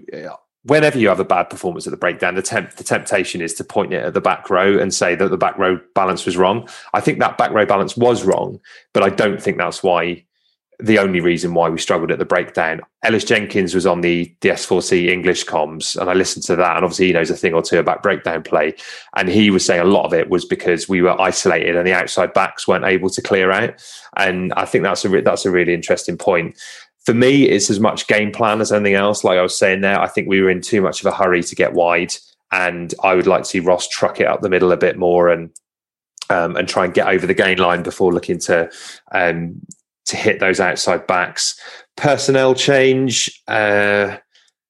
Whenever 0.64 1.00
you 1.00 1.08
have 1.08 1.22
a 1.22 1.26
bad 1.26 1.50
performance 1.50 1.88
at 1.88 1.92
the 1.92 1.98
breakdown, 1.98 2.36
the, 2.36 2.42
temp, 2.42 2.74
the 2.74 2.84
temptation 2.84 3.40
is 3.40 3.54
to 3.54 3.64
point 3.64 3.94
it 3.94 4.04
at 4.04 4.14
the 4.14 4.22
back 4.22 4.50
row 4.50 4.78
and 4.78 4.94
say 4.94 5.16
that 5.16 5.30
the 5.30 5.38
back 5.38 5.58
row 5.58 5.80
balance 5.96 6.26
was 6.26 6.36
wrong. 6.36 6.68
I 6.94 7.00
think 7.00 7.20
that 7.20 7.38
back 7.38 7.52
row 7.52 7.66
balance 7.66 7.96
was 7.96 8.26
wrong, 8.26 8.60
but 8.94 9.02
I 9.02 9.10
don't 9.10 9.42
think 9.42 9.58
that's 9.58 9.82
why 9.82 10.26
the 10.82 10.98
only 10.98 11.20
reason 11.20 11.54
why 11.54 11.68
we 11.68 11.78
struggled 11.78 12.12
at 12.12 12.20
the 12.20 12.26
breakdown. 12.26 12.80
Ellis 13.04 13.26
Jenkins 13.26 13.76
was 13.76 13.86
on 13.86 14.00
the, 14.00 14.34
the 14.40 14.50
S4C 14.50 15.10
English 15.10 15.46
comms, 15.46 15.98
and 15.98 16.10
I 16.10 16.14
listened 16.14 16.46
to 16.46 16.56
that. 16.56 16.78
And 16.78 16.86
obviously, 16.86 17.08
he 17.08 17.14
knows 17.14 17.30
a 17.30 17.36
thing 17.36 17.54
or 17.54 17.62
two 17.62 17.80
about 17.80 18.02
breakdown 18.02 18.44
play. 18.44 18.76
And 19.18 19.28
he 19.28 19.50
was 19.50 19.66
saying 19.66 19.82
a 19.82 19.86
lot 19.86 20.06
of 20.06 20.14
it 20.14 20.30
was 20.30 20.46
because 20.46 20.88
we 20.88 21.02
were 21.02 21.20
isolated 21.20 21.76
and 21.76 21.86
the 21.86 21.94
outside 21.94 22.34
backs 22.34 22.68
weren't 22.68 22.86
able 22.86 23.10
to 23.10 23.22
clear 23.22 23.52
out. 23.52 23.74
And 24.16 24.54
I 24.54 24.64
think 24.64 24.86
that's 24.86 25.04
a 25.04 25.10
re- 25.10 25.22
that's 25.22 25.46
a 25.46 25.52
really 25.52 25.74
interesting 25.74 26.18
point. 26.18 26.58
For 27.06 27.14
me, 27.14 27.44
it's 27.50 27.70
as 27.70 27.80
much 27.80 28.08
game 28.08 28.32
plan 28.32 28.62
as 28.62 28.72
anything 28.72 28.96
else. 28.96 29.24
Like 29.24 29.38
I 29.38 29.42
was 29.42 29.58
saying 29.58 29.82
there, 29.82 30.00
I 30.00 30.08
think 30.08 30.30
we 30.30 30.42
were 30.42 30.50
in 30.50 30.62
too 30.62 30.82
much 30.82 31.02
of 31.02 31.08
a 31.08 31.16
hurry 31.16 31.44
to 31.44 31.56
get 31.56 31.74
wide. 31.74 32.14
And 32.52 32.94
I 33.04 33.16
would 33.16 33.28
like 33.28 33.44
to 33.44 33.50
see 33.50 33.60
Ross 33.60 33.88
truck 33.88 34.22
it 34.22 34.28
up 34.28 34.42
the 34.42 34.50
middle 34.50 34.72
a 34.72 34.78
bit 34.78 34.98
more 34.98 35.30
and 35.30 35.52
um, 36.30 36.56
and 36.56 36.70
try 36.70 36.86
and 36.86 36.94
get 36.94 37.08
over 37.08 37.28
the 37.28 37.34
gain 37.34 37.58
line 37.58 37.84
before 37.84 38.14
looking 38.14 38.40
to 38.40 38.70
um, 39.12 39.60
to 40.10 40.18
hit 40.18 40.40
those 40.40 40.60
outside 40.60 41.08
backs. 41.08 41.60
Personnel 41.96 42.56
change, 42.56 43.42
uh, 43.48 44.18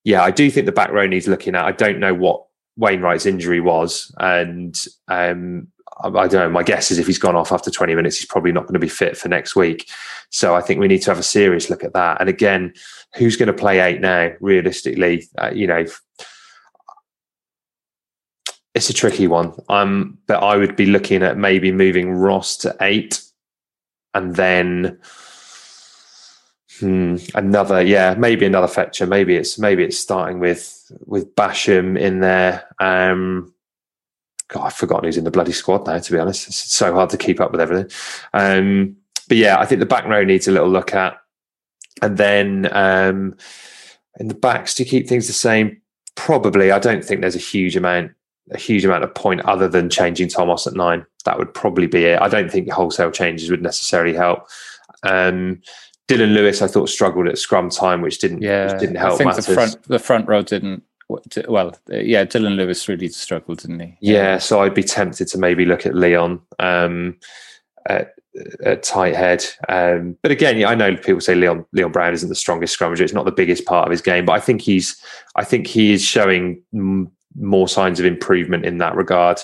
yeah, 0.03 0.23
I 0.23 0.31
do 0.31 0.49
think 0.49 0.65
the 0.65 0.71
back 0.71 0.91
row 0.91 1.05
needs 1.05 1.27
looking 1.27 1.55
at. 1.55 1.65
I 1.65 1.71
don't 1.71 1.99
know 1.99 2.13
what 2.13 2.45
Wainwright's 2.77 3.25
injury 3.25 3.59
was, 3.59 4.13
and 4.19 4.75
um, 5.07 5.67
I, 5.99 6.07
I, 6.07 6.27
don't 6.27 6.33
know. 6.33 6.49
My 6.49 6.63
guess 6.63 6.91
is 6.91 6.97
if 6.97 7.07
he's 7.07 7.19
gone 7.19 7.35
off 7.35 7.51
after 7.51 7.69
20 7.69 7.93
minutes, 7.95 8.17
he's 8.17 8.25
probably 8.25 8.51
not 8.51 8.63
going 8.63 8.73
to 8.73 8.79
be 8.79 8.87
fit 8.87 9.17
for 9.17 9.27
next 9.27 9.55
week. 9.55 9.89
So 10.29 10.55
I 10.55 10.61
think 10.61 10.79
we 10.79 10.87
need 10.87 11.01
to 11.03 11.11
have 11.11 11.19
a 11.19 11.23
serious 11.23 11.69
look 11.69 11.83
at 11.83 11.93
that. 11.93 12.19
And 12.19 12.29
again, 12.29 12.73
who's 13.15 13.35
going 13.35 13.47
to 13.47 13.53
play 13.53 13.79
eight 13.79 14.01
now? 14.01 14.31
Realistically, 14.39 15.27
uh, 15.37 15.51
you 15.53 15.67
know, 15.67 15.85
it's 18.73 18.89
a 18.89 18.93
tricky 18.93 19.27
one. 19.27 19.53
Um, 19.67 20.17
but 20.27 20.41
I 20.41 20.55
would 20.55 20.75
be 20.75 20.85
looking 20.85 21.23
at 21.23 21.37
maybe 21.37 21.71
moving 21.71 22.11
Ross 22.11 22.55
to 22.57 22.75
eight, 22.81 23.21
and 24.13 24.35
then 24.35 24.99
Hmm, 26.79 27.17
another, 27.35 27.81
yeah, 27.81 28.15
maybe 28.17 28.45
another 28.45 28.67
fetcher. 28.67 29.05
Maybe 29.05 29.35
it's 29.35 29.59
maybe 29.59 29.83
it's 29.83 29.99
starting 29.99 30.39
with 30.39 30.91
with 31.05 31.35
Basham 31.35 31.99
in 31.99 32.21
there. 32.21 32.65
Um, 32.79 33.53
God, 34.47 34.67
I've 34.67 34.73
forgotten 34.73 35.05
who's 35.05 35.17
in 35.17 35.25
the 35.25 35.31
bloody 35.31 35.51
squad 35.51 35.85
now. 35.85 35.99
To 35.99 36.11
be 36.11 36.19
honest, 36.19 36.47
it's 36.47 36.73
so 36.73 36.93
hard 36.93 37.09
to 37.11 37.17
keep 37.17 37.41
up 37.41 37.51
with 37.51 37.61
everything. 37.61 37.91
Um, 38.33 38.95
but 39.27 39.37
yeah, 39.37 39.59
I 39.59 39.65
think 39.65 39.79
the 39.79 39.85
back 39.85 40.05
row 40.05 40.23
needs 40.23 40.47
a 40.47 40.51
little 40.51 40.69
look 40.69 40.93
at, 40.93 41.17
and 42.01 42.17
then 42.17 42.69
um, 42.71 43.35
in 44.19 44.27
the 44.27 44.33
backs 44.33 44.73
to 44.75 44.85
keep 44.85 45.07
things 45.07 45.27
the 45.27 45.33
same. 45.33 45.81
Probably, 46.15 46.71
I 46.71 46.79
don't 46.79 47.03
think 47.03 47.21
there's 47.21 47.35
a 47.35 47.39
huge 47.39 47.75
amount 47.75 48.11
a 48.51 48.57
huge 48.57 48.83
amount 48.85 49.03
of 49.03 49.13
point 49.13 49.41
other 49.41 49.67
than 49.67 49.89
changing 49.89 50.29
Tomos 50.29 50.65
at 50.65 50.73
nine. 50.73 51.05
That 51.25 51.37
would 51.37 51.53
probably 51.53 51.87
be 51.87 52.05
it. 52.05 52.21
I 52.21 52.27
don't 52.27 52.51
think 52.51 52.69
wholesale 52.71 53.11
changes 53.11 53.51
would 53.51 53.61
necessarily 53.61 54.15
help. 54.15 54.47
Um, 55.03 55.61
Dylan 56.09 56.33
Lewis, 56.33 56.61
I 56.61 56.67
thought 56.67 56.89
struggled 56.89 57.27
at 57.27 57.37
scrum 57.37 57.69
time, 57.69 58.01
which 58.01 58.19
didn't 58.19 58.41
yeah, 58.41 58.71
which 58.71 58.79
didn't 58.81 58.95
help. 58.95 59.13
I 59.13 59.17
think 59.17 59.27
matters. 59.29 59.45
the 59.45 59.53
front 59.53 59.83
the 59.83 59.99
front 59.99 60.27
row 60.27 60.41
didn't 60.41 60.83
well, 61.47 61.75
yeah, 61.87 62.23
Dylan 62.23 62.55
Lewis 62.55 62.87
really 62.87 63.09
struggled, 63.09 63.59
didn't 63.59 63.79
he? 63.79 63.97
Yeah, 63.99 64.37
so 64.37 64.61
I'd 64.61 64.75
be 64.75 64.83
tempted 64.83 65.27
to 65.29 65.37
maybe 65.39 65.65
look 65.65 65.85
at 65.85 65.95
Leon 65.95 66.39
um, 66.59 67.17
at, 67.87 68.13
at 68.63 68.83
tight 68.83 69.15
head. 69.15 69.43
Um, 69.67 70.17
but 70.21 70.31
again, 70.31 70.57
yeah, 70.57 70.69
I 70.69 70.75
know 70.75 70.95
people 70.95 71.21
say 71.21 71.33
Leon 71.33 71.65
Leon 71.73 71.91
Brown 71.91 72.13
isn't 72.13 72.29
the 72.29 72.35
strongest 72.35 72.77
scrummager. 72.77 73.01
It's 73.01 73.13
not 73.13 73.25
the 73.25 73.31
biggest 73.31 73.65
part 73.65 73.87
of 73.87 73.91
his 73.91 74.01
game, 74.01 74.25
but 74.25 74.33
I 74.33 74.39
think 74.39 74.61
he's 74.61 75.01
I 75.35 75.43
think 75.43 75.65
he 75.65 75.93
is 75.93 76.03
showing 76.03 76.61
m- 76.73 77.11
more 77.35 77.67
signs 77.67 77.99
of 77.99 78.05
improvement 78.05 78.65
in 78.65 78.77
that 78.77 78.95
regard. 78.95 79.39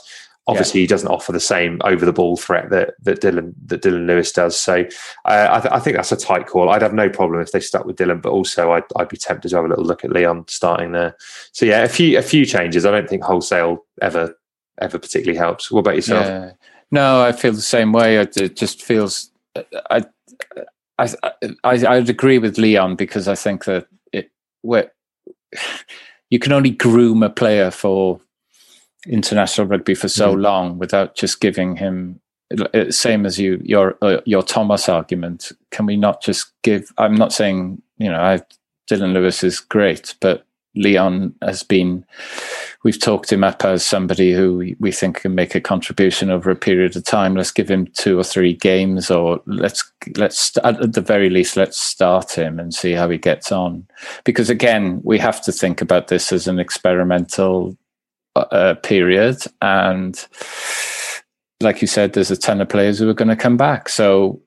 Obviously, 0.48 0.82
yeah. 0.82 0.84
he 0.84 0.88
doesn't 0.88 1.10
offer 1.10 1.32
the 1.32 1.39
same 1.39 1.82
over 1.84 2.06
the 2.06 2.14
ball 2.14 2.38
threat 2.38 2.70
that 2.70 2.93
that 3.02 3.20
Dylan 3.20 3.54
that 3.66 3.82
Dylan 3.82 4.06
Lewis 4.06 4.32
does. 4.32 4.60
So 4.60 4.86
uh, 5.26 5.48
I, 5.52 5.60
th- 5.60 5.74
I, 5.74 5.80
think 5.80 5.96
that's 5.96 6.12
a 6.12 6.18
tight 6.18 6.46
call. 6.46 6.70
I'd 6.70 6.84
have 6.84 6.93
no 6.93 7.10
problem 7.10 7.41
if 7.41 7.52
they 7.52 7.60
stuck 7.60 7.86
with 7.86 7.96
Dylan, 7.96 8.22
but 8.22 8.30
also 8.30 8.72
I'd, 8.72 8.84
I'd 8.96 9.10
be 9.10 9.18
tempted 9.18 9.50
to 9.50 9.56
have 9.56 9.66
a 9.66 9.70
little 9.70 9.84
look 9.84 10.06
at 10.06 10.12
Leon 10.12 10.46
starting 10.48 10.91
there. 10.91 11.16
So 11.52 11.66
yeah, 11.66 11.84
a 11.84 11.89
few 11.89 12.18
a 12.18 12.22
few 12.22 12.46
changes. 12.46 12.86
I 12.86 12.91
don't 12.91 13.10
think 13.10 13.24
wholesale 13.24 13.86
ever 14.04 14.36
ever 14.80 15.00
particularly 15.00 15.38
helps. 15.38 15.72
What 15.72 15.80
about 15.80 15.96
yourself? 15.96 16.26
Yeah. 16.26 16.52
No, 16.91 17.24
I 17.24 17.32
feel 17.32 17.52
the 17.52 17.62
same 17.62 17.91
way. 17.91 18.18
It 18.18 18.56
just 18.56 18.84
feels 18.84 19.32
I 19.89 20.06
I 21.00 21.10
I 21.64 21.88
I'd 21.88 22.10
agree 22.10 22.38
with 22.38 22.60
Leon 22.60 22.96
because 22.96 23.28
I 23.28 23.36
think 23.36 23.66
that 23.66 23.88
it 24.14 24.30
where 24.62 24.91
you 26.30 26.39
can 26.39 26.52
only 26.52 26.72
groom 26.72 27.24
a 27.24 27.30
player 27.30 27.72
for 27.72 28.20
international 29.06 29.68
rugby 29.68 29.95
for 29.95 30.08
so 30.08 30.36
mm. 30.36 30.41
long 30.41 30.78
without 30.78 31.16
just 31.16 31.41
giving 31.41 31.76
him 31.76 32.20
uh, 32.74 32.91
same 32.91 33.26
as 33.26 33.39
you 33.39 33.60
your 33.64 33.97
uh, 34.01 34.22
your 34.26 34.43
Tomos 34.43 34.88
argument. 34.88 35.51
Can 35.72 35.86
we 35.86 35.97
not 35.97 36.22
just 36.22 36.51
give? 36.62 36.91
I'm 36.97 37.16
not 37.16 37.34
saying 37.34 37.82
you 37.97 38.10
know 38.10 38.20
I 38.20 38.41
Dylan 38.89 39.14
Lewis 39.14 39.43
is 39.43 39.60
great, 39.60 40.16
but 40.22 40.45
Leon 40.76 41.34
has 41.41 41.64
been. 41.64 42.06
We've 42.84 42.99
talked 42.99 43.32
him 43.32 43.43
up 43.43 43.66
as 43.66 43.84
somebody 43.84 44.32
who 44.34 44.76
we 44.80 44.91
think 44.91 45.22
can 45.22 45.34
make 45.34 45.56
a 45.56 45.62
contribution 45.62 46.30
over 46.30 46.51
a 46.51 46.56
period 46.56 46.95
of 46.95 47.03
time. 47.03 47.36
Let's 47.36 47.51
give 47.51 47.70
him 47.70 47.88
two 47.93 48.20
or 48.20 48.24
three 48.24 48.53
games, 48.53 49.10
or 49.10 49.41
let's 49.47 49.89
let's 50.16 50.56
at 50.64 50.93
the 50.93 51.01
very 51.01 51.32
least 51.32 51.58
let's 51.58 51.80
start 51.80 52.38
him 52.38 52.60
and 52.60 52.74
see 52.74 52.91
how 52.91 53.10
he 53.10 53.18
gets 53.18 53.51
on. 53.51 53.88
Because 54.24 54.51
again, 54.51 55.01
we 55.03 55.18
have 55.18 55.41
to 55.43 55.51
think 55.51 55.82
about 55.82 56.10
this 56.10 56.32
as 56.32 56.47
an 56.47 56.60
experimental 56.60 57.76
uh, 58.36 58.75
period, 58.75 59.38
and 59.61 60.25
like 61.61 61.81
you 61.81 61.88
said, 61.88 62.13
there's 62.13 62.31
a 62.31 62.38
ton 62.38 62.61
of 62.61 62.69
players 62.69 62.99
who 62.99 63.09
are 63.09 63.13
going 63.13 63.29
to 63.29 63.36
come 63.36 63.57
back. 63.57 63.89
So, 63.89 64.41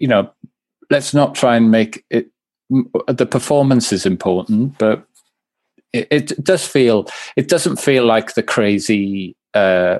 you 0.00 0.08
know, 0.08 0.30
let's 0.90 1.12
not 1.12 1.34
try 1.34 1.56
and 1.56 1.70
make 1.70 2.04
it. 2.10 2.28
The 3.08 3.26
performance 3.26 3.92
is 3.92 4.06
important, 4.06 4.78
but 4.78 5.06
it, 5.92 6.08
it 6.10 6.44
does 6.44 6.66
feel. 6.66 7.08
It 7.36 7.48
doesn't 7.48 7.76
feel 7.76 8.04
like 8.04 8.34
the 8.34 8.42
crazy. 8.42 9.36
Uh, 9.52 9.98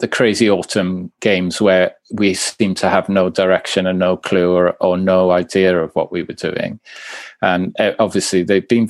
the 0.00 0.08
crazy 0.08 0.48
autumn 0.48 1.10
games 1.20 1.60
where 1.60 1.92
we 2.12 2.32
seem 2.32 2.72
to 2.72 2.88
have 2.88 3.08
no 3.08 3.28
direction 3.28 3.84
and 3.84 3.98
no 3.98 4.16
clue 4.16 4.52
or, 4.52 4.76
or 4.80 4.96
no 4.96 5.32
idea 5.32 5.76
of 5.76 5.92
what 5.96 6.12
we 6.12 6.22
were 6.22 6.34
doing. 6.34 6.78
And 7.42 7.74
uh, 7.80 7.94
obviously, 7.98 8.44
they've 8.44 8.66
been 8.66 8.88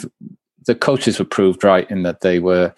the 0.67 0.75
coaches 0.75 1.19
were 1.19 1.25
proved 1.25 1.65
right 1.65 1.91
in 1.91 2.03
that 2.03 2.21
they 2.21 2.39
were 2.39 2.75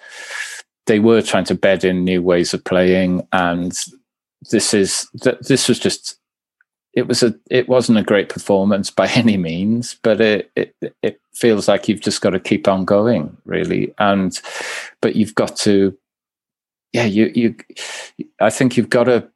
they 0.90 0.98
were 0.98 1.22
trying 1.22 1.44
to 1.44 1.54
bed 1.54 1.84
in 1.84 2.02
new 2.02 2.20
ways 2.20 2.52
of 2.52 2.64
playing, 2.64 3.24
and 3.30 3.72
this 4.50 4.74
is 4.74 5.08
that 5.22 5.46
this 5.46 5.68
was 5.68 5.78
just 5.78 6.18
it 6.94 7.06
was 7.06 7.22
a 7.22 7.32
it 7.48 7.68
wasn't 7.68 7.96
a 7.96 8.02
great 8.02 8.28
performance 8.28 8.90
by 8.90 9.06
any 9.14 9.36
means, 9.36 9.94
but 10.02 10.20
it 10.20 10.50
it 10.56 10.74
it 11.00 11.20
feels 11.32 11.68
like 11.68 11.88
you've 11.88 12.00
just 12.00 12.20
got 12.22 12.30
to 12.30 12.40
keep 12.40 12.66
on 12.66 12.84
going, 12.84 13.36
really, 13.44 13.94
and 13.98 14.40
but 15.00 15.14
you've 15.14 15.36
got 15.36 15.54
to, 15.58 15.96
yeah, 16.92 17.04
you 17.04 17.30
you, 17.36 17.54
I 18.40 18.50
think 18.50 18.76
you've 18.76 18.90
got 18.90 19.04
to 19.04 19.28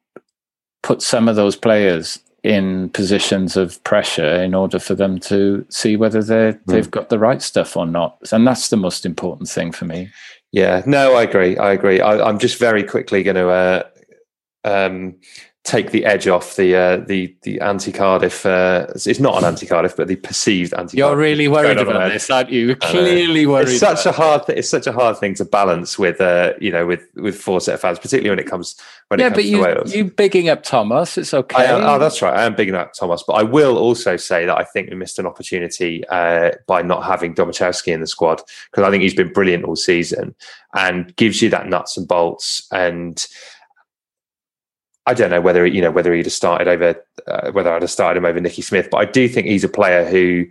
put 0.83 1.01
some 1.01 1.29
of 1.29 1.37
those 1.37 1.55
players 1.55 2.19
in 2.43 2.89
positions 2.89 3.55
of 3.55 3.81
pressure 3.85 4.43
in 4.43 4.53
order 4.53 4.77
for 4.77 4.93
them 4.93 5.19
to 5.19 5.65
see 5.69 5.95
whether 5.95 6.21
they 6.21 6.51
mm. 6.51 6.59
they've 6.65 6.91
got 6.91 7.07
the 7.07 7.17
right 7.17 7.41
stuff 7.41 7.77
or 7.77 7.85
not, 7.85 8.17
and 8.33 8.45
that's 8.45 8.67
the 8.67 8.77
most 8.77 9.05
important 9.05 9.47
thing 9.47 9.71
for 9.71 9.85
me. 9.85 10.09
Yeah, 10.51 10.83
no, 10.85 11.15
I 11.15 11.23
agree. 11.23 11.57
I 11.57 11.73
agree. 11.73 11.99
I, 11.99 12.29
am 12.29 12.39
just 12.39 12.57
very 12.59 12.83
quickly 12.83 13.23
going 13.23 13.35
to 13.35 13.49
uh, 13.49 13.83
um, 14.63 15.19
take 15.65 15.89
the 15.89 16.05
edge 16.05 16.27
off 16.27 16.55
the 16.55 16.75
uh, 16.75 16.97
the 16.97 17.35
the 17.41 17.59
anti 17.59 17.91
Cardiff. 17.91 18.45
Uh, 18.45 18.85
it's 18.93 19.19
not 19.19 19.37
an 19.39 19.43
anti 19.43 19.65
Cardiff, 19.65 19.97
but 19.97 20.07
the 20.07 20.15
perceived 20.15 20.73
anti. 20.75 20.97
You're 20.97 21.17
really 21.17 21.47
worried 21.47 21.79
about 21.79 22.11
this, 22.11 22.29
aren't 22.29 22.51
you? 22.51 22.67
You're 22.67 22.75
clearly 22.75 23.45
worried. 23.45 23.69
It's 23.69 23.79
such 23.79 24.05
a 24.05 24.11
hard. 24.11 24.45
Th- 24.45 24.57
it's 24.57 24.69
such 24.69 24.87
a 24.87 24.91
hard 24.91 25.17
thing 25.17 25.33
to 25.35 25.45
balance 25.45 25.99
with, 25.99 26.21
uh, 26.21 26.53
you 26.61 26.71
know, 26.71 26.85
with 26.85 27.07
with 27.15 27.35
four 27.35 27.59
set 27.59 27.73
of 27.73 27.81
fans, 27.81 27.97
particularly 27.97 28.29
when 28.29 28.39
it 28.39 28.47
comes 28.49 28.79
when 29.07 29.19
yeah, 29.19 29.27
it 29.27 29.29
comes 29.31 29.83
but 29.83 29.91
you. 29.91 29.97
You 29.97 30.11
bigging 30.11 30.49
up 30.49 30.63
Tomos? 30.63 31.17
It's 31.17 31.33
okay. 31.33 31.65
Am, 31.65 31.83
oh, 31.83 31.99
that's 31.99 32.21
right. 32.21 32.33
I 32.33 32.43
am 32.43 32.55
bigging 32.55 32.75
up 32.75 32.93
Tomos, 32.93 33.23
but 33.23 33.33
I 33.33 33.43
will 33.43 33.77
also 33.77 34.17
say 34.17 34.45
that 34.45 34.57
I 34.57 34.63
think 34.63 34.91
we 34.91 34.95
missed 34.95 35.17
an 35.19 35.25
opportunity 35.25 36.07
uh, 36.09 36.51
by 36.67 36.83
not 36.83 37.03
having 37.03 37.33
Domachowski 37.33 37.91
in 37.91 38.01
the 38.01 38.07
squad 38.07 38.41
because 38.69 38.83
I 38.83 38.91
think 38.91 39.01
he's 39.01 39.15
been 39.15 39.33
brilliant 39.33 39.65
all 39.65 39.75
season 39.75 40.35
and 40.75 41.15
gives 41.15 41.41
you 41.41 41.49
that 41.49 41.67
nuts 41.67 41.97
and 41.97 42.07
bolts 42.07 42.67
and 42.71 43.25
I 45.07 45.13
don't 45.13 45.29
know 45.29 45.41
whether 45.41 45.65
you 45.65 45.81
know 45.81 45.91
whether 45.91 46.13
he'd 46.13 46.25
have 46.25 46.33
started 46.33 46.67
over 46.67 46.95
uh, 47.27 47.51
whether 47.51 47.71
I'd 47.71 47.83
have 47.83 47.91
started 47.91 48.17
him 48.17 48.25
over 48.25 48.39
Nicky 48.39 48.61
Smith, 48.61 48.89
but 48.89 48.97
I 48.97 49.05
do 49.05 49.27
think 49.27 49.47
he's 49.47 49.63
a 49.63 49.69
player 49.69 50.05
who 50.05 50.45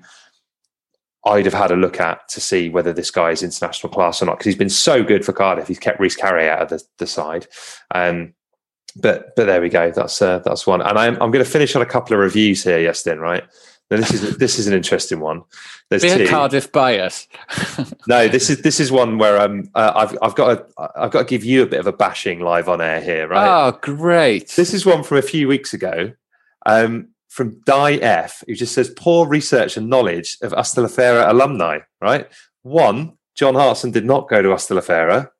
I'd 1.26 1.44
have 1.46 1.54
had 1.54 1.70
a 1.70 1.76
look 1.76 2.00
at 2.00 2.28
to 2.30 2.40
see 2.40 2.68
whether 2.68 2.92
this 2.92 3.10
guy 3.10 3.30
is 3.30 3.42
international 3.42 3.92
class 3.92 4.22
or 4.22 4.26
not 4.26 4.38
because 4.38 4.46
he's 4.46 4.56
been 4.56 4.70
so 4.70 5.02
good 5.02 5.24
for 5.24 5.32
Cardiff. 5.32 5.68
He's 5.68 5.78
kept 5.78 5.98
Rhys 5.98 6.16
Carré 6.16 6.48
out 6.48 6.62
of 6.62 6.68
the, 6.68 6.82
the 6.98 7.06
side, 7.06 7.46
um, 7.94 8.34
but 8.96 9.34
but 9.34 9.46
there 9.46 9.60
we 9.60 9.68
go. 9.68 9.90
That's 9.90 10.22
uh, 10.22 10.38
that's 10.40 10.66
one, 10.66 10.82
and 10.82 10.98
I'm 10.98 11.14
I'm 11.14 11.30
going 11.30 11.44
to 11.44 11.50
finish 11.50 11.74
on 11.74 11.82
a 11.82 11.86
couple 11.86 12.14
of 12.14 12.20
reviews 12.20 12.62
here, 12.62 12.78
Iestyn. 12.78 13.18
Right, 13.18 13.44
now 13.90 13.98
this 13.98 14.12
is 14.12 14.36
this 14.38 14.58
is 14.58 14.66
an 14.66 14.74
interesting 14.74 15.20
one. 15.20 15.42
There's 15.90 16.02
Be 16.02 16.08
two. 16.08 16.26
Cardiff 16.26 16.72
bias. 16.72 17.28
no, 18.06 18.28
this 18.28 18.48
is 18.48 18.62
this 18.62 18.80
is 18.80 18.90
one 18.90 19.18
where 19.18 19.40
um 19.40 19.70
uh, 19.74 19.92
I've 19.94 20.18
I've 20.22 20.34
got 20.34 20.54
to, 20.54 20.90
I've 20.96 21.10
got 21.10 21.20
to 21.20 21.24
give 21.24 21.44
you 21.44 21.62
a 21.62 21.66
bit 21.66 21.80
of 21.80 21.86
a 21.86 21.92
bashing 21.92 22.40
live 22.40 22.68
on 22.68 22.80
air 22.80 23.00
here, 23.00 23.28
right? 23.28 23.46
Oh, 23.46 23.78
great! 23.82 24.48
This 24.56 24.72
is 24.72 24.86
one 24.86 25.02
from 25.02 25.18
a 25.18 25.22
few 25.22 25.48
weeks 25.48 25.74
ago, 25.74 26.12
um, 26.64 27.08
from 27.28 27.60
Di 27.66 27.94
F, 27.96 28.42
who 28.46 28.54
just 28.54 28.74
says 28.74 28.90
poor 28.96 29.26
research 29.26 29.76
and 29.76 29.90
knowledge 29.90 30.38
of 30.40 30.52
Ystalyfera 30.52 31.28
alumni. 31.28 31.80
Right, 32.00 32.26
one 32.62 33.18
John 33.34 33.54
Hartson 33.54 33.90
did 33.90 34.06
not 34.06 34.28
go 34.28 34.40
to 34.40 34.48
Ystalyfera. 34.48 35.30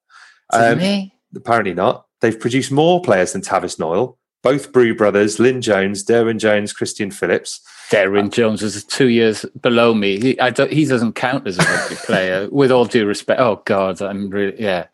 Um, 0.53 1.11
apparently 1.35 1.75
not. 1.75 2.07
They've 2.21 2.39
produced 2.39 2.71
more 2.71 3.01
players 3.03 3.33
than 3.33 3.43
Tavis 3.43 3.79
Noyle. 3.79 4.19
Both 4.43 4.73
Brew 4.73 4.95
brothers, 4.95 5.39
Lyn 5.39 5.63
Jones, 5.63 6.05
Derwyn 6.05 6.39
Jones, 6.39 6.73
Christian 6.73 7.11
Phillips. 7.11 7.61
Derwyn 7.91 8.33
Jones 8.33 8.63
is 8.63 8.85
two 8.85 9.09
years 9.09 9.45
below 9.61 9.95
me. 9.95 10.19
He, 10.19 10.39
he 10.71 10.85
doesn't 10.85 11.15
count 11.15 11.47
as 11.47 11.59
a 11.59 11.63
rugby 11.63 11.95
player. 12.07 12.49
With 12.51 12.71
all 12.71 12.85
due 12.85 13.07
respect, 13.07 13.41
oh 13.41 13.63
God, 13.65 14.01
I'm 14.01 14.31
really 14.31 14.61
yeah. 14.61 14.87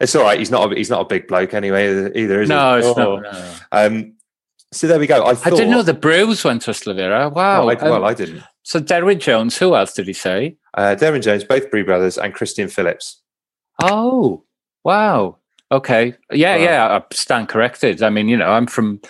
It's 0.00 0.14
all 0.16 0.24
right. 0.24 0.38
He's 0.38 0.50
not. 0.50 0.72
A, 0.72 0.74
he's 0.74 0.90
not 0.90 1.02
a 1.02 1.04
big 1.04 1.28
bloke 1.28 1.54
anyway. 1.54 1.88
Either 2.16 2.42
is 2.42 2.50
it? 2.50 2.52
no, 2.52 2.74
he? 2.74 2.88
It's 2.88 2.98
oh. 2.98 3.16
not, 3.16 3.32
no. 3.32 3.54
Um, 3.70 4.14
so 4.72 4.86
there 4.86 4.98
we 4.98 5.06
go. 5.06 5.24
I, 5.24 5.34
thought, 5.34 5.52
I 5.52 5.56
didn't 5.56 5.70
know 5.70 5.82
the 5.82 5.94
Brews 5.94 6.42
went 6.42 6.62
to 6.62 6.72
Slavera. 6.72 7.32
Wow. 7.32 7.66
Well, 7.66 7.70
I, 7.70 7.74
well, 7.82 7.94
um, 7.96 8.04
I 8.04 8.14
didn't. 8.14 8.42
So 8.62 8.80
Derwyn 8.80 9.20
Jones. 9.20 9.58
Who 9.58 9.76
else 9.76 9.92
did 9.92 10.06
he 10.06 10.12
say? 10.12 10.56
Uh, 10.74 10.96
Derwyn 10.98 11.22
Jones, 11.22 11.44
both 11.44 11.70
Brew 11.70 11.84
brothers, 11.84 12.18
and 12.18 12.34
Christian 12.34 12.68
Phillips. 12.68 13.20
Oh, 13.82 14.44
wow. 14.84 15.36
Okay. 15.70 16.14
Yeah, 16.30 16.56
yeah. 16.56 16.98
I 16.98 17.14
stand 17.14 17.48
corrected. 17.48 18.02
I 18.02 18.10
mean, 18.10 18.28
you 18.28 18.36
know, 18.36 18.50
I'm 18.50 18.66
from, 18.66 19.00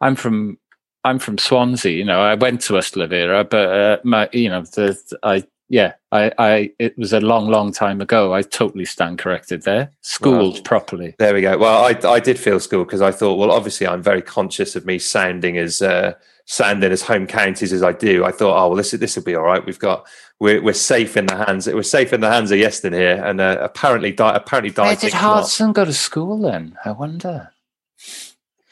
I'm 0.00 0.16
from 0.16 0.58
I'm 1.04 1.18
from 1.18 1.38
Swansea. 1.38 1.92
You 1.92 2.04
know, 2.04 2.20
I 2.20 2.34
went 2.34 2.60
to 2.62 2.74
Ystalyfera, 2.74 3.48
but 3.48 3.68
uh, 3.68 3.98
my, 4.04 4.28
you 4.32 4.48
know, 4.48 4.62
the 4.62 4.98
I 5.22 5.44
yeah, 5.70 5.92
I, 6.10 6.32
I 6.36 6.72
it 6.80 6.98
was 6.98 7.12
a 7.12 7.20
long, 7.20 7.48
long 7.48 7.72
time 7.72 8.00
ago. 8.00 8.34
I 8.34 8.42
totally 8.42 8.84
stand 8.84 9.20
corrected 9.20 9.62
there. 9.62 9.92
Schooled 10.02 10.64
properly. 10.64 11.14
There 11.18 11.32
we 11.32 11.42
go. 11.42 11.56
Well, 11.56 11.84
I 11.84 11.96
I 12.08 12.18
did 12.18 12.38
feel 12.40 12.58
schooled 12.58 12.88
because 12.88 13.00
I 13.00 13.12
thought, 13.12 13.38
well, 13.38 13.52
obviously, 13.52 13.86
I'm 13.86 14.02
very 14.02 14.20
conscious 14.20 14.74
of 14.74 14.84
me 14.84 14.98
sounding 14.98 15.56
as 15.56 15.80
uh, 15.80 16.14
sounding 16.44 16.90
as 16.90 17.02
home 17.02 17.28
counties 17.28 17.72
as 17.72 17.84
I 17.84 17.92
do. 17.92 18.24
I 18.24 18.32
thought, 18.32 18.60
oh 18.60 18.68
well, 18.68 18.76
this 18.76 18.90
this 18.90 19.14
will 19.14 19.22
be 19.22 19.36
all 19.36 19.44
right. 19.44 19.64
We've 19.64 19.78
got 19.78 20.08
we're 20.40 20.60
we're 20.60 20.72
safe 20.72 21.16
in 21.16 21.26
the 21.26 21.36
hands. 21.36 21.68
We're 21.68 21.84
safe 21.84 22.12
in 22.12 22.20
the 22.20 22.30
hands 22.30 22.50
of 22.50 22.58
Iestyn 22.58 22.92
here, 22.92 23.22
and 23.24 23.40
uh, 23.40 23.58
apparently, 23.60 24.10
di- 24.10 24.34
apparently, 24.34 24.72
Where 24.72 24.96
did 24.96 25.12
Hartson 25.12 25.72
go 25.72 25.84
to 25.84 25.92
school 25.92 26.40
then? 26.40 26.76
I 26.84 26.90
wonder. 26.90 27.52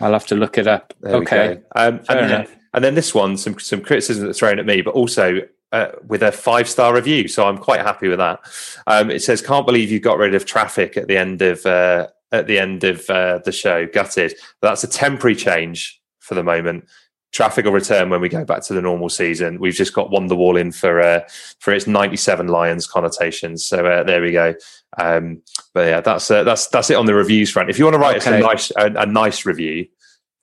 I'll 0.01 0.13
have 0.13 0.27
to 0.27 0.35
look 0.35 0.59
it 0.59 0.67
up. 0.67 0.95
There 1.01 1.17
okay. 1.17 1.61
Um, 1.75 2.01
and, 2.09 2.31
then, 2.31 2.49
and, 2.75 2.85
then, 2.85 2.95
this 2.95 3.15
one, 3.15 3.37
some 3.37 3.59
some 3.59 3.81
criticism 3.81 4.27
that's 4.27 4.39
thrown 4.39 4.59
at 4.59 4.67
me, 4.67 4.81
but 4.83 4.95
also 4.95 5.41
uh, 5.73 5.89
with 6.07 6.23
a 6.23 6.33
five 6.33 6.69
star 6.69 6.95
review. 6.95 7.29
So 7.29 7.47
I'm 7.47 7.59
quite 7.59 7.81
happy 7.81 8.09
with 8.09 8.19
that. 8.19 8.41
Um, 8.87 9.11
it 9.11 9.23
says, 9.23 9.43
"Can't 9.43 9.67
believe 9.67 9.91
you 9.91 10.01
got 10.01 10.19
rid 10.19 10.35
of 10.35 10.47
traffic 10.47 10.97
at 10.97 11.09
the 11.09 11.17
end 11.17 11.43
of 11.43 11.67
uh, 11.67 12.09
at 12.33 12.47
the 12.47 12.59
end 12.59 12.85
of 12.85 13.09
uh, 13.11 13.39
the 13.45 13.53
show. 13.53 13.87
Gutted. 13.87 14.35
But 14.61 14.71
that's 14.71 14.85
a 14.85 14.89
temporary 14.89 15.37
change 15.37 16.01
for 16.21 16.35
the 16.35 16.43
moment. 16.43 16.89
Traffic 17.33 17.65
will 17.65 17.73
return 17.73 18.11
when 18.11 18.21
we 18.21 18.29
go 18.29 18.45
back 18.45 18.63
to 18.65 18.75
the 18.75 18.83
normal 18.83 19.09
season. 19.09 19.59
We've 19.59 19.75
just 19.75 19.95
got 19.95 20.11
Wonderwall 20.11 20.61
in 20.61 20.73
for 20.73 21.01
uh, 21.01 21.21
for 21.59 21.73
its 21.73 21.87
97 21.87 22.49
Lions 22.49 22.87
connotations. 22.87 23.65
So 23.65 23.87
uh, 23.87 24.03
there 24.05 24.23
we 24.23 24.33
go. 24.33 24.55
Um, 24.99 25.43
but 25.75 25.89
yeah, 25.89 26.01
that's 26.01 26.31
uh, 26.31 26.45
that's 26.45 26.69
that's 26.69 26.91
it 26.91 26.97
on 26.97 27.07
the 27.07 27.15
reviews 27.15 27.51
front. 27.51 27.71
If 27.71 27.79
you 27.79 27.85
want 27.85 27.95
to 27.95 28.01
write 28.01 28.17
us 28.17 28.27
a 28.27 28.41
nice 28.41 28.73
a, 28.77 28.87
a 29.03 29.07
nice 29.07 29.45
review, 29.45 29.87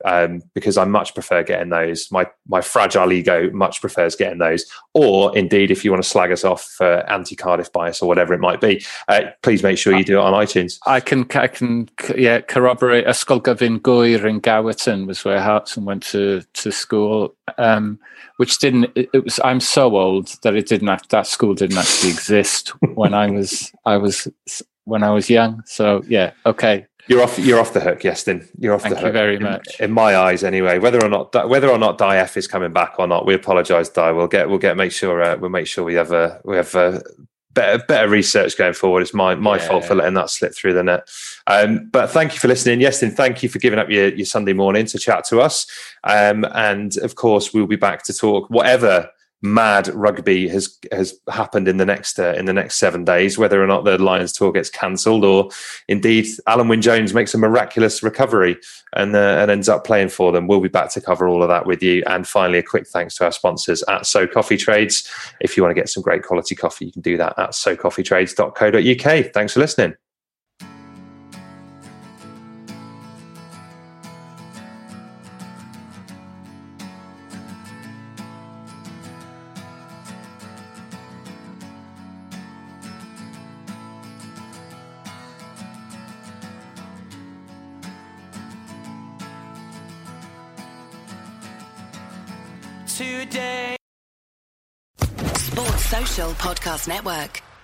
um, 0.06 0.44
because 0.54 0.78
I 0.78 0.86
much 0.86 1.14
prefer 1.14 1.44
getting 1.44 1.70
those. 1.70 2.10
My 2.12 2.28
my 2.48 2.62
fragile 2.62 3.12
ego 3.12 3.50
much 3.52 3.82
prefers 3.82 4.16
getting 4.16 4.38
those. 4.38 4.66
Or 4.94 5.36
indeed, 5.36 5.72
if 5.72 5.84
you 5.84 5.92
want 5.92 6.04
to 6.04 6.10
slag 6.10 6.32
us 6.32 6.44
off 6.44 6.64
for 6.64 7.10
anti 7.10 7.36
Cardiff 7.36 7.74
bias 7.74 8.02
or 8.02 8.08
whatever 8.08 8.34
it 8.34 8.40
might 8.40 8.62
be, 8.62 8.86
uh, 9.08 9.22
please 9.42 9.64
make 9.64 9.78
sure 9.78 9.98
you 9.98 10.06
do 10.06 10.20
it 10.20 10.22
on 10.22 10.34
iTunes. 10.34 10.78
I 10.86 11.00
can, 11.00 11.26
I 11.34 11.48
can, 11.48 11.90
yeah, 12.16 12.42
corroborate. 12.42 13.06
Ysgol 13.08 13.42
Gyfun 13.42 13.80
Gŵyr 13.80 14.24
in 14.26 14.40
Gowerton 14.42 15.08
was 15.08 15.26
where 15.26 15.42
Hartson 15.42 15.86
went 15.86 16.04
to 16.04 16.44
to 16.54 16.72
school, 16.72 17.36
um, 17.58 18.00
which 18.38 18.60
didn't. 18.60 18.92
It, 18.96 19.24
was. 19.24 19.40
I'm 19.44 19.60
so 19.60 19.98
old 19.98 20.28
that 20.44 20.56
it 20.56 20.68
didn't. 20.68 21.10
That 21.10 21.26
school 21.26 21.56
didn't 21.56 21.78
actually 21.78 22.12
exist 22.12 22.70
when 22.94 23.16
I 23.16 23.30
was. 23.32 23.74
I 23.86 23.98
was 23.98 24.28
when 24.84 25.02
I 25.02 25.10
was 25.10 25.32
young. 25.32 25.64
So 25.66 26.04
yeah, 26.08 26.32
okay. 26.46 26.86
You're 27.08 27.22
off. 27.22 27.38
You're 27.38 27.60
off 27.60 27.74
the 27.74 27.80
hook, 27.80 28.00
Iestyn. 28.00 28.48
You're 28.58 28.74
off 28.74 28.84
the 28.84 28.90
hook. 28.90 28.98
Thank 29.00 29.00
the 29.00 29.02
you 29.02 29.06
hook. 29.08 29.14
very 29.14 29.36
In- 29.36 29.44
much. 29.44 29.80
In, 29.80 29.92
my 29.92 30.16
eyes, 30.16 30.44
anyway. 30.44 30.80
Whether 30.80 31.04
or 31.04 31.10
not 31.10 31.50
whether 31.50 31.70
or 31.70 31.78
not 31.78 31.98
Di 31.98 32.18
F 32.18 32.38
is 32.38 32.48
coming 32.48 32.74
back 32.74 32.96
or 33.00 33.08
not, 33.08 33.26
we 33.26 33.34
apologise, 33.34 33.90
Di. 33.90 34.12
We'll 34.12 34.28
get 34.28 34.50
we'll 34.50 34.58
get 34.58 34.78
make 34.78 34.92
sure 34.92 35.22
uh, 35.22 35.38
we'll 35.38 35.50
make 35.50 35.68
sure 35.68 35.84
we 35.84 35.96
have 35.96 36.12
a 36.12 36.42
we 36.44 36.56
have 36.56 36.74
a 36.76 37.04
better 37.54 37.84
better 37.88 38.10
research 38.10 38.58
going 38.58 38.74
forward. 38.74 39.02
It's 39.02 39.14
my 39.14 39.34
my 39.36 39.58
fault 39.58 39.86
for 39.86 39.96
letting 39.96 40.14
that 40.16 40.30
slip 40.30 40.54
through 40.56 40.74
the 40.74 40.84
net. 40.84 41.08
Um, 41.48 41.90
but 41.92 42.12
thank 42.12 42.34
you 42.34 42.40
for 42.40 42.48
listening, 42.48 42.80
Iestyn. 42.80 43.14
Thank 43.14 43.42
you 43.44 43.50
for 43.50 43.60
giving 43.60 43.80
up 43.80 43.90
your, 43.90 44.10
your 44.10 44.26
Sunday 44.26 44.54
morning 44.54 44.86
to 44.88 45.00
chat 45.00 45.24
to 45.26 45.42
us. 45.42 45.66
Um, 46.04 46.46
and 46.54 46.98
of 46.98 47.16
course, 47.16 47.54
we'll 47.54 47.68
be 47.68 47.76
back 47.76 48.04
to 48.04 48.14
talk 48.14 48.50
whatever 48.50 49.10
mad 49.42 49.88
rugby 49.90 50.48
has 50.48 50.78
has 50.92 51.20
happened 51.30 51.68
in 51.68 51.78
the 51.78 51.86
next 51.86 52.20
uh, 52.20 52.34
in 52.34 52.46
the 52.46 52.54
next 52.54 52.78
seven 52.78 53.04
days, 53.04 53.38
whether 53.38 53.64
or 53.64 53.68
not 53.68 53.86
the 53.86 53.98
Lions 53.98 54.32
tour 54.34 54.52
gets 54.52 54.70
cancelled, 54.70 55.24
or 55.24 55.50
indeed 55.88 56.26
Alun 56.48 56.70
Wyn 56.70 56.82
Jones 56.82 57.14
makes 57.14 57.34
a 57.34 57.38
miraculous 57.38 58.02
recovery 58.02 58.58
and 58.94 59.16
uh, 59.16 59.38
and 59.40 59.52
ends 59.52 59.70
up 59.70 59.86
playing 59.86 60.10
for 60.10 60.32
them. 60.32 60.48
We'll 60.48 60.62
be 60.62 60.70
back 60.70 60.92
to 60.94 61.02
cover 61.02 61.28
all 61.28 61.44
of 61.44 61.50
that 61.50 61.66
with 61.66 61.84
you. 61.84 62.04
And 62.08 62.28
finally, 62.28 62.60
a 62.60 62.64
quick 62.64 62.88
thanks 62.88 63.16
to 63.16 63.26
our 63.26 63.32
sponsors 63.32 63.84
at 63.84 64.06
So 64.06 64.28
Coffee 64.28 64.58
Trades. 64.58 65.10
If 65.42 65.58
you 65.58 65.64
want 65.64 65.76
to 65.76 65.80
get 65.80 65.90
some 65.90 66.04
great 66.04 66.24
quality 66.24 66.56
coffee, 66.56 66.86
you 66.86 66.92
can 66.92 67.02
do 67.02 67.18
that 67.18 67.38
at 67.38 67.52
socoffeetrades.co.uk. 67.52 69.34
Thanks 69.34 69.54
for 69.54 69.60
listening. 69.60 70.05
Podcast 96.16 96.88
Network. 96.88 97.55